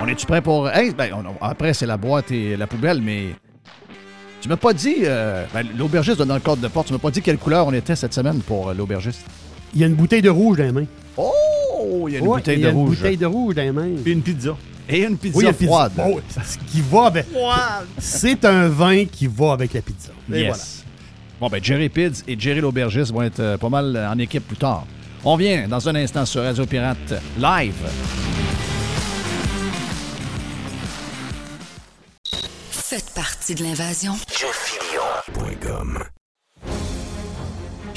On 0.00 0.08
est-tu 0.08 0.24
prêt 0.24 0.40
pour. 0.40 0.70
Hey, 0.70 0.94
ben, 0.94 1.22
après, 1.42 1.74
c'est 1.74 1.84
la 1.84 1.98
boîte 1.98 2.30
et 2.30 2.56
la 2.56 2.66
poubelle, 2.66 3.02
mais. 3.02 3.34
Tu 4.40 4.48
m'as 4.48 4.56
pas 4.56 4.72
dit. 4.72 5.00
euh, 5.02 5.44
ben, 5.52 5.68
l'aubergiste 5.76 6.22
dans 6.22 6.32
le 6.32 6.40
cadre 6.40 6.62
de 6.62 6.68
porte, 6.68 6.86
tu 6.86 6.94
m'as 6.94 6.98
pas 6.98 7.10
dit 7.10 7.20
quelle 7.20 7.36
couleur 7.36 7.66
on 7.66 7.74
était 7.74 7.94
cette 7.94 8.14
semaine 8.14 8.40
pour 8.40 8.70
euh, 8.70 8.74
l'aubergiste. 8.74 9.20
Il 9.74 9.80
y 9.80 9.84
a 9.84 9.86
une 9.86 9.94
bouteille 9.94 10.22
de 10.22 10.30
rouge 10.30 10.58
dans 10.58 10.64
les 10.64 10.72
mains. 10.72 10.86
Oh, 11.16 12.06
il 12.08 12.12
y 12.14 12.16
a 12.16 12.18
une 12.20 12.26
Ouais, 12.26 12.38
bouteille 12.38 12.56
il 12.56 12.60
y 12.60 12.62
de 12.62 12.68
a 12.68 12.70
une 12.70 12.76
rouge. 12.76 12.96
bouteille 12.98 13.16
de 13.16 13.26
rouge 13.26 13.54
dans 13.54 13.62
les 13.62 13.72
mains. 13.72 13.88
Puis 14.02 14.12
une 14.12 14.22
pizza. 14.22 14.56
Et 14.88 15.02
une 15.04 15.16
pizza 15.16 15.36
Oui, 15.38 15.44
il 15.44 15.46
y 15.46 15.48
a 15.48 15.50
une 15.50 15.56
pizza. 15.56 15.70
froide. 15.70 15.92
Ce 16.44 16.58
qui 16.70 16.80
va 16.82 17.06
avec. 17.06 17.26
C'est 17.98 18.44
un 18.44 18.68
vin 18.68 19.04
qui 19.06 19.26
va 19.26 19.52
avec 19.52 19.72
la 19.72 19.80
pizza. 19.82 20.10
Et 20.32 20.40
Yes. 20.42 20.84
Bon, 21.40 21.48
ben, 21.48 21.62
Jerry 21.62 21.88
Pids 21.88 22.22
et 22.28 22.38
Jerry 22.38 22.60
l'aubergiste 22.60 23.12
vont 23.12 23.22
être 23.22 23.40
euh, 23.40 23.56
pas 23.56 23.68
mal 23.68 23.96
en 23.96 24.18
équipe 24.18 24.46
plus 24.46 24.56
tard. 24.56 24.86
On 25.24 25.36
vient 25.36 25.66
dans 25.68 25.88
un 25.88 25.94
instant 25.96 26.24
sur 26.26 26.42
Radio 26.42 26.66
Pirate 26.66 27.14
Live. 27.38 27.74
Faites 32.70 33.10
partie 33.14 33.54
de 33.54 33.62
l'invasion. 33.64 34.14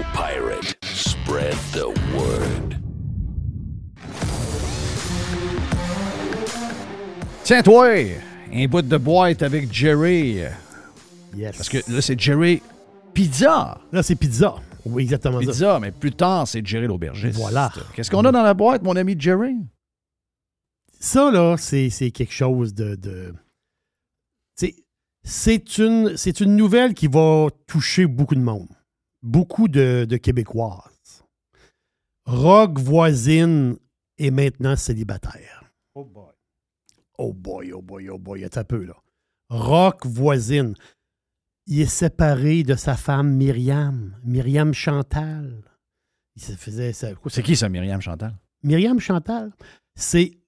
Radio 0.00 0.12
Pirate. 0.14 0.76
Spread 0.82 1.54
the 1.72 1.88
word. 2.16 2.76
Tiens, 7.44 7.62
toi, 7.62 7.86
un 8.52 8.66
bout 8.66 8.82
de 8.82 8.96
boîte 8.96 9.42
avec 9.42 9.72
Jerry. 9.72 10.38
Yes. 11.36 11.56
Parce 11.56 11.68
que 11.68 11.78
là, 11.92 12.00
c'est 12.00 12.18
Jerry 12.18 12.62
Pizza. 13.12 13.78
Là, 13.92 14.02
c'est 14.02 14.14
pizza. 14.14 14.54
Oui, 14.86 15.02
exactement 15.02 15.40
ça. 15.40 15.46
Pizza, 15.46 15.78
mais 15.80 15.90
plus 15.90 16.12
tard, 16.12 16.48
c'est 16.48 16.66
Jerry 16.66 16.86
l'aubergiste. 16.86 17.36
Voilà. 17.38 17.70
Qu'est-ce 17.94 18.10
qu'on 18.10 18.24
a 18.24 18.32
dans 18.32 18.42
la 18.42 18.54
boîte, 18.54 18.82
mon 18.82 18.96
ami 18.96 19.16
Jerry? 19.18 19.54
Ça, 20.98 21.30
là, 21.30 21.56
c'est 21.58 21.90
c'est 21.90 22.10
quelque 22.10 22.32
chose 22.32 22.72
de. 22.74 22.94
de- 22.94 23.34
c'est- 24.56 24.76
C'est 25.22 25.76
une, 25.76 26.16
c'est 26.16 26.40
une 26.40 26.56
nouvelle 26.56 26.94
qui 26.94 27.06
va 27.06 27.48
toucher 27.66 28.06
beaucoup 28.06 28.34
de 28.34 28.40
monde. 28.40 28.68
Beaucoup 29.22 29.68
de, 29.68 30.06
de 30.08 30.16
Québécoises. 30.16 31.24
Rock 32.26 32.78
voisine 32.78 33.76
est 34.18 34.30
maintenant 34.30 34.76
célibataire. 34.76 35.64
Oh 35.94 36.04
boy. 36.04 36.32
Oh 37.18 37.32
boy, 37.32 37.72
oh 37.72 37.82
boy, 37.82 38.08
oh 38.08 38.18
boy, 38.18 38.44
attends 38.44 38.60
un 38.60 38.64
peu, 38.64 38.84
là. 38.84 38.96
Rock 39.50 40.06
voisine. 40.06 40.74
Il 41.66 41.80
est 41.80 41.86
séparé 41.86 42.62
de 42.62 42.74
sa 42.74 42.96
femme 42.96 43.34
Myriam. 43.36 44.16
Myriam 44.24 44.72
Chantal. 44.72 45.62
Il 46.36 46.42
se 46.42 46.52
faisait. 46.52 46.92
C'est 46.92 47.42
qui 47.42 47.56
ça, 47.56 47.68
Myriam 47.68 48.00
Chantal? 48.00 48.34
Myriam 48.62 48.98
Chantal, 49.00 49.52
c'est. 49.94 50.38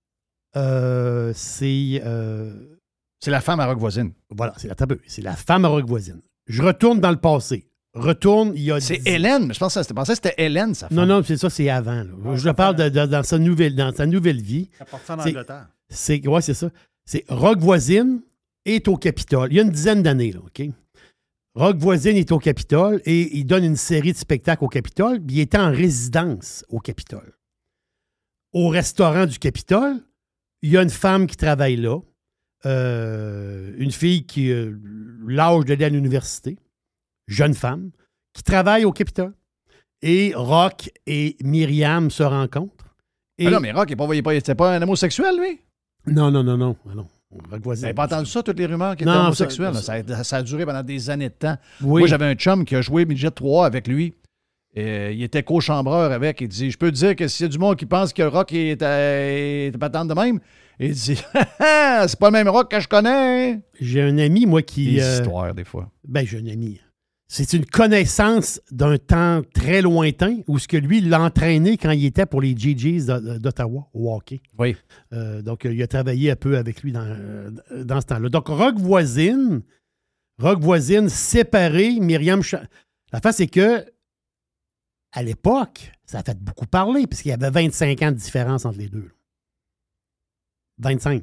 euh, 0.56 1.32
c'est. 1.34 2.00
euh, 2.04 2.78
C'est 3.20 3.30
la 3.30 3.40
femme 3.40 3.60
à 3.60 3.66
Rock 3.66 3.78
voisine. 3.78 4.12
voilà, 4.30 4.54
c'est 4.56 4.68
la, 4.68 4.74
peu, 4.74 4.98
c'est 5.06 5.22
la 5.22 5.36
femme 5.36 5.64
à 5.64 5.68
rock 5.68 5.84
voisine. 5.86 6.22
Je 6.46 6.62
retourne 6.62 7.00
dans 7.00 7.10
le 7.10 7.20
passé. 7.20 7.68
Retourne, 7.94 8.52
il 8.54 8.62
y 8.62 8.72
a. 8.72 8.80
C'est 8.80 8.98
dix- 8.98 9.08
Hélène, 9.10 9.46
mais 9.46 9.54
je 9.54 9.58
pensais, 9.58 9.82
je 9.86 9.92
pensais 9.92 10.12
que 10.12 10.20
c'était 10.22 10.34
Hélène, 10.42 10.74
sa 10.74 10.88
femme. 10.88 10.96
Non, 10.96 11.04
non, 11.06 11.22
c'est 11.22 11.36
ça, 11.36 11.50
c'est 11.50 11.68
avant. 11.68 12.02
là. 12.04 12.36
je 12.36 12.48
parle 12.50 12.76
de- 12.76 12.88
de- 12.88 13.06
dans, 13.06 13.22
sa 13.22 13.38
nouvelle, 13.38 13.74
dans 13.74 13.92
sa 13.94 14.06
nouvelle 14.06 14.40
vie. 14.40 14.70
Ça 14.78 14.84
part 14.86 15.00
ça 15.04 15.14
en 15.16 15.20
C'est- 15.22 15.28
Angleterre. 15.30 15.68
C'est, 15.90 16.26
ouais, 16.26 16.40
c'est 16.40 16.54
ça. 16.54 16.70
C'est 17.04 17.24
Rock 17.28 17.58
Voisine 17.58 18.22
est 18.64 18.88
au 18.88 18.96
Capitole. 18.96 19.52
Il 19.52 19.56
y 19.56 19.60
a 19.60 19.62
une 19.62 19.70
dizaine 19.70 20.02
d'années, 20.02 20.32
là, 20.32 20.38
OK? 20.40 20.62
Rock 21.54 21.76
Voisine 21.76 22.16
est 22.16 22.32
au 22.32 22.38
Capitole 22.38 23.02
et 23.04 23.36
il 23.36 23.44
donne 23.44 23.64
une 23.64 23.76
série 23.76 24.12
de 24.12 24.16
spectacles 24.16 24.64
au 24.64 24.68
Capitole. 24.68 25.20
puis 25.20 25.36
il 25.36 25.40
était 25.40 25.58
en 25.58 25.70
résidence 25.70 26.64
au 26.70 26.78
Capitole. 26.78 27.34
Au 28.54 28.68
restaurant 28.68 29.26
du 29.26 29.38
Capitole, 29.38 29.96
il 30.62 30.70
y 30.70 30.78
a 30.78 30.82
une 30.82 30.88
femme 30.90 31.26
qui 31.26 31.36
travaille 31.36 31.76
là, 31.76 31.98
euh, 32.64 33.74
une 33.76 33.90
fille 33.90 34.24
qui 34.24 34.50
a 34.52 34.70
l'âge 35.26 35.64
d'aller 35.66 35.84
à 35.84 35.88
l'université, 35.90 36.56
jeune 37.32 37.54
femme, 37.54 37.90
qui 38.32 38.42
travaille 38.42 38.84
au 38.84 38.92
Capitole. 38.92 39.32
Et 40.02 40.32
Rock 40.34 40.90
et 41.06 41.36
Myriam 41.42 42.10
se 42.10 42.22
rencontrent. 42.22 42.96
Et... 43.38 43.46
Ah 43.46 43.50
non, 43.50 43.60
mais 43.60 43.72
Rock, 43.72 43.88
il 43.90 43.96
n'est 43.96 44.22
pas, 44.22 44.40
pas- 44.40 44.54
pas 44.54 44.74
un 44.76 44.82
homosexuel, 44.82 45.36
lui? 45.38 45.60
Non, 46.06 46.30
non, 46.30 46.42
non, 46.42 46.56
non. 46.56 46.76
Ah 46.90 46.94
non. 46.94 47.06
Rock 47.50 47.60
voisin. 47.62 47.94
pas 47.94 48.04
entendu 48.04 48.28
ça, 48.28 48.42
toutes 48.42 48.58
les 48.58 48.66
rumeurs 48.66 48.94
qu'il 48.96 49.06
était 49.06 49.16
Non, 49.16 49.26
homosexuel? 49.26 49.74
ça- 49.74 49.80
Ça, 49.82 50.02
ça- 50.06 50.24
ça 50.24 50.36
a 50.38 50.42
duré 50.42 50.66
pendant 50.66 50.82
des 50.82 51.08
années 51.08 51.28
de 51.28 51.34
temps. 51.34 51.56
Oui. 51.80 52.02
Moi, 52.02 52.08
j'avais 52.08 52.26
un 52.26 52.34
chum 52.34 52.64
qui 52.64 52.76
a 52.76 52.82
joué 52.82 53.04
Midget 53.06 53.30
3 53.30 53.64
avec 53.66 53.86
lui. 53.88 54.14
Et 54.74 55.12
il 55.12 55.22
était 55.22 55.42
co-chambreur 55.42 56.12
avec. 56.12 56.40
Il 56.40 56.48
dit 56.48 56.70
Je 56.70 56.78
peux 56.78 56.90
te 56.90 56.96
dire 56.96 57.14
que 57.14 57.28
s'il 57.28 57.44
y 57.44 57.48
a 57.48 57.48
du 57.50 57.58
monde 57.58 57.76
qui 57.76 57.86
pense 57.86 58.12
que 58.12 58.22
Rock 58.22 58.52
est, 58.52 58.82
euh, 58.82 59.68
est 59.68 59.70
de 59.70 60.14
même, 60.14 60.40
il 60.80 60.92
dit 60.94 61.16
C'est 61.58 62.18
pas 62.18 62.28
le 62.28 62.32
même 62.32 62.48
Rock 62.48 62.70
que 62.70 62.80
je 62.80 62.88
connais. 62.88 63.60
J'ai 63.80 64.02
un 64.02 64.16
ami, 64.18 64.46
moi, 64.46 64.62
qui. 64.62 64.94
Des 64.94 65.02
euh, 65.02 65.14
histoires, 65.18 65.54
des 65.54 65.64
fois. 65.64 65.90
Ben, 66.06 66.26
j'ai 66.26 66.38
un 66.38 66.46
ami. 66.46 66.80
C'est 67.34 67.54
une 67.54 67.64
connaissance 67.64 68.60
d'un 68.70 68.98
temps 68.98 69.42
très 69.54 69.80
lointain 69.80 70.40
où 70.48 70.58
ce 70.58 70.68
que 70.68 70.76
lui 70.76 71.00
l'a 71.00 71.22
entraîné 71.22 71.78
quand 71.78 71.90
il 71.92 72.04
était 72.04 72.26
pour 72.26 72.42
les 72.42 72.54
GGs 72.56 73.06
d'O- 73.06 73.38
d'Ottawa 73.38 73.88
au 73.94 74.14
hockey. 74.14 74.42
Oui. 74.58 74.76
Euh, 75.12 75.40
donc, 75.40 75.64
il 75.64 75.82
a 75.82 75.86
travaillé 75.86 76.30
un 76.30 76.36
peu 76.36 76.58
avec 76.58 76.82
lui 76.82 76.92
dans, 76.92 77.06
euh, 77.06 77.50
dans 77.84 78.00
ce 78.00 78.06
temps-là. 78.06 78.28
Donc, 78.28 78.48
Rock 78.48 78.76
Voisine, 78.78 79.62
Rock 80.38 80.60
Voisine 80.60 81.08
séparé, 81.08 81.98
Myriam... 82.00 82.42
La 83.12 83.20
face, 83.20 83.36
c'est 83.36 83.46
que 83.46 83.84
à 85.12 85.22
l'époque, 85.22 85.92
ça 86.04 86.18
a 86.18 86.22
fait 86.22 86.38
beaucoup 86.38 86.66
parler, 86.66 87.06
puisqu'il 87.06 87.28
y 87.28 87.32
avait 87.32 87.50
25 87.50 88.02
ans 88.02 88.10
de 88.12 88.16
différence 88.16 88.64
entre 88.66 88.78
les 88.78 88.88
deux. 88.88 89.10
25. 90.78 91.22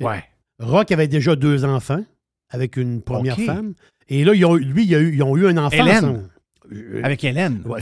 Ouais. 0.00 0.24
Rock 0.58 0.90
avait 0.92 1.08
déjà 1.08 1.34
deux 1.36 1.64
enfants 1.64 2.04
avec 2.50 2.76
une 2.76 3.02
première 3.02 3.38
femme. 3.38 3.74
Et 4.08 4.24
là, 4.24 4.34
ils 4.34 4.44
ont, 4.44 4.54
lui, 4.54 4.94
a 4.94 4.98
eu- 4.98 5.14
ils 5.14 5.22
ont 5.22 5.36
eu 5.36 5.46
un 5.46 5.56
enfant. 5.56 5.76
Hélène. 5.76 6.28
Euh, 6.72 7.00
Avec 7.02 7.24
Hélène. 7.24 7.62
Ouais, 7.64 7.80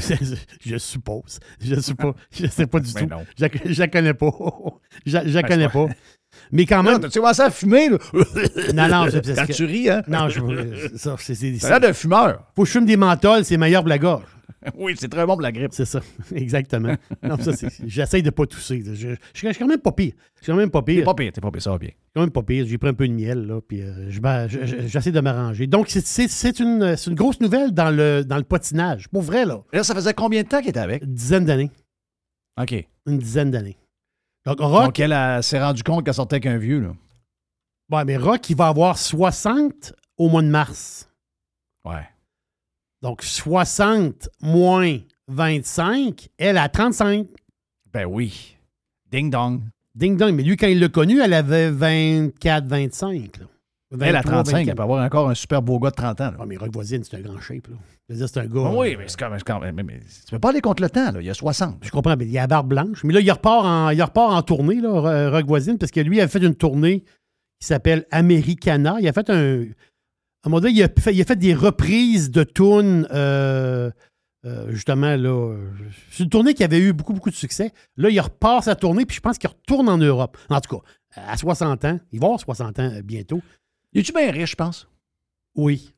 je 0.65 0.79
suppose. 0.79 1.41
Je 1.61 1.75
ne 1.75 1.81
sais 1.81 1.95
pas. 1.95 2.15
Je 2.31 2.47
sais 2.47 2.67
pas 2.67 2.81
du 2.81 2.93
Ben 2.93 3.01
tout. 3.09 3.15
non. 3.15 3.25
Je 3.39 3.73
je 3.73 3.79
la 3.81 3.89
connais 3.89 4.15
pas. 4.15 4.31
Je 5.05 5.13
la- 5.15 5.27
je 5.27 5.35
la 5.35 5.43
Ben, 5.43 5.49
connais 5.49 5.69
pas-. 5.69 5.89
Mais 6.53 6.65
quand 6.67 6.83
même. 6.83 7.01
Tu 7.11 7.19
commencé 7.19 7.43
à 7.43 7.51
fumer, 7.51 7.89
là. 7.91 7.99
Non, 8.75 8.89
non, 8.89 9.07
c'est 9.11 9.35
Quand 9.35 9.47
que- 9.47 9.53
tu 9.53 9.65
ris, 9.65 9.91
hein? 9.91 10.03
Non, 10.09 10.29
je. 10.29 10.41
Ça, 10.97 11.17
c'est. 11.19 11.35
c'est- 11.35 11.59
T'as 11.61 11.69
l'air 11.71 11.81
d'un 11.81 11.93
fumeur. 11.93 12.45
Faut 12.55 12.63
que 12.63 12.67
je 12.69 12.73
fume 12.73 12.87
des 12.87 12.97
menthols, 12.97 13.45
c'est 13.45 13.57
meilleur 13.57 13.83
pour 13.83 13.89
la 13.89 13.99
gorge. 13.99 14.25
Oui, 14.77 14.95
c'est 14.99 15.09
très 15.09 15.25
bon 15.25 15.35
pour 15.35 15.43
la 15.43 15.53
grippe. 15.53 15.73
C'est 15.73 15.85
ça, 15.85 16.01
exactement. 16.35 16.95
Non, 17.23 17.37
ça, 17.39 17.53
J'essaye 17.87 18.23
de 18.23 18.31
pas 18.31 18.45
tousser. 18.47 18.83
Je, 18.85 18.95
je- 18.95 19.09
je 19.33 19.39
suis 19.39 19.55
quand 19.59 19.67
même 19.69 19.81
pas 19.81 19.93
pire. 19.93 20.13
Je 20.37 20.43
suis 20.45 20.53
quand 20.53 20.57
même 20.59 20.71
pas 20.71 20.83
T'es 20.83 20.97
pire. 20.97 21.05
pas 21.05 21.15
pire, 21.15 21.33
t'es 21.33 21.41
pas 21.41 21.51
pire, 21.51 21.63
ça 21.63 21.71
va 21.71 21.79
bien. 21.79 21.91
quand 22.15 22.21
même 22.23 22.31
pas 22.31 22.43
pire. 22.43 22.67
J'ai 22.67 22.77
pris 22.79 22.89
un 22.89 22.95
peu 22.95 23.07
de 23.07 23.13
miel, 23.13 23.47
là, 23.47 23.61
puis 23.61 23.83
euh, 23.83 24.11
je 24.11 24.21
m'a- 24.21 24.49
je- 24.49 24.65
je- 24.67 24.87
j'essaie 24.89 25.13
de 25.13 25.21
m'arranger. 25.21 25.67
Donc, 25.67 25.89
c'est- 25.89 26.61
une, 26.61 26.97
grosse 27.15 27.41
nouvelle 27.41 27.73
dans 27.73 27.91
le, 27.91 28.25
dans 28.25 28.37
le 28.37 28.43
patinage. 28.45 29.09
Pour 29.09 29.23
vrai, 29.23 29.45
là. 29.45 29.63
Là, 29.73 29.85
ça 29.85 29.95
faisait 29.95 30.15
combien 30.15 30.43
de 30.43 30.49
temps 30.49 30.61
qu'il 30.61 30.71
était 30.71 30.81
avec? 30.81 31.03
Une 31.05 31.15
dizaine 31.15 31.45
d'années. 31.45 31.71
OK. 32.61 32.75
Une 33.07 33.19
dizaine 33.19 33.51
d'années. 33.53 33.77
Donc, 34.45 34.59
Rock, 34.61 34.85
Donc, 34.87 34.99
elle 35.01 35.43
s'est 35.43 35.61
rendu 35.63 35.83
compte 35.83 36.05
qu'elle 36.05 36.15
sortait 36.15 36.37
avec 36.37 36.47
un 36.47 36.59
vieux, 36.59 36.81
là. 36.81 36.93
ouais, 37.93 38.05
mais 38.05 38.17
Rock, 38.17 38.49
il 38.51 38.57
va 38.57 38.67
avoir 38.69 38.99
60 38.99 39.93
au 40.17 40.29
mois 40.29 40.43
de 40.43 40.49
mars. 40.49 41.09
Ouais. 41.85 42.09
Donc, 43.03 43.23
60 43.23 44.29
moins 44.41 44.99
25, 45.29 46.29
elle 46.39 46.59
a 46.59 46.69
35. 46.69 47.27
Ben 47.93 48.05
oui. 48.07 48.57
Ding 49.11 49.31
dong. 49.31 49.61
Ding 49.95 50.17
dong. 50.17 50.35
Mais 50.35 50.43
lui, 50.43 50.57
quand 50.57 50.67
il 50.67 50.81
l'a 50.81 50.89
connu, 50.89 51.21
elle 51.21 51.33
avait 51.35 51.71
24, 51.71 52.67
25. 52.67 53.39
Là. 53.39 53.47
Elle 53.91 54.17
a 54.17 54.21
23, 54.21 54.23
35, 54.43 54.53
24. 54.53 54.69
elle 54.69 54.75
peut 54.75 54.83
avoir 54.83 55.05
encore 55.05 55.31
un 55.31 55.35
super 55.35 55.63
beau 55.63 55.79
gars 55.79 55.91
de 55.91 55.95
30 55.97 56.21
ans. 56.21 56.31
là. 56.33 56.39
Ouais, 56.41 56.47
mais 56.47 56.57
Rock 56.59 56.71
Voisine, 56.73 57.03
c'est 57.05 57.17
un 57.17 57.21
grand 57.21 57.41
shape. 57.41 57.69
Là. 57.69 57.77
Je 58.09 58.15
veux 58.15 58.19
dire, 58.19 58.29
c'est 58.29 58.41
un 58.41 58.47
gars. 58.47 58.63
Ah 58.67 58.73
oui, 58.75 58.95
euh, 58.95 58.99
mais 58.99 59.05
c'est 59.09 59.19
quand 59.19 59.31
même. 59.31 59.39
c'est 59.39 59.45
quand 59.47 59.61
même- 59.61 59.75
mais- 59.77 59.83
mais 59.83 60.01
tu 60.01 60.31
peux 60.31 60.39
pas 60.39 60.51
aller 60.51 60.61
contre 60.61 60.83
le 60.83 60.91
temps, 60.91 61.11
là. 61.13 61.21
Il 61.21 61.27
y 61.27 61.31
a 61.31 61.35
60. 61.35 61.77
Je 61.83 61.91
comprends, 61.91 62.15
mais 62.17 62.27
il 62.27 62.31
y 62.31 62.37
a 62.39 62.43
la 62.43 62.47
barbe 62.49 62.69
blanche. 62.69 63.03
Mais 63.05 63.15
là, 63.15 63.21
il 63.21 63.31
repart 63.31 63.65
en, 63.65 63.91
il 63.91 64.03
repart 64.03 64.33
en 64.33 64.43
tournée, 64.43 64.81
là, 64.81 64.91
Ro- 64.91 65.31
Rock 65.31 65.47
Voisine, 65.47 65.79
parce 65.79 65.91
que 65.91 66.01
lui, 66.01 66.17
il 66.19 66.21
a 66.21 66.29
fait 66.29 66.39
une 66.43 66.55
tournée 66.55 67.01
qui 67.61 67.67
s'appelle 67.67 68.05
Americana. 68.11 68.97
Il 69.01 69.09
a 69.09 69.13
fait 69.13 69.31
un. 69.31 69.65
À 70.45 70.49
un 70.49 70.51
moment 70.51 70.61
donné, 70.61 70.75
il 70.75 70.83
a 70.83 70.89
fait, 70.89 71.15
il 71.15 71.21
a 71.21 71.25
fait 71.25 71.37
des 71.37 71.55
reprises 71.55 72.31
de 72.31 72.45
tunes, 72.45 73.07
euh, 73.13 73.91
euh, 74.45 74.71
justement, 74.71 75.17
là. 75.17 75.29
euh, 75.29 75.71
C'est 76.11 76.23
une 76.23 76.31
tournée 76.31 76.55
qui 76.55 76.63
avait 76.65 76.79
eu 76.79 76.93
beaucoup, 76.93 77.13
beaucoup 77.13 77.31
de 77.31 77.35
succès. 77.35 77.73
Là, 77.97 78.09
il 78.09 78.21
repart 78.21 78.63
sa 78.65 78.77
tournée, 78.77 79.05
puis 79.05 79.17
je 79.17 79.21
pense 79.21 79.37
qu'il 79.39 79.51
retourne 79.51 79.89
en 79.89 79.99
Europe. 79.99 80.39
En 80.49 80.61
tout 80.61 80.77
cas, 80.79 80.83
à 81.17 81.37
60 81.37 81.85
ans. 81.85 81.99
Il 82.13 82.21
va 82.21 82.27
avoir 82.27 82.41
60 82.41 82.79
ans 82.79 82.93
bientôt. 83.03 83.43
Il 83.93 84.01
est-tu 84.01 84.13
bien 84.13 84.31
riche, 84.31 84.53
je 84.53 84.57
pense? 84.57 84.89
Oui. 85.57 85.93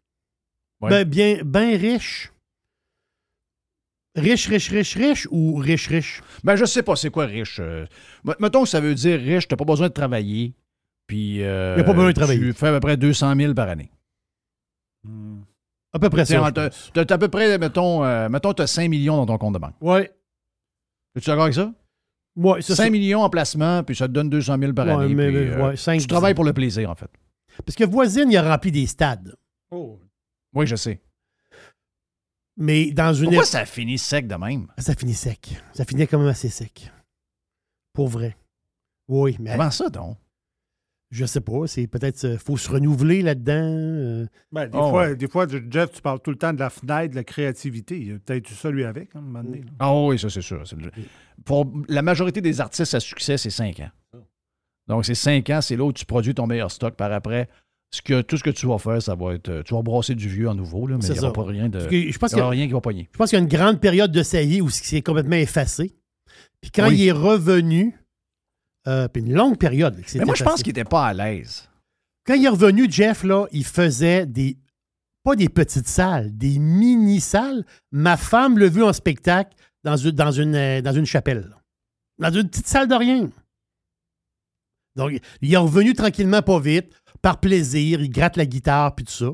Ouais. 0.81 0.89
Ben, 0.91 1.05
bien, 1.05 1.43
bien 1.45 1.77
riche. 1.77 2.33
Riche, 4.17 4.49
riche, 4.49 4.71
riche, 4.71 4.97
riche 4.97 5.29
ou 5.31 5.57
riche, 5.57 5.87
riche? 5.89 6.23
Ben, 6.43 6.57
je 6.57 6.65
sais 6.65 6.83
pas 6.83 6.97
c'est 6.97 7.11
quoi 7.11 7.27
riche. 7.27 7.59
euh. 7.61 7.87
Mettons 8.41 8.63
que 8.65 8.69
ça 8.69 8.81
veut 8.81 8.95
dire 8.95 9.21
riche, 9.21 9.47
t'as 9.47 9.57
pas 9.57 9.65
besoin 9.65 9.89
de 9.89 9.93
travailler. 9.93 10.55
Puis. 11.07 11.43
euh, 11.43 11.77
a 11.79 11.85
pas 11.85 11.93
besoin 11.93 12.09
de 12.09 12.15
travailler. 12.15 12.41
Tu 12.41 12.53
fais 12.55 12.69
à 12.69 12.73
peu 12.73 12.81
près 12.81 12.97
200 12.97 13.37
000 13.37 13.55
par 13.55 13.69
année. 13.69 13.91
À 15.93 15.99
peu 15.99 16.11
près 16.11 16.25
ça. 16.25 16.51
T'as 16.53 16.71
t'as 17.05 17.15
à 17.15 17.19
peu 17.19 17.29
près, 17.29 17.59
mettons, 17.59 18.05
euh, 18.05 18.29
mettons, 18.29 18.53
t'as 18.53 18.67
5 18.67 18.89
millions 18.89 19.17
dans 19.17 19.27
ton 19.27 19.39
compte 19.39 19.55
de 19.55 19.59
banque. 19.59 19.75
Ouais. 19.81 20.13
Es-tu 21.17 21.29
d'accord 21.29 21.45
avec 21.45 21.55
ça? 21.55 21.73
Ouais, 22.37 22.63
ça, 22.63 22.77
5 22.77 22.85
c'est- 22.85 22.91
millions 22.91 23.23
en 23.23 23.29
placement, 23.31 23.83
puis 23.83 23.97
ça 23.97 24.07
te 24.07 24.13
donne 24.13 24.31
200 24.31 24.57
000 24.59 24.73
par 24.73 24.87
Ouais, 24.87 24.93
année. 25.05 25.15
mais- 25.15 25.27
puis, 25.29 25.35
mais- 25.37 25.51
euh, 25.51 25.71
ouais, 25.73 25.99
tu 25.99 26.07
travailles 26.07 26.35
pour 26.35 26.45
le 26.45 26.53
plaisir, 26.53 26.89
en 26.89 26.95
fait. 26.95 27.11
Parce 27.67 27.75
que 27.75 27.85
Voisine, 27.85 28.31
il 28.31 28.37
a 28.37 28.49
rempli 28.49 28.71
des 28.71 28.87
stades. 28.87 29.35
Oui, 29.73 30.67
je 30.67 30.77
sais. 30.77 31.01
Mais 32.57 32.91
dans 32.93 33.13
une. 33.15 33.27
Pourquoi 33.27 33.45
ça 33.45 33.65
finit 33.65 33.99
sec 33.99 34.27
de 34.29 34.35
même? 34.35 34.69
Ça 34.79 34.95
finit 34.95 35.15
sec. 35.15 35.57
Ça 35.73 35.85
finit 35.85 36.07
quand 36.07 36.19
même 36.19 36.29
assez 36.29 36.49
sec. 36.51 36.91
Pour 37.93 38.09
vrai. 38.09 38.37
Oui, 39.09 39.37
mais. 39.41 39.53
Comment 39.57 39.71
ça, 39.71 39.89
donc? 39.89 40.17
Je 41.11 41.25
sais 41.25 41.41
pas. 41.41 41.67
C'est 41.67 41.87
peut-être. 41.89 42.25
euh, 42.25 42.39
faut 42.39 42.57
se 42.57 42.71
renouveler 42.71 43.23
là-dedans. 43.23 43.53
euh. 43.65 44.27
Ben, 44.53 44.67
des, 44.69 44.79
Oh, 44.79 44.91
fois, 44.91 45.03
ouais. 45.09 45.17
des 45.17 45.29
fois, 45.29 45.47
Jeff, 45.69 45.91
tu 45.93 46.01
parles 46.03 46.21
tout 46.21 46.31
le 46.31 46.37
temps 46.37 46.53
de 46.53 46.61
la 46.61 46.71
fenêtre, 46.71 47.11
de 47.11 47.17
la 47.17 47.25
créativité. 47.25 47.99
Il 47.99 48.09
y 48.09 48.13
a 48.13 48.19
peut-être 48.19 48.49
eu 48.51 48.55
ça, 48.55 48.71
lui, 48.71 48.85
avec, 48.85 49.09
hein, 49.09 49.11
à 49.17 49.19
un 49.19 49.23
moment 49.23 49.43
donné. 49.43 49.63
Ah 49.81 49.93
oui, 49.95 50.19
ça, 50.19 50.31
c'est 50.31 50.41
sûr. 50.41 50.63
Pour 51.45 51.73
la 51.89 52.03
majorité 52.03 52.41
des 52.41 52.61
artistes 52.61 52.95
à 52.95 53.01
succès, 53.01 53.37
c'est 53.39 53.51
5 53.51 53.81
ans. 53.81 53.91
Donc, 54.89 55.05
c'est 55.05 55.15
5 55.15 55.49
ans, 55.51 55.61
c'est 55.61 55.77
là 55.77 55.85
où 55.85 55.93
tu 55.93 56.05
produis 56.05 56.35
ton 56.35 56.47
meilleur 56.47 56.71
stock. 56.71 56.95
Par 56.97 57.13
après, 57.13 57.49
ce 57.93 58.03
que, 58.03 58.23
tout 58.23 58.37
ce 58.37 58.45
que 58.45 58.51
tu 58.51 58.67
vas 58.67 58.79
faire, 58.79 59.03
ça 59.03 59.15
va 59.17 59.35
être. 59.35 59.49
euh, 59.49 59.63
Tu 59.65 59.75
vas 59.75 59.83
brasser 59.83 60.15
du 60.15 60.29
vieux 60.29 60.49
en 60.49 60.55
nouveau, 60.55 60.87
là, 60.87 60.97
mais 60.97 61.05
il 61.07 61.13
n'y 61.13 61.19
aura 61.19 61.29
ça. 61.29 61.33
pas 61.33 61.45
rien 61.45 61.69
de. 61.69 61.81
Je 61.81 62.19
pense 62.19 62.33
il 62.33 62.39
y 62.39 62.41
aura 62.41 62.51
que- 62.51 62.57
rien 62.57 62.67
qui 62.69 62.73
va 62.73 62.81
pogner. 62.81 63.09
Je 63.13 63.19
pense 63.19 63.31
qu'il 63.31 63.39
y 63.39 63.41
a 63.41 63.43
une 63.43 63.49
grande 63.51 63.81
période 63.81 64.13
de 64.13 64.23
sa 64.23 64.43
vie 64.43 64.61
où 64.61 64.69
c'est 64.71 65.03
complètement 65.03 65.37
effacé. 65.37 65.93
Puis 66.61 66.71
quand 66.71 66.89
Oui. 66.89 66.99
il 66.99 67.07
est 67.09 67.13
revenu, 67.13 67.95
euh, 68.87 69.09
puis 69.09 69.23
une 69.23 69.35
longue 69.35 69.59
période. 69.59 70.01
Mais 70.15 70.25
moi, 70.25 70.35
je 70.35 70.45
pense 70.45 70.63
qu'il 70.63 70.71
n'était 70.75 70.89
pas 70.89 71.07
à 71.07 71.15
l'aise. 71.15 71.69
Quand 72.27 72.35
il 72.35 72.45
est 72.45 72.49
revenu, 72.49 72.91
Jeff, 72.91 73.25
là, 73.25 73.47
il 73.53 73.65
faisait 73.65 74.27
des. 74.27 74.57
Pas 75.23 75.37
des 75.37 75.51
petites 75.51 75.87
salles, 75.87 76.35
des 76.37 76.59
mini-salles. 76.59 77.67
Ma 77.93 78.17
femme 78.17 78.57
l'a 78.57 78.69
vu 78.69 78.83
en 78.83 78.95
spectacle 78.95 79.55
dans 79.85 79.97
une, 79.97 80.13
dans 80.13 80.31
une, 80.33 80.55
euh, 80.55 80.81
dans 80.81 80.93
une 80.95 81.05
chapelle. 81.05 81.47
là. 81.51 82.31
Dans 82.31 82.41
une 82.41 82.49
petite 82.49 82.67
salle 82.67 82.89
de 82.89 82.95
rien. 82.95 83.29
Donc, 84.97 85.13
il 85.43 85.53
est 85.53 85.57
revenu 85.59 85.93
tranquillement, 85.93 86.41
pas 86.41 86.59
vite, 86.59 86.93
par 87.21 87.39
plaisir. 87.39 88.01
Il 88.01 88.11
gratte 88.11 88.37
la 88.37 88.47
guitare, 88.47 88.95
puis 88.95 89.05
tout 89.05 89.13
ça. 89.13 89.31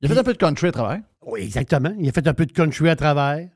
Il 0.00 0.10
a 0.10 0.14
fait 0.14 0.20
un 0.20 0.24
peu 0.24 0.32
de 0.32 0.38
country 0.38 0.68
à 0.68 0.72
travers. 0.72 1.02
Oui, 1.26 1.40
exactement. 1.40 1.94
Il 1.98 2.08
a 2.08 2.12
fait 2.12 2.26
un 2.26 2.34
peu 2.34 2.46
de 2.46 2.52
country 2.52 2.88
à 2.88 2.96
travers. 2.96 3.48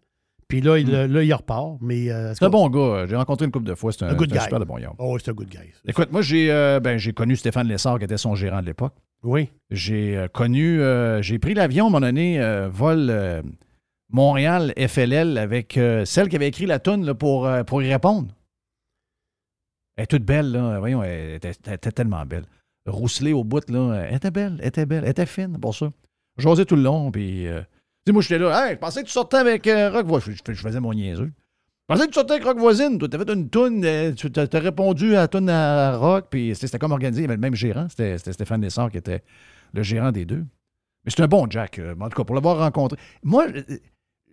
Puis 0.53 0.61
là, 0.61 0.76
il, 0.76 0.90
là, 0.90 1.22
il 1.22 1.32
repart. 1.32 1.78
Mais, 1.80 2.11
euh, 2.11 2.34
C'est 2.34 2.44
un 2.44 2.50
bon 2.50 2.68
gars. 2.68 3.07
J'ai 3.09 3.16
rencontré 3.16 3.46
une 3.46 3.50
couple 3.50 3.64
de 3.64 3.74
fois. 3.74 3.90
C'est 3.90 4.05
un, 4.05 4.09
Un 4.11 4.14
good 4.14 4.28
c'est 4.28 4.36
un 4.36 4.40
guy. 4.40 4.44
super 4.44 4.61
de 4.61 4.66
bon 4.66 4.76
gars. 4.76 4.92
Oh, 4.98 5.16
c'est 5.18 5.30
un 5.30 5.32
good 5.32 5.48
guy. 5.48 5.57
Écoute, 5.88 6.12
moi, 6.12 6.20
j'ai 6.20 6.53
euh, 6.53 6.78
ben, 6.78 6.98
j'ai 6.98 7.14
connu 7.14 7.36
Stéphane 7.36 7.66
Lessard, 7.66 7.98
qui 7.98 8.05
était 8.05 8.18
son 8.18 8.34
gérant 8.34 8.61
de 8.61 8.66
l'époque. 8.66 8.92
Oui. 9.22 9.48
J'ai 9.70 10.14
euh, 10.14 10.28
connu, 10.28 10.82
euh, 10.82 11.22
j'ai 11.22 11.38
pris 11.38 11.55
l'avion 11.55 11.86
à 11.86 11.88
un 11.88 11.90
moment 11.90 12.07
donné, 12.07 12.38
euh, 12.38 12.68
vol 12.68 13.07
euh, 13.09 13.40
Montréal 14.12 14.74
FLL 14.76 15.38
avec 15.38 15.78
euh, 15.78 16.05
celle 16.05 16.28
qui 16.28 16.36
avait 16.36 16.48
écrit 16.48 16.66
la 16.66 16.78
toune 16.78 17.14
pour, 17.14 17.46
euh, 17.46 17.64
pour 17.64 17.82
y 17.82 17.90
répondre. 17.90 18.28
Elle 19.96 20.03
est 20.03 20.07
toute 20.07 20.24
belle, 20.24 20.53
là. 20.53 20.78
Voyons, 20.80 21.03
elle 21.03 21.36
était, 21.36 21.53
elle 21.66 21.72
était 21.72 21.92
tellement 21.92 22.26
belle. 22.26 22.44
Rousselée 22.86 23.32
au 23.32 23.42
bout, 23.42 23.70
là. 23.70 24.05
Elle 24.07 24.16
était 24.16 24.30
belle, 24.30 24.59
elle 24.61 24.68
était 24.68 24.84
belle, 24.84 25.05
elle 25.05 25.12
était 25.12 25.24
fine 25.24 25.59
pour 25.59 25.74
ça. 25.74 25.90
J'osais 26.36 26.66
tout 26.66 26.76
le 26.76 26.82
long, 26.82 27.11
puis. 27.11 27.46
Sais, 28.07 28.12
moi, 28.12 28.22
j'étais 28.22 28.38
là. 28.38 28.66
Hey, 28.68 28.74
je 28.74 28.78
pensais 28.78 29.03
que 29.03 29.07
tu 29.07 29.12
sortais 29.12 29.36
avec 29.38 29.66
euh, 29.66 29.90
Rock 29.90 30.07
Voisine. 30.07 30.34
Je, 30.46 30.53
faisais 30.55 30.80
mon 30.80 30.92
niaiseux. 30.94 31.26
Je 31.30 31.94
pensais 31.94 32.05
que 32.07 32.11
tu 32.11 32.14
sortais 32.14 32.34
avec 32.34 32.44
Rock 32.44 32.59
Voisine. 32.59 32.98
Toi, 32.98 33.09
t'as 33.09 33.18
fait 33.18 33.30
une 33.32 33.48
toune, 33.48 33.84
euh, 33.84 34.12
tu 34.12 34.30
t'as 34.30 34.46
répondu 34.59 35.14
à 35.16 35.20
la 35.20 35.28
toune 35.28 35.48
à 35.50 35.96
Rock, 35.96 36.26
puis 36.30 36.55
c'était 36.55 36.78
comme 36.78 36.92
organisé. 36.92 37.22
Il 37.22 37.24
y 37.24 37.26
avait 37.26 37.34
le 37.36 37.40
même 37.40 37.55
gérant. 37.55 37.86
C'était 37.88 38.18
Stéphane 38.18 38.61
Lessard 38.62 38.90
qui 38.90 38.98
était 38.98 39.22
le 39.72 39.82
gérant 39.82 40.12
des 40.12 40.24
deux. 40.24 40.44
Mais 41.05 41.11
c'est 41.11 41.22
un 41.22 41.28
bon 41.28 41.46
Jack, 41.50 41.78
euh, 41.78 41.94
en 42.00 42.09
tout 42.09 42.16
cas, 42.16 42.24
pour 42.24 42.34
l'avoir 42.34 42.59
rencontré. 42.59 42.98
Moi, 43.24 43.46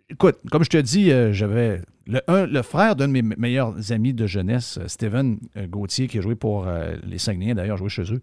écoute, 0.09 0.37
comme 0.51 0.63
je 0.63 0.69
te 0.69 0.77
dis, 0.77 1.11
j'avais 1.33 1.81
le, 2.05 2.21
un- 2.27 2.45
le 2.45 2.61
frère 2.61 2.95
d'un 2.95 3.07
de 3.07 3.13
mes 3.13 3.21
me- 3.23 3.35
meilleurs 3.37 3.91
amis 3.91 4.13
de 4.13 4.27
jeunesse, 4.27 4.79
Steven 4.87 5.39
Gauthier, 5.67 6.07
qui 6.07 6.19
a 6.19 6.21
joué 6.21 6.35
pour 6.35 6.67
les 7.03 7.17
Saguenayens, 7.17 7.55
d'ailleurs, 7.55 7.77
joué 7.77 7.89
chez 7.89 8.13
eux, 8.13 8.21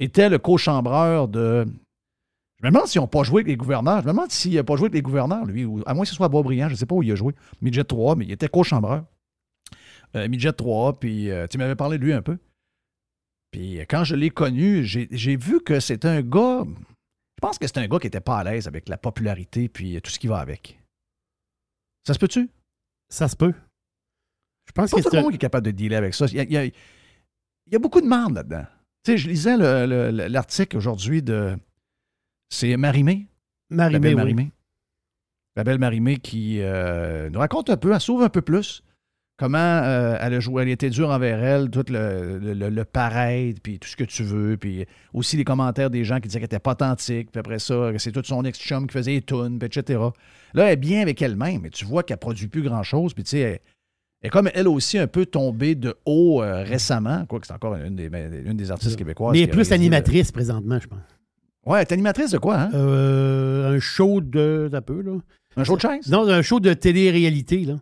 était 0.00 0.28
le 0.28 0.38
co-chambreur 0.38 1.26
de. 1.28 1.66
Je 2.62 2.68
me 2.68 2.72
demande 2.72 2.86
s'ils 2.86 3.00
n'ont 3.00 3.08
pas 3.08 3.24
joué 3.24 3.40
avec 3.40 3.48
les 3.48 3.56
gouverneurs. 3.56 4.02
Je 4.02 4.06
me 4.06 4.12
demande 4.12 4.30
s'il 4.30 4.54
n'a 4.54 4.62
pas 4.64 4.76
joué 4.76 4.84
avec 4.84 4.94
les 4.94 5.02
gouverneurs, 5.02 5.44
lui, 5.44 5.64
ou 5.64 5.82
à 5.84 5.94
moins 5.94 6.04
que 6.04 6.08
ce 6.08 6.14
soit 6.14 6.26
à 6.26 6.28
Boisbriand, 6.28 6.68
je 6.68 6.74
ne 6.74 6.78
sais 6.78 6.86
pas 6.86 6.94
où 6.94 7.02
il 7.02 7.10
a 7.10 7.16
joué. 7.16 7.34
Midget 7.60 7.82
3, 7.84 8.14
mais 8.16 8.24
il 8.24 8.30
était 8.32 8.48
co-chambreur. 8.48 9.04
Euh, 10.14 10.28
Midget 10.28 10.52
3, 10.52 11.00
puis 11.00 11.30
euh, 11.30 11.46
tu 11.48 11.58
m'avais 11.58 11.74
parlé 11.74 11.98
de 11.98 12.04
lui 12.04 12.12
un 12.12 12.22
peu. 12.22 12.38
Puis 13.50 13.80
euh, 13.80 13.84
quand 13.88 14.04
je 14.04 14.14
l'ai 14.14 14.30
connu, 14.30 14.84
j'ai 14.84 15.36
vu 15.36 15.60
que 15.60 15.80
c'était 15.80 16.08
un 16.08 16.22
gars. 16.22 16.62
Je 16.64 17.40
pense 17.48 17.58
que 17.58 17.66
c'est 17.66 17.78
un 17.78 17.88
gars 17.88 17.98
qui 17.98 18.06
n'était 18.06 18.20
pas 18.20 18.38
à 18.38 18.44
l'aise 18.44 18.68
avec 18.68 18.88
la 18.88 18.96
popularité 18.96 19.68
puis 19.68 20.00
tout 20.00 20.10
ce 20.10 20.18
qui 20.20 20.28
va 20.28 20.38
avec. 20.38 20.78
Ça 22.06 22.14
se 22.14 22.18
peut-tu? 22.18 22.48
Ça 23.08 23.26
se 23.26 23.34
peut. 23.36 23.54
Je 24.66 24.72
pense 24.72 24.90
Pas 24.92 24.98
que 24.98 25.02
tout 25.02 25.10
c'est 25.10 25.16
le 25.16 25.22
monde 25.22 25.32
qui 25.32 25.36
est 25.36 25.38
capable 25.40 25.66
de 25.66 25.72
dealer 25.72 25.96
avec 25.96 26.14
ça. 26.14 26.26
Il 26.26 26.34
y 26.34 26.40
a, 26.40 26.42
il 26.44 26.52
y 26.52 26.56
a- 26.56 26.64
il 26.64 26.72
y 27.72 27.76
a 27.76 27.78
beaucoup 27.80 28.00
de 28.00 28.06
marde 28.06 28.34
là-dedans. 28.34 28.64
Tu 29.04 29.12
sais, 29.12 29.18
je 29.18 29.28
lisais 29.28 29.56
le- 29.56 29.86
le- 29.86 30.10
le- 30.12 30.28
l'article 30.28 30.76
aujourd'hui 30.76 31.22
de. 31.22 31.56
C'est 32.52 32.76
Marimé. 32.76 33.28
La 33.70 33.98
Marimé, 33.98 34.42
oui. 34.42 34.50
La 35.56 35.64
belle 35.64 35.78
Marimé 35.78 36.16
qui 36.18 36.58
euh, 36.60 37.30
nous 37.30 37.38
raconte 37.38 37.70
un 37.70 37.78
peu, 37.78 37.92
elle 37.92 38.00
s'ouvre 38.00 38.24
un 38.24 38.28
peu 38.28 38.42
plus. 38.42 38.82
Comment 39.38 39.58
euh, 39.58 40.16
elle 40.20 40.34
a 40.34 40.40
joué, 40.40 40.62
elle 40.62 40.68
était 40.68 40.90
dure 40.90 41.08
envers 41.08 41.42
elle, 41.42 41.70
tout 41.70 41.84
le, 41.88 42.38
le, 42.38 42.84
puis 43.62 43.78
tout 43.78 43.88
ce 43.88 43.96
que 43.96 44.04
tu 44.04 44.22
veux, 44.22 44.58
puis 44.58 44.84
aussi 45.14 45.38
les 45.38 45.44
commentaires 45.44 45.88
des 45.88 46.04
gens 46.04 46.16
qui 46.20 46.28
disaient 46.28 46.38
qu'elle 46.40 46.44
n'était 46.44 46.58
pas 46.58 46.72
authentique, 46.72 47.30
puis 47.32 47.40
après 47.40 47.58
ça, 47.58 47.90
c'est 47.96 48.12
tout 48.12 48.22
son 48.22 48.44
ex-chum 48.44 48.86
qui 48.86 48.92
faisait 48.92 49.12
les 49.12 49.22
tunes, 49.22 49.58
puis 49.58 49.66
etc. 49.66 49.98
Là, 50.52 50.66
elle 50.66 50.72
est 50.74 50.76
bien 50.76 51.00
avec 51.00 51.20
elle-même, 51.22 51.62
mais 51.62 51.70
tu 51.70 51.86
vois 51.86 52.02
qu'elle 52.02 52.18
produit 52.18 52.48
plus 52.48 52.62
grand-chose, 52.62 53.14
puis 53.14 53.24
tu 53.24 53.30
sais, 53.30 53.38
elle, 53.40 53.60
elle 54.20 54.26
est 54.28 54.30
comme 54.30 54.50
elle 54.54 54.68
aussi 54.68 54.98
un 54.98 55.06
peu 55.06 55.24
tombée 55.24 55.74
de 55.74 55.96
haut 56.04 56.42
euh, 56.42 56.62
récemment, 56.62 57.24
quoique 57.26 57.46
c'est 57.46 57.54
encore 57.54 57.74
une 57.76 57.96
des, 57.96 58.10
une 58.44 58.56
des 58.58 58.70
artistes 58.70 58.96
québécoises. 58.96 59.32
Mais 59.32 59.44
qui 59.46 59.50
a 59.50 59.52
plus 59.54 59.70
le- 59.70 59.74
animatrice 59.74 60.30
présentement, 60.30 60.78
je 60.78 60.86
pense. 60.86 61.00
Ouais, 61.64 61.80
est 61.82 61.92
animatrice 61.92 62.30
de 62.32 62.38
quoi, 62.38 62.58
hein? 62.60 62.70
Euh, 62.74 63.74
un 63.76 63.78
show 63.78 64.20
de. 64.20 64.68
d'un 64.70 64.82
peu, 64.82 65.00
là. 65.02 65.12
Un 65.56 65.64
show 65.64 65.76
de 65.76 65.80
chaise? 65.82 66.08
Non, 66.08 66.26
un 66.28 66.42
show 66.42 66.60
de 66.60 66.72
télé-réalité, 66.74 67.64
là. 67.64 67.78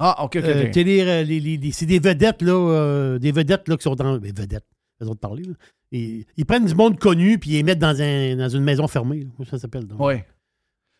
Ah, 0.00 0.24
OK, 0.24 0.36
OK, 0.36 0.44
Euh, 0.44 0.70
télé, 0.72 1.02
euh, 1.02 1.22
les- 1.22 1.38
les- 1.38 1.56
les- 1.56 1.70
c'est 1.72 1.86
des 1.86 2.00
vedettes, 2.00 2.42
là. 2.42 2.52
euh, 2.52 3.18
des 3.18 3.30
vedettes, 3.30 3.68
là, 3.68 3.76
qui 3.76 3.82
sont 3.84 3.94
dans. 3.94 4.18
Des 4.18 4.32
vedettes, 4.32 4.66
faisons 4.98 5.12
de 5.14 5.18
parler, 5.18 5.44
là. 5.44 5.52
Et, 5.92 6.26
ils 6.36 6.44
prennent 6.44 6.66
du 6.66 6.74
monde 6.74 6.98
connu, 6.98 7.38
puis 7.38 7.50
ils 7.50 7.54
les 7.54 7.62
mettent 7.62 7.78
dans, 7.78 8.00
un, 8.00 8.36
dans 8.36 8.48
une 8.48 8.64
maison 8.64 8.88
fermée, 8.88 9.20
là. 9.20 9.30
Comment 9.36 9.48
ça 9.48 9.58
s'appelle, 9.58 9.86
donc? 9.86 10.00
Oui. 10.00 10.14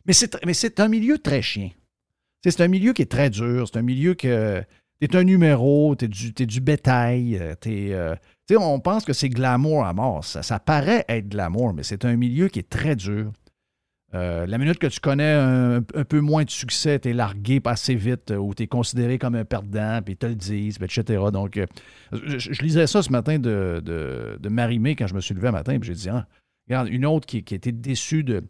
Mais 0.07 0.13
c'est, 0.13 0.37
mais 0.45 0.53
un 0.81 0.89
milieu 0.89 1.19
très 1.19 1.43
chien. 1.43 1.71
C'est 2.45 2.61
un 2.61 2.69
milieu 2.69 2.93
qui 2.93 3.03
est 3.03 3.11
très 3.11 3.31
dur. 3.31 3.67
C'est 3.67 3.79
un 3.79 3.83
milieu 3.83 4.15
que. 4.15 4.63
T'es 5.07 5.17
un 5.17 5.25
numéro, 5.25 5.95
t'es 5.95 6.09
du, 6.09 6.33
du 6.33 6.61
bétail. 6.63 7.37
euh, 7.37 7.55
T'es, 7.55 7.89
euh, 7.93 8.15
on 8.59 8.81
pense 8.81 9.05
que 9.05 9.13
c'est 9.13 9.29
glamour 9.29 9.85
à 9.85 9.93
mort. 9.93 10.25
Ça, 10.25 10.43
ça 10.43 10.59
paraît 10.59 11.05
être 11.09 11.29
glamour, 11.29 11.75
mais 11.75 11.83
c'est 11.83 12.07
un 12.07 12.17
milieu 12.17 12.49
qui 12.49 12.61
est 12.61 12.71
très 12.71 12.97
dur. 12.97 13.31
Euh, 14.15 14.47
la 14.47 14.57
minute 14.57 14.79
que 14.79 14.87
tu 14.87 15.01
connais 15.01 15.33
un, 15.33 15.77
un 15.79 16.05
peu 16.09 16.21
moins 16.21 16.45
de 16.45 16.51
succès, 16.51 16.99
t'es 17.01 17.13
largué 17.13 17.61
assez 17.65 17.95
vite 17.95 18.31
euh, 18.31 18.37
ou 18.37 18.55
t'es 18.55 18.67
considéré 18.67 19.19
comme 19.19 19.35
un 19.35 19.45
perdant, 19.45 20.01
puis 20.03 20.15
ils 20.15 20.17
te 20.17 20.25
le 20.25 20.37
disent, 20.37 20.79
etc. 20.81 21.23
Donc, 21.33 21.61
je, 22.13 22.63
lisais 22.63 22.87
ça 22.87 23.03
ce 23.03 23.11
matin 23.11 23.39
de, 23.39 23.83
de, 23.85 24.39
de 24.41 24.49
Marimé 24.49 24.97
quand 24.97 25.07
je 25.07 25.15
me 25.15 25.21
suis 25.21 25.35
levé 25.35 25.49
un 25.49 25.53
matin, 25.53 25.79
puis 25.79 25.89
j'ai 25.89 25.95
dit, 25.95 26.09
ah, 26.09 26.27
regarde, 26.67 26.89
une 26.89 27.05
autre 27.05 27.27
qui, 27.27 27.43
qui 27.43 27.55
était 27.55 27.73
déçue 27.73 28.25
de, 28.25 28.43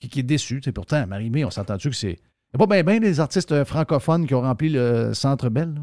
qui, 0.00 0.20
est 0.20 0.24
déçue. 0.24 0.60
Sais, 0.62 0.72
pourtant, 0.72 1.06
Marie-Mé, 1.06 1.44
on 1.44 1.50
s'entend-tu 1.50 1.88
que 1.88 1.96
c'est. 1.96 2.18
Il 2.54 2.58
n'y 2.58 2.64
a 2.64 2.66
pas 2.66 2.82
bien 2.82 3.00
des 3.00 3.20
artistes 3.20 3.64
francophones 3.64 4.26
qui 4.26 4.34
ont 4.34 4.42
rempli 4.42 4.68
le 4.68 5.14
Centre 5.14 5.48
Bell, 5.48 5.74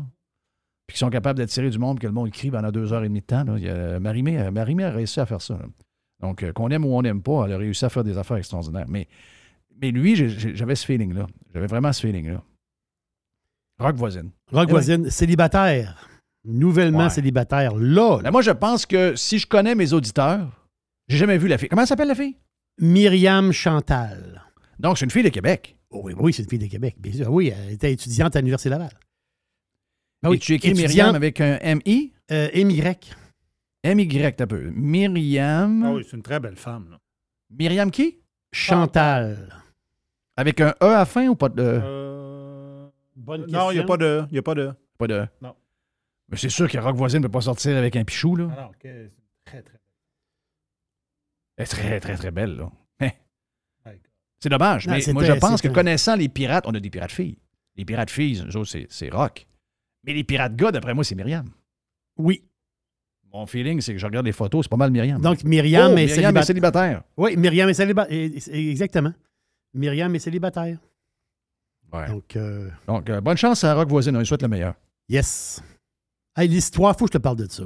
puis 0.90 0.95
qui 0.95 0.99
sont 0.99 1.11
capables 1.11 1.38
d'attirer 1.38 1.70
du 1.70 1.78
monde, 1.78 1.99
que 1.99 2.07
le 2.07 2.14
monde 2.14 2.30
écrit 2.30 2.49
pendant 2.49 2.72
deux 2.72 2.91
heures 2.94 3.03
et 3.03 3.07
demie 3.10 3.22
de 3.22 3.26
temps. 3.28 3.44
Là. 3.44 3.60
Y 3.60 3.70
a- 3.70 3.99
Marie-Mé, 3.99 4.40
euh, 4.40 4.88
a 4.88 4.90
réussi 4.91 5.20
à 5.20 5.28
faire 5.28 5.40
ça. 5.41 5.53
là. 5.53 5.66
Donc, 6.20 6.41
euh, 6.41 6.52
qu'on 6.52 6.70
aime 6.72 6.84
ou 6.84 6.90
on 6.95 7.02
n'aime 7.03 7.22
pas, 7.22 7.45
elle 7.45 7.53
a 7.53 7.57
réussi 7.60 7.86
à 7.86 7.90
faire 7.90 8.03
des 8.03 8.18
affaires 8.18 8.38
extraordinaires. 8.38 8.88
Mais, 8.90 9.07
mais 9.80 9.91
lui, 9.91 10.16
j'avais 10.16 10.74
ce 10.74 10.84
feeling-là. 10.86 11.28
J'avais 11.53 11.68
vraiment 11.68 11.94
ce 11.94 12.02
feeling-là. 12.02 12.41
Rock 13.80 13.95
voisine. 13.98 14.32
Rock 14.52 14.66
Eh 14.68 14.72
voisine, 14.72 15.10
célibataire. 15.11 16.07
Nouvellement 16.44 17.03
Ouais. 17.03 17.10
célibataire. 17.10 17.76
Là, 17.76 18.20
Là, 18.24 18.32
moi, 18.32 18.41
je 18.41 18.52
pense 18.52 18.86
que 18.88 19.16
si 19.16 19.38
je 19.38 19.45
connais 19.45 19.76
mes 19.76 19.94
auditeurs, 19.94 20.68
j'ai 21.07 21.18
jamais 21.18 21.38
vu 21.38 21.48
la 21.48 21.57
fille. 21.60 21.70
Comment 21.70 21.84
elle 21.84 21.88
s'appelle 21.88 22.07
la 22.07 22.16
fille? 22.16 22.36
Myriam 22.82 23.52
Chantal. 23.52 24.44
Donc, 24.80 24.98
c'est 24.98 25.06
une 25.06 25.11
fille 25.11 25.24
de 25.24 25.30
Québec. 25.30 25.78
Oh 25.91 26.02
oui, 26.03 26.14
oui, 26.18 26.34
c'est 26.34 26.44
une 26.44 26.49
fille 26.49 26.60
de 26.60 26.66
Québec. 26.68 26.95
Bien 26.99 27.14
sûr. 27.14 27.32
Oui, 27.32 27.53
elle 27.56 27.74
était 27.74 27.91
étudiante 27.94 28.36
à 28.36 28.40
l'Université 28.40 28.70
Laval. 28.70 28.91
Ah 30.24 30.30
Et 30.34 30.40
tu 30.40 30.54
écris 30.54 30.74
Myriam 30.74 31.16
avec 31.16 31.40
un 31.41 31.58
M-I? 31.62 32.14
Euh, 32.32 32.50
MY. 32.54 32.82
M-Y, 33.84 34.41
un 34.41 34.48
peu. 34.48 34.70
Myriam. 34.72 35.84
Ah 35.86 35.94
oui, 35.94 36.06
c'est 36.10 36.18
une 36.18 36.24
très 36.24 36.40
belle 36.40 36.58
femme. 36.58 36.90
là. 36.91 37.00
Myriam 37.50 37.90
qui? 37.90 38.20
Chantal. 38.52 39.64
Avec 40.36 40.62
un 40.62 40.70
E 40.82 40.86
à 40.86 41.00
la 41.00 41.06
fin 41.06 41.28
ou 41.28 41.36
pas 41.36 41.50
de? 41.50 41.64
Euh, 41.84 42.88
Bonne 43.16 43.46
Non, 43.48 43.72
il 43.72 43.76
n'y 43.76 43.80
a 43.80 43.86
pas 43.86 43.98
de. 43.98 44.24
Il 44.30 44.36
y 44.36 44.40
a 44.40 44.41
pas 44.41 44.56
de. 44.56 44.74
Pas 44.98 45.08
de. 45.08 45.26
Non. 45.41 45.56
Mais 46.30 46.38
c'est 46.38 46.50
sûr 46.50 46.70
que 46.70 46.78
Rock 46.78 46.96
Voisine 46.96 47.20
ne 47.20 47.24
peut 47.28 47.32
pas 47.32 47.41
sortir 47.41 47.76
avec 47.78 47.96
un 47.96 48.04
pichou, 48.04 48.36
là. 48.36 48.50
Ah 48.56 48.62
non, 48.62 48.68
ok, 48.70 48.76
c'est 48.84 49.12
très, 49.46 49.62
très 49.64 49.80
Elle 51.58 51.64
est 51.64 51.68
très, 51.68 52.00
très, 52.00 52.16
très 52.16 52.32
belle, 52.32 52.56
là. 52.58 52.72
Hein? 53.00 53.10
C'est 54.40 54.50
dommage. 54.50 54.88
Non, 54.88 54.96
mais 54.96 55.14
moi, 55.14 55.24
je 55.24 55.34
pense 55.34 55.62
que 55.62 55.68
connaissant 55.68 56.16
les 56.16 56.30
pirates, 56.30 56.66
on 56.68 56.74
a 56.74 56.80
des 56.80 56.90
pirates 56.90 57.12
filles. 57.12 57.38
Les 57.76 57.84
pirates 57.84 58.10
filles, 58.10 58.44
eux 58.48 58.56
autres, 58.58 58.70
c'est, 58.70 58.88
c'est 58.90 59.10
Rock. 59.10 59.48
Mais 60.04 60.14
les 60.14 60.24
pirates 60.24 60.56
gars, 60.56 60.72
d'après 60.72 60.94
moi, 60.94 61.04
c'est 61.04 61.16
Myriam. 61.16 61.50
Oui. 62.18 62.44
Mon 63.32 63.46
feeling, 63.46 63.80
c'est 63.82 63.94
que 63.94 64.00
je 64.00 64.06
regarde 64.06 64.26
les 64.26 64.32
photos, 64.32 64.66
c'est 64.66 64.70
pas 64.70 64.78
mal 64.78 64.92
Myriam. 64.92 65.22
Donc, 65.22 65.44
Myriam 65.44 65.92
Oh, 65.94 65.98
est 65.98 66.06
Myriam 66.08 66.36
est 66.36 66.44
célibataire. 66.44 67.04
Oui, 67.18 67.36
Myriam 67.38 67.70
est 67.70 67.74
célibataire. 67.76 68.18
Exactement. 68.52 69.14
Myriam 69.74 70.14
est 70.16 70.20
célibataire. 70.20 70.80
Ouais. 71.94 72.08
Donc, 72.08 72.36
euh, 72.36 72.70
Donc, 72.88 73.10
euh, 73.10 73.22
bonne 73.22 73.38
chance 73.38 73.64
à 73.64 73.74
Rock 73.76 73.90
Voisine. 73.90 74.16
On 74.16 74.20
lui 74.20 74.26
souhaite 74.26 74.42
le 74.42 74.48
meilleur. 74.48 74.74
yes. 75.08 75.62
Hey, 76.36 76.48
l'histoire, 76.48 76.98
faut 76.98 77.06
que 77.06 77.10
je 77.14 77.18
te 77.18 77.22
parle 77.22 77.38
de 77.38 77.48
ça. 77.50 77.64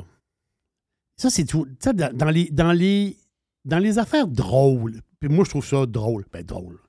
Ça, 1.18 1.30
c'est 1.30 1.46
tout. 1.46 1.66
Tu 1.66 1.76
sais, 1.80 1.94
dans, 1.94 2.12
dans 2.16 2.30
les, 2.30 2.50
dans, 2.50 2.72
les, 2.72 3.16
dans 3.66 3.78
les 3.78 4.00
affaires 4.00 4.28
drôles, 4.28 5.02
puis 5.20 5.30
moi, 5.30 5.44
je 5.46 5.50
trouve 5.52 5.66
ça 5.66 5.86
drôle. 5.86 6.26
Ben, 6.32 6.44
drôle. 6.44 6.80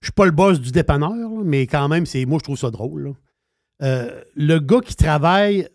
Je 0.00 0.06
suis 0.06 0.12
pas 0.12 0.24
le 0.24 0.32
boss 0.32 0.60
du 0.60 0.72
dépanneur, 0.72 1.10
là, 1.12 1.42
mais 1.44 1.66
quand 1.66 1.86
même, 1.88 2.04
c'est 2.06 2.24
moi, 2.26 2.38
je 2.38 2.44
trouve 2.44 2.58
ça 2.58 2.70
drôle. 2.70 3.02
là. 3.04 3.12
Euh, 3.82 4.22
le 4.34 4.58
gars 4.58 4.80
qui 4.80 4.94
travaille 4.94 5.68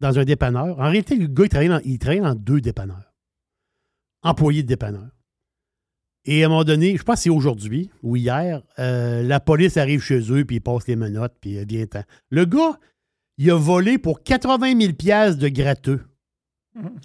dans 0.00 0.18
un 0.18 0.24
dépanneur, 0.24 0.78
en 0.78 0.82
réalité, 0.84 1.14
le 1.16 1.26
gars, 1.28 1.44
il 1.44 1.48
travaille 1.48 1.68
dans, 1.68 1.80
il 1.84 1.98
travaille 1.98 2.20
dans 2.20 2.34
deux 2.34 2.60
dépanneurs. 2.60 3.12
Employé 4.22 4.62
de 4.62 4.68
dépanneur. 4.68 5.08
Et 6.24 6.42
à 6.44 6.46
un 6.46 6.48
moment 6.50 6.64
donné, 6.64 6.96
je 6.96 7.02
pense 7.02 7.16
que 7.16 7.22
c'est 7.22 7.30
aujourd'hui 7.30 7.90
ou 8.02 8.14
hier, 8.16 8.62
euh, 8.78 9.22
la 9.24 9.40
police 9.40 9.76
arrive 9.76 10.00
chez 10.00 10.20
eux, 10.32 10.44
puis 10.44 10.56
il 10.56 10.60
passe 10.60 10.86
les 10.86 10.94
menottes, 10.96 11.36
puis 11.40 11.58
euh, 11.58 11.64
vient 11.68 11.86
temps. 11.86 12.04
Le 12.30 12.44
gars, 12.44 12.78
il 13.38 13.50
a 13.50 13.56
volé 13.58 13.98
pour 13.98 14.22
80 14.22 14.78
000 14.80 14.92
piastres 14.92 15.38
de 15.40 15.48
gratteux, 15.48 16.00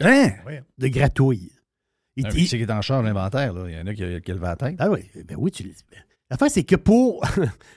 Hein? 0.01 0.29
de 0.77 0.87
gratouille. 0.87 1.51
Il- 2.15 2.25
Ah, 2.25 2.29
il- 2.35 2.47
c'est 2.47 2.57
qui 2.57 2.63
est 2.63 2.71
en 2.71 2.81
charge 2.81 3.03
de 3.03 3.07
l'inventaire, 3.07 3.53
là. 3.53 3.67
Il 3.69 3.75
y 3.75 3.79
en 3.79 3.87
a 3.87 3.93
qui, 3.93 4.21
qui 4.21 4.31
lèvent 4.31 4.41
la 4.41 4.55
tête. 4.55 4.75
ah 4.79 4.89
oui, 4.91 5.01
ben 5.25 5.35
oui, 5.37 5.51
tu 5.51 5.63
le 5.63 5.69
dis. 5.69 5.83
L'affaire, 6.29 6.51
c'est 6.51 6.63
que 6.63 6.75
pour. 6.75 7.23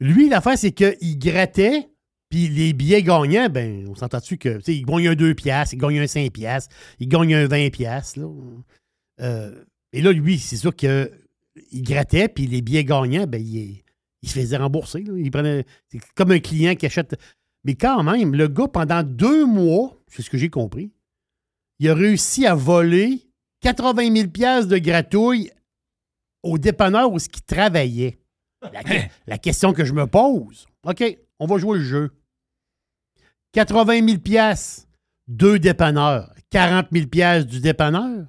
Lui, 0.00 0.28
l'affaire, 0.30 0.56
c'est 0.56 0.72
qu'il 0.72 1.18
grattait, 1.18 1.88
puis 2.30 2.48
les 2.48 2.72
billets 2.72 3.02
gagnants, 3.02 3.48
ben, 3.50 3.86
on 3.88 3.94
s'entend-tu 3.94 4.38
que. 4.38 4.56
tu 4.58 4.62
sais, 4.62 4.76
Il 4.76 4.86
gagne 4.86 5.08
un 5.08 5.14
2 5.14 5.34
piastres, 5.34 5.74
il 5.74 5.78
gagne 5.78 5.98
un 6.00 6.06
5 6.06 6.32
piastres, 6.32 6.74
il 6.98 7.08
gagne 7.08 7.34
un 7.34 7.46
20 7.46 7.70
piastres, 7.70 8.20
là. 8.20 8.28
Euh, 9.20 9.64
et 9.92 10.00
là, 10.00 10.12
lui, 10.12 10.38
c'est 10.38 10.56
sûr 10.56 10.74
qu'il 10.74 11.10
grattait, 11.74 12.28
puis 12.28 12.46
les 12.46 12.62
billets 12.62 12.84
gagnants, 12.84 13.26
ben, 13.26 13.40
il, 13.44 13.82
il 14.22 14.28
se 14.28 14.38
faisait 14.38 14.56
rembourser. 14.56 15.02
là. 15.02 15.12
Il 15.18 15.30
prenait. 15.30 15.64
C'est 15.88 16.00
comme 16.14 16.30
un 16.30 16.38
client 16.40 16.74
qui 16.76 16.86
achète. 16.86 17.16
Mais 17.64 17.74
quand 17.74 18.02
même, 18.02 18.34
le 18.34 18.48
gars, 18.48 18.68
pendant 18.68 19.02
deux 19.02 19.44
mois, 19.44 20.00
c'est 20.06 20.22
ce 20.22 20.30
que 20.30 20.38
j'ai 20.38 20.48
compris, 20.48 20.92
il 21.78 21.88
a 21.90 21.94
réussi 21.94 22.46
à 22.46 22.54
voler 22.54 23.26
80 23.62 24.14
000 24.16 24.28
piastres 24.28 24.68
de 24.68 24.78
gratouille 24.78 25.50
au 26.42 26.56
dépanneur 26.56 27.12
où 27.12 27.18
ce 27.18 27.28
qu'il 27.28 27.42
travaillait. 27.42 28.18
La, 28.72 28.82
que- 28.82 28.94
la 29.26 29.36
question 29.38 29.72
que 29.74 29.84
je 29.84 29.92
me 29.92 30.06
pose, 30.06 30.66
OK, 30.84 31.02
on 31.38 31.46
va 31.46 31.58
jouer 31.58 31.78
le 31.78 31.84
jeu. 31.84 32.10
80 33.52 34.06
000 34.06 34.18
piastres, 34.18 34.86
deux 35.28 35.58
dépanneurs, 35.58 36.32
40 36.50 36.86
000 36.92 37.06
piastres 37.06 37.50
du 37.50 37.60
dépanneur. 37.60 38.26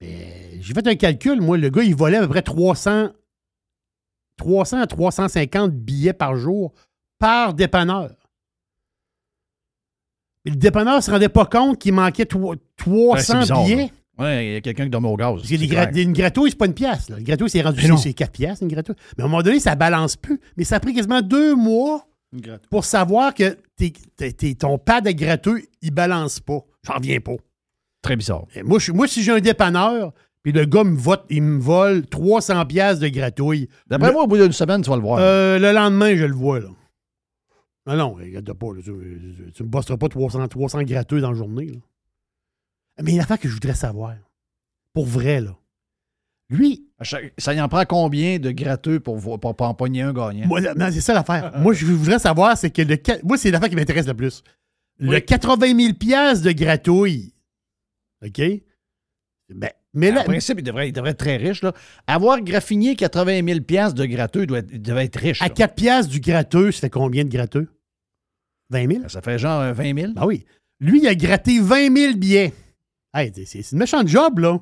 J'ai 0.00 0.74
fait 0.74 0.86
un 0.86 0.94
calcul, 0.96 1.40
moi, 1.40 1.56
le 1.56 1.68
gars, 1.70 1.82
il 1.82 1.94
volait 1.94 2.18
à 2.18 2.20
peu 2.22 2.28
près 2.28 2.42
300, 2.42 3.10
300 4.36 4.80
à 4.80 4.86
350 4.86 5.70
billets 5.72 6.12
par 6.12 6.36
jour 6.36 6.72
par 7.18 7.54
dépanneur. 7.54 8.10
Mais 10.44 10.50
le 10.50 10.56
dépanneur 10.56 10.96
ne 10.96 11.00
se 11.00 11.10
rendait 11.10 11.28
pas 11.30 11.46
compte 11.46 11.78
qu'il 11.78 11.94
manquait 11.94 12.26
tro- 12.26 12.54
Ouais, 12.54 12.56
c'est 13.20 13.32
300 13.32 13.40
bizarre, 13.40 13.64
billets. 13.64 13.92
Ouais, 14.18 14.46
il 14.46 14.52
y 14.52 14.56
a 14.56 14.60
quelqu'un 14.60 14.84
qui 14.84 14.90
dormait 14.90 15.08
au 15.08 15.16
gaz. 15.16 15.36
Parce 15.36 15.48
que 15.48 15.54
gra- 15.66 16.02
une 16.02 16.12
gratouille, 16.12 16.50
c'est 16.50 16.56
pas 16.56 16.66
une 16.66 16.74
pièce. 16.74 17.08
Là. 17.08 17.18
Une 17.18 17.24
gratouille, 17.24 17.50
c'est 17.50 17.62
rendu 17.62 17.80
c'est 17.98 18.12
4 18.12 18.30
pièces, 18.32 18.60
une 18.60 18.68
gratouille. 18.68 18.94
Mais 19.16 19.22
à 19.24 19.26
un 19.26 19.30
moment 19.30 19.42
donné, 19.42 19.58
ça 19.58 19.74
balance 19.74 20.16
plus. 20.16 20.38
Mais 20.56 20.64
ça 20.64 20.76
a 20.76 20.80
pris 20.80 20.94
quasiment 20.94 21.22
deux 21.22 21.54
mois 21.54 22.06
Pour 22.70 22.84
savoir 22.84 23.34
que 23.34 23.56
t'es- 23.76 23.92
t'es- 24.16 24.32
t'es- 24.32 24.54
ton 24.54 24.78
pad 24.78 25.04
de 25.04 25.10
gratteux, 25.12 25.62
il 25.82 25.90
balance 25.92 26.40
pas. 26.40 26.60
J'en 26.82 26.94
reviens 26.94 27.20
pas. 27.20 27.36
Très 28.02 28.16
bizarre. 28.16 28.44
Et 28.54 28.62
moi, 28.62 28.78
je- 28.78 28.92
moi, 28.92 29.06
si 29.08 29.22
j'ai 29.22 29.32
un 29.32 29.40
dépanneur, 29.40 30.12
puis 30.42 30.52
le 30.52 30.64
gars 30.66 30.84
me, 30.84 30.96
vote, 30.96 31.24
il 31.30 31.42
me 31.42 31.58
vole 31.60 32.04
300 32.06 32.66
pièces 32.66 32.98
de 32.98 33.08
gratouille, 33.08 33.68
D'après 33.86 34.08
le, 34.08 34.12
moi, 34.14 34.24
au 34.24 34.26
bout 34.26 34.36
d'une 34.36 34.52
semaine, 34.52 34.82
tu 34.82 34.90
vas 34.90 34.96
le 34.96 35.02
voir. 35.02 35.18
euh, 35.20 35.58
le 35.58 35.72
lendemain, 35.72 36.14
je 36.16 36.24
le 36.24 36.34
vois. 36.34 36.60
Là. 36.60 36.68
Non, 37.86 37.96
non, 37.96 38.14
regarde 38.14 38.52
pas. 38.52 38.66
là. 38.74 38.80
tu, 38.82 38.92
tu 39.54 39.62
me 39.62 39.68
bosseras 39.68 39.96
pas 39.96 40.08
300, 40.08 40.46
300 40.48 40.82
gratteux 40.82 41.20
dans 41.20 41.30
la 41.30 41.36
journée. 41.36 41.66
là. 41.66 41.78
Mais 43.02 43.04
il 43.04 43.08
y 43.08 43.12
a 43.12 43.14
une 43.16 43.20
affaire 43.22 43.38
que 43.38 43.48
je 43.48 43.54
voudrais 43.54 43.74
savoir. 43.74 44.14
Pour 44.92 45.06
vrai, 45.06 45.40
là. 45.40 45.56
Lui, 46.50 46.86
Ça 47.38 47.54
y 47.54 47.60
en 47.60 47.68
prend 47.68 47.84
combien 47.86 48.38
de 48.38 48.50
gratteux 48.50 49.00
pour, 49.00 49.18
pour, 49.20 49.40
pour 49.56 49.66
empoigner 49.66 50.02
un 50.02 50.12
gagnant? 50.12 50.46
Moi, 50.46 50.60
non, 50.60 50.88
c'est 50.92 51.00
ça 51.00 51.14
l'affaire. 51.14 51.52
Moi, 51.58 51.72
je 51.74 51.86
voudrais 51.86 52.18
savoir, 52.18 52.56
c'est 52.58 52.70
que 52.70 52.82
le. 52.82 52.96
Moi, 53.22 53.38
c'est 53.38 53.50
l'affaire 53.50 53.70
qui 53.70 53.76
m'intéresse 53.76 54.06
le 54.06 54.14
plus. 54.14 54.42
Le 54.98 55.18
80 55.20 55.76
000 55.78 55.94
piastres 55.94 56.44
de 56.44 56.52
gratouille. 56.52 57.32
OK? 58.24 58.40
Ben, 59.54 59.70
mais 59.92 60.10
En 60.10 60.14
là, 60.16 60.24
principe, 60.24 60.58
il 60.58 60.62
devrait, 60.64 60.88
il 60.88 60.92
devrait 60.92 61.10
être 61.10 61.18
très 61.18 61.36
riche. 61.36 61.62
Là. 61.62 61.72
Avoir 62.06 62.40
graffiné 62.40 62.94
80 62.96 63.46
000 63.46 63.60
piastres 63.60 63.94
de 63.94 64.04
gratteux, 64.06 64.42
il, 64.42 64.46
doit 64.46 64.58
être- 64.58 64.70
il 64.72 64.82
devait 64.82 65.04
être 65.04 65.16
riche. 65.18 65.40
à 65.42 65.46
là. 65.46 65.50
4 65.50 65.74
piastres 65.74 66.10
du 66.12 66.20
gratteux, 66.20 66.72
ça 66.72 66.80
fait 66.80 66.90
combien 66.90 67.24
de 67.24 67.28
gratteux? 67.30 67.68
20 68.70 68.90
000? 68.92 69.08
Ça 69.08 69.20
fait 69.22 69.38
genre 69.38 69.60
euh, 69.60 69.72
20 69.72 69.94
000. 69.98 70.12
Ben 70.14 70.26
oui. 70.26 70.44
Lui, 70.80 71.00
il 71.00 71.06
a 71.08 71.14
gratté 71.14 71.60
20 71.60 71.94
000 71.96 72.14
billets. 72.16 72.52
Hey, 73.14 73.30
c'est 73.46 73.70
une 73.72 73.78
méchante 73.78 74.08
job, 74.08 74.40
là. 74.40 74.58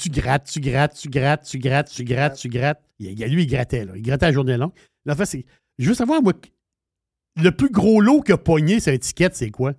Tu 0.00 0.08
grattes, 0.08 0.48
tu 0.50 0.58
grattes, 0.60 0.94
tu 0.96 1.08
grattes, 1.10 1.44
tu 1.44 1.58
grattes, 1.58 1.90
tu 1.90 2.02
grattes, 2.04 2.36
tu 2.36 2.48
grattes. 2.48 2.82
Il, 2.98 3.14
lui, 3.26 3.42
il 3.42 3.46
grattait, 3.46 3.84
là. 3.84 3.92
Il 3.94 4.02
grattait 4.02 4.26
la 4.26 4.32
journée 4.32 4.56
longue. 4.56 4.72
En 5.08 5.14
fait, 5.14 5.26
c'est. 5.26 5.44
Je 5.78 5.88
veux 5.88 5.94
savoir, 5.94 6.22
moi, 6.22 6.32
le 7.36 7.50
plus 7.50 7.70
gros 7.70 8.00
lot 8.00 8.22
a 8.30 8.38
pogné 8.38 8.80
sur 8.80 8.92
étiquette, 8.92 9.36
c'est 9.36 9.50
quoi? 9.50 9.74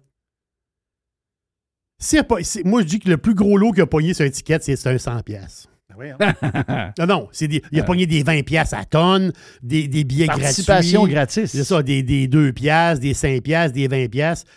Moi, 2.64 2.82
je 2.82 2.88
dis 2.88 3.00
que 3.00 3.10
le 3.10 3.18
plus 3.18 3.34
gros 3.36 3.58
lot 3.58 3.72
qu'il 3.72 3.82
a 3.82 3.86
pogné 3.88 4.14
sur 4.14 4.24
étiquette, 4.26 4.64
c'est 4.64 4.76
c'est 4.76 4.90
un 4.90 4.98
100 4.98 5.22
pièces. 5.24 5.68
Ben 5.90 5.96
oui, 5.98 6.08
hein. 6.68 6.94
Non, 7.00 7.06
non, 7.08 7.28
c'est 7.32 7.48
des- 7.48 7.62
il 7.72 7.80
a 7.80 7.84
pogné 7.84 8.06
des 8.06 8.24
20 8.24 8.44
pièces 8.44 8.74
à 8.74 8.86
tonne, 8.86 9.34
des, 9.64 9.88
des 9.88 10.04
billets 10.06 10.28
Participation 10.28 11.02
gratuits. 11.08 11.14
gratis. 11.42 11.52
C'est 11.52 11.64
ça, 11.64 11.84
des, 11.84 12.04
des 12.04 12.28
2 12.28 12.54
piastres, 12.54 13.02
des 13.02 13.14
5 13.14 13.42
piastres, 13.42 13.74
des 13.76 13.88
20 13.88 14.08
piastres. 14.10 14.50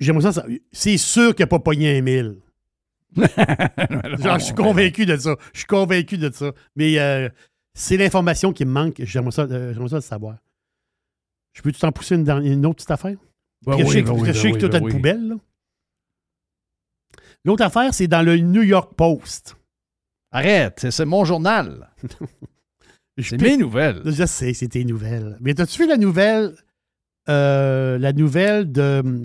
J'aimerais 0.00 0.32
ça, 0.32 0.44
C'est 0.72 0.98
sûr 0.98 1.34
qu'il 1.34 1.42
n'a 1.44 1.46
pas 1.48 1.58
pogné 1.58 1.96
un 1.98 2.02
1000. 2.02 2.36
Genre, 3.16 4.38
je 4.38 4.44
suis 4.44 4.54
convaincu 4.54 5.06
de 5.06 5.16
ça. 5.16 5.36
Je 5.52 5.58
suis 5.60 5.66
convaincu 5.66 6.18
de 6.18 6.30
ça. 6.30 6.52
Mais 6.74 6.98
euh, 6.98 7.28
c'est 7.74 7.96
l'information 7.96 8.52
qui 8.52 8.64
me 8.64 8.70
manque. 8.72 8.96
J'aimerais 8.98 9.30
ça, 9.30 9.42
euh, 9.42 9.88
ça 9.88 9.96
le 9.96 10.00
savoir. 10.02 10.36
Je 11.54 11.62
peux-tu 11.62 11.80
t'en 11.80 11.92
pousser 11.92 12.16
une, 12.16 12.24
dernière- 12.24 12.52
une 12.52 12.66
autre 12.66 12.76
petite 12.76 12.90
affaire? 12.90 13.16
Je 13.66 13.72
oui, 13.72 13.88
sais 13.88 14.02
ben 14.02 14.14
que, 14.14 14.20
oui, 14.20 14.26
je 14.28 14.32
sais 14.32 14.50
que 14.50 14.54
oui, 14.56 14.60
ben 14.60 14.68
t'as 14.70 14.78
une 14.80 14.84
oui. 14.84 14.92
poubelle. 14.92 15.34
L'autre 17.44 17.64
affaire, 17.64 17.94
c'est 17.94 18.08
dans 18.08 18.22
le 18.22 18.36
New 18.36 18.62
York 18.62 18.92
Post. 18.94 19.56
Arrête, 20.30 20.86
c'est- 20.90 21.04
mon 21.04 21.24
journal. 21.24 21.88
C'est 23.18 23.40
mes 23.40 23.56
nouvelles. 23.56 24.02
Je 24.04 24.26
sais, 24.26 24.52
c'est 24.52 24.68
tes 24.68 24.84
nouvelles. 24.84 25.38
Mais 25.40 25.58
as-tu 25.58 25.84
vu 25.84 25.88
la 25.88 25.96
nouvelle? 25.96 26.54
euh, 27.30 27.96
la 27.96 28.12
nouvelle 28.12 28.70
de. 28.70 29.22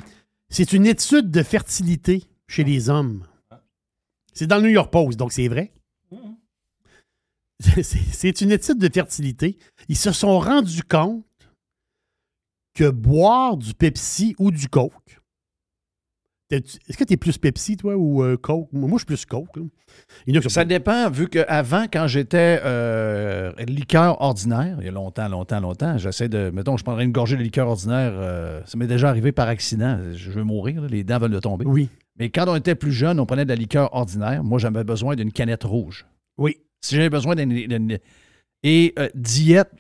C'est 0.52 0.74
une 0.74 0.86
étude 0.86 1.32
de 1.32 1.44
fertilité 1.44 2.26
chez 2.48 2.64
les 2.66 2.90
hommes. 2.90 3.26
C'est 4.34 4.48
dans 4.48 4.58
le 4.58 4.64
New 4.64 4.70
York 4.74 4.92
Post, 4.92 5.18
donc 5.18 5.32
c'est 5.32 5.48
vrai. 5.48 5.74
C'est- 7.60 7.84
C'est 8.12 8.42
une 8.42 8.52
étude 8.52 8.78
de 8.78 8.90
fertilité. 8.94 9.58
Ils 9.88 9.98
se 9.98 10.12
sont 10.12 10.40
rendus 10.40 10.84
compte 10.84 11.26
que 12.74 12.90
boire 12.90 13.56
du 13.58 13.74
Pepsi 13.74 14.36
ou 14.40 14.52
du 14.52 14.68
Coke. 14.68 15.21
Est-ce 16.52 16.98
que 16.98 17.04
tu 17.04 17.14
es 17.14 17.18
plus 17.18 17.38
Pepsi, 17.38 17.78
toi, 17.78 17.96
ou 17.96 18.24
euh, 18.24 18.38
Coke? 18.38 18.68
Moi, 18.74 18.90
je 18.94 18.98
suis 18.98 19.06
plus 19.06 19.26
Coke. 19.26 19.50
Il 20.28 20.36
y 20.36 20.38
a 20.38 20.42
Ça 20.50 20.66
dépend, 20.66 21.10
vu 21.10 21.28
qu'avant, 21.28 21.86
quand 21.92 22.08
j'étais 22.08 22.60
euh, 22.64 23.52
liqueur 23.68 24.22
ordinaire, 24.22 24.78
il 24.80 24.86
y 24.86 24.90
a 24.90 24.92
longtemps, 24.92 25.28
longtemps, 25.28 25.60
longtemps, 25.60 25.98
j'essaie 25.98 26.30
de. 26.30 26.52
Mettons, 26.54 26.78
je 26.78 26.84
prendrais 26.84 27.06
une 27.06 27.12
gorgée 27.12 27.38
de 27.38 27.42
liqueur 27.44 27.68
ordinaire, 27.68 28.12
euh, 28.16 28.62
ça 28.66 28.78
m'est 28.78 28.88
déjà 28.88 29.10
arrivé 29.10 29.32
par 29.32 29.48
accident. 29.48 30.00
Je 30.14 30.32
veux 30.32 30.44
mourir, 30.44 30.82
là, 30.82 30.88
les 30.90 31.04
dents 31.04 31.20
veulent 31.20 31.32
de 31.32 31.40
tomber. 31.40 31.66
Oui. 31.66 31.90
Mais 32.20 32.30
quand 32.30 32.46
on 32.48 32.56
était 32.56 32.76
plus 32.76 32.92
jeune, 32.92 33.20
on 33.20 33.26
prenait 33.26 33.46
de 33.46 33.50
la 33.50 33.56
liqueur 33.56 33.94
ordinaire. 33.96 34.44
Moi, 34.44 34.60
j'avais 34.60 34.84
besoin 34.84 35.16
d'une 35.16 35.32
canette 35.32 35.64
rouge. 35.64 36.06
Oui. 36.38 36.58
Si 36.82 36.96
j'avais 36.96 37.10
besoin 37.10 37.36
d'une. 37.36 37.98
Et 38.64 38.94
euh, 39.00 39.10
diète, 39.16 39.72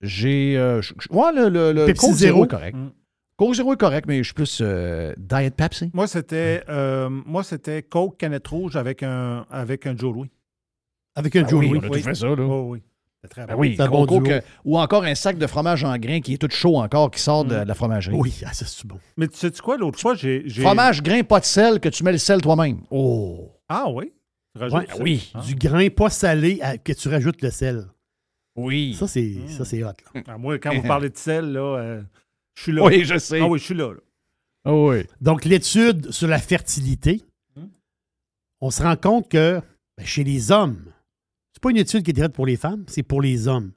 j'ai. 0.00 0.56
euh, 0.56 0.80
ouais, 1.10 1.32
le, 1.34 1.48
le, 1.48 1.72
le 1.72 1.86
Pepsi 1.86 2.06
Coke 2.30 2.44
est 2.44 2.48
correct. 2.48 2.76
Mm. 2.76 2.90
Coke 3.40 3.54
Zero 3.54 3.72
est 3.72 3.76
correct, 3.78 4.04
mais 4.06 4.18
je 4.18 4.24
suis 4.24 4.34
plus 4.34 4.58
euh, 4.60 5.14
Diet 5.16 5.54
Pepsi. 5.56 5.90
Moi, 5.94 6.06
c'était 6.06 6.62
euh, 6.68 7.08
moi 7.08 7.42
c'était 7.42 7.82
Coke 7.82 8.18
canette 8.18 8.46
rouge 8.46 8.76
avec 8.76 9.02
un 9.02 9.46
avec 9.50 9.86
un 9.86 9.96
Joe 9.96 10.14
Louis. 10.14 10.30
Avec 11.14 11.34
un 11.36 11.44
Ah 11.46 11.48
Joe 11.48 11.60
oui, 11.60 11.68
Louis. 11.70 11.78
on 11.82 11.86
a 11.86 11.88
tout 11.88 12.02
fait 12.02 12.14
ça, 12.14 12.26
là. 12.26 12.34
Oh, 12.38 12.66
oui. 12.68 12.82
Très 13.30 13.46
Ben 13.46 13.54
bon. 13.54 13.60
oui, 13.62 13.74
C'est 13.78 13.82
un 13.82 13.88
bon 13.88 14.04
Coke, 14.04 14.28
euh, 14.28 14.40
ou 14.66 14.78
encore 14.78 15.04
un 15.04 15.14
sac 15.14 15.38
de 15.38 15.46
fromage 15.46 15.84
en 15.84 15.96
grains 15.96 16.20
qui 16.20 16.34
est 16.34 16.36
tout 16.36 16.50
chaud 16.50 16.76
encore, 16.76 17.10
qui 17.10 17.20
sort 17.20 17.46
de, 17.46 17.60
de 17.60 17.64
la 17.64 17.74
fromagerie. 17.74 18.14
Oui, 18.14 18.34
ah, 18.44 18.52
ça, 18.52 18.66
c'est 18.66 18.86
bon. 18.86 18.98
Mais 19.16 19.26
tu 19.26 19.38
sais 19.38 19.50
quoi, 19.62 19.78
l'autre 19.78 19.98
fois, 19.98 20.14
j'ai. 20.14 20.46
Fromage, 20.60 21.02
grain, 21.02 21.22
pas 21.22 21.40
de 21.40 21.46
sel, 21.46 21.80
que 21.80 21.88
tu 21.88 22.04
mets 22.04 22.12
le 22.12 22.18
sel 22.18 22.42
toi-même. 22.42 22.80
Oh! 22.90 23.52
Ah 23.70 23.86
oui? 23.90 24.12
Tu 24.54 24.60
rajoutes 24.60 24.78
Ouais, 24.78 24.86
oui. 25.00 25.30
Ah. 25.34 25.40
Du 25.46 25.54
grain 25.54 25.88
pas 25.88 26.10
salé 26.10 26.58
à- 26.60 26.76
que 26.76 26.92
tu 26.92 27.08
rajoutes 27.08 27.40
le 27.40 27.50
sel. 27.50 27.86
Oui. 28.54 28.94
Ça, 28.98 29.06
c'est 29.08 29.34
ça, 29.48 29.64
c'est 29.64 29.82
hot. 29.82 29.88
là. 30.14 30.22
Ah, 30.26 30.36
moi, 30.36 30.58
quand 30.58 30.74
vous 30.74 30.82
parlez 30.82 31.08
de 31.08 31.16
sel, 31.16 31.52
là, 31.52 31.60
euh, 31.78 32.02
je 32.54 32.62
suis 32.62 32.72
là. 32.72 32.82
Oui, 32.84 33.04
je 33.04 33.18
sais. 33.18 33.40
Ah 33.40 33.46
oui, 33.46 33.58
je 33.58 33.64
suis 33.64 33.74
là. 33.74 33.92
là. 33.92 34.00
Ah 34.64 34.74
oui. 34.74 35.04
Donc, 35.20 35.44
l'étude 35.44 36.10
sur 36.10 36.28
la 36.28 36.38
fertilité, 36.38 37.22
on 38.60 38.70
se 38.70 38.82
rend 38.82 38.96
compte 38.96 39.28
que 39.30 39.60
ben, 39.96 40.04
chez 40.06 40.22
les 40.24 40.50
hommes, 40.52 40.84
c'est 41.52 41.62
pas 41.62 41.70
une 41.70 41.78
étude 41.78 42.02
qui 42.04 42.10
est 42.10 42.14
faite 42.20 42.32
pour 42.34 42.46
les 42.46 42.56
femmes, 42.56 42.84
c'est 42.88 43.02
pour 43.02 43.22
les 43.22 43.48
hommes. 43.48 43.72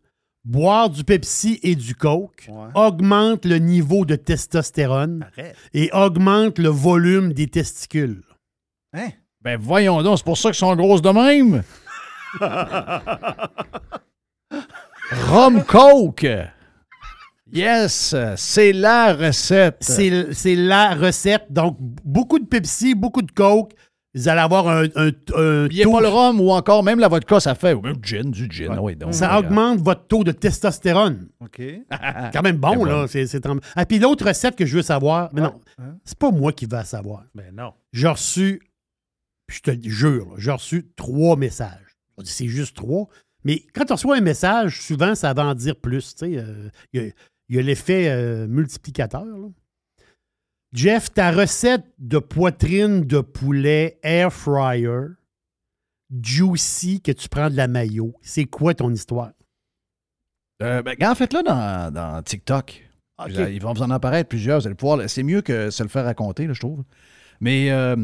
Boire 0.46 0.90
du 0.90 1.06
Pepsi 1.06 1.58
et 1.64 1.76
du 1.76 1.96
Coke 1.96 2.48
Ouais. 2.50 2.68
augmente 2.76 3.46
le 3.46 3.60
niveau 3.60 4.04
de 4.04 4.18
testostérone 4.18 5.26
Arrête. 5.38 5.56
et 5.74 5.90
augmente 5.94 6.60
le 6.60 6.68
volume 6.68 7.32
des 7.32 7.48
testicules. 7.48 8.24
Hein? 8.92 9.08
Ben 9.42 9.58
voyons 9.58 10.04
donc, 10.04 10.18
c'est 10.18 10.26
pour 10.26 10.38
ça 10.38 10.50
qu'ils 10.50 10.58
sont 10.60 10.76
grosses 10.76 11.02
de 11.02 11.10
même. 11.12 11.64
Rhum 15.30 15.64
Coke. 15.64 16.26
Yes, 17.54 18.16
c'est 18.36 18.74
la 18.74 19.14
recette. 19.14 19.78
C'est 19.82 20.34
c'est 20.34 20.56
la 20.56 20.96
recette. 20.96 21.46
Donc, 21.52 21.78
beaucoup 21.80 22.40
de 22.40 22.46
Pepsi, 22.46 22.96
beaucoup 22.96 23.22
de 23.22 23.32
Coke. 23.32 23.72
Vous 24.16 24.28
allez 24.28 24.42
avoir 24.42 24.68
un, 24.68 24.84
un, 24.96 25.08
un 25.36 25.68
Il 25.70 25.76
n'y 25.76 25.82
a 25.82 25.86
taux- 25.86 25.94
pas 25.94 26.02
le 26.02 26.08
rhum 26.08 26.40
ou 26.40 26.52
encore 26.52 26.84
même 26.84 27.00
la 27.00 27.08
vodka, 27.08 27.40
ça 27.40 27.56
fait. 27.56 27.74
Ou 27.74 27.82
même 27.82 27.98
du 27.98 28.08
gin, 28.08 28.30
du 28.30 28.48
gin. 28.50 28.78
Oui, 28.80 28.96
donc, 28.96 29.14
Ça 29.16 29.28
regarde. 29.28 29.46
augmente 29.48 29.80
votre 29.80 30.06
taux 30.06 30.24
de 30.24 30.32
testostérone. 30.32 31.30
OK. 31.40 31.56
C'est 31.58 31.88
quand 32.32 32.44
même 32.44 32.58
bon, 32.58 32.84
là. 32.86 33.02
bon. 33.02 33.08
C'est, 33.08 33.26
Ah, 33.76 33.86
puis 33.88 33.98
l'autre 33.98 34.28
recette 34.28 34.56
que 34.56 34.68
je 34.68 34.76
veux 34.76 34.84
savoir, 34.84 35.30
mais 35.34 35.42
Ouais. 35.42 35.48
non, 35.48 35.62
Hein? 35.80 35.96
c'est 36.06 36.18
pas 36.20 36.30
moi 36.30 36.54
qui 36.54 36.68
vais 36.68 36.76
la 36.78 36.86
savoir. 36.86 37.24
Ben 37.34 37.52
non. 37.56 37.74
J'ai 37.92 38.08
reçu, 38.08 38.62
puis 39.48 39.58
je 39.66 39.72
te 39.72 39.90
jure, 39.90 40.28
là, 40.30 40.36
j'ai 40.38 40.52
reçu 40.52 40.86
trois 40.96 41.36
messages. 41.36 41.98
C'est 42.24 42.48
juste 42.48 42.76
trois. 42.76 43.08
Mais 43.44 43.64
quand 43.74 43.84
tu 43.86 43.94
reçois 43.94 44.16
un 44.18 44.22
message, 44.22 44.80
souvent, 44.84 45.16
ça 45.16 45.34
va 45.34 45.46
en 45.48 45.56
dire 45.56 45.76
plus. 45.76 46.14
tu 46.16 46.34
sais, 46.34 46.38
euh, 46.38 47.10
Il 47.50 47.56
y 47.56 47.60
a- 47.60 47.62
l'effet 47.62 48.10
euh, 48.10 48.48
multiplicateur. 48.48 49.26
là. 49.26 49.48
Jeff, 50.74 51.14
ta 51.14 51.32
recette 51.32 51.86
de 52.00 52.18
poitrine 52.18 53.02
de 53.06 53.20
poulet 53.20 54.00
air 54.02 54.34
fryer, 54.34 55.02
juicy, 56.24 57.02
que 57.02 57.12
tu 57.12 57.30
prends 57.30 57.50
de 57.50 57.56
la 57.56 57.68
mayo, 57.68 58.16
c'est 58.22 58.46
quoi 58.46 58.74
ton 58.74 58.92
histoire? 58.92 59.32
Euh, 60.62 60.82
ben, 60.82 60.96
en 61.04 61.16
fait, 61.16 61.34
là, 61.34 61.44
dans, 61.44 61.94
dans 61.94 62.22
TikTok, 62.24 62.90
OK. 63.20 63.32
ils 63.52 63.62
vont 63.62 63.74
vous 63.74 63.82
en 63.84 63.90
apparaître 63.92 64.30
plusieurs. 64.30 64.60
Vous 64.62 64.68
allez 64.68 64.76
pouvoir. 64.76 65.10
C'est 65.10 65.24
mieux 65.24 65.42
que 65.42 65.70
se 65.70 65.84
le 65.84 65.90
faire 65.90 66.06
raconter, 66.06 66.48
là, 66.48 66.54
je 66.54 66.60
trouve. 66.60 66.84
Mais 67.42 67.70
euh, 67.72 67.96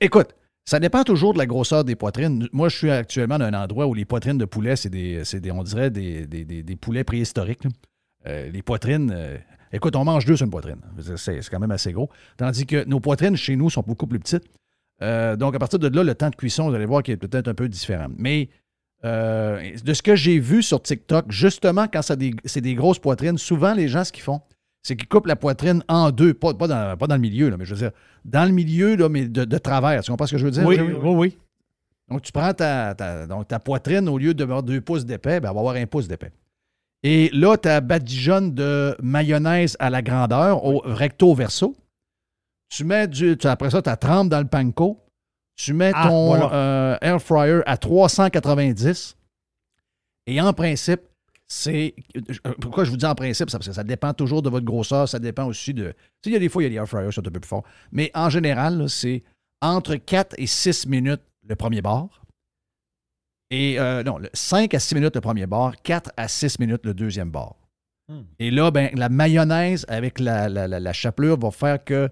écoute, 0.00 0.34
ça 0.64 0.80
dépend 0.80 1.02
toujours 1.04 1.32
de 1.34 1.38
la 1.38 1.46
grosseur 1.46 1.84
des 1.84 1.96
poitrines. 1.96 2.48
Moi, 2.52 2.68
je 2.68 2.76
suis 2.76 2.90
actuellement 2.90 3.38
dans 3.38 3.44
un 3.46 3.54
endroit 3.54 3.86
où 3.86 3.94
les 3.94 4.04
poitrines 4.04 4.38
de 4.38 4.44
poulet, 4.44 4.76
c'est 4.76 4.88
des, 4.90 5.24
c'est 5.24 5.40
des- 5.40 5.50
on 5.50 5.62
dirait 5.62 5.90
des, 5.90 6.26
des- 6.26 6.44
des- 6.44 6.62
des 6.62 6.76
poulets 6.76 7.04
préhistoriques. 7.04 7.64
Euh, 8.26 8.50
les 8.50 8.62
poitrines, 8.62 9.10
euh, 9.14 9.36
écoute, 9.72 9.96
on 9.96 10.04
mange 10.04 10.24
deux 10.26 10.36
sur 10.36 10.44
une 10.44 10.50
poitrine. 10.50 10.80
C'est, 11.16 11.40
quand 11.50 11.58
même 11.58 11.70
assez 11.70 11.92
gros. 11.92 12.10
Tandis 12.36 12.66
que 12.66 12.84
nos 12.84 13.00
poitrines 13.00 13.36
chez 13.36 13.56
nous 13.56 13.70
sont 13.70 13.82
beaucoup 13.86 14.06
plus 14.06 14.18
petites. 14.18 14.44
Euh, 15.02 15.36
donc, 15.36 15.54
à 15.54 15.58
partir 15.58 15.78
de 15.78 15.88
là, 15.88 16.02
le 16.04 16.14
temps 16.14 16.28
de 16.30 16.36
cuisson, 16.36 16.68
vous 16.68 16.74
allez 16.74 16.84
voir 16.84 17.02
qu'il 17.02 17.14
est 17.14 17.16
peut-être 17.16 17.48
un 17.48 17.54
peu 17.54 17.68
différent. 17.68 18.08
Mais 18.18 18.50
euh, 19.04 19.62
de 19.82 19.94
ce 19.94 20.02
que 20.02 20.14
j'ai 20.14 20.38
vu 20.38 20.62
sur 20.62 20.82
TikTok, 20.82 21.26
justement, 21.30 21.86
quand 21.90 22.02
des- 22.16 22.34
c'est 22.44 22.60
des 22.60 22.74
grosses 22.74 22.98
poitrines, 22.98 23.38
souvent, 23.38 23.72
les 23.72 23.88
gens, 23.88 24.04
ce 24.04 24.12
qu'ils 24.12 24.22
font, 24.22 24.42
c'est 24.82 24.96
qu'ils 24.96 25.08
coupent 25.08 25.26
la 25.26 25.36
poitrine 25.36 25.82
en 25.88 26.10
deux, 26.10 26.34
pas, 26.34 26.52
pas 26.52 26.66
dans, 26.68 26.96
pas 26.98 27.06
dans 27.06 27.14
le 27.14 27.20
milieu, 27.22 27.48
là, 27.48 27.56
mais 27.56 27.64
je 27.64 27.74
veux 27.74 27.80
dire, 27.80 27.90
dans 28.26 28.44
le 28.44 28.50
milieu, 28.52 28.96
là, 28.96 29.08
mais 29.08 29.26
de, 29.26 29.44
de 29.46 29.58
travers. 29.58 30.02
Tu 30.02 30.10
comprends 30.10 30.26
ce 30.26 30.32
que 30.32 30.38
je 30.38 30.44
veux 30.44 30.50
dire? 30.50 30.64
Oui, 30.66 30.76
oui, 31.02 31.14
oui. 31.14 31.38
Donc, 32.10 32.22
tu 32.22 32.32
prends 32.32 32.52
ta, 32.52 32.94
ta- 32.94 33.26
donc, 33.26 33.48
ta 33.48 33.58
poitrine, 33.58 34.06
au 34.08 34.18
lieu 34.18 34.34
d'avoir 34.34 34.62
deux 34.62 34.80
pouces 34.82 35.06
d'épais, 35.06 35.40
ben, 35.40 35.48
elle 35.48 35.54
va 35.54 35.60
avoir 35.60 35.76
un 35.76 35.86
pouce 35.86 36.08
d'épais. 36.08 36.32
Et 37.02 37.30
là, 37.32 37.56
ta 37.56 37.80
badigeonne 37.80 38.54
de 38.54 38.94
mayonnaise 39.02 39.76
à 39.78 39.88
la 39.90 40.02
grandeur, 40.02 40.64
au 40.64 40.80
recto 40.84 41.34
verso. 41.34 41.74
Tu 42.68 42.84
mets 42.84 43.08
du. 43.08 43.36
tu- 43.38 43.46
après 43.46 43.70
ça, 43.70 43.80
tu 43.82 43.90
trempes 43.98 44.28
dans 44.28 44.40
le 44.40 44.46
panko. 44.46 44.98
Tu 45.56 45.72
mets 45.72 45.92
Ah, 45.94 46.08
ton 46.08 46.26
voilà. 46.26 46.52
euh, 46.54 46.98
air 47.00 47.20
fryer 47.20 47.60
à 47.66 47.76
390. 47.76 49.16
Et 50.26 50.40
en 50.40 50.52
principe, 50.52 51.00
c'est. 51.46 51.94
euh, 52.46 52.52
Pourquoi 52.60 52.84
je 52.84 52.90
vous 52.90 52.96
dis 52.96 53.06
en 53.06 53.14
principe? 53.14 53.50
C'est 53.50 53.56
parce 53.56 53.66
que 53.68 53.74
ça 53.74 53.82
dépend 53.84 54.12
toujours 54.14 54.42
de 54.42 54.50
votre 54.50 54.64
grosseur. 54.66 55.08
Ça 55.08 55.18
dépend 55.18 55.46
aussi 55.46 55.74
de. 55.74 55.88
Tu 55.88 55.94
sais, 56.24 56.30
il 56.30 56.32
y 56.34 56.36
a 56.36 56.38
des 56.38 56.48
fois, 56.48 56.62
il 56.62 56.66
y 56.66 56.66
a 56.66 56.70
des 56.70 56.76
air 56.76 56.86
fryers 56.86 57.08
qui 57.08 57.14
sont 57.14 57.26
un 57.26 57.30
peu 57.30 57.40
plus 57.40 57.48
forts. 57.48 57.64
Mais 57.92 58.10
en 58.14 58.28
général, 58.30 58.88
c'est 58.88 59.22
entre 59.62 59.96
4 59.96 60.34
et 60.38 60.46
6 60.46 60.86
minutes 60.86 61.22
le 61.48 61.56
premier 61.56 61.82
bar. 61.82 62.08
Et 63.50 63.78
euh, 63.80 64.02
non, 64.02 64.18
le 64.18 64.28
5 64.32 64.72
à 64.74 64.78
6 64.78 64.94
minutes 64.94 65.14
le 65.16 65.20
premier 65.20 65.46
bar, 65.46 65.74
4 65.82 66.12
à 66.16 66.28
6 66.28 66.58
minutes 66.60 66.84
le 66.84 66.94
deuxième 66.94 67.30
bar. 67.30 67.56
Hmm. 68.08 68.22
Et 68.38 68.50
là, 68.50 68.70
ben, 68.70 68.90
la 68.94 69.08
mayonnaise 69.08 69.84
avec 69.88 70.18
la, 70.20 70.48
la- 70.48 70.68
la- 70.68 70.80
la 70.80 70.92
chapelure 70.92 71.38
va 71.38 71.50
faire 71.50 71.82
que 71.84 72.08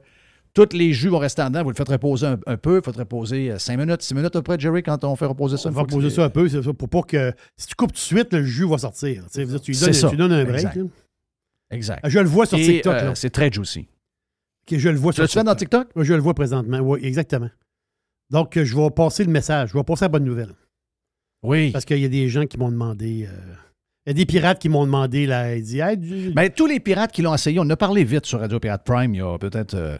Tous 0.55 0.73
les 0.73 0.93
jus 0.93 1.09
vont 1.09 1.19
rester 1.19 1.43
en 1.43 1.51
dedans. 1.51 1.63
Vous 1.63 1.71
le 1.71 1.77
faites 1.77 1.89
reposer 1.89 2.27
un, 2.27 2.39
un 2.47 2.57
peu. 2.57 2.81
Il 2.81 2.85
faut 2.85 2.99
reposer 2.99 3.57
5 3.59 3.77
minutes, 3.77 4.03
6 4.03 4.15
minutes 4.15 4.35
à 4.35 4.39
peu 4.41 4.43
près, 4.43 4.59
Jerry, 4.59 4.83
quand 4.83 5.05
on 5.05 5.15
fait 5.15 5.27
reposer 5.27 5.57
ça. 5.57 5.69
On 5.69 5.73
va 5.73 5.81
fois 5.83 5.87
que 5.87 5.93
poser 5.93 6.11
c'est- 6.11 6.17
ça 6.17 6.25
un 6.25 6.31
peu, 6.31 6.49
c'est 6.49 6.63
ça, 6.63 6.73
pour 6.73 6.89
pas 6.89 7.03
que. 7.03 7.33
Si 7.57 7.67
tu 7.69 7.75
coupes 7.77 7.91
tout 7.93 7.97
de 7.97 7.99
suite, 8.01 8.33
le 8.33 8.43
jus 8.43 8.67
va 8.67 8.79
sortir. 8.79 9.25
Tu 9.33 9.47
tu, 9.61 9.73
donnes, 9.73 10.11
tu 10.11 10.17
donnes 10.17 10.33
un 10.33 10.45
break. 10.45 10.65
Exact. 10.65 10.79
Exact. 11.71 12.09
Je 12.09 12.19
le 12.19 12.29
vois 12.29 12.47
sur 12.47 12.59
Et, 12.59 12.63
TikTok. 12.63 12.95
euh, 12.95 13.15
c'est 13.15 13.31
très 13.31 13.53
juicy. 13.53 13.87
Je 14.71 14.89
le 14.89 14.97
vois 14.97 15.13
Tu 15.13 15.17
sur 15.17 15.23
l'as-tu 15.25 15.39
fait 15.39 15.45
dans 15.45 15.55
TikTok? 15.55 15.89
Je 15.95 16.15
le 16.15 16.21
vois 16.21 16.35
présentement. 16.35 16.79
Oui, 16.81 16.99
exactement. 17.03 17.51
Donc, 18.31 18.57
euh, 18.57 18.65
je 18.65 18.75
vais 18.77 18.91
passer 18.91 19.25
le 19.25 19.31
message. 19.31 19.69
Je 19.71 19.75
vais 19.75 19.85
passer 19.85 20.07
la 20.07 20.09
bonne 20.09 20.25
nouvelle. 20.25 20.55
Oui. 21.43 21.71
Parce 21.71 21.85
qu'il 21.85 21.99
y 21.99 22.05
a 22.05 22.09
des 22.09 22.29
gens 22.29 22.47
qui 22.47 22.59
m'ont 22.59 22.71
demandé. 22.71 23.27
euh, 23.29 23.55
Il 24.07 24.11
y 24.11 24.13
a 24.13 24.15
des 24.15 24.27
pirates 24.27 24.59
qui 24.59 24.69
m'ont 24.69 24.85
demandé. 24.85 25.27
Là, 25.27 25.55
ils 25.57 25.63
disent, 25.63 25.81
Hey, 25.81 25.97
du- 25.97 26.31
Ben, 26.33 26.51
tous 26.51 26.67
les 26.67 26.81
pirates 26.81 27.13
qui 27.13 27.23
l'ont 27.23 27.35
essayé, 27.35 27.59
on 27.59 27.63
en 27.63 27.71
a 27.71 27.77
parlé 27.77 28.05
vite 28.05 28.27
sur 28.27 28.41
Radio 28.41 28.59
Pirate 28.59 28.85
Prime 28.85 29.15
il 29.15 29.19
y 29.19 29.21
a 29.23 29.39
peut-être 29.39 29.75
euh, 29.75 29.97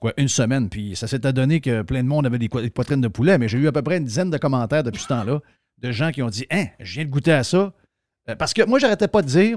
quoi, 0.00 0.12
une 0.16 0.28
semaine, 0.28 0.68
puis 0.68 0.96
ça 0.96 1.06
s'est 1.06 1.18
donné 1.20 1.60
que 1.60 1.82
plein 1.82 2.02
de 2.02 2.08
monde 2.08 2.26
avait 2.26 2.38
des 2.38 2.48
poitrines 2.48 3.00
de 3.00 3.08
poulet, 3.08 3.38
mais 3.38 3.48
j'ai 3.48 3.58
eu 3.58 3.68
à 3.68 3.72
peu 3.72 3.82
près 3.82 3.98
une 3.98 4.04
dizaine 4.04 4.30
de 4.30 4.38
commentaires 4.38 4.82
depuis 4.82 5.02
ce 5.02 5.08
temps-là 5.08 5.40
de 5.78 5.92
gens 5.92 6.10
qui 6.10 6.22
ont 6.22 6.28
dit 6.30 6.46
Hein, 6.50 6.66
je 6.80 6.94
viens 6.94 7.04
de 7.04 7.10
goûter 7.10 7.32
à 7.32 7.44
ça. 7.44 7.72
Euh, 8.28 8.34
Parce 8.36 8.52
que 8.54 8.62
moi, 8.66 8.78
j'arrêtais 8.78 9.08
pas 9.08 9.22
de 9.22 9.26
dire 9.28 9.56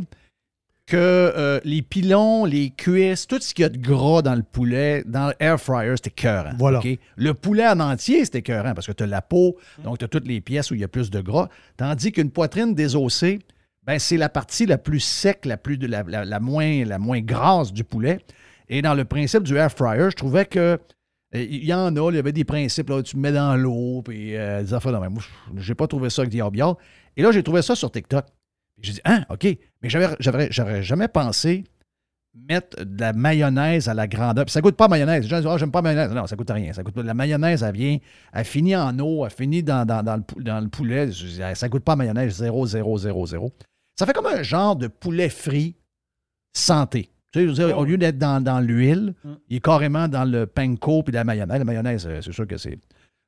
que 0.88 0.96
euh, 0.98 1.60
les 1.64 1.82
pilons, 1.82 2.46
les 2.46 2.70
cuisses, 2.70 3.26
tout 3.28 3.40
ce 3.42 3.54
qu'il 3.54 3.64
y 3.64 3.66
a 3.66 3.70
de 3.70 3.78
gras 3.78 4.22
dans 4.22 4.36
le 4.36 4.44
poulet, 4.44 5.04
dans 5.06 5.32
l'air 5.40 5.60
fryer, 5.60 5.94
c'était 5.96 6.12
écœurant. 6.12 6.52
Voilà. 6.60 6.80
Le 7.16 7.34
poulet 7.34 7.68
en 7.68 7.80
entier, 7.80 8.24
c'était 8.24 8.40
écœurant 8.40 8.74
parce 8.76 8.86
que 8.88 8.92
tu 8.92 9.04
as 9.04 9.08
la 9.08 9.22
peau, 9.24 9.58
donc 9.84 9.98
tu 9.98 10.06
as 10.06 10.08
toutes 10.08 10.28
les 10.28 10.42
pièces 10.42 10.70
où 10.70 10.76
il 10.76 10.82
y 10.82 10.84
a 10.84 10.88
plus 10.88 11.10
de 11.10 11.22
gras. 11.22 11.50
Tandis 11.78 12.12
qu'une 12.12 12.30
poitrine 12.30 12.76
désossée, 12.76 13.40
ben, 13.84 13.98
c'est 14.00 14.18
la 14.18 14.30
partie 14.30 14.66
la 14.68 14.78
plus 14.78 15.00
sec, 15.00 15.46
la, 15.46 15.58
plus, 15.58 15.78
la, 15.78 16.04
la- 16.04 16.26
la 16.26 16.40
moins, 16.40 16.86
la 16.86 17.00
moins 17.00 17.22
grasse 17.22 17.74
du 17.74 17.84
poulet. 17.84 18.20
Et 18.70 18.82
dans 18.82 18.94
le 18.94 19.06
principe 19.06 19.44
du 19.44 19.56
air 19.58 19.72
fryer, 19.72 20.10
je 20.12 20.16
trouvais 20.16 20.46
que 20.46 20.60
euh, 20.60 20.78
il 21.34 21.66
y 21.66 21.74
en 21.74 21.96
a, 21.96 22.10
il 22.12 22.16
y 22.16 22.20
avait 22.20 22.32
des 22.32 22.46
principes, 22.46 22.90
là, 22.90 23.02
tu 23.04 23.18
me 23.18 23.22
mets 23.24 23.32
dans 23.32 23.56
l'eau, 23.56 24.02
puis 24.04 24.36
euh, 24.36 24.62
des 24.64 24.74
affaires 24.74 24.92
de 24.92 24.98
même. 24.98 25.14
Moi, 25.14 25.24
j'ai 25.58 25.76
pas 25.76 25.88
trouvé 25.88 26.10
ça 26.10 26.22
avec 26.22 26.32
des. 26.32 26.42
Et 27.18 27.22
là, 27.22 27.32
j'ai 27.32 27.44
trouvé 27.44 27.62
ça 27.62 27.76
sur 27.76 27.92
TikTok. 27.92 28.26
J'ai 28.82 28.94
dit, 28.94 29.02
ah, 29.04 29.26
OK. 29.30 29.46
Mais 29.82 29.90
j'aurais 29.90 30.84
jamais 30.84 31.08
pensé 31.08 31.64
mettre 32.36 32.84
de 32.84 33.00
la 33.00 33.14
mayonnaise 33.14 33.88
à 33.88 33.94
la 33.94 34.08
grandeur. 34.08 34.46
Puis 34.46 34.52
ça 34.52 34.62
goûte 34.62 34.76
pas 34.76 34.88
mayonnaise. 34.88 35.24
Les 35.24 35.30
gens 35.30 35.38
disent, 35.38 35.48
ah, 35.50 35.58
j'aime 35.58 35.72
pas 35.72 35.80
la 35.82 35.94
mayonnaise. 35.94 36.12
Non, 36.14 36.28
ça 36.28 36.36
goûte 36.36 36.50
rien. 36.52 36.74
Ça 36.74 36.84
goûte 36.84 36.94
pas. 36.94 37.04
La 37.04 37.14
mayonnaise, 37.14 37.64
elle 37.64 37.74
vient, 37.74 37.98
elle 38.34 38.46
finit 38.46 38.76
en 38.76 38.98
eau, 39.00 39.26
elle 39.26 39.32
finit 39.32 39.64
dans, 39.64 39.86
dans, 39.86 40.04
dans 40.04 40.18
le, 40.18 40.44
dans 40.44 40.60
le 40.60 40.68
poulet. 40.68 41.12
Je 41.12 41.26
dis, 41.26 41.42
Ça 41.56 41.70
goûte 41.70 41.84
pas 41.84 41.96
mayonnaise 41.96 42.36
0, 42.36 42.66
0, 42.68 42.98
0, 42.98 43.26
0. 43.28 43.54
Ça 43.98 44.06
fait 44.06 44.14
comme 44.14 44.26
un 44.26 44.44
genre 44.44 44.76
de 44.76 44.88
poulet 44.88 45.30
frit 45.30 45.76
santé. 46.54 47.10
Tu 47.32 47.48
sais, 47.48 47.54
dire, 47.54 47.78
au 47.78 47.86
lieu 47.86 47.98
d'être 47.98 48.18
dans, 48.18 48.42
dans 48.44 48.60
l'huile, 48.60 49.14
il 49.50 49.58
est 49.58 49.62
carrément 49.62 50.08
dans 50.08 50.26
le 50.26 50.46
panko 50.46 51.04
puis 51.04 51.14
la 51.14 51.24
mayonnaise. 51.24 51.60
La 51.60 51.66
mayonnaise, 51.66 52.08
euh, 52.08 52.22
c'est 52.22 52.32
sûr 52.32 52.48
que 52.48 52.58
c'est. 52.58 52.78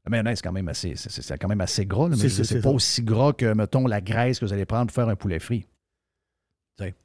La 0.07 0.11
mayonnaise, 0.11 0.37
c'est 0.37 0.43
quand 0.43 0.53
même 0.53 0.69
assez, 0.69 0.93
c'est, 0.95 1.37
quand 1.37 1.49
même 1.49 1.59
assez 1.59 1.85
gras, 1.85 2.07
là, 2.07 2.15
mais 2.17 2.29
C'est- 2.29 2.55
pas 2.61 2.69
ça. 2.69 2.69
aussi 2.69 3.01
gras 3.01 3.33
que, 3.33 3.53
mettons, 3.53 3.85
la 3.87 3.99
graisse 3.99 4.39
que 4.39 4.45
vous 4.45 4.53
allez 4.53 4.65
prendre 4.65 4.85
pour 4.87 4.95
faire 4.95 5.09
un 5.09 5.17
poulet 5.17 5.37
frit. 5.39 5.65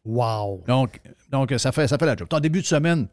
Wow. 0.05 0.63
Donc, 0.67 1.01
donc 1.31 1.53
ça, 1.59 1.73
fait, 1.73 1.89
ça 1.89 1.97
fait 1.99 2.07
la 2.07 2.15
job. 2.17 2.29
En 2.33 2.41
début 2.41 2.61
de 2.61 2.67
semaine, 2.67 3.09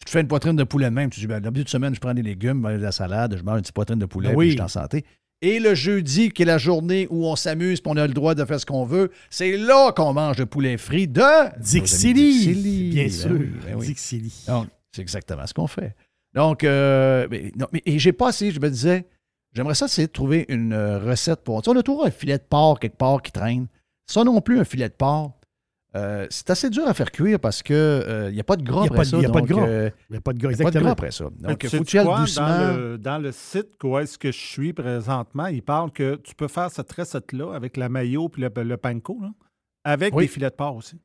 tu 0.00 0.04
te 0.06 0.10
fais 0.10 0.20
une 0.20 0.28
poitrine 0.28 0.54
de 0.56 0.64
poulet 0.64 0.86
de 0.86 0.94
même. 0.94 1.10
Tu 1.10 1.20
dis, 1.20 1.26
ben, 1.26 1.40
début 1.40 1.64
de 1.64 1.68
semaine, 1.68 1.94
je 1.94 2.00
prends 2.00 2.14
des 2.14 2.22
légumes, 2.22 2.62
ben, 2.62 2.78
de 2.78 2.82
la 2.82 2.92
salade, 2.92 3.36
je 3.36 3.42
mange 3.42 3.56
une 3.56 3.62
petite 3.62 3.74
poitrine 3.74 3.98
de 3.98 4.06
poulet, 4.06 4.28
Ben 4.28 4.34
puis 4.34 4.38
oui. 4.38 4.46
je 4.50 4.52
suis 4.52 4.60
en 4.62 4.68
santé. 4.68 5.04
Et 5.42 5.58
le 5.58 5.74
jeudi, 5.74 6.30
qui 6.30 6.42
est 6.42 6.46
la 6.46 6.56
journée 6.56 7.06
où 7.10 7.26
on 7.26 7.36
s'amuse 7.36 7.80
puis 7.80 7.92
on 7.92 7.96
a 7.98 8.06
le 8.06 8.14
droit 8.14 8.34
de 8.34 8.44
faire 8.44 8.58
ce 8.60 8.64
qu'on 8.64 8.84
veut, 8.86 9.10
c'est 9.28 9.56
là 9.58 9.92
qu'on 9.92 10.12
mange 10.14 10.38
le 10.38 10.46
poulet 10.46 10.78
frit 10.78 11.08
de 11.08 11.20
Dixili. 11.60 12.14
Dixili. 12.14 12.90
Bien 12.92 13.02
Ben 13.04 13.10
sûr. 13.12 13.30
oui, 13.32 13.50
ben 13.66 13.74
oui. 13.76 13.86
Dixili. 13.88 14.32
Donc, 14.46 14.68
c'est 14.92 15.02
exactement 15.02 15.46
ce 15.46 15.52
qu'on 15.52 15.66
fait. 15.66 15.94
Donc, 16.32 16.64
euh, 16.64 17.26
mais, 17.30 17.52
non, 17.58 17.66
mais- 17.72 17.82
et 17.84 17.98
j'ai 17.98 18.12
pas 18.12 18.30
essayé, 18.30 18.52
je 18.52 18.60
me 18.60 18.70
disais, 18.70 19.04
j'aimerais 19.54 19.74
ça, 19.74 19.88
c'est 19.88 20.06
de 20.08 20.12
trouver 20.12 20.44
une 20.48 20.72
euh, 20.72 20.98
recette 20.98 21.42
pour. 21.42 21.62
Tu 21.62 21.70
sais, 21.70 21.76
on 21.76 21.80
a 21.80 21.82
toujours 21.82 22.04
un 22.06 22.10
filet 22.10 22.36
de 22.38 22.42
porc 22.44 22.78
quelque 22.80 22.96
part 22.98 23.22
qui 23.22 23.32
traîne. 23.32 23.66
Ça 24.06 24.22
non 24.24 24.40
plus, 24.42 24.58
un 24.60 24.64
filet 24.64 24.88
de 24.88 24.94
porc. 24.94 25.32
euh, 25.96 26.26
c'est 26.28 26.50
assez 26.50 26.68
dur 26.70 26.86
à 26.88 26.92
faire 26.92 27.10
cuire 27.12 27.38
parce 27.38 27.62
qu'il 27.62 28.30
n'y 28.32 28.40
a 28.40 28.44
pas 28.44 28.56
de 28.56 28.64
gras 28.64 28.82
Il 28.84 28.86
y 28.86 28.88
a 28.88 28.92
après 28.92 28.96
pas 28.98 29.04
de- 29.04 29.08
ça. 29.10 29.16
il 29.16 29.22
y 29.22 29.26
a 29.26 29.30
pas 29.30 29.40
de 29.40 29.46
gras. 29.46 29.66
euh, 29.66 29.90
Il 30.10 30.12
n'y 30.12 30.18
a 30.18 30.20
pas 30.20 30.32
de 30.32 30.38
gras, 30.38 30.50
il 30.50 30.58
y 30.58 30.60
a 30.60 30.64
pas 30.64 30.70
de 30.70 30.76
exactement. 30.78 30.82
gras 30.82 30.90
après 30.92 31.10
ça. 31.12 31.24
Donc, 31.38 31.58
tu 31.58 31.66
il 31.66 31.70
faut 31.78 31.84
tu 31.84 31.96
y 31.96 31.98
ailles 32.00 32.04
quoi, 32.06 32.18
doucement. 32.20 32.48
Dans 32.48 32.76
le, 32.76 32.98
dans 32.98 33.18
le 33.18 33.32
site 33.32 33.68
où 33.84 33.96
est-ce 33.98 34.18
que 34.18 34.32
je 34.32 34.38
suis 34.38 34.72
présentement, 34.72 35.46
il 35.46 35.62
parle 35.62 35.92
que 35.92 36.16
tu 36.16 36.34
peux 36.34 36.48
faire 36.48 36.70
cette 36.70 36.90
recette-là 36.92 37.54
avec 37.54 37.76
la 37.76 37.88
mayo 37.88 38.28
puis 38.28 38.42
le, 38.42 38.50
le 38.64 38.76
panko, 38.76 39.18
là, 39.22 39.30
avec 39.84 40.14
Oui. 40.16 40.24
des 40.24 40.28
filets 40.28 40.50
de 40.50 40.54
porc 40.56 40.74
aussi. 40.76 40.98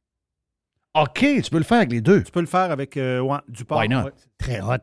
OK, 0.95 1.19
tu 1.43 1.49
peux 1.51 1.59
le 1.59 1.63
faire 1.63 1.77
avec 1.77 1.91
les 1.91 2.01
deux. 2.01 2.23
Tu 2.23 2.31
peux 2.31 2.41
le 2.41 2.47
faire 2.47 2.71
avec 2.71 2.97
euh, 2.97 3.19
ouais, 3.19 3.37
du 3.47 3.63
porc. 3.63 3.77
Why 3.79 3.87
not? 3.89 4.05
ouais. 4.05 4.11
Très 4.39 4.59
hot. 4.59 4.77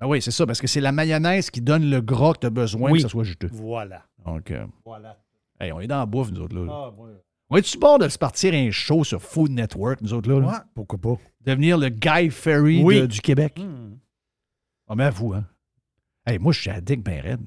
Ben 0.00 0.06
oui, 0.06 0.22
c'est 0.22 0.30
ça, 0.30 0.46
parce 0.46 0.60
que 0.60 0.66
c'est 0.66 0.80
la 0.80 0.92
mayonnaise 0.92 1.50
qui 1.50 1.60
donne 1.60 1.88
le 1.90 2.00
gras 2.00 2.32
que 2.34 2.38
tu 2.40 2.46
as 2.46 2.50
besoin 2.50 2.90
Oui. 2.92 2.98
que 2.98 3.02
ça 3.02 3.08
soit 3.08 3.24
juteux. 3.24 3.48
Voilà. 3.52 4.04
Donc, 4.24 4.50
euh, 4.50 4.64
Voilà. 4.84 5.18
hey, 5.60 5.72
on 5.72 5.80
est 5.80 5.86
dans 5.88 5.98
la 5.98 6.06
bouffe, 6.06 6.30
nous 6.30 6.40
autres. 6.40 6.54
Là. 6.56 6.66
Ah, 6.70 6.90
ouais. 6.96 7.12
On 7.50 7.56
est-tu 7.56 7.78
bord 7.78 7.98
de 7.98 8.08
se 8.08 8.18
partir 8.18 8.52
un 8.54 8.70
show 8.70 9.02
sur 9.04 9.20
Food 9.22 9.50
Network, 9.50 10.00
nous 10.02 10.12
autres, 10.12 10.30
là? 10.30 10.38
là? 10.40 10.46
Ouais. 10.46 10.58
Pourquoi 10.74 10.98
pas? 10.98 11.16
Devenir 11.44 11.78
le 11.78 11.88
Guy 11.88 12.30
Ferry 12.30 12.82
Oui. 12.82 13.00
de- 13.00 13.06
du 13.06 13.20
Québec? 13.20 13.58
Hmm. 13.58 13.96
Ah, 14.86 14.94
mais 14.94 15.04
avoue, 15.04 15.34
hein. 15.34 15.44
Hey, 16.26 16.38
moi, 16.38 16.52
je 16.52 16.60
suis 16.60 16.70
addict 16.70 17.02
ben 17.04 17.20
raide. 17.20 17.40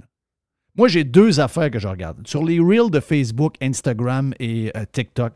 Moi, 0.75 0.87
j'ai 0.87 1.03
deux 1.03 1.39
affaires 1.39 1.69
que 1.69 1.79
je 1.79 1.87
regarde. 1.87 2.25
Sur 2.27 2.43
les 2.43 2.59
reels 2.59 2.89
de 2.89 2.99
Facebook, 2.99 3.55
Instagram 3.61 4.33
et 4.39 4.71
euh, 4.75 4.85
TikTok, 4.91 5.33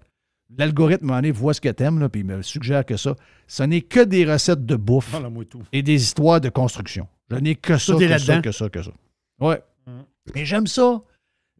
l'algorithme, 0.57 1.07
donné, 1.07 1.31
voit 1.31 1.53
ce 1.53 1.61
que 1.61 1.69
t'aimes, 1.69 1.99
là, 1.99 2.09
puis 2.09 2.21
il 2.21 2.25
me 2.27 2.41
suggère 2.41 2.85
que 2.85 2.97
ça. 2.97 3.15
Ce 3.47 3.63
n'est 3.63 3.81
que 3.81 3.99
des 4.03 4.29
recettes 4.29 4.65
de 4.65 4.75
bouffe 4.75 5.15
tout. 5.49 5.63
et 5.71 5.81
des 5.81 6.01
histoires 6.01 6.41
de 6.41 6.49
construction. 6.49 7.07
Je 7.29 7.37
n'ai 7.37 7.55
que 7.55 7.77
ça, 7.77 7.93
que 7.95 8.17
ça, 8.17 8.41
que 8.41 8.51
ça, 8.51 8.69
que 8.69 8.81
ça. 8.83 8.91
Ouais. 9.39 9.61
Mm. 9.87 9.91
Mais 10.35 10.45
j'aime 10.45 10.67
ça. 10.67 11.01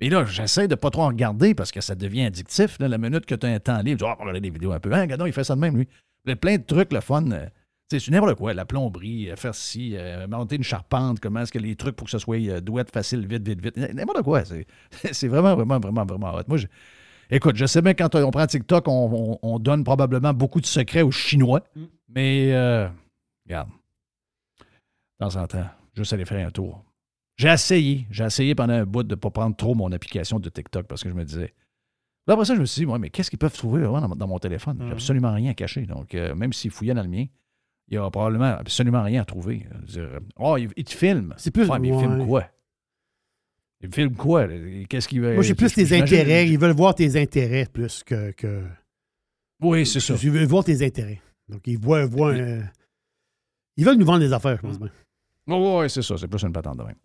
Mais 0.01 0.09
là, 0.09 0.25
j'essaie 0.25 0.67
de 0.67 0.75
pas 0.75 0.89
trop 0.89 1.03
en 1.03 1.07
regarder 1.07 1.55
parce 1.55 1.71
que 1.71 1.81
ça 1.81 1.95
devient 1.95 2.25
addictif. 2.25 2.77
là. 2.79 2.87
la 2.87 2.97
minute 2.97 3.25
que 3.25 3.35
tu 3.35 3.45
as 3.45 3.49
un 3.49 3.59
temps 3.59 3.77
libre, 3.81 3.99
tu 3.99 4.05
dis, 4.05 4.09
ah, 4.09 4.15
on 4.19 4.23
va 4.23 4.29
regarder 4.31 4.41
des 4.41 4.49
vidéos 4.49 4.71
un 4.73 4.79
peu. 4.79 4.91
Hein, 4.93 5.01
regardons, 5.01 5.25
il 5.25 5.33
fait 5.33 5.43
ça 5.43 5.55
de 5.55 5.61
même, 5.61 5.77
lui. 5.77 5.87
Il 6.25 6.29
y 6.29 6.33
a 6.33 6.35
plein 6.35 6.57
de 6.57 6.63
trucs, 6.63 6.91
le 6.91 6.99
fun. 7.01 7.31
euh, 7.31 7.47
c'est 7.89 8.07
n'importe 8.09 8.35
quoi. 8.35 8.53
La 8.53 8.65
plomberie, 8.65 9.29
euh, 9.29 9.35
faire 9.35 9.53
ci, 9.55 9.95
euh, 9.95 10.27
monter 10.27 10.55
une 10.55 10.63
charpente, 10.63 11.19
comment 11.19 11.41
est-ce 11.41 11.51
que 11.51 11.59
les 11.59 11.75
trucs 11.75 11.95
pour 11.95 12.05
que 12.05 12.11
ce 12.11 12.17
soit 12.17 12.37
euh, 12.37 12.59
douette, 12.59 12.91
facile, 12.91 13.25
vite, 13.27 13.47
vite, 13.47 13.61
vite. 13.61 13.77
N'importe 13.77 14.23
quoi. 14.23 14.43
C'est, 15.11 15.27
vraiment, 15.27 15.55
vraiment, 15.55 15.79
vraiment, 15.79 16.03
vraiment 16.05 16.33
hot. 16.35 16.41
Moi, 16.47 16.57
je- 16.57 16.67
écoute, 17.29 17.55
je 17.55 17.65
sais 17.65 17.81
bien 17.81 17.93
quand 17.93 18.13
on 18.15 18.31
prend 18.31 18.45
TikTok, 18.47 18.87
on, 18.87 19.09
on- 19.13 19.39
on 19.41 19.59
donne 19.59 19.83
probablement 19.83 20.33
beaucoup 20.33 20.61
de 20.61 20.65
secrets 20.65 21.01
aux 21.01 21.11
Chinois. 21.11 21.61
Mais, 22.09 22.53
euh, 22.53 22.87
regarde, 23.45 23.69
de 25.19 25.25
temps 25.25 25.35
en 25.41 25.47
temps, 25.47 25.65
juste 25.93 26.13
aller 26.13 26.25
faire 26.25 26.45
un 26.45 26.51
tour. 26.51 26.83
J'ai 27.37 27.49
essayé, 27.49 28.07
j'ai 28.11 28.23
essayé 28.23 28.55
pendant 28.55 28.73
un 28.73 28.85
bout 28.85 29.03
de 29.03 29.09
ne 29.09 29.15
pas 29.19 29.29
prendre 29.29 29.55
trop 29.55 29.75
mon 29.75 29.91
application 29.91 30.39
de 30.39 30.49
TikTok 30.49 30.87
parce 30.87 31.03
que 31.03 31.09
je 31.09 31.13
me 31.13 31.25
disais. 31.25 31.53
Là, 32.27 32.33
après 32.33 32.45
ça, 32.45 32.55
je 32.55 32.61
me 32.61 32.65
suis 32.65 32.81
dit, 32.81 32.85
ouais, 32.85 32.97
mais 32.97 33.09
qu'est-ce 33.09 33.29
qu'ils 33.29 33.37
peuvent 33.39 33.55
trouver 33.55 33.81
vraiment 33.83 34.07
dans, 34.07 34.15
dans 34.15 34.27
mon 34.27 34.39
téléphone? 34.39 34.77
J'ai 34.79 34.85
Mhm. 34.85 34.91
absolument 34.93 35.33
rien 35.33 35.51
à 35.51 35.53
cacher. 35.53 35.85
Donc, 35.85 36.15
euh, 36.15 36.33
même 36.33 36.53
s'ils 36.53 36.71
fouillaient 36.71 36.93
dans 36.95 37.03
le 37.03 37.09
mien, 37.09 37.25
il 37.87 37.91
n'y 37.91 38.03
a 38.03 38.09
probablement 38.09 38.45
absolument 38.57 39.03
rien 39.03 39.21
à 39.21 39.25
trouver. 39.25 39.67
Dire, 39.83 40.09
oh, 40.37 40.57
il, 40.57 40.69
il 40.75 40.83
te 40.85 40.93
filme. 40.95 41.33
C'est 41.37 41.51
plus- 41.51 41.69
Ouais, 41.69 41.77
mais 41.77 41.89
il 41.89 41.93
ouais. 41.93 41.99
filme 41.99 42.21
quoi? 43.79 43.87
Il 43.89 43.93
filme 43.93 44.15
quoi? 44.15 44.47
Qu'est-ce 44.89 45.07
qu'il 45.07 45.21
veut. 45.21 45.33
Moi, 45.35 45.43
j'ai 45.43 45.55
plus 45.55 45.73
tes 45.73 45.97
intérêts. 45.97 46.47
Ils 46.47 46.57
veulent 46.59 46.75
voir 46.75 46.95
tes 46.95 47.19
intérêts 47.21 47.65
plus 47.71 48.03
que. 48.03 48.31
que... 48.31 48.63
Oui, 49.61 49.85
c'est 49.85 49.99
ça. 49.99 50.15
Ils 50.21 50.31
veulent 50.31 50.45
voir 50.47 50.63
tes 50.63 50.85
intérêts. 50.85 51.21
Donc, 51.49 51.61
ils 51.65 51.77
voient. 51.77 52.05
voient 52.05 52.33
un- 52.33 52.63
Ils 53.77 53.85
veulent 53.85 53.97
nous 53.97 54.05
vendre 54.05 54.19
des 54.19 54.33
affaires, 54.33 54.57
je 54.57 54.61
pense 54.61 54.79
bien. 54.79 54.89
Oui, 55.47 55.55
oui, 55.83 55.89
c'est 55.89 56.01
ça. 56.01 56.17
C'est 56.17 56.27
plus 56.27 56.41
une 56.43 56.51
patente 56.53 56.77
de 56.77 56.83
même. 56.83 56.95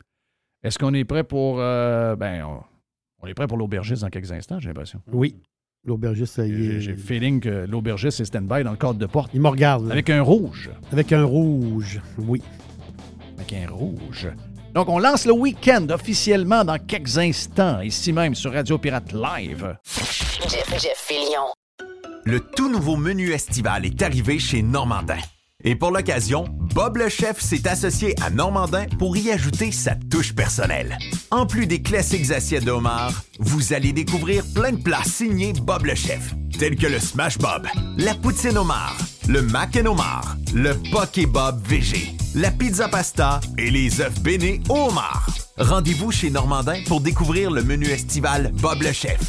Est-ce 0.63 0.79
qu'on 0.79 0.95
est 0.95 1.05
prêt 1.05 1.25
pour. 1.25 1.57
euh, 1.61 2.17
ben, 2.17 2.45
on, 2.45 2.63
on 3.23 3.27
est 3.27 3.35
prêt 3.35 3.47
pour 3.47 3.59
l'aubergiste 3.59 4.03
dans 4.03 4.09
quelques 4.09 4.33
instants, 4.33 4.59
j'ai 4.61 4.69
l'impression. 4.69 5.01
Oui. 5.13 5.37
L'aubergiste, 5.87 6.35
ça 6.35 6.47
y 6.47 6.53
est. 6.53 6.81
j'ai 6.81 6.91
le 6.93 6.97
feeling 6.99 7.41
que 7.41 7.65
l'aubergiste 7.67 8.21
est 8.21 8.27
stand-by 8.27 8.65
dans 8.65 8.71
le 8.73 8.77
cadre 8.77 8.99
de 8.99 9.07
porte. 9.07 9.31
Il 9.33 9.41
me 9.41 9.49
regarde. 9.49 9.87
là. 9.87 9.93
Avec 9.93 10.11
un 10.11 10.21
rouge. 10.23 10.71
Avec 10.93 11.13
un 11.13 11.25
rouge. 11.25 12.01
Oui. 12.19 12.43
Avec 13.39 13.53
un 13.55 13.67
rouge. 13.71 14.29
Donc, 14.75 14.89
on 14.89 14.99
lance 14.99 15.27
le 15.27 15.33
week-end 15.33 15.87
officiellement 15.91 16.65
dans 16.65 16.79
quelques 16.79 17.19
instants, 17.19 17.81
ici 17.81 18.13
même 18.13 18.35
sur 18.35 18.53
Radio 18.53 18.79
Pirate 18.79 19.13
Live. 19.13 19.77
Jeff, 20.49 20.73
Jeff. 20.81 21.01
Le 22.25 22.41
tout 22.41 22.71
nouveau 22.71 22.97
menu 22.97 23.33
estival 23.33 23.87
est 23.87 24.03
arrivé 24.03 24.39
chez 24.39 24.63
Normandin. 24.63 25.19
Et 25.65 25.75
pour 25.75 25.91
l'occasion, 25.91 26.45
Bob 26.75 26.99
le 26.99 27.09
chef 27.09 27.41
s'est 27.41 27.67
associé 27.67 28.15
à 28.23 28.31
Normandin 28.31 28.87
pour 28.99 29.17
y 29.17 29.31
ajouter 29.31 29.73
sa 29.73 29.95
touche 29.95 30.35
personnelle. 30.35 30.97
En 31.31 31.47
plus 31.47 31.67
des 31.67 31.83
classiques 31.83 32.31
assiettes 32.31 32.65
de 32.65 32.71
homard, 32.71 33.23
vous 33.39 33.73
allez 33.73 33.93
découvrir 33.93 34.45
plein 34.55 34.73
de 34.73 34.83
plats 34.83 35.05
signés 35.05 35.53
Bob 35.53 35.87
le 35.87 35.95
chef, 35.95 36.35
tels 36.59 36.77
que 36.77 36.87
le 36.87 36.99
Smash 36.99 37.39
Bob, 37.39 37.67
la 37.99 38.15
poutine 38.15 38.57
homard, 38.57 38.97
le 39.31 39.43
mac 39.43 39.77
and 39.77 39.87
homard, 39.87 40.37
le 40.53 40.75
poké 40.91 41.25
Bob 41.25 41.61
VG, 41.65 42.17
la 42.35 42.51
pizza 42.51 42.89
pasta 42.89 43.41
et 43.59 43.71
les 43.71 44.01
œufs 44.01 44.21
bénis 44.23 44.61
au 44.69 44.89
homard. 44.89 45.29
Rendez-vous 45.57 46.11
chez 46.11 46.31
Normandin 46.31 46.83
pour 46.89 47.01
découvrir 47.01 47.53
le 47.53 47.63
menu 47.63 47.87
estival 47.87 48.51
Bob 48.55 48.83
le 48.83 48.93
chef. 48.93 49.21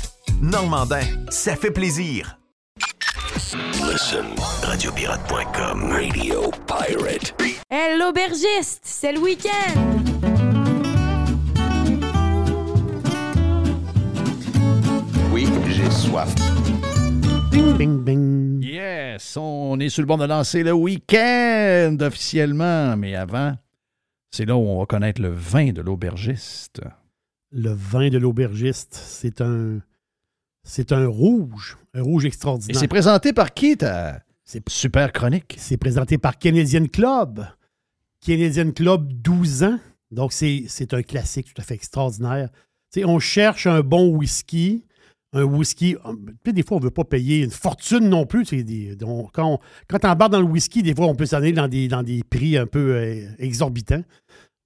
Normandin, 0.42 1.04
ça 1.30 1.56
fait 1.56 1.70
plaisir. 1.70 2.40
Listen, 3.92 4.26
radiopirate.com, 4.64 5.92
Radio 5.92 6.50
Pirate. 6.66 7.36
Hé, 7.70 7.96
l'aubergiste, 8.00 8.82
c'est 8.82 9.12
le 9.12 9.20
week-end! 9.20 9.80
Oui, 15.32 15.48
j'ai 15.70 15.92
soif. 15.92 16.34
Bing, 17.52 17.78
bing, 17.78 18.04
bing. 18.04 18.51
Yes, 18.72 19.36
on 19.36 19.78
est 19.82 19.90
sur 19.90 20.02
le 20.02 20.06
bord 20.08 20.18
de 20.18 20.24
lancer 20.26 20.64
le 20.64 20.72
week-end 20.72 21.98
officiellement, 22.00 22.96
mais 22.96 23.16
avant, 23.16 23.58
c'est 24.32 24.46
là 24.46 24.56
où 24.56 24.62
on 24.62 24.80
va 24.80 24.86
connaître 24.86 25.22
le 25.22 25.28
vin 25.28 25.74
de 25.74 25.82
l'aubergiste. 25.82 26.80
Le 27.52 27.72
vin 27.74 28.08
de 28.08 28.18
l'aubergiste, 28.18 28.94
c'est 28.94 29.42
un. 29.42 29.80
C'est 30.64 30.94
un 30.94 31.06
rouge. 31.08 31.78
Un 31.94 32.02
rouge 32.02 32.24
Et 32.24 32.28
extraordinaire. 32.28 32.80
c'est 32.80 32.88
présenté 32.88 33.34
par 33.34 33.54
qui, 33.54 33.76
ta 33.76 34.22
C'est- 34.46 34.64
super 34.70 35.12
chronique? 35.12 35.56
C'est 35.58 35.76
présenté 35.76 36.18
par 36.18 36.38
Canadian 36.40 36.86
Club. 36.86 37.46
Canadian 38.26 38.72
Club 38.72 39.12
12 39.12 39.64
ans. 39.64 39.80
Donc, 40.12 40.32
c'est 40.32 40.64
c'est 40.70 40.94
un 40.94 41.02
classique 41.04 41.54
tout 41.54 41.62
à 41.62 41.66
fait 41.66 41.74
extraordinaire. 41.74 42.48
On 43.04 43.20
cherche 43.20 43.68
un 43.68 43.82
bon 43.82 44.16
whisky. 44.16 44.86
Un 45.34 45.44
whisky. 45.44 45.96
hum, 46.04 46.26
tu 46.28 46.34
sais, 46.46 46.54
des 46.54 46.64
fois, 46.64 46.78
on 46.78 46.80
ne 46.80 46.86
veut 46.86 46.92
pas 46.92 47.06
payer 47.06 47.44
une 47.44 47.52
fortune 47.52 48.10
non 48.10 48.26
plus. 48.26 48.46
quand 49.34 49.46
on, 49.46 49.60
quand 49.88 50.06
embarque 50.06 50.32
dans 50.32 50.42
le 50.42 50.46
whisky, 50.46 50.84
des 50.84 50.94
fois, 50.94 51.08
on 51.08 51.16
peut 51.16 51.26
s'en 51.26 51.38
aller 51.38 51.54
dans 51.54 51.68
des, 51.68 52.24
prix 52.30 52.58
un 52.58 52.68
peu 52.68 52.96
euh, 52.96 53.30
exorbitants. 53.40 54.04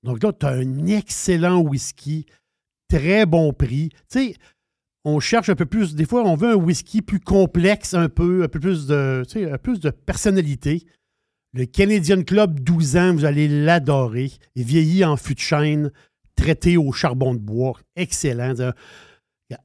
Donc 0.03 0.23
là, 0.23 0.33
tu 0.33 0.45
as 0.45 0.49
un 0.49 0.87
excellent 0.87 1.59
whisky, 1.59 2.25
très 2.89 3.25
bon 3.25 3.53
prix. 3.53 3.89
Tu 4.09 4.19
sais, 4.19 4.35
on 5.03 5.19
cherche 5.19 5.49
un 5.49 5.55
peu 5.55 5.67
plus, 5.67 5.93
des 5.93 6.05
fois, 6.05 6.23
on 6.23 6.35
veut 6.35 6.51
un 6.51 6.55
whisky 6.55 7.03
plus 7.03 7.19
complexe, 7.19 7.93
un 7.93 8.09
peu, 8.09 8.43
un 8.43 8.47
peu 8.47 8.59
plus 8.59 8.87
de, 8.87 9.23
tu 9.27 9.39
sais, 9.39 9.51
un 9.51 9.59
plus 9.59 9.79
de 9.79 9.91
personnalité. 9.91 10.83
Le 11.53 11.65
Canadian 11.65 12.23
Club 12.23 12.59
12 12.59 12.97
ans, 12.97 13.13
vous 13.13 13.23
allez 13.23 13.47
l'adorer. 13.47 14.31
Il 14.55 15.05
en 15.05 15.15
fût 15.15 15.35
de 15.35 15.39
chêne, 15.39 15.91
traité 16.35 16.75
au 16.75 16.91
charbon 16.91 17.33
de 17.33 17.39
bois. 17.39 17.79
Excellent. 17.95 18.55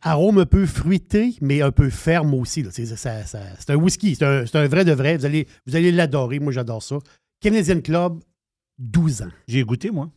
Arôme 0.02 0.38
un 0.38 0.46
peu 0.46 0.66
fruité, 0.66 1.36
mais 1.40 1.62
un 1.62 1.70
peu 1.72 1.88
ferme 1.90 2.34
aussi. 2.34 2.64
C'est 2.70 2.84
ça- 2.86 3.24
ça- 3.24 3.40
c'est 3.58 3.70
un 3.70 3.76
whisky, 3.76 4.14
c'est 4.14 4.24
un, 4.26 4.44
c'est 4.46 4.58
un 4.58 4.68
vrai 4.68 4.84
de 4.84 4.92
vrai. 4.92 5.16
Vous 5.16 5.24
allez, 5.24 5.46
vous 5.66 5.74
allez 5.76 5.90
l'adorer. 5.90 6.38
Moi, 6.38 6.52
j'adore 6.52 6.82
ça. 6.82 6.98
Canadian 7.40 7.80
Club, 7.80 8.20
12 8.78 9.22
ans. 9.22 9.30
J'ai 9.48 9.62
goûté, 9.64 9.90
moi, 9.90 10.10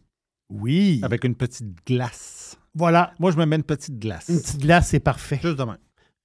Oui. 0.49 0.99
avec 1.03 1.23
une 1.23 1.35
petite 1.35 1.85
glace. 1.87 2.57
Voilà. 2.75 3.13
Moi, 3.19 3.31
je 3.31 3.37
me 3.37 3.45
mets 3.45 3.55
une 3.55 3.63
petite 3.63 3.97
glace. 3.99 4.27
Une 4.29 4.41
petite 4.41 4.59
glace, 4.59 4.89
c'est 4.89 4.99
parfait. 4.99 5.39
Juste 5.41 5.57
demain. 5.57 5.77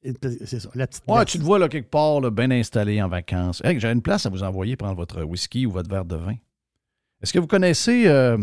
C'est 0.02 0.60
ça, 0.60 0.68
la 0.74 0.86
petite 0.86 1.04
Ouais, 1.06 1.14
glace. 1.16 1.26
tu 1.30 1.38
te 1.38 1.42
vois 1.44 1.58
là 1.58 1.68
quelque 1.68 1.90
part, 1.90 2.20
là, 2.20 2.30
bien 2.30 2.50
installé 2.50 3.00
en 3.02 3.08
vacances. 3.08 3.60
Hey, 3.64 3.78
J'ai 3.78 3.88
une 3.88 4.02
place 4.02 4.26
à 4.26 4.30
vous 4.30 4.42
envoyer 4.42 4.76
prendre 4.76 4.96
votre 4.96 5.22
whisky 5.22 5.66
ou 5.66 5.70
votre 5.72 5.90
verre 5.90 6.04
de 6.04 6.16
vin. 6.16 6.34
Est-ce 7.22 7.32
que 7.32 7.38
vous 7.38 7.46
connaissez 7.48 8.06
euh, 8.06 8.38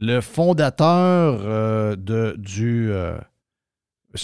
le 0.00 0.20
fondateur 0.20 1.40
euh, 1.44 1.94
de, 1.96 2.34
du. 2.38 2.90
euh, 2.90 3.18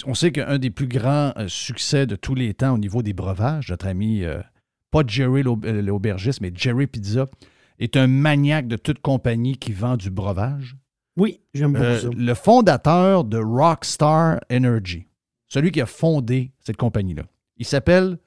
on 0.05 0.13
sait 0.13 0.31
qu'un 0.31 0.57
des 0.59 0.69
plus 0.69 0.87
grands 0.87 1.33
euh, 1.37 1.47
succès 1.47 2.05
de 2.07 2.15
tous 2.15 2.35
les 2.35 2.53
temps 2.53 2.73
au 2.73 2.77
niveau 2.77 3.01
des 3.01 3.13
breuvages, 3.13 3.69
notre 3.69 3.87
ami, 3.87 4.23
euh, 4.23 4.41
pas 4.91 5.01
Jerry 5.05 5.43
euh, 5.45 5.81
l'aubergiste, 5.81 6.41
mais 6.41 6.51
Jerry 6.53 6.87
Pizza, 6.87 7.27
est 7.79 7.97
un 7.97 8.07
maniaque 8.07 8.67
de 8.67 8.75
toute 8.77 8.99
compagnie 8.99 9.57
qui 9.57 9.71
vend 9.73 9.97
du 9.97 10.09
breuvage. 10.11 10.75
Oui, 11.17 11.41
j'aime 11.53 11.73
beaucoup 11.73 11.83
Euh, 11.85 11.99
ça. 11.99 12.07
le 12.15 12.33
fondateur 12.33 13.23
de 13.23 13.37
Rockstar 13.37 14.39
Energy, 14.51 15.07
celui 15.47 15.71
qui 15.71 15.81
a 15.81 15.85
fondé 15.85 16.51
cette 16.59 16.77
compagnie-là, 16.77 17.23
il 17.57 17.65
s'appelle 17.65 18.17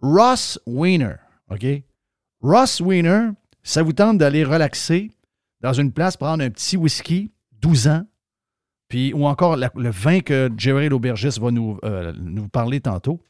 Ross 0.00 0.58
Weiner. 0.66 1.16
OK? 1.50 1.66
Ross 2.40 2.80
Weiner, 2.80 3.28
ça 3.62 3.82
vous 3.82 3.92
tente 3.92 4.18
d'aller 4.18 4.44
relaxer 4.44 5.10
dans 5.60 5.72
une 5.72 5.92
place, 5.92 6.16
prendre 6.16 6.42
un 6.44 6.50
petit 6.50 6.76
whisky, 6.76 7.32
12 7.60 7.88
ans, 7.88 8.04
ou 9.14 9.26
encore 9.26 9.56
le 9.56 9.90
vin 9.90 10.20
que 10.20 10.50
Jerry 10.56 10.88
l'aubergiste 10.88 11.40
va 11.40 11.50
nous, 11.50 11.78
euh, 11.84 12.12
nous 12.20 12.48
parler 12.48 12.80
tantôt. 12.80 13.20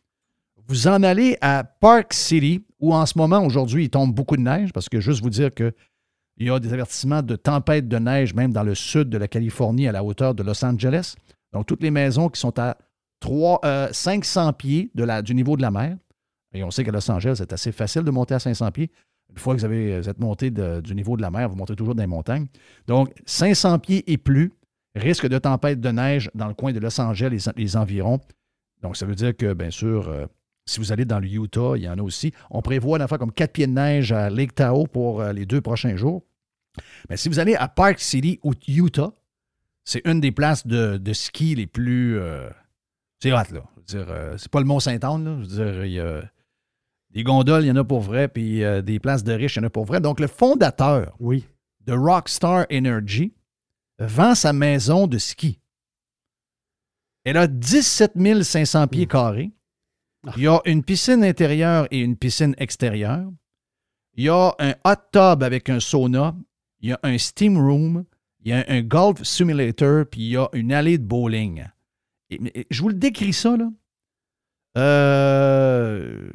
Vous 0.67 0.89
en 0.89 1.03
allez 1.03 1.37
à 1.41 1.65
Park 1.65 2.13
City, 2.13 2.65
où 2.81 2.95
en 2.95 3.05
ce 3.07 3.19
moment, 3.19 3.45
aujourd'hui, 3.45 3.85
il 3.85 3.91
tombe 3.91 4.15
beaucoup 4.15 4.37
de 4.37 4.43
neige, 4.43 4.73
parce 4.73 4.89
que 4.89 5.01
juste 5.01 5.23
vous 5.23 5.31
dire 5.31 5.53
que 5.53 5.73
il 6.37 6.49
y 6.49 6.51
a 6.51 6.59
des 6.59 6.73
avertissements 6.73 7.23
de 7.23 7.37
tempête 7.37 7.87
de 7.87 7.97
neige, 7.99 8.35
même 8.35 8.53
dans 8.53 8.65
le 8.65 8.75
sud 8.75 9.09
de 9.09 9.19
la 9.19 9.29
Californie, 9.29 9.87
à 9.87 9.93
la 9.93 10.03
hauteur 10.03 10.35
de 10.35 10.43
Los 10.43 10.65
Angeles. 10.65 11.15
Donc, 11.53 11.67
toutes 11.67 11.83
les 11.83 11.93
maisons 11.93 12.29
qui 12.29 12.41
sont 12.41 12.59
à 12.59 12.77
3, 13.21 13.61
euh, 13.65 13.89
500 13.93 14.53
pieds 14.55 14.91
de 14.95 15.05
la, 15.05 15.23
du 15.23 15.35
niveau 15.35 15.57
de 15.57 15.63
la 15.63 15.71
mer. 15.71 15.97
Et 16.53 16.65
on 16.65 16.73
sait 16.73 16.83
qu'à 16.83 16.91
Los 16.91 17.09
Angeles, 17.09 17.37
c'est 17.39 17.53
assez 17.53 17.71
facile 17.71 18.03
de 18.03 18.11
monter 18.11 18.35
à 18.35 18.41
500 18.41 18.71
pieds. 18.73 18.91
Une 19.31 19.39
fois 19.39 19.55
que 19.55 19.61
vous, 19.61 19.65
avez, 19.65 20.01
vous 20.01 20.09
êtes 20.09 20.19
monté 20.19 20.51
du 20.51 20.95
niveau 20.95 21.17
de 21.17 21.23
la 21.23 21.31
mer, 21.31 21.49
vous 21.49 21.57
montez 21.57 21.77
toujours 21.77 21.95
dans 21.95 22.03
les 22.03 22.09
montagnes. 22.09 22.47
Donc, 22.89 23.13
500 23.27 23.79
pieds 23.79 24.11
et 24.11 24.19
plus, 24.19 24.53
risque 24.95 25.27
de 25.27 25.39
tempête 25.39 25.81
de 25.81 25.89
neige 25.91 26.31
dans 26.35 26.49
le 26.49 26.55
coin 26.55 26.73
de 26.73 26.79
Los 26.79 27.01
Angeles 27.01 27.49
et 27.57 27.61
les, 27.61 27.77
environs. 27.77 28.21
Donc, 28.83 28.97
ça 28.97 29.07
veut 29.07 29.15
dire 29.15 29.37
que, 29.37 29.53
bien 29.55 29.71
sûr, 29.71 30.09
euh, 30.09 30.27
si 30.67 30.79
vous 30.81 30.93
allez 30.93 31.05
dans 31.05 31.19
le 31.19 31.27
Utah, 31.29 31.73
il 31.77 31.83
y 31.83 31.89
en 31.89 31.99
a 31.99 32.03
aussi. 32.03 32.33
On 32.51 32.63
prévoit 32.63 32.99
d'en 32.99 33.09
faire 33.09 33.19
comme 33.19 33.33
4 33.33 33.53
pieds 33.53 33.67
de 33.67 33.73
neige 33.73 34.13
à 34.13 34.31
Lake 34.31 34.55
Tahoe 34.55 34.87
pour 34.87 35.21
euh, 35.21 35.33
les 35.33 35.47
deux 35.47 35.61
prochains 35.61 35.97
jours. 35.97 36.23
Mais 37.09 37.17
si 37.17 37.29
vous 37.29 37.39
allez 37.39 37.55
à 37.55 37.69
Park 37.69 37.99
City, 38.01 38.39
au 38.43 38.53
Utah, 38.69 39.13
c'est 39.85 40.03
une 40.07 40.21
des 40.21 40.33
places 40.33 40.67
de, 40.67 40.97
de 40.97 41.13
ski 41.13 41.55
les 41.55 41.67
plus. 41.67 42.19
euh, 42.19 42.49
c'est 43.21 43.33
hot, 43.33 43.53
là. 43.53 43.63
C'est 43.87 44.49
pas 44.51 44.61
le 44.61 44.67
Mont-Saint-Anne, 44.67 45.25
là. 45.25 45.37
Je 45.43 45.63
veux 45.63 45.73
dire, 45.73 45.85
il 45.85 45.93
y 45.93 46.01
a 46.01 46.23
des 47.11 47.23
gondoles, 47.23 47.65
il 47.65 47.69
y 47.69 47.71
en 47.71 47.77
a 47.77 47.85
pour 47.85 48.01
vrai, 48.01 48.29
puis 48.29 48.63
des 48.83 48.99
places 48.99 49.23
de 49.25 49.33
riches, 49.35 49.57
il 49.57 49.59
y 49.59 49.63
en 49.63 49.67
a 49.67 49.71
pour 49.71 49.85
vrai. 49.85 50.01
Donc, 50.01 50.21
le 50.21 50.27
fondateur 50.27 51.15
Oui. 51.21 51.45
de 51.87 51.93
Rockstar 51.93 52.67
Energy 52.73 53.34
vend 53.99 54.35
sa 54.35 54.53
maison 54.53 55.07
de 55.07 55.19
ski. 55.19 55.61
Elle 57.25 57.37
a 57.37 57.47
17 57.47 58.43
500 58.43 58.87
pieds 58.89 59.07
carrés. 59.07 59.53
Il 60.37 60.43
y 60.43 60.47
a 60.47 60.61
une 60.65 60.83
piscine 60.83 61.25
intérieure 61.25 61.87
et 61.91 62.01
une 62.01 62.17
piscine 62.17 62.55
extérieure. 62.59 63.31
Il 64.15 64.25
y 64.25 64.29
a 64.29 64.55
un 64.59 64.75
hot 64.85 65.01
tub 65.13 65.43
avec 65.43 65.69
un 65.69 65.81
sauna. 65.81 66.35
Il 66.81 66.91
y 66.91 66.93
a 66.93 67.01
un 67.03 67.19
steam 67.19 67.57
room. 67.59 68.05
Il 68.41 68.51
y 68.51 68.53
a 68.53 68.65
un 68.69 68.83
golf 68.83 69.23
simulator. 69.23 70.05
Puis 70.11 70.21
il 70.23 70.29
y 70.31 70.37
a 70.37 70.49
une 70.53 70.73
allée 70.73 70.99
de 70.99 71.05
bowling. 71.05 71.65
Et- 72.31 72.67
je 72.71 72.83
vous 72.83 72.89
le 72.89 72.95
décris 72.95 73.33
ça, 73.33 73.57
là. 73.57 73.71
Euh, 74.77 76.31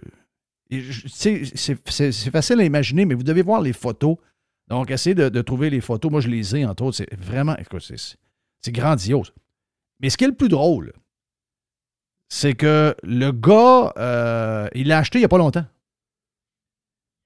c'est 1.07 2.31
facile 2.31 2.61
à 2.61 2.63
imaginer, 2.63 3.05
mais 3.05 3.15
vous 3.15 3.23
devez 3.23 3.41
voir 3.41 3.61
les 3.61 3.73
photos. 3.73 4.17
Donc, 4.69 4.91
essayez 4.91 5.15
de, 5.15 5.29
de 5.29 5.41
trouver 5.41 5.69
les 5.69 5.81
photos. 5.81 6.11
Moi, 6.11 6.21
je 6.21 6.27
les 6.27 6.55
ai, 6.55 6.65
entre 6.65 6.83
autres. 6.83 6.97
C'est 6.97 7.13
vraiment. 7.15 7.55
écoute, 7.57 7.81
c'est- 7.81 8.17
grandiose. 8.71 9.33
Mais 9.99 10.09
ce 10.09 10.17
qui 10.17 10.25
est 10.25 10.27
le 10.27 10.35
plus 10.35 10.49
drôle, 10.49 10.93
c'est 12.27 12.53
que 12.53 12.95
le 13.03 13.31
gars, 13.31 13.91
euh, 13.97 14.67
il 14.75 14.87
l'a 14.87 14.99
acheté 14.99 15.17
il 15.17 15.21
n'y 15.21 15.25
a 15.25 15.29
pas 15.29 15.37
longtemps. 15.37 15.65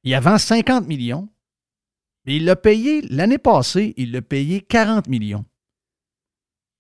Il 0.04 0.18
vend 0.20 0.38
50 0.38 0.88
millions. 0.88 1.28
Mais 2.26 2.38
il 2.38 2.46
l'a 2.46 2.56
payé, 2.56 3.02
l'année 3.10 3.38
passée, 3.38 3.94
il 3.98 4.14
l'a 4.14 4.22
payé 4.22 4.62
40 4.62 5.08
millions. 5.08 5.44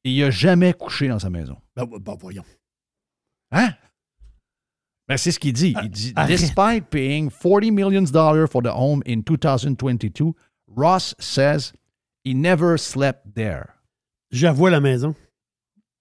Et 0.05 0.11
il 0.11 0.21
n'a 0.21 0.29
jamais 0.31 0.73
couché 0.73 1.09
dans 1.09 1.19
sa 1.19 1.29
maison. 1.29 1.57
Ben, 1.75 1.85
ben, 1.85 2.15
voyons. 2.17 2.45
Hein? 3.51 3.73
Ben, 5.07 5.17
c'est 5.17 5.31
ce 5.31 5.39
qu'il 5.39 5.51
dit. 5.53 5.75
Il 5.83 5.89
dit 5.89 6.13
arrête. 6.15 6.39
Despite 6.39 6.85
paying 6.89 7.29
40 7.29 7.71
million 7.71 8.03
dollars 8.03 8.47
for 8.49 8.61
the 8.63 8.67
home 8.67 9.01
in 9.05 9.21
2022, 9.21 10.33
Ross 10.75 11.15
says 11.19 11.73
he 12.23 12.33
never 12.35 12.77
slept 12.77 13.33
there. 13.35 13.65
J'avoue 14.31 14.67
la 14.67 14.79
maison. 14.79 15.15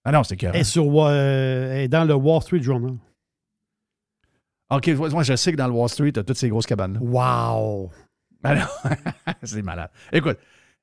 Ah 0.05 0.13
non, 0.13 0.23
c'est 0.25 0.37
carré. 0.37 0.59
est, 0.61 0.65
sur, 0.65 0.85
euh, 1.05 1.73
elle 1.73 1.81
est 1.83 1.89
dans 1.89 2.05
le 2.05 2.15
Wall 2.15 2.43
Street 2.43 2.63
Journal. 2.63 2.95
OK, 4.71 4.89
moi, 4.89 5.23
je 5.23 5.37
sais 5.37 5.53
que 5.53 5.57
dans 5.57 5.67
le 5.69 5.75
Wall 5.75 5.89
Street, 5.89 6.13
tu 6.13 6.21
as 6.21 6.25
toutes 6.25 6.37
ces 6.39 6.49
grosses 6.49 6.67
cabanes-là. 6.67 7.01
Wow! 7.03 7.91
Ah 8.43 8.69
c'est 9.43 9.63
malade. 9.63 9.91
Écoute, 10.13 10.39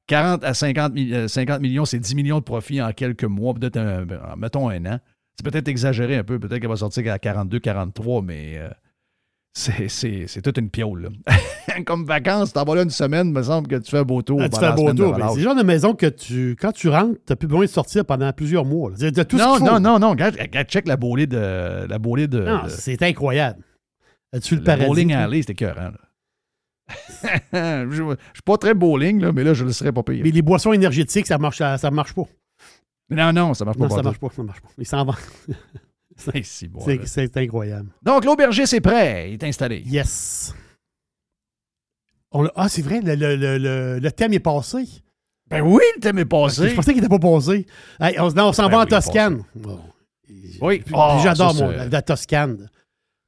40 0.07 0.43
à 0.43 0.53
50, 0.53 0.93
mi- 0.93 1.13
euh, 1.13 1.27
50 1.27 1.59
millions, 1.59 1.85
c'est 1.85 1.99
10 1.99 2.15
millions 2.15 2.39
de 2.39 2.43
profits 2.43 2.81
en 2.81 2.93
quelques 2.93 3.23
mois, 3.25 3.53
peut-être, 3.53 3.77
un- 3.77 4.05
ben, 4.05 4.21
mettons 4.37 4.69
un 4.69 4.85
an. 4.85 4.99
C'est 5.35 5.43
peut-être 5.49 5.67
exagéré 5.67 6.17
un 6.17 6.23
peu, 6.23 6.39
peut-être 6.39 6.59
qu'elle 6.61 6.69
va 6.69 6.75
sortir 6.77 7.11
à 7.11 7.19
42, 7.19 7.59
43, 7.59 8.21
mais 8.21 8.57
euh, 8.59 8.69
c'est- 9.53 10.41
toute 10.41 10.57
une 10.57 10.69
piole. 10.69 11.11
là. 11.27 11.35
Comme 11.85 12.05
vacances, 12.05 12.53
t'en 12.53 12.63
vas 12.65 12.75
là 12.75 12.83
une 12.83 12.89
semaine, 12.89 13.31
me 13.31 13.41
semble 13.43 13.67
que 13.67 13.75
tu 13.75 13.89
fais 13.91 13.99
un 13.99 14.03
beau 14.03 14.21
tour. 14.21 14.41
Ah, 14.41 14.49
tu 14.49 14.59
fais 14.59 14.65
un 14.65 14.75
beau 14.75 14.93
tour. 14.93 15.15
C'est 15.31 15.35
le 15.37 15.41
genre 15.41 15.55
de 15.55 15.63
maison 15.63 15.93
que 15.93 16.07
tu, 16.07 16.55
quand 16.59 16.71
tu 16.71 16.89
rentres, 16.89 17.15
tu 17.25 17.31
n'as 17.31 17.35
plus 17.35 17.47
besoin 17.47 17.65
de 17.65 17.69
sortir 17.69 18.05
pendant 18.05 18.31
plusieurs 18.33 18.65
mois. 18.65 18.91
Tu 18.97 19.05
as 19.05 19.25
tout 19.25 19.37
non, 19.37 19.59
non, 19.59 19.79
non, 19.79 19.99
non, 19.99 20.09
regarde, 20.11 20.35
regarde, 20.39 20.67
check 20.67 20.87
la 20.87 20.97
bolée 20.97 21.27
de. 21.27 21.85
La 21.87 21.99
bolée 21.99 22.27
de. 22.27 22.41
Non, 22.41 22.63
de- 22.63 22.69
c'est 22.69 23.01
incroyable. 23.03 23.63
As-tu 24.33 24.55
le 24.55 24.59
le 24.59 24.65
paradis? 24.65 24.85
bowling 24.87 25.13
alley, 25.13 25.41
c'était 25.41 25.53
écœurant. 25.53 25.91
je 27.53 28.01
ne 28.03 28.15
suis 28.33 28.41
pas 28.43 28.57
très 28.57 28.73
bowling, 28.73 29.21
là, 29.21 29.31
mais 29.31 29.43
là, 29.43 29.53
je 29.53 29.63
le 29.63 29.71
serais 29.71 29.91
pas 29.91 30.03
payé. 30.03 30.21
Mais 30.23 30.31
les 30.31 30.41
boissons 30.41 30.73
énergétiques, 30.73 31.27
ça 31.27 31.37
marche, 31.37 31.57
ça, 31.59 31.77
ça 31.77 31.91
marche 31.91 32.13
pas. 32.13 32.23
Non, 33.11 33.31
non, 33.33 33.53
ça 33.53 33.65
marche 33.65 33.77
pas. 33.77 33.83
Non, 33.85 33.89
ça 33.89 33.95
partout. 34.03 34.05
marche 34.07 34.19
pas, 34.19 34.29
ça 34.35 34.43
marche 34.43 34.61
pas. 34.61 34.69
Ils 34.77 34.85
s'en 34.87 35.05
vendent. 35.05 35.15
C'est 37.05 37.37
incroyable. 37.37 37.89
Donc, 38.03 38.25
l'aubergiste 38.25 38.73
est 38.73 38.81
prêt. 38.81 39.29
Il 39.29 39.33
est 39.33 39.43
installé. 39.43 39.83
Yes. 39.85 40.53
On 42.31 42.47
ah, 42.55 42.69
c'est 42.69 42.81
vrai, 42.81 43.01
le, 43.01 43.15
le- 43.15 43.35
le- 43.57 43.99
le- 43.99 44.11
thème 44.11 44.33
est 44.33 44.39
passé. 44.39 44.85
Ben 45.49 45.61
oui, 45.61 45.81
le 45.95 46.01
thème 46.01 46.19
est 46.19 46.25
passé. 46.25 46.69
Je 46.69 46.75
pensais 46.75 46.93
qu'il 46.93 47.01
n'était 47.01 47.17
pas 47.17 47.27
passé. 47.27 47.65
Hey, 47.99 48.19
on, 48.19 48.25
on 48.27 48.53
s'en 48.53 48.65
Ben 48.65 48.71
va 48.71 48.77
en 48.77 48.83
oui, 48.83 48.87
Toscane. 48.89 49.43
Bon. 49.55 49.79
Oui. 50.61 50.83
Ah, 50.93 51.19
J'adore, 51.23 51.55
moi, 51.55 51.73
la, 51.89 52.01
Toscane. 52.03 52.69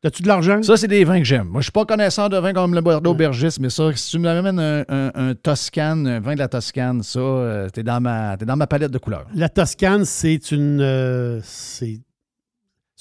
T'as-tu 0.03 0.23
de 0.23 0.27
l'argent? 0.27 0.61
Ça, 0.63 0.77
c'est 0.77 0.87
des 0.87 1.03
vins 1.03 1.19
que 1.19 1.25
j'aime. 1.25 1.47
Moi, 1.47 1.61
je 1.61 1.65
suis 1.65 1.71
pas 1.71 1.85
connaisseur 1.85 2.29
de 2.29 2.37
vin 2.37 2.53
comme 2.53 2.73
le 2.73 2.81
Bordeaux 2.81 3.11
aubergiste, 3.11 3.59
mais 3.59 3.69
ça, 3.69 3.91
si 3.95 4.11
tu 4.11 4.19
me 4.19 4.27
ramènes 4.29 4.59
un, 4.59 4.83
un, 4.87 5.11
un 5.13 5.35
Toscane, 5.35 6.07
un 6.07 6.19
vin 6.19 6.33
de 6.33 6.39
la 6.39 6.47
Toscane, 6.47 7.03
ça, 7.03 7.19
euh, 7.19 7.69
t'es 7.69 7.83
dans 7.83 8.01
ma, 8.01 8.35
t'es 8.37 8.45
dans 8.45 8.55
ma 8.55 8.65
palette 8.67 8.91
de 8.91 8.97
couleurs. 8.97 9.27
La 9.35 9.49
Toscane, 9.49 10.05
c'est 10.05 10.51
une, 10.51 10.81
euh, 10.81 11.39
c'est, 11.43 11.99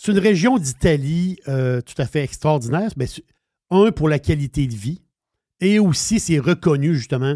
c'est 0.03 0.13
une 0.13 0.19
région 0.19 0.57
d'Italie 0.57 1.39
euh, 1.47 1.83
tout 1.83 2.01
à 2.01 2.07
fait 2.07 2.23
extraordinaire. 2.25 2.91
Un, 3.71 3.93
pour 3.93 4.09
la 4.09 4.19
qualité 4.19 4.67
de 4.67 4.75
vie, 4.75 5.03
et 5.61 5.79
aussi, 5.79 6.19
c'est 6.21 6.39
reconnu, 6.39 6.95
justement. 6.97 7.35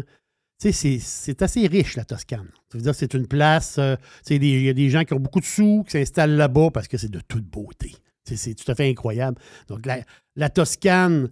Tu 0.59 0.73
sais, 0.73 0.97
c'est, 0.99 1.41
assez 1.43 1.67
riche, 1.67 1.95
la 1.95 2.05
Toscane. 2.05 2.49
Dire 2.73 2.95
c'est 2.95 3.13
une 3.13 3.27
place. 3.27 3.77
euh, 3.77 3.95
tu 4.25 4.33
sais, 4.33 4.35
il 4.37 4.63
y 4.63 4.69
a 4.69 4.73
des 4.73 4.89
gens 4.89 5.03
qui 5.03 5.13
ont 5.13 5.19
beaucoup 5.19 5.41
de 5.41 5.45
sous, 5.45 5.83
qui 5.85 5.91
s'installent 5.91 6.35
là-bas 6.35 6.71
parce 6.71 6.87
que 6.87 6.97
c'est 6.97 7.11
de 7.11 7.21
toute 7.27 7.45
beauté. 7.45 7.95
C'est, 8.23 8.55
tout 8.55 8.69
à 8.71 8.73
fait 8.73 8.89
incroyable. 8.89 9.37
Donc, 9.67 9.85
la, 9.85 9.99
la 10.35 10.49
Toscane, 10.49 11.29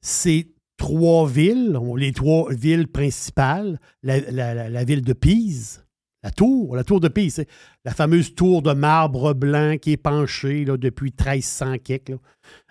c'est 0.00 0.46
trois 0.76 1.28
villes, 1.28 1.76
les 1.96 2.12
trois 2.12 2.52
villes 2.54 2.86
principales. 2.86 3.80
La- 4.04 4.20
la- 4.30 4.68
la 4.68 4.84
ville 4.84 5.02
de 5.02 5.14
Pise, 5.14 5.84
la 6.22 6.30
tour, 6.30 6.76
la 6.76 6.84
tour 6.84 7.00
de 7.00 7.08
Pise, 7.08 7.34
c'est 7.36 7.48
la 7.84 7.92
fameuse 7.92 8.34
tour 8.34 8.60
de 8.62 8.72
marbre 8.72 9.32
blanc 9.34 9.76
qui 9.80 9.92
est 9.92 9.96
penchée 9.96 10.64
là, 10.64 10.76
depuis 10.76 11.12
1300 11.18 11.78
quelque. 11.82 12.12
là. 12.12 12.18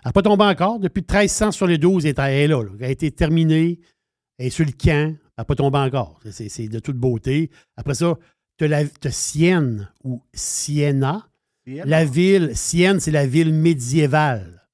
Elle 0.04 0.08
n'a 0.08 0.12
pas 0.12 0.22
tombé 0.22 0.44
encore. 0.44 0.78
Depuis 0.78 1.00
1300 1.02 1.50
sur 1.52 1.66
les 1.66 1.78
12, 1.78 2.06
elle 2.06 2.14
est, 2.18 2.46
là, 2.46 2.62
là. 2.62 2.70
Elle 2.78 2.84
a 2.86 2.90
été 2.90 3.10
terminée. 3.10 3.80
Elle 4.38 4.46
est 4.46 4.50
sur 4.50 4.64
le 4.64 4.72
camp. 4.72 5.14
Elle 5.14 5.18
n'a 5.38 5.44
pas 5.44 5.54
tombé 5.56 5.78
encore. 5.78 6.20
C'est- 6.30 6.48
C'est 6.48 6.68
de 6.68 6.78
toute 6.78 6.96
beauté. 6.96 7.50
Après 7.76 7.94
ça, 7.94 8.16
tu 8.58 8.72
as, 8.72 8.84
Sienne 9.10 9.88
ou 10.04 10.22
Siena. 10.32 11.26
La 11.84 12.04
ville, 12.04 12.50
Sienne, 12.54 13.00
c'est 13.00 13.10
la 13.10 13.26
ville 13.26 13.52
médiévale. 13.52 14.66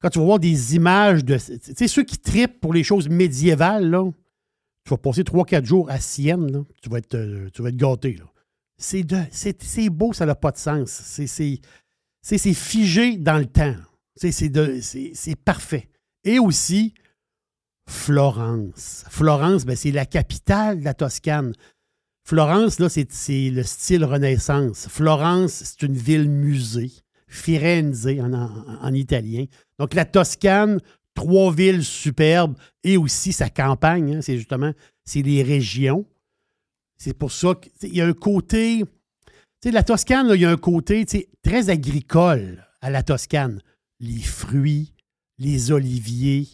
Quand 0.00 0.10
tu 0.10 0.18
vas 0.20 0.24
voir 0.24 0.38
des 0.38 0.76
images 0.76 1.24
de. 1.24 1.36
Tu 1.36 1.74
sais, 1.74 1.88
ceux 1.88 2.04
qui 2.04 2.18
tripent 2.18 2.60
pour 2.60 2.72
les 2.72 2.84
choses 2.84 3.08
médiévales, 3.08 3.88
là, 3.90 4.04
tu 4.88 4.94
vas 4.94 4.98
passer 4.98 5.22
3-4 5.22 5.66
jours 5.66 5.90
à 5.90 6.00
Sienne, 6.00 6.64
tu, 6.82 6.88
vas 6.88 6.98
être, 6.98 7.14
euh, 7.14 7.50
tu 7.52 7.60
vas 7.62 7.68
être 7.68 7.76
gâté. 7.76 8.18
C'est 8.78 9.90
beau, 9.90 10.14
ça 10.14 10.24
n'a 10.24 10.34
pas 10.34 10.50
de 10.50 10.56
sens. 10.56 10.90
C'est- 10.90 11.60
figé 12.54 13.18
dans 13.18 13.36
le 13.36 13.44
temps. 13.46 13.74
C'est 14.16 15.36
parfait. 15.44 15.88
Et 16.24 16.38
aussi, 16.38 16.94
Florence. 17.86 19.04
Florence, 19.10 19.64
ben, 19.64 19.76
c'est 19.76 19.90
la 19.92 20.06
capitale 20.06 20.80
de 20.80 20.84
la 20.84 20.94
Toscane. 20.94 21.52
Florence, 22.26 22.78
c'est 22.88 23.50
le 23.50 23.62
style 23.62 24.04
Renaissance. 24.04 24.86
Florence, 24.88 25.52
c'est 25.64 25.82
une 25.82 25.96
ville 25.96 26.28
musée. 26.28 26.90
Firenze 27.26 28.06
en, 28.06 28.32
en- 28.32 28.64
en 28.82 28.94
italien. 28.94 29.44
Donc, 29.78 29.92
la 29.94 30.04
Toscane, 30.06 30.80
trois 31.18 31.52
villes 31.52 31.84
superbes 31.84 32.56
et 32.84 32.96
aussi 32.96 33.32
sa 33.32 33.50
campagne. 33.50 34.14
hein, 34.16 34.20
c'est 34.22 34.36
justement, 34.38 34.72
c'est 35.04 35.22
les 35.22 35.42
régions. 35.42 36.04
C'est 36.96 37.12
pour 37.12 37.32
ça 37.32 37.54
qu'il 37.80 37.92
y 37.94 38.00
a 38.00 38.06
un 38.06 38.12
côté. 38.12 38.84
Tu 38.86 39.32
sais, 39.64 39.70
la 39.72 39.82
Toscane, 39.82 40.30
il 40.34 40.40
y 40.40 40.44
a 40.44 40.50
un 40.50 40.56
côté 40.56 41.04
très 41.42 41.70
agricole 41.70 42.64
à 42.80 42.90
la 42.90 43.02
Toscane. 43.02 43.60
Les 43.98 44.20
fruits, 44.22 44.92
les 45.38 45.72
oliviers, 45.72 46.46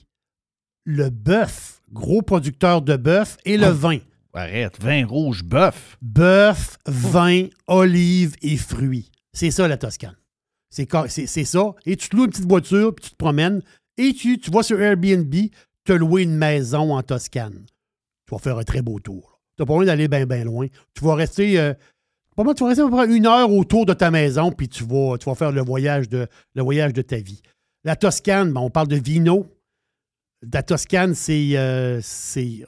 le 0.87 1.11
bœuf, 1.11 1.83
gros 1.93 2.23
producteur 2.23 2.81
de 2.81 2.97
bœuf, 2.97 3.37
et 3.45 3.59
le 3.59 3.69
Oh. 3.69 3.75
vin. 3.75 3.99
Arrête, 4.33 4.81
vin 4.83 5.05
rouge, 5.07 5.45
bœuf. 5.45 5.99
Bœuf, 6.01 6.79
vin, 6.87 7.49
olives 7.67 8.35
et 8.41 8.57
fruits. 8.57 9.11
C'est 9.35 9.51
ça, 9.51 9.69
la 9.69 9.77
Toscane. 9.77 10.17
C'est 10.71 10.91
ca- 10.91 11.09
c'est- 11.09 11.27
c'est 11.27 11.45
ça. 11.45 11.75
Et 11.85 11.97
tu 11.97 12.09
te 12.09 12.17
loues 12.17 12.25
une 12.25 12.31
petite 12.31 12.49
voiture, 12.49 12.95
puis 12.95 13.05
tu 13.05 13.11
te 13.11 13.17
promènes, 13.17 13.63
et 13.97 14.13
tu, 14.13 14.39
tu 14.39 14.51
vas 14.51 14.63
sur 14.63 14.81
Airbnb 14.81 15.35
te 15.85 15.93
louer 15.93 16.23
une 16.23 16.37
maison 16.37 16.95
en 16.95 17.03
Toscane. 17.03 17.65
Tu 18.27 18.35
vas 18.35 18.39
faire 18.39 18.59
un 18.59 18.65
très 18.65 18.83
beau 18.83 18.99
tour. 19.01 19.41
Tu 19.57 19.63
n'as 19.63 19.67
pas 19.67 19.75
besoin 19.75 19.87
d'aller 19.87 20.09
bien, 20.09 20.27
bien 20.27 20.45
loin. 20.45 20.67
Tu 20.95 21.05
vas 21.05 21.15
rester. 21.15 21.59
euh, 21.61 21.75
pas 22.37 22.43
mal, 22.43 22.55
tu 22.55 22.63
vas 22.65 22.69
rester 22.71 22.83
à 22.83 22.87
peu 22.89 22.91
près 22.97 23.17
une 23.17 23.27
heure 23.27 23.53
autour 23.53 23.87
de 23.87 23.93
ta 23.93 24.11
maison, 24.11 24.51
puis 24.51 24.69
tu 24.69 24.83
vas, 24.85 25.17
tu 25.19 25.27
vas 25.27 25.35
faire 25.37 25.53
le 25.53 25.63
voyage, 25.63 26.09
de, 26.09 26.27
le 26.55 26.63
voyage 26.63 26.93
de 26.93 27.03
ta 27.03 27.17
vie. 27.19 27.41
La 27.85 27.95
Toscane, 27.97 28.53
ben, 28.53 28.61
on 28.61 28.71
parle 28.71 28.89
de 28.89 28.97
vino. 28.97 29.47
La 30.53 30.63
Toscane, 30.63 31.15
c'est, 31.15 31.51
euh, 31.57 32.01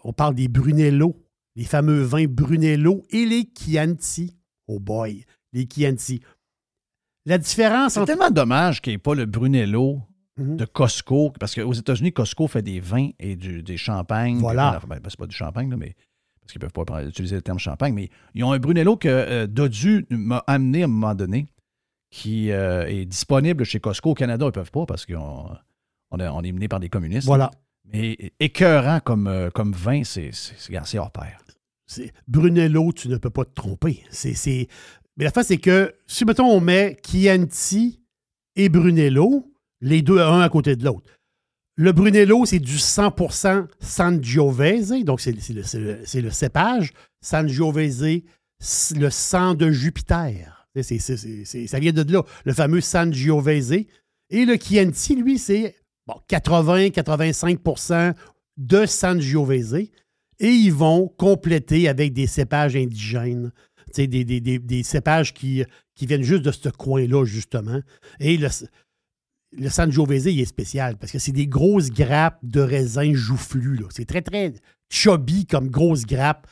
on 0.05 0.13
parle 0.13 0.35
des 0.35 0.49
Brunello, 0.49 1.17
les 1.57 1.65
fameux 1.65 2.03
vins 2.03 2.27
Brunello 2.27 3.03
et 3.11 3.25
les 3.27 3.49
Chianti. 3.59 4.37
Oh 4.69 4.79
boy, 4.79 5.25
les 5.53 5.67
Chianti. 5.67 6.21
La 7.25 7.39
différence 7.39 7.95
C'est 7.95 8.01
entre. 8.01 8.07
tellement 8.13 8.31
dommage 8.31 8.81
qu'il 8.81 8.93
n'y 8.93 8.97
ait 8.97 8.99
pas 8.99 9.15
le 9.15 9.27
Brunello 9.27 10.01
Mhm. 10.39 10.57
de 10.57 10.65
Costco, 10.67 11.33
parce 11.41 11.55
qu'aux 11.55 11.73
États-Unis, 11.73 12.13
Costco 12.13 12.47
fait 12.47 12.63
des 12.63 12.79
vins 12.81 13.09
et 13.19 13.37
du- 13.37 13.63
des 13.63 13.77
champagnes. 13.77 14.39
Voilà. 14.39 14.81
Ben, 14.87 14.99
ben, 15.01 15.09
c'est 15.09 15.19
pas 15.19 15.27
du 15.27 15.35
champagne, 15.37 15.71
là, 15.71 15.77
mais 15.77 15.95
parce 16.41 16.53
qu'ils 16.53 16.61
ne 16.63 16.69
peuvent 16.69 16.85
pas 16.85 17.05
utiliser 17.05 17.37
le 17.37 17.43
terme 17.43 17.59
champagne, 17.59 17.95
mais 17.95 18.11
ils 18.35 18.45
ont 18.45 18.53
un 18.53 18.59
Brunello 18.59 18.97
que 18.97 19.09
euh, 19.09 19.47
Dodu 19.47 20.07
m'a 20.11 20.45
amené 20.47 20.83
à 20.83 20.85
un 20.85 20.89
moment 20.89 21.15
donné, 21.15 21.47
qui 22.11 22.51
euh, 22.53 22.87
est 22.87 23.05
disponible 23.07 23.65
chez 23.65 23.81
Costco. 23.81 24.11
Au 24.11 24.15
Canada, 24.15 24.45
ils 24.45 24.49
ne 24.49 24.53
peuvent 24.53 24.71
pas 24.71 24.87
parce 24.87 25.07
qu'on 25.07 25.49
on 26.11 26.21
est, 26.21 26.29
on 26.29 26.43
est 26.43 26.53
mené 26.53 26.69
par 26.69 26.81
des 26.81 26.89
communistes. 26.89 27.27
Voilà. 27.27 27.51
Mais 27.93 28.33
écœurant 28.41 29.01
comme, 29.01 29.27
euh, 29.29 29.51
comme 29.51 29.73
vin, 29.73 30.03
c'est 30.05 30.31
hors 30.99 31.11
pair. 31.13 31.39
c'est 31.87 32.13
Brunello, 32.29 32.93
tu 32.93 33.09
ne 33.09 33.17
peux 33.17 33.31
pas 33.31 33.45
te 33.45 33.55
tromper. 33.55 34.03
C'est, 34.11 34.35
c'est- 34.35 34.69
Mais 35.17 35.25
la 35.25 35.31
face, 35.31 35.47
c'est 35.49 35.59
que 35.59 35.95
si, 36.07 36.25
mettons, 36.25 36.47
on 36.47 36.61
met 36.61 36.97
Chianti 37.07 38.01
et 38.57 38.69
Brunello, 38.69 39.53
les 39.81 40.03
deux 40.03 40.19
un 40.21 40.41
à 40.41 40.49
côté 40.49 40.77
de 40.77 40.85
l'autre. 40.85 41.11
Le 41.79 41.93
Brunello, 41.93 42.47
c'est 42.47 42.59
du 42.59 42.77
100% 42.79 43.67
Sangiovese, 43.81 45.05
donc 45.05 45.21
c'est, 45.21 45.33
le, 45.51 46.23
le- 46.23 46.31
cépage. 46.31 46.93
Sangiovese, 47.21 48.23
c- 48.61 48.95
le 48.95 49.11
sang 49.11 49.55
de 49.55 49.71
Jupiter. 49.71 50.67
C'est- 50.81 50.99
c'est- 50.99 51.45
c'est- 51.45 51.67
ça 51.67 51.79
vient 51.79 51.93
de 51.93 52.11
là, 52.13 52.23
le 52.45 52.53
fameux 52.55 52.81
Sangiovese. 52.81 53.73
Et 54.31 54.45
le 54.47 54.57
Chianti, 54.59 55.17
lui, 55.17 55.39
c'est 55.39 55.77
bon, 56.07 56.15
80-85% 56.29 58.15
de 58.57 58.87
Sangiovese 58.87 59.75
et 59.75 59.91
ils 60.49 60.73
vont 60.73 61.09
compléter 61.09 61.89
avec 61.89 62.13
des 62.13 62.27
cépages 62.27 62.77
indigènes, 62.77 63.53
des- 64.41 64.59
des 64.59 64.83
cépages 64.83 65.33
qui, 65.35 65.63
qui 65.95 66.07
viennent 66.07 66.23
juste 66.23 66.43
de 66.43 66.53
ce 66.53 66.69
coin-là, 66.69 67.25
justement. 67.25 67.81
Et 68.21 68.37
le, 68.37 68.49
le 69.53 69.69
Sangiovese, 69.69 70.27
il 70.27 70.41
est 70.41 70.47
spécial 70.47 70.97
parce 70.97 71.13
que 71.13 71.19
c'est 71.19 71.33
des 71.33 71.47
grosses 71.47 71.91
grappes 71.91 72.39
de 72.43 72.61
raisin 72.61 73.15
joufflu. 73.15 73.81
C'est 73.91 74.05
très, 74.05 74.23
très 74.23 74.55
chubby 74.91 75.47
comme 75.47 75.69
grosses 75.69 76.05
grappes. 76.07 76.47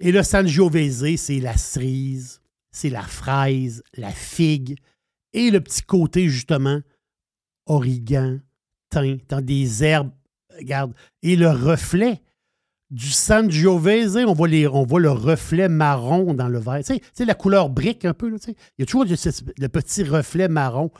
Et 0.00 0.12
le 0.12 0.22
Sangiovese, 0.22 1.16
c'est 1.16 1.40
la 1.40 1.56
cerise, 1.56 2.40
c'est 2.70 2.90
la 2.90 3.02
fraise, 3.02 3.82
la 3.96 4.10
figue 4.10 4.76
et 5.34 5.50
le 5.50 5.60
petit 5.60 5.82
côté, 5.82 6.28
justement, 6.28 6.80
origan, 7.66 8.38
thym, 8.90 9.18
dans 9.28 9.44
des 9.44 9.82
herbes, 9.82 10.12
regarde, 10.56 10.94
et 11.22 11.36
le 11.36 11.50
reflet 11.50 12.22
du 12.90 13.10
Sangiovese, 13.10 14.16
on 14.16 14.32
voit, 14.32 14.48
on 14.72 14.84
voit 14.84 15.00
le 15.00 15.10
reflet 15.10 15.68
marron 15.68 16.34
dans 16.34 16.48
le 16.48 16.60
verre. 16.60 16.84
Tu 16.84 17.00
sais, 17.12 17.24
la 17.24 17.34
couleur 17.34 17.68
brique 17.68 18.04
un 18.04 18.14
peu, 18.14 18.30
là, 18.30 18.36
il 18.46 18.54
y 18.78 18.82
a 18.82 18.86
toujours 18.86 19.04
le 19.04 19.66
petit 19.68 20.04
reflet 20.04 20.48
marron 20.48 20.92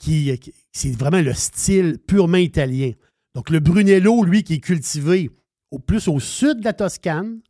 qui, 0.00 0.36
qui- 0.38 0.54
c'est 0.72 0.96
vraiment 0.96 1.20
le 1.20 1.34
style 1.34 1.98
purement 1.98 2.38
italien. 2.38 2.92
Donc 3.34 3.50
le 3.50 3.60
Brunello, 3.60 4.24
lui, 4.24 4.42
qui 4.42 4.54
est 4.54 4.60
cultivé 4.60 5.30
au 5.70 5.78
plus 5.78 6.08
au 6.08 6.18
sud 6.18 6.60
de 6.60 6.64
la 6.64 6.72
Toscane, 6.72 7.40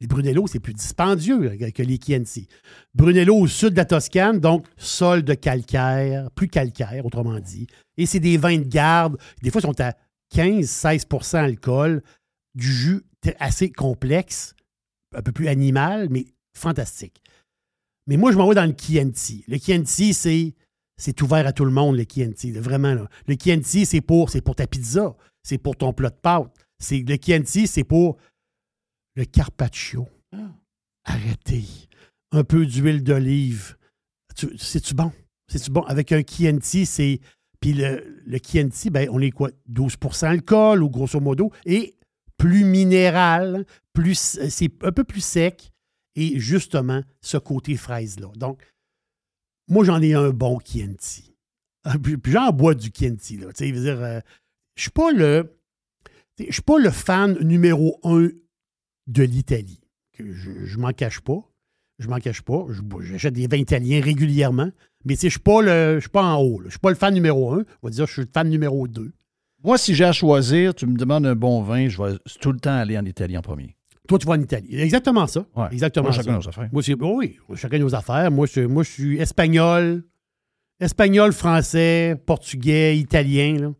les 0.00 0.08
Brunello, 0.08 0.48
c'est 0.48 0.58
plus 0.58 0.74
dispendieux 0.74 1.56
que 1.72 1.82
les 1.82 1.98
Chianti. 2.04 2.48
Brunello 2.92 3.36
au 3.36 3.46
sud 3.46 3.70
de 3.70 3.76
la 3.76 3.84
Toscane, 3.84 4.40
donc 4.40 4.66
sol 4.76 5.22
de 5.22 5.32
calcaire, 5.34 6.28
plus 6.32 6.48
calcaire, 6.48 7.06
autrement 7.06 7.38
dit. 7.38 7.68
Et 7.96 8.04
c'est 8.06 8.18
des 8.18 8.36
vins 8.36 8.58
de 8.58 8.64
garde. 8.64 9.16
Des 9.42 9.50
fois, 9.50 9.60
ils 9.60 9.66
sont 9.68 9.80
à 9.80 9.94
15-16% 10.34 11.36
alcool, 11.36 12.02
du 12.56 12.70
jus 12.72 13.02
assez 13.38 13.70
complexe, 13.70 14.54
un 15.14 15.22
peu 15.22 15.30
plus 15.30 15.46
animal, 15.46 16.08
mais 16.10 16.26
fantastique. 16.58 17.22
Mais 18.08 18.16
moi, 18.16 18.32
je 18.32 18.36
m'en 18.38 18.48
vais 18.48 18.56
dans 18.56 18.66
le 18.66 18.74
Chianti. 18.76 19.44
Le 19.46 19.56
Chianti, 19.58 20.12
c'est, 20.14 20.54
c'est 20.96 21.20
ouvert 21.22 21.46
à 21.46 21.52
tout 21.52 21.64
le 21.64 21.70
monde, 21.72 21.96
le 21.96 22.04
Chianti. 22.08 22.52
là, 22.52 22.60
vraiment. 22.60 22.94
là. 22.94 23.08
Le 23.26 23.34
Chianti, 23.40 23.86
c'est 23.86 24.00
pour, 24.00 24.30
c'est 24.30 24.40
pour 24.42 24.54
ta 24.54 24.66
pizza. 24.66 25.16
C'est 25.42 25.58
pour 25.58 25.76
ton 25.76 25.92
plat 25.92 26.10
de 26.10 26.14
pâtes. 26.16 26.52
C'est, 26.78 27.00
le 27.00 27.16
Chianti, 27.20 27.66
c'est 27.66 27.84
pour 27.84 28.16
le 29.16 29.24
carpaccio. 29.24 30.06
Arrêtez. 31.04 31.64
Un 32.30 32.44
peu 32.44 32.64
d'huile 32.66 33.02
d'olive. 33.02 33.76
Tu- 34.36 34.56
C'est-tu 34.58 34.94
bon? 34.94 35.12
C'est 35.48 35.68
bon? 35.70 35.82
Avec 35.82 36.12
un 36.12 36.22
Chianti, 36.22 36.86
c'est. 36.86 37.20
Puis 37.60 37.74
le, 37.74 38.22
le 38.26 38.38
Chianti, 38.38 38.90
ben, 38.90 39.08
on 39.12 39.20
est 39.20 39.30
quoi? 39.30 39.50
12% 39.70 40.26
alcool, 40.26 40.82
ou 40.82 40.90
grosso 40.90 41.20
modo, 41.20 41.52
et 41.64 41.94
plus 42.38 42.64
minéral, 42.64 43.64
plus, 43.92 44.40
c'est 44.48 44.70
un 44.82 44.90
peu 44.90 45.04
plus 45.04 45.20
sec, 45.20 45.70
et 46.16 46.40
justement, 46.40 47.02
ce 47.20 47.36
côté 47.36 47.76
fraise-là. 47.76 48.28
Donc, 48.36 48.60
moi, 49.72 49.84
j'en 49.84 50.00
ai 50.02 50.14
un 50.14 50.30
bon 50.30 50.58
Chianti. 50.60 51.34
Puis, 52.02 52.16
puis 52.16 52.32
j'en 52.32 52.52
bois 52.52 52.74
du 52.74 52.90
Chianti, 52.94 53.38
là. 53.38 53.48
Je 53.58 53.64
dire, 53.64 54.00
euh, 54.02 54.20
suis 54.76 54.90
pas 54.90 55.10
le. 55.10 55.50
Fan 56.90 57.38
numéro 57.40 57.98
un 58.04 58.28
de 59.06 59.22
l'Italie. 59.22 59.80
Je, 60.18 60.64
je 60.64 60.78
m'en 60.78 60.92
cache 60.92 61.20
pas. 61.20 61.48
Je 61.98 62.08
m'en 62.08 62.18
cache 62.18 62.42
pas. 62.42 62.66
J'achète 63.00 63.34
des 63.34 63.46
vins 63.46 63.56
italiens 63.56 64.00
régulièrement. 64.02 64.70
Mais 65.04 65.14
je. 65.16 65.28
Je 65.28 65.30
suis 65.30 65.40
pas 65.40 66.22
en 66.22 66.40
haut. 66.40 66.60
Je 66.64 66.70
suis 66.70 66.78
pas 66.78 66.90
le 66.90 66.96
fan 66.96 67.14
numéro 67.14 67.52
un. 67.52 67.64
On 67.82 67.86
va 67.86 67.90
dire 67.90 68.06
je 68.06 68.12
suis 68.12 68.22
le 68.22 68.28
fan 68.32 68.48
numéro 68.48 68.86
deux. 68.88 69.12
Moi, 69.64 69.78
si 69.78 69.94
j'ai 69.94 70.04
à 70.04 70.12
choisir, 70.12 70.74
tu 70.74 70.86
me 70.86 70.96
demandes 70.96 71.24
un 71.24 71.36
bon 71.36 71.62
vin, 71.62 71.88
je 71.88 72.02
vais 72.02 72.18
tout 72.40 72.50
le 72.50 72.58
temps 72.58 72.76
aller 72.76 72.98
en 72.98 73.04
Italie 73.04 73.38
en 73.38 73.42
premier. 73.42 73.76
Toi, 74.08 74.18
tu 74.18 74.26
vas 74.26 74.34
en 74.34 74.40
Italie. 74.40 74.80
Exactement 74.80 75.26
ça. 75.26 75.46
Ouais. 75.54 75.68
Exactement 75.72 76.04
Moi, 76.08 76.12
ça. 76.12 76.22
chacun 76.22 76.34
nos 76.36 76.48
affaires. 76.48 76.68
Moi, 76.72 76.82
c'est, 76.82 76.94
oh 77.00 77.14
oui, 77.18 77.36
chacun 77.54 77.78
nos 77.78 77.94
affaires. 77.94 78.30
Moi, 78.30 78.46
je, 78.52 78.60
moi, 78.62 78.82
je 78.82 78.90
suis 78.90 79.18
espagnol, 79.18 80.04
espagnol, 80.80 81.32
français, 81.32 82.16
portugais, 82.26 82.96
italien. 82.98 83.56
Là. 83.60 83.72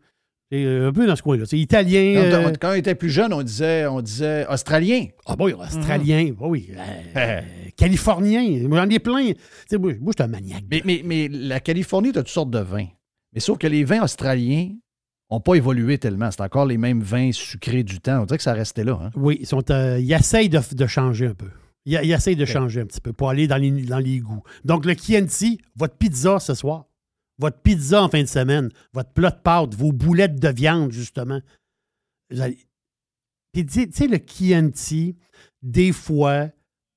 C'est 0.53 0.65
euh, 0.65 0.89
un 0.89 0.93
peu 0.93 1.07
dans 1.07 1.17
ce 1.17 1.23
coin-là. 1.23 1.45
C'est 1.47 1.59
italien. 1.59 2.15
Quand, 2.15 2.27
euh, 2.37 2.49
on, 2.49 2.53
quand 2.53 2.71
on 2.73 2.75
était 2.75 2.95
plus 2.95 3.11
jeune, 3.11 3.33
on 3.33 3.43
disait, 3.43 3.87
on 3.87 4.01
disait 4.03 4.47
australien. 4.49 5.07
Ah, 5.27 5.35
bon, 5.35 5.53
australien. 5.55 6.31
bah 6.39 6.47
oui. 6.47 6.71
euh, 7.17 7.41
californien. 7.77 8.69
Moi, 8.69 8.79
j'en 8.79 8.89
ai 8.91 8.99
plein. 8.99 9.25
Tu 9.33 9.35
sais, 9.67 9.79
moi, 9.79 9.93
moi, 10.01 10.13
je 10.17 10.23
suis 10.23 10.29
un 10.29 10.31
maniaque. 10.31 10.65
Mais, 10.71 10.83
mais, 10.85 11.03
mais 11.05 11.29
la 11.29 11.59
Californie, 11.59 12.13
tu 12.13 12.19
as 12.19 12.23
toutes 12.23 12.31
sortes 12.33 12.51
de 12.51 12.59
vins. 12.59 12.87
Mais 13.33 13.41
sauf 13.41 13.57
que 13.59 13.67
les 13.67 13.83
vins 13.83 14.03
australiens 14.03 14.71
n'ont 15.33 15.41
pas 15.41 15.55
évolué 15.55 15.99
tellement. 15.99 16.31
C'est 16.31 16.43
encore 16.43 16.67
les 16.67 16.79
mêmes 16.79 17.03
vins 17.03 17.33
sucrés 17.33 17.83
du 17.83 18.01
temps. 18.01 18.23
On 18.23 18.27
dirait 18.27 18.39
que 18.39 18.45
ça 18.45 18.53
restait 18.53 18.85
là. 18.85 18.99
hein. 19.03 19.11
Oui, 19.17 19.39
ils, 19.41 19.47
sont, 19.47 19.69
euh, 19.71 19.99
ils 20.01 20.13
essayent 20.13 20.49
de, 20.49 20.61
de 20.75 20.87
changer 20.87 21.27
un 21.29 21.35
peu. 21.35 21.49
Ils, 21.85 21.99
ils 22.05 22.13
essayent 22.13 22.37
de 22.37 22.45
changer 22.45 22.81
un 22.81 22.87
petit 22.87 23.01
peu 23.01 23.13
pour 23.13 23.29
aller 23.31 23.47
dans 23.47 23.57
les, 23.57 23.71
dans 23.83 23.99
les 23.99 24.19
goûts. 24.21 24.43
Donc, 24.65 24.85
le 24.85 24.95
Chianti, 24.95 25.59
votre 25.77 25.97
pizza 25.97 26.39
ce 26.39 26.55
soir, 26.55 26.87
votre 27.39 27.59
pizza 27.61 28.03
en 28.03 28.09
fin 28.09 28.21
de 28.23 28.29
semaine, 28.29 28.69
votre 28.93 29.11
plat 29.13 29.31
de 29.31 29.41
pâtes, 29.43 29.75
vos 29.75 29.91
boulettes 29.93 30.39
de 30.39 30.49
viande, 30.49 30.93
justement. 30.93 31.41
Vous 32.31 32.41
allez- 32.41 32.59
Puis, 33.53 33.67
tu 33.67 33.89
sais- 33.93 34.07
le 34.07 34.19
Chianti, 34.25 35.17
des 35.63 35.93
fois, 35.93 36.49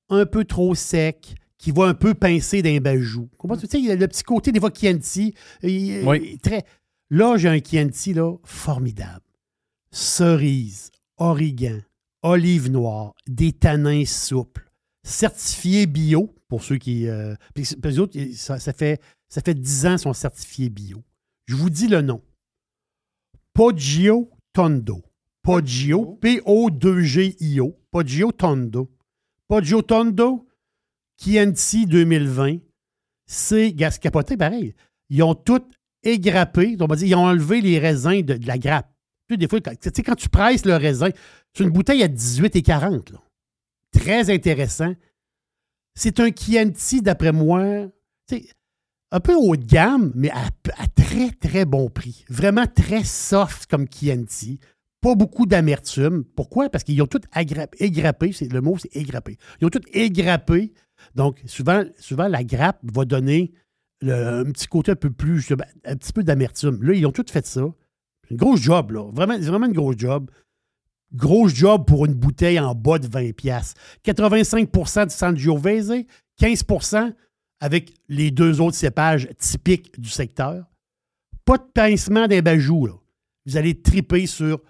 un 0.08 0.24
peu 0.26 0.44
trop 0.44 0.74
sec, 0.74 1.34
qui 1.58 1.70
va 1.72 1.84
un 1.86 1.94
peu 1.94 2.14
pincer 2.14 2.62
d'un 2.62 2.78
bajou. 2.78 3.28
Tu 3.58 3.66
sais, 3.66 3.78
il 3.78 3.86
y 3.86 3.90
a 3.90 3.96
le 3.96 4.06
petit 4.06 4.22
côté, 4.22 4.52
des 4.52 4.60
fois, 4.60 4.70
Chianti. 4.72 5.34
il- 5.62 6.02
Oui. 6.06 6.30
il- 6.34 6.38
très... 6.38 6.64
Là, 7.10 7.36
j'ai 7.36 7.48
un 7.48 7.58
Chianti, 7.58 8.14
là, 8.14 8.36
formidable. 8.44 9.24
Cerise, 9.92 10.90
origan, 11.16 11.80
olive 12.22 12.70
noire, 12.70 13.14
des 13.26 13.52
tanins 13.52 14.04
souples, 14.04 14.70
certifié 15.04 15.86
bio, 15.86 16.34
pour 16.48 16.62
ceux 16.62 16.78
qui... 16.78 17.08
euh, 17.08 17.34
puis 17.54 17.64
puis 17.64 17.90
les 17.90 17.98
autres, 17.98 18.18
ça, 18.34 18.58
ça 18.58 18.72
fait, 18.72 19.00
ça 19.28 19.40
fait 19.40 19.54
10 19.54 19.86
ans 19.86 19.90
qu'ils 19.90 19.98
sont 20.00 20.12
certifiés 20.12 20.68
bio. 20.68 21.02
Je 21.46 21.54
vous 21.54 21.70
dis 21.70 21.86
le 21.86 22.02
nom. 22.02 22.22
Poggio 23.54 24.30
Tondo. 24.52 25.02
Poggio, 25.42 26.18
P-O-2-G-I-O. 26.20 27.78
Poggio 27.90 28.32
Tondo. 28.32 28.90
Poggio 29.48 29.80
Tondo, 29.82 30.48
Chianti 31.16 31.86
2020. 31.86 32.58
C'est 33.26 33.72
capoté, 34.00 34.36
pareil. 34.36 34.74
Ils 35.08 35.22
ont 35.22 35.34
tout 35.36 35.62
égrappé. 36.12 36.76
Ils 36.78 37.14
ont 37.14 37.24
enlevé 37.24 37.60
les 37.60 37.78
raisins 37.78 38.22
de, 38.22 38.38
la 38.46 38.58
grappe. 38.58 38.90
Tu 39.28 39.34
sais, 39.34 39.38
des 39.38 39.48
fois, 39.48 39.60
quand, 39.60 39.72
tu 39.80 39.90
sais, 39.94 40.28
presses 40.28 40.64
le 40.64 40.76
raisin, 40.76 41.10
c'est 41.52 41.64
une 41.64 41.70
bouteille 41.70 42.02
à 42.02 42.08
18 42.08 42.56
et 42.56 42.62
40. 42.62 43.10
là. 43.10 43.18
Très 43.92 44.30
intéressant. 44.30 44.94
C'est 45.94 46.20
un 46.20 46.28
Chianti, 46.30 47.00
d'après 47.00 47.32
moi, 47.32 47.86
tu 48.28 48.42
un 49.12 49.20
peu 49.20 49.34
haut 49.34 49.56
de 49.56 49.64
gamme, 49.64 50.12
mais 50.14 50.30
à, 50.30 50.50
très, 50.94 51.30
très 51.30 51.64
bon 51.64 51.88
prix. 51.88 52.24
Vraiment 52.28 52.66
très 52.66 53.04
soft 53.04 53.66
comme 53.66 53.86
Chianti. 53.88 54.58
Pas 55.00 55.14
beaucoup 55.14 55.46
d'amertume. 55.46 56.24
Pourquoi? 56.24 56.68
Parce 56.68 56.84
qu'ils 56.84 57.00
ont 57.02 57.06
tout 57.06 57.20
égrappé. 57.34 58.32
Le 58.50 58.60
mot, 58.60 58.76
c'est 58.78 58.94
égrappé. 58.96 59.38
Ils 59.60 59.66
ont 59.66 59.70
tout 59.70 59.82
égrappé. 59.92 60.72
Donc, 61.14 61.40
souvent, 61.46 61.84
souvent 61.98 62.28
la 62.28 62.42
grappe 62.42 62.80
va 62.82 63.04
donner 63.04 63.52
le- 64.02 64.40
un 64.40 64.44
petit 64.52 64.66
côté 64.66 64.92
un 64.92 64.96
peu 64.96 65.10
plus, 65.10 65.46
un 65.84 65.96
petit 65.96 66.12
peu 66.12 66.22
d'amertume. 66.22 66.82
Là, 66.82 66.94
ils 66.94 67.06
ont 67.06 67.12
tout 67.12 67.24
fait 67.30 67.46
ça. 67.46 67.64
Une 68.30 68.36
grosse 68.36 68.60
job, 68.60 68.90
là. 68.92 69.10
Vraiment, 69.12 69.38
vraiment 69.38 69.66
une 69.66 69.72
grosse 69.72 69.96
job. 69.98 70.30
Grosse 71.14 71.54
job 71.54 71.86
pour 71.86 72.04
une 72.06 72.14
bouteille 72.14 72.58
en 72.58 72.74
bas 72.74 72.98
de 72.98 73.06
20$. 73.06 73.32
piastres. 73.32 73.80
85% 74.04 75.06
du 75.06 75.14
Sangiovese, 75.14 76.04
15% 76.40 77.12
avec 77.60 77.94
les 78.08 78.30
deux 78.30 78.60
autres 78.60 78.76
cépages 78.76 79.28
typiques 79.38 79.98
du 80.00 80.10
secteur. 80.10 80.66
Pas 81.44 81.58
de 81.58 81.64
pincement 81.72 82.26
des 82.26 82.42
bajoux, 82.42 82.86
là. 82.86 82.94
Vous 83.46 83.56
allez 83.56 83.80
triper 83.80 84.26
sur 84.26 84.60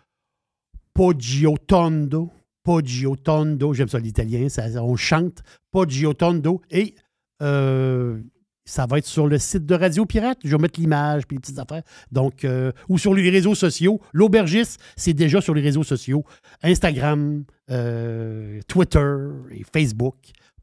Poggio 0.95 1.57
Tondo. 1.67 2.31
Poggio 2.63 3.17
Tondo. 3.17 3.73
J'aime 3.73 3.89
ça 3.89 3.99
l'italien, 3.99 4.49
ça, 4.49 4.67
on 4.83 4.97
chante. 4.97 5.43
Poggio 5.71 6.13
Tondo. 6.15 6.61
Et 6.71 6.95
euh, 7.43 8.21
ça 8.67 8.85
va 8.85 8.99
être 8.99 9.07
sur 9.07 9.27
le 9.27 9.39
site 9.39 9.65
de 9.65 9.75
Radio 9.75 10.05
Pirate. 10.05 10.39
Je 10.45 10.51
vais 10.51 10.61
mettre 10.61 10.79
l'image 10.79 11.27
puis 11.27 11.37
les 11.37 11.41
petites 11.41 11.59
affaires. 11.59 11.83
Donc, 12.11 12.45
euh, 12.45 12.73
ou 12.89 12.99
sur 12.99 13.15
les 13.15 13.31
réseaux 13.31 13.55
sociaux. 13.55 14.01
L'aubergiste, 14.13 14.81
c'est 14.97 15.15
déjà 15.15 15.41
sur 15.41 15.55
les 15.55 15.63
réseaux 15.63 15.85
sociaux. 15.85 16.25
Instagram, 16.63 17.45
euh, 17.71 18.61
Twitter 18.67 19.17
et 19.53 19.65
Facebook. 19.73 20.17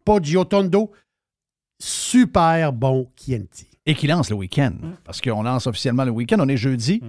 Poggio 0.05 0.43
Tondo. 0.43 0.91
Super 1.79 2.71
bon 2.73 3.09
Chianti. 3.15 3.67
Et 3.85 3.95
qui 3.95 4.07
lance 4.07 4.29
le 4.29 4.35
week-end. 4.35 4.73
Parce 5.03 5.19
qu'on 5.19 5.43
lance 5.43 5.65
officiellement 5.67 6.05
le 6.05 6.11
week-end. 6.11 6.37
On 6.39 6.47
est 6.47 6.57
jeudi. 6.57 7.01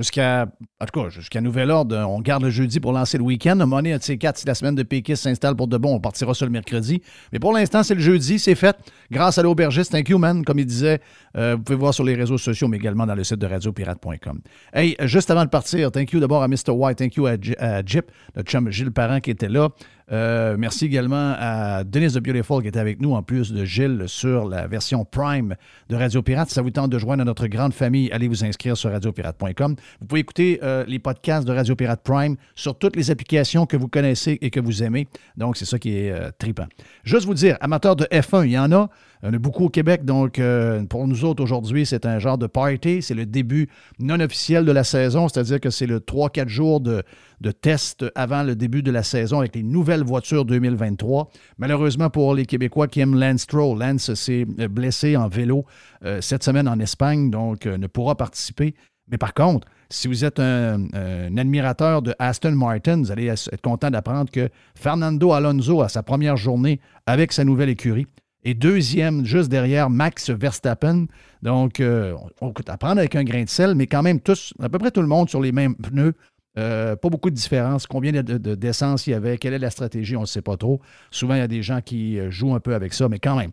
Jusqu'à, 0.00 0.46
en 0.80 0.86
tout 0.86 0.98
cas, 0.98 1.10
jusqu'à 1.10 1.42
nouvel 1.42 1.70
ordre, 1.70 1.94
on 2.08 2.22
garde 2.22 2.42
le 2.42 2.48
jeudi 2.48 2.80
pour 2.80 2.94
lancer 2.94 3.18
le 3.18 3.24
week-end. 3.24 3.50
À 3.50 3.64
un 3.64 3.66
moment 3.66 3.76
donné, 3.76 3.98
de 3.98 4.02
ces 4.02 4.18
si 4.34 4.46
la 4.46 4.54
semaine 4.54 4.74
de 4.74 4.82
Pékis 4.82 5.14
s'installe 5.14 5.54
pour 5.54 5.68
de 5.68 5.76
bon, 5.76 5.96
on 5.96 6.00
partira 6.00 6.32
sur 6.32 6.46
le 6.46 6.52
mercredi. 6.52 7.02
Mais 7.34 7.38
pour 7.38 7.52
l'instant, 7.52 7.82
c'est 7.82 7.94
le 7.94 8.00
jeudi, 8.00 8.38
c'est 8.38 8.54
fait. 8.54 8.74
Grâce 9.10 9.36
à 9.36 9.42
l'aubergiste, 9.42 9.92
thank 9.92 10.08
you, 10.08 10.16
man. 10.16 10.42
Comme 10.42 10.58
il 10.58 10.64
disait, 10.64 11.02
euh, 11.36 11.56
vous 11.56 11.62
pouvez 11.62 11.76
voir 11.76 11.92
sur 11.92 12.04
les 12.04 12.14
réseaux 12.14 12.38
sociaux, 12.38 12.66
mais 12.66 12.78
également 12.78 13.04
dans 13.04 13.14
le 13.14 13.22
site 13.24 13.36
de 13.36 13.46
radiopirate.com. 13.46 14.40
Hey, 14.72 14.96
juste 15.00 15.30
avant 15.30 15.44
de 15.44 15.50
partir, 15.50 15.92
thank 15.92 16.12
you 16.12 16.20
d'abord 16.20 16.42
à 16.42 16.48
Mr. 16.48 16.70
White, 16.70 16.96
thank 16.96 17.16
you 17.16 17.26
à, 17.26 17.32
à 17.58 17.84
Jip, 17.84 18.10
notre 18.34 18.50
chum 18.50 18.70
Gilles 18.70 18.92
Parent 18.92 19.20
qui 19.20 19.30
était 19.30 19.50
là. 19.50 19.68
Euh, 20.12 20.56
merci 20.58 20.86
également 20.86 21.34
à 21.38 21.84
Denise 21.84 22.14
de 22.14 22.20
Beautiful 22.20 22.62
qui 22.62 22.68
était 22.68 22.78
avec 22.78 23.00
nous, 23.00 23.12
en 23.12 23.22
plus 23.22 23.52
de 23.52 23.64
Gilles, 23.64 24.04
sur 24.06 24.48
la 24.48 24.66
version 24.66 25.04
Prime 25.04 25.54
de 25.88 25.96
Radio 25.96 26.22
Pirate. 26.22 26.48
Si 26.48 26.54
ça 26.54 26.62
vous 26.62 26.70
tente 26.70 26.90
de 26.90 26.98
joindre 26.98 27.22
à 27.22 27.24
notre 27.24 27.46
grande 27.46 27.72
famille, 27.72 28.10
allez 28.10 28.26
vous 28.26 28.44
inscrire 28.44 28.76
sur 28.76 28.90
radiopirate.com. 28.90 29.76
Vous 30.00 30.06
pouvez 30.06 30.20
écouter 30.20 30.58
euh, 30.62 30.84
les 30.88 30.98
podcasts 30.98 31.46
de 31.46 31.52
Radio 31.52 31.76
Pirate 31.76 32.02
Prime 32.02 32.36
sur 32.54 32.76
toutes 32.76 32.96
les 32.96 33.10
applications 33.10 33.66
que 33.66 33.76
vous 33.76 33.88
connaissez 33.88 34.38
et 34.40 34.50
que 34.50 34.60
vous 34.60 34.82
aimez. 34.82 35.06
Donc, 35.36 35.56
c'est 35.56 35.64
ça 35.64 35.78
qui 35.78 35.96
est 35.96 36.10
euh, 36.10 36.30
trippant. 36.38 36.66
Juste 37.04 37.26
vous 37.26 37.34
dire, 37.34 37.56
amateurs 37.60 37.96
de 37.96 38.04
F1, 38.06 38.44
il 38.46 38.52
y 38.52 38.58
en 38.58 38.72
a. 38.72 38.90
Il 39.22 39.32
y 39.32 39.34
a 39.34 39.38
beaucoup 39.38 39.66
au 39.66 39.68
Québec. 39.68 40.04
Donc, 40.04 40.38
euh, 40.38 40.82
pour 40.84 41.06
nous 41.06 41.24
autres, 41.24 41.42
aujourd'hui, 41.42 41.84
c'est 41.84 42.06
un 42.06 42.18
genre 42.18 42.38
de 42.38 42.46
party. 42.46 43.02
C'est 43.02 43.14
le 43.14 43.26
début 43.26 43.68
non 43.98 44.18
officiel 44.20 44.64
de 44.64 44.72
la 44.72 44.84
saison, 44.84 45.28
c'est-à-dire 45.28 45.60
que 45.60 45.68
c'est 45.68 45.86
le 45.86 46.00
3-4 46.00 46.48
jours 46.48 46.80
de, 46.80 47.02
de 47.40 47.50
test 47.50 48.06
avant 48.14 48.42
le 48.42 48.56
début 48.56 48.82
de 48.82 48.90
la 48.90 49.02
saison 49.02 49.40
avec 49.40 49.54
les 49.54 49.62
nouvelles 49.62 50.04
voitures 50.04 50.46
2023. 50.46 51.30
Malheureusement 51.58 52.08
pour 52.08 52.34
les 52.34 52.46
Québécois 52.46 52.88
qui 52.88 53.00
aiment 53.00 53.18
Lance 53.18 53.42
Stroll, 53.42 53.78
Lance 53.78 54.14
s'est 54.14 54.46
euh, 54.58 54.68
blessé 54.68 55.16
en 55.16 55.28
vélo 55.28 55.66
euh, 56.04 56.22
cette 56.22 56.42
semaine 56.42 56.68
en 56.68 56.78
Espagne, 56.78 57.30
donc 57.30 57.66
ne 57.66 57.86
pourra 57.86 58.14
participer. 58.14 58.74
Mais 59.10 59.18
par 59.18 59.34
contre, 59.34 59.68
si 59.90 60.08
vous 60.08 60.24
êtes 60.24 60.38
un, 60.38 60.86
un 60.94 61.36
admirateur 61.36 62.00
de 62.00 62.14
Aston 62.18 62.52
Martin, 62.52 62.98
vous 62.98 63.10
allez 63.10 63.26
être 63.26 63.60
content 63.60 63.90
d'apprendre 63.90 64.30
que 64.30 64.48
Fernando 64.76 65.32
Alonso 65.32 65.82
a 65.82 65.88
sa 65.88 66.02
première 66.02 66.36
journée 66.36 66.80
avec 67.06 67.32
sa 67.32 67.44
nouvelle 67.44 67.70
écurie. 67.70 68.06
Et 68.44 68.54
deuxième, 68.54 69.24
juste 69.24 69.50
derrière, 69.50 69.90
Max 69.90 70.30
Verstappen. 70.30 71.06
Donc, 71.42 71.80
euh, 71.80 72.14
on, 72.40 72.52
peut 72.52 72.64
apprendre 72.68 72.98
avec 72.98 73.14
un 73.14 73.24
grain 73.24 73.44
de 73.44 73.48
sel, 73.48 73.74
mais 73.74 73.86
quand 73.86 74.02
même 74.02 74.20
tous, 74.20 74.54
à 74.60 74.68
peu 74.68 74.78
près 74.78 74.90
tout 74.90 75.02
le 75.02 75.08
monde 75.08 75.28
sur 75.28 75.40
les 75.40 75.52
mêmes 75.52 75.74
pneus. 75.76 76.14
Euh, 76.58 76.96
pas 76.96 77.08
beaucoup 77.08 77.30
de 77.30 77.34
différence. 77.34 77.86
Combien 77.86 78.10
de- 78.10 78.22
de- 78.22 78.54
d'essence 78.54 79.06
il 79.06 79.10
y 79.10 79.14
avait? 79.14 79.38
Quelle 79.38 79.52
est 79.52 79.58
la 79.58 79.70
stratégie? 79.70 80.16
On 80.16 80.22
ne 80.22 80.26
sait 80.26 80.42
pas 80.42 80.56
trop. 80.56 80.80
Souvent, 81.10 81.34
il 81.34 81.38
y 81.38 81.42
a 81.42 81.48
des 81.48 81.62
gens 81.62 81.80
qui 81.80 82.18
euh, 82.18 82.30
jouent 82.30 82.54
un 82.54 82.60
peu 82.60 82.74
avec 82.74 82.92
ça, 82.92 83.08
mais 83.08 83.18
quand 83.20 83.36
même, 83.36 83.50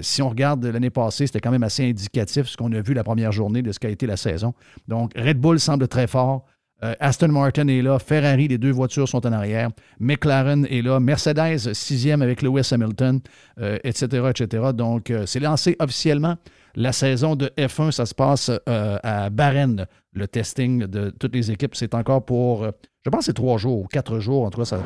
si 0.00 0.22
on 0.22 0.28
regarde 0.28 0.64
l'année 0.64 0.90
passée, 0.90 1.26
c'était 1.26 1.40
quand 1.40 1.50
même 1.50 1.62
assez 1.62 1.88
indicatif 1.88 2.46
ce 2.46 2.56
qu'on 2.56 2.72
a 2.72 2.80
vu 2.80 2.92
la 2.94 3.04
première 3.04 3.32
journée 3.32 3.62
de 3.62 3.72
ce 3.72 3.78
qu'a 3.78 3.88
été 3.88 4.06
la 4.06 4.16
saison. 4.16 4.54
Donc, 4.86 5.12
Red 5.16 5.38
Bull 5.40 5.58
semble 5.58 5.88
très 5.88 6.06
fort. 6.06 6.44
Euh, 6.84 6.94
Aston 7.00 7.28
Martin 7.28 7.68
est 7.68 7.80
là. 7.80 7.98
Ferrari, 7.98 8.48
les 8.48 8.58
deux 8.58 8.70
voitures 8.70 9.08
sont 9.08 9.26
en 9.26 9.32
arrière. 9.32 9.70
McLaren 9.98 10.66
est 10.66 10.82
là. 10.82 11.00
Mercedes, 11.00 11.72
sixième 11.72 12.22
avec 12.22 12.42
Lewis 12.42 12.68
Hamilton, 12.70 13.20
euh, 13.60 13.78
etc., 13.82 14.30
etc. 14.30 14.64
Donc, 14.74 15.10
euh, 15.10 15.24
c'est 15.26 15.40
lancé 15.40 15.76
officiellement 15.78 16.36
La 16.74 16.92
saison 16.92 17.34
de 17.34 17.50
F1, 17.56 17.90
ça 17.90 18.04
se 18.04 18.14
passe 18.14 18.50
à 18.66 19.30
Varennes. 19.32 19.86
Le 20.12 20.28
testing 20.28 20.86
de 20.86 21.10
toutes 21.10 21.34
les 21.34 21.50
équipes, 21.50 21.74
c'est 21.74 21.94
encore 21.94 22.24
pour, 22.24 22.66
je 23.04 23.10
pense, 23.10 23.26
c'est 23.26 23.34
trois 23.34 23.56
jours, 23.56 23.88
quatre 23.88 24.18
jours. 24.18 24.44
En 24.44 24.50
tout 24.50 24.58
cas, 24.58 24.64
ça, 24.66 24.78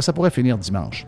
ça, 0.00 0.12
pourrait, 0.12 0.30
finir 0.30 0.58
dimanche. 0.58 1.06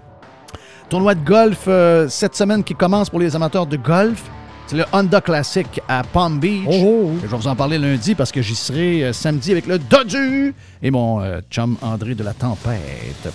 Tournoi 0.89 1.15
de 1.15 1.25
golf 1.25 1.69
cette 2.09 2.35
semaine 2.35 2.65
qui 2.65 2.75
commence 2.75 3.11
pour 3.11 3.21
les 3.21 3.37
amateurs 3.37 3.67
de 3.67 3.77
golf. 3.77 4.31
C'est 4.67 4.77
le 4.77 4.85
Honda 4.93 5.21
Classic 5.21 5.81
à 5.89 6.03
Palm 6.03 6.41
Beach. 6.41 6.65
Je 6.69 7.27
vais 7.27 7.37
vous 7.37 7.47
en 7.47 7.55
parler 7.55 7.79
lundi 7.79 8.17
parce 8.17 8.33
que 8.33 8.43
j'y 8.43 8.57
serai 8.57 9.05
euh, 9.05 9.13
samedi 9.13 9.53
avec 9.53 9.67
le 9.67 9.79
Dodu 9.79 10.55
et 10.83 10.91
mon 10.91 11.21
euh, 11.21 11.41
chum 11.51 11.77
André 11.83 12.17
de 12.17 12.25
la 12.25 12.35
Tempête. 12.35 13.29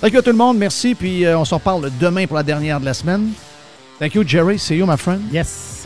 Thank 0.00 0.12
you 0.12 0.20
à 0.20 0.22
tout 0.22 0.30
le 0.30 0.36
monde, 0.36 0.56
merci. 0.56 0.94
Puis 0.94 1.24
euh, 1.24 1.36
on 1.36 1.44
s'en 1.44 1.58
parle 1.58 1.90
demain 2.00 2.26
pour 2.26 2.36
la 2.36 2.44
dernière 2.44 2.78
de 2.78 2.84
la 2.84 2.94
semaine. 2.94 3.30
Thank 3.98 4.14
you, 4.14 4.22
Jerry. 4.24 4.56
See 4.58 4.76
you, 4.76 4.86
my 4.86 4.96
friend. 4.96 5.22
Yes. 5.32 5.84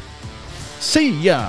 See 0.79 1.23
ya. 1.23 1.49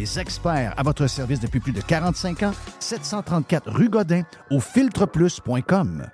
les 0.00 0.18
experts 0.18 0.72
à 0.78 0.82
votre 0.82 1.06
service 1.06 1.40
depuis 1.40 1.60
plus 1.60 1.72
de 1.72 1.82
45 1.82 2.44
ans, 2.44 2.52
734 2.78 3.70
rue 3.70 3.90
Godin 3.90 4.22
au 4.50 4.58
filtreplus.com. 4.58 6.06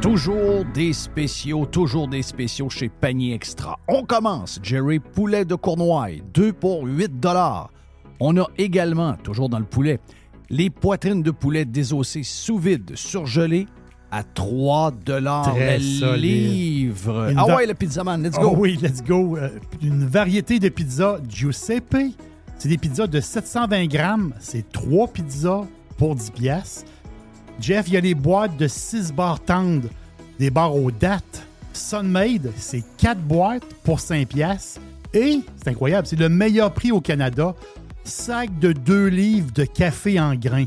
Toujours 0.00 0.64
des 0.74 0.92
spéciaux, 0.92 1.66
toujours 1.66 2.08
des 2.08 2.22
spéciaux 2.22 2.68
chez 2.68 2.88
Panier 2.88 3.34
Extra. 3.34 3.78
On 3.86 4.02
commence, 4.02 4.58
Jerry, 4.60 4.98
poulet 4.98 5.44
de 5.44 5.54
Cournoye, 5.54 6.20
2 6.34 6.52
pour 6.52 6.84
8 6.84 7.20
dollars. 7.20 7.70
On 8.18 8.36
a 8.38 8.48
également, 8.58 9.14
toujours 9.14 9.48
dans 9.48 9.60
le 9.60 9.64
poulet, 9.64 10.00
les 10.50 10.68
poitrines 10.68 11.22
de 11.22 11.30
poulet 11.30 11.64
désossées 11.64 12.24
sous 12.24 12.58
vide, 12.58 12.96
surgelées 12.96 13.68
à 14.12 14.22
3 14.22 14.92
dollars 15.06 15.56
le 15.58 15.80
solide. 15.80 16.52
livre. 16.52 17.30
Une 17.30 17.38
Ah 17.38 17.56
ouais, 17.56 17.66
le 17.66 17.72
pizzaman, 17.72 18.22
let's 18.22 18.36
Oh 18.38 18.50
go. 18.50 18.56
oui, 18.58 18.78
let's 18.80 19.02
go. 19.02 19.38
Euh, 19.38 19.48
une 19.82 20.04
variété 20.04 20.58
de 20.58 20.68
pizzas 20.68 21.18
Giuseppe. 21.28 21.96
C'est 22.58 22.68
des 22.68 22.76
pizzas 22.76 23.06
de 23.06 23.20
720 23.20 23.86
grammes. 23.86 24.34
C'est 24.38 24.70
trois 24.70 25.08
pizzas 25.08 25.64
pour 25.96 26.14
10 26.14 26.30
piastres. 26.30 26.84
Jeff, 27.58 27.88
il 27.88 27.94
y 27.94 27.96
a 27.96 28.00
les 28.00 28.14
boîtes 28.14 28.56
de 28.58 28.68
6 28.68 29.12
barres 29.14 29.40
tendres, 29.40 29.88
des 30.38 30.50
barres 30.50 30.76
aux 30.76 30.90
dates. 30.90 31.46
Sunmade, 31.72 32.52
c'est 32.56 32.84
4 32.98 33.18
boîtes 33.18 33.64
pour 33.82 33.98
5 33.98 34.28
piastres. 34.28 34.80
Et, 35.14 35.40
c'est 35.56 35.70
incroyable, 35.70 36.06
c'est 36.06 36.18
le 36.18 36.28
meilleur 36.28 36.72
prix 36.74 36.92
au 36.92 37.00
Canada. 37.00 37.54
Sac 38.04 38.58
de 38.58 38.72
2 38.72 39.06
livres 39.06 39.52
de 39.54 39.64
café 39.64 40.20
en 40.20 40.34
grains. 40.34 40.66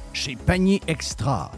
chez 0.13 0.35
Panier 0.35 0.81
Extra. 0.87 1.51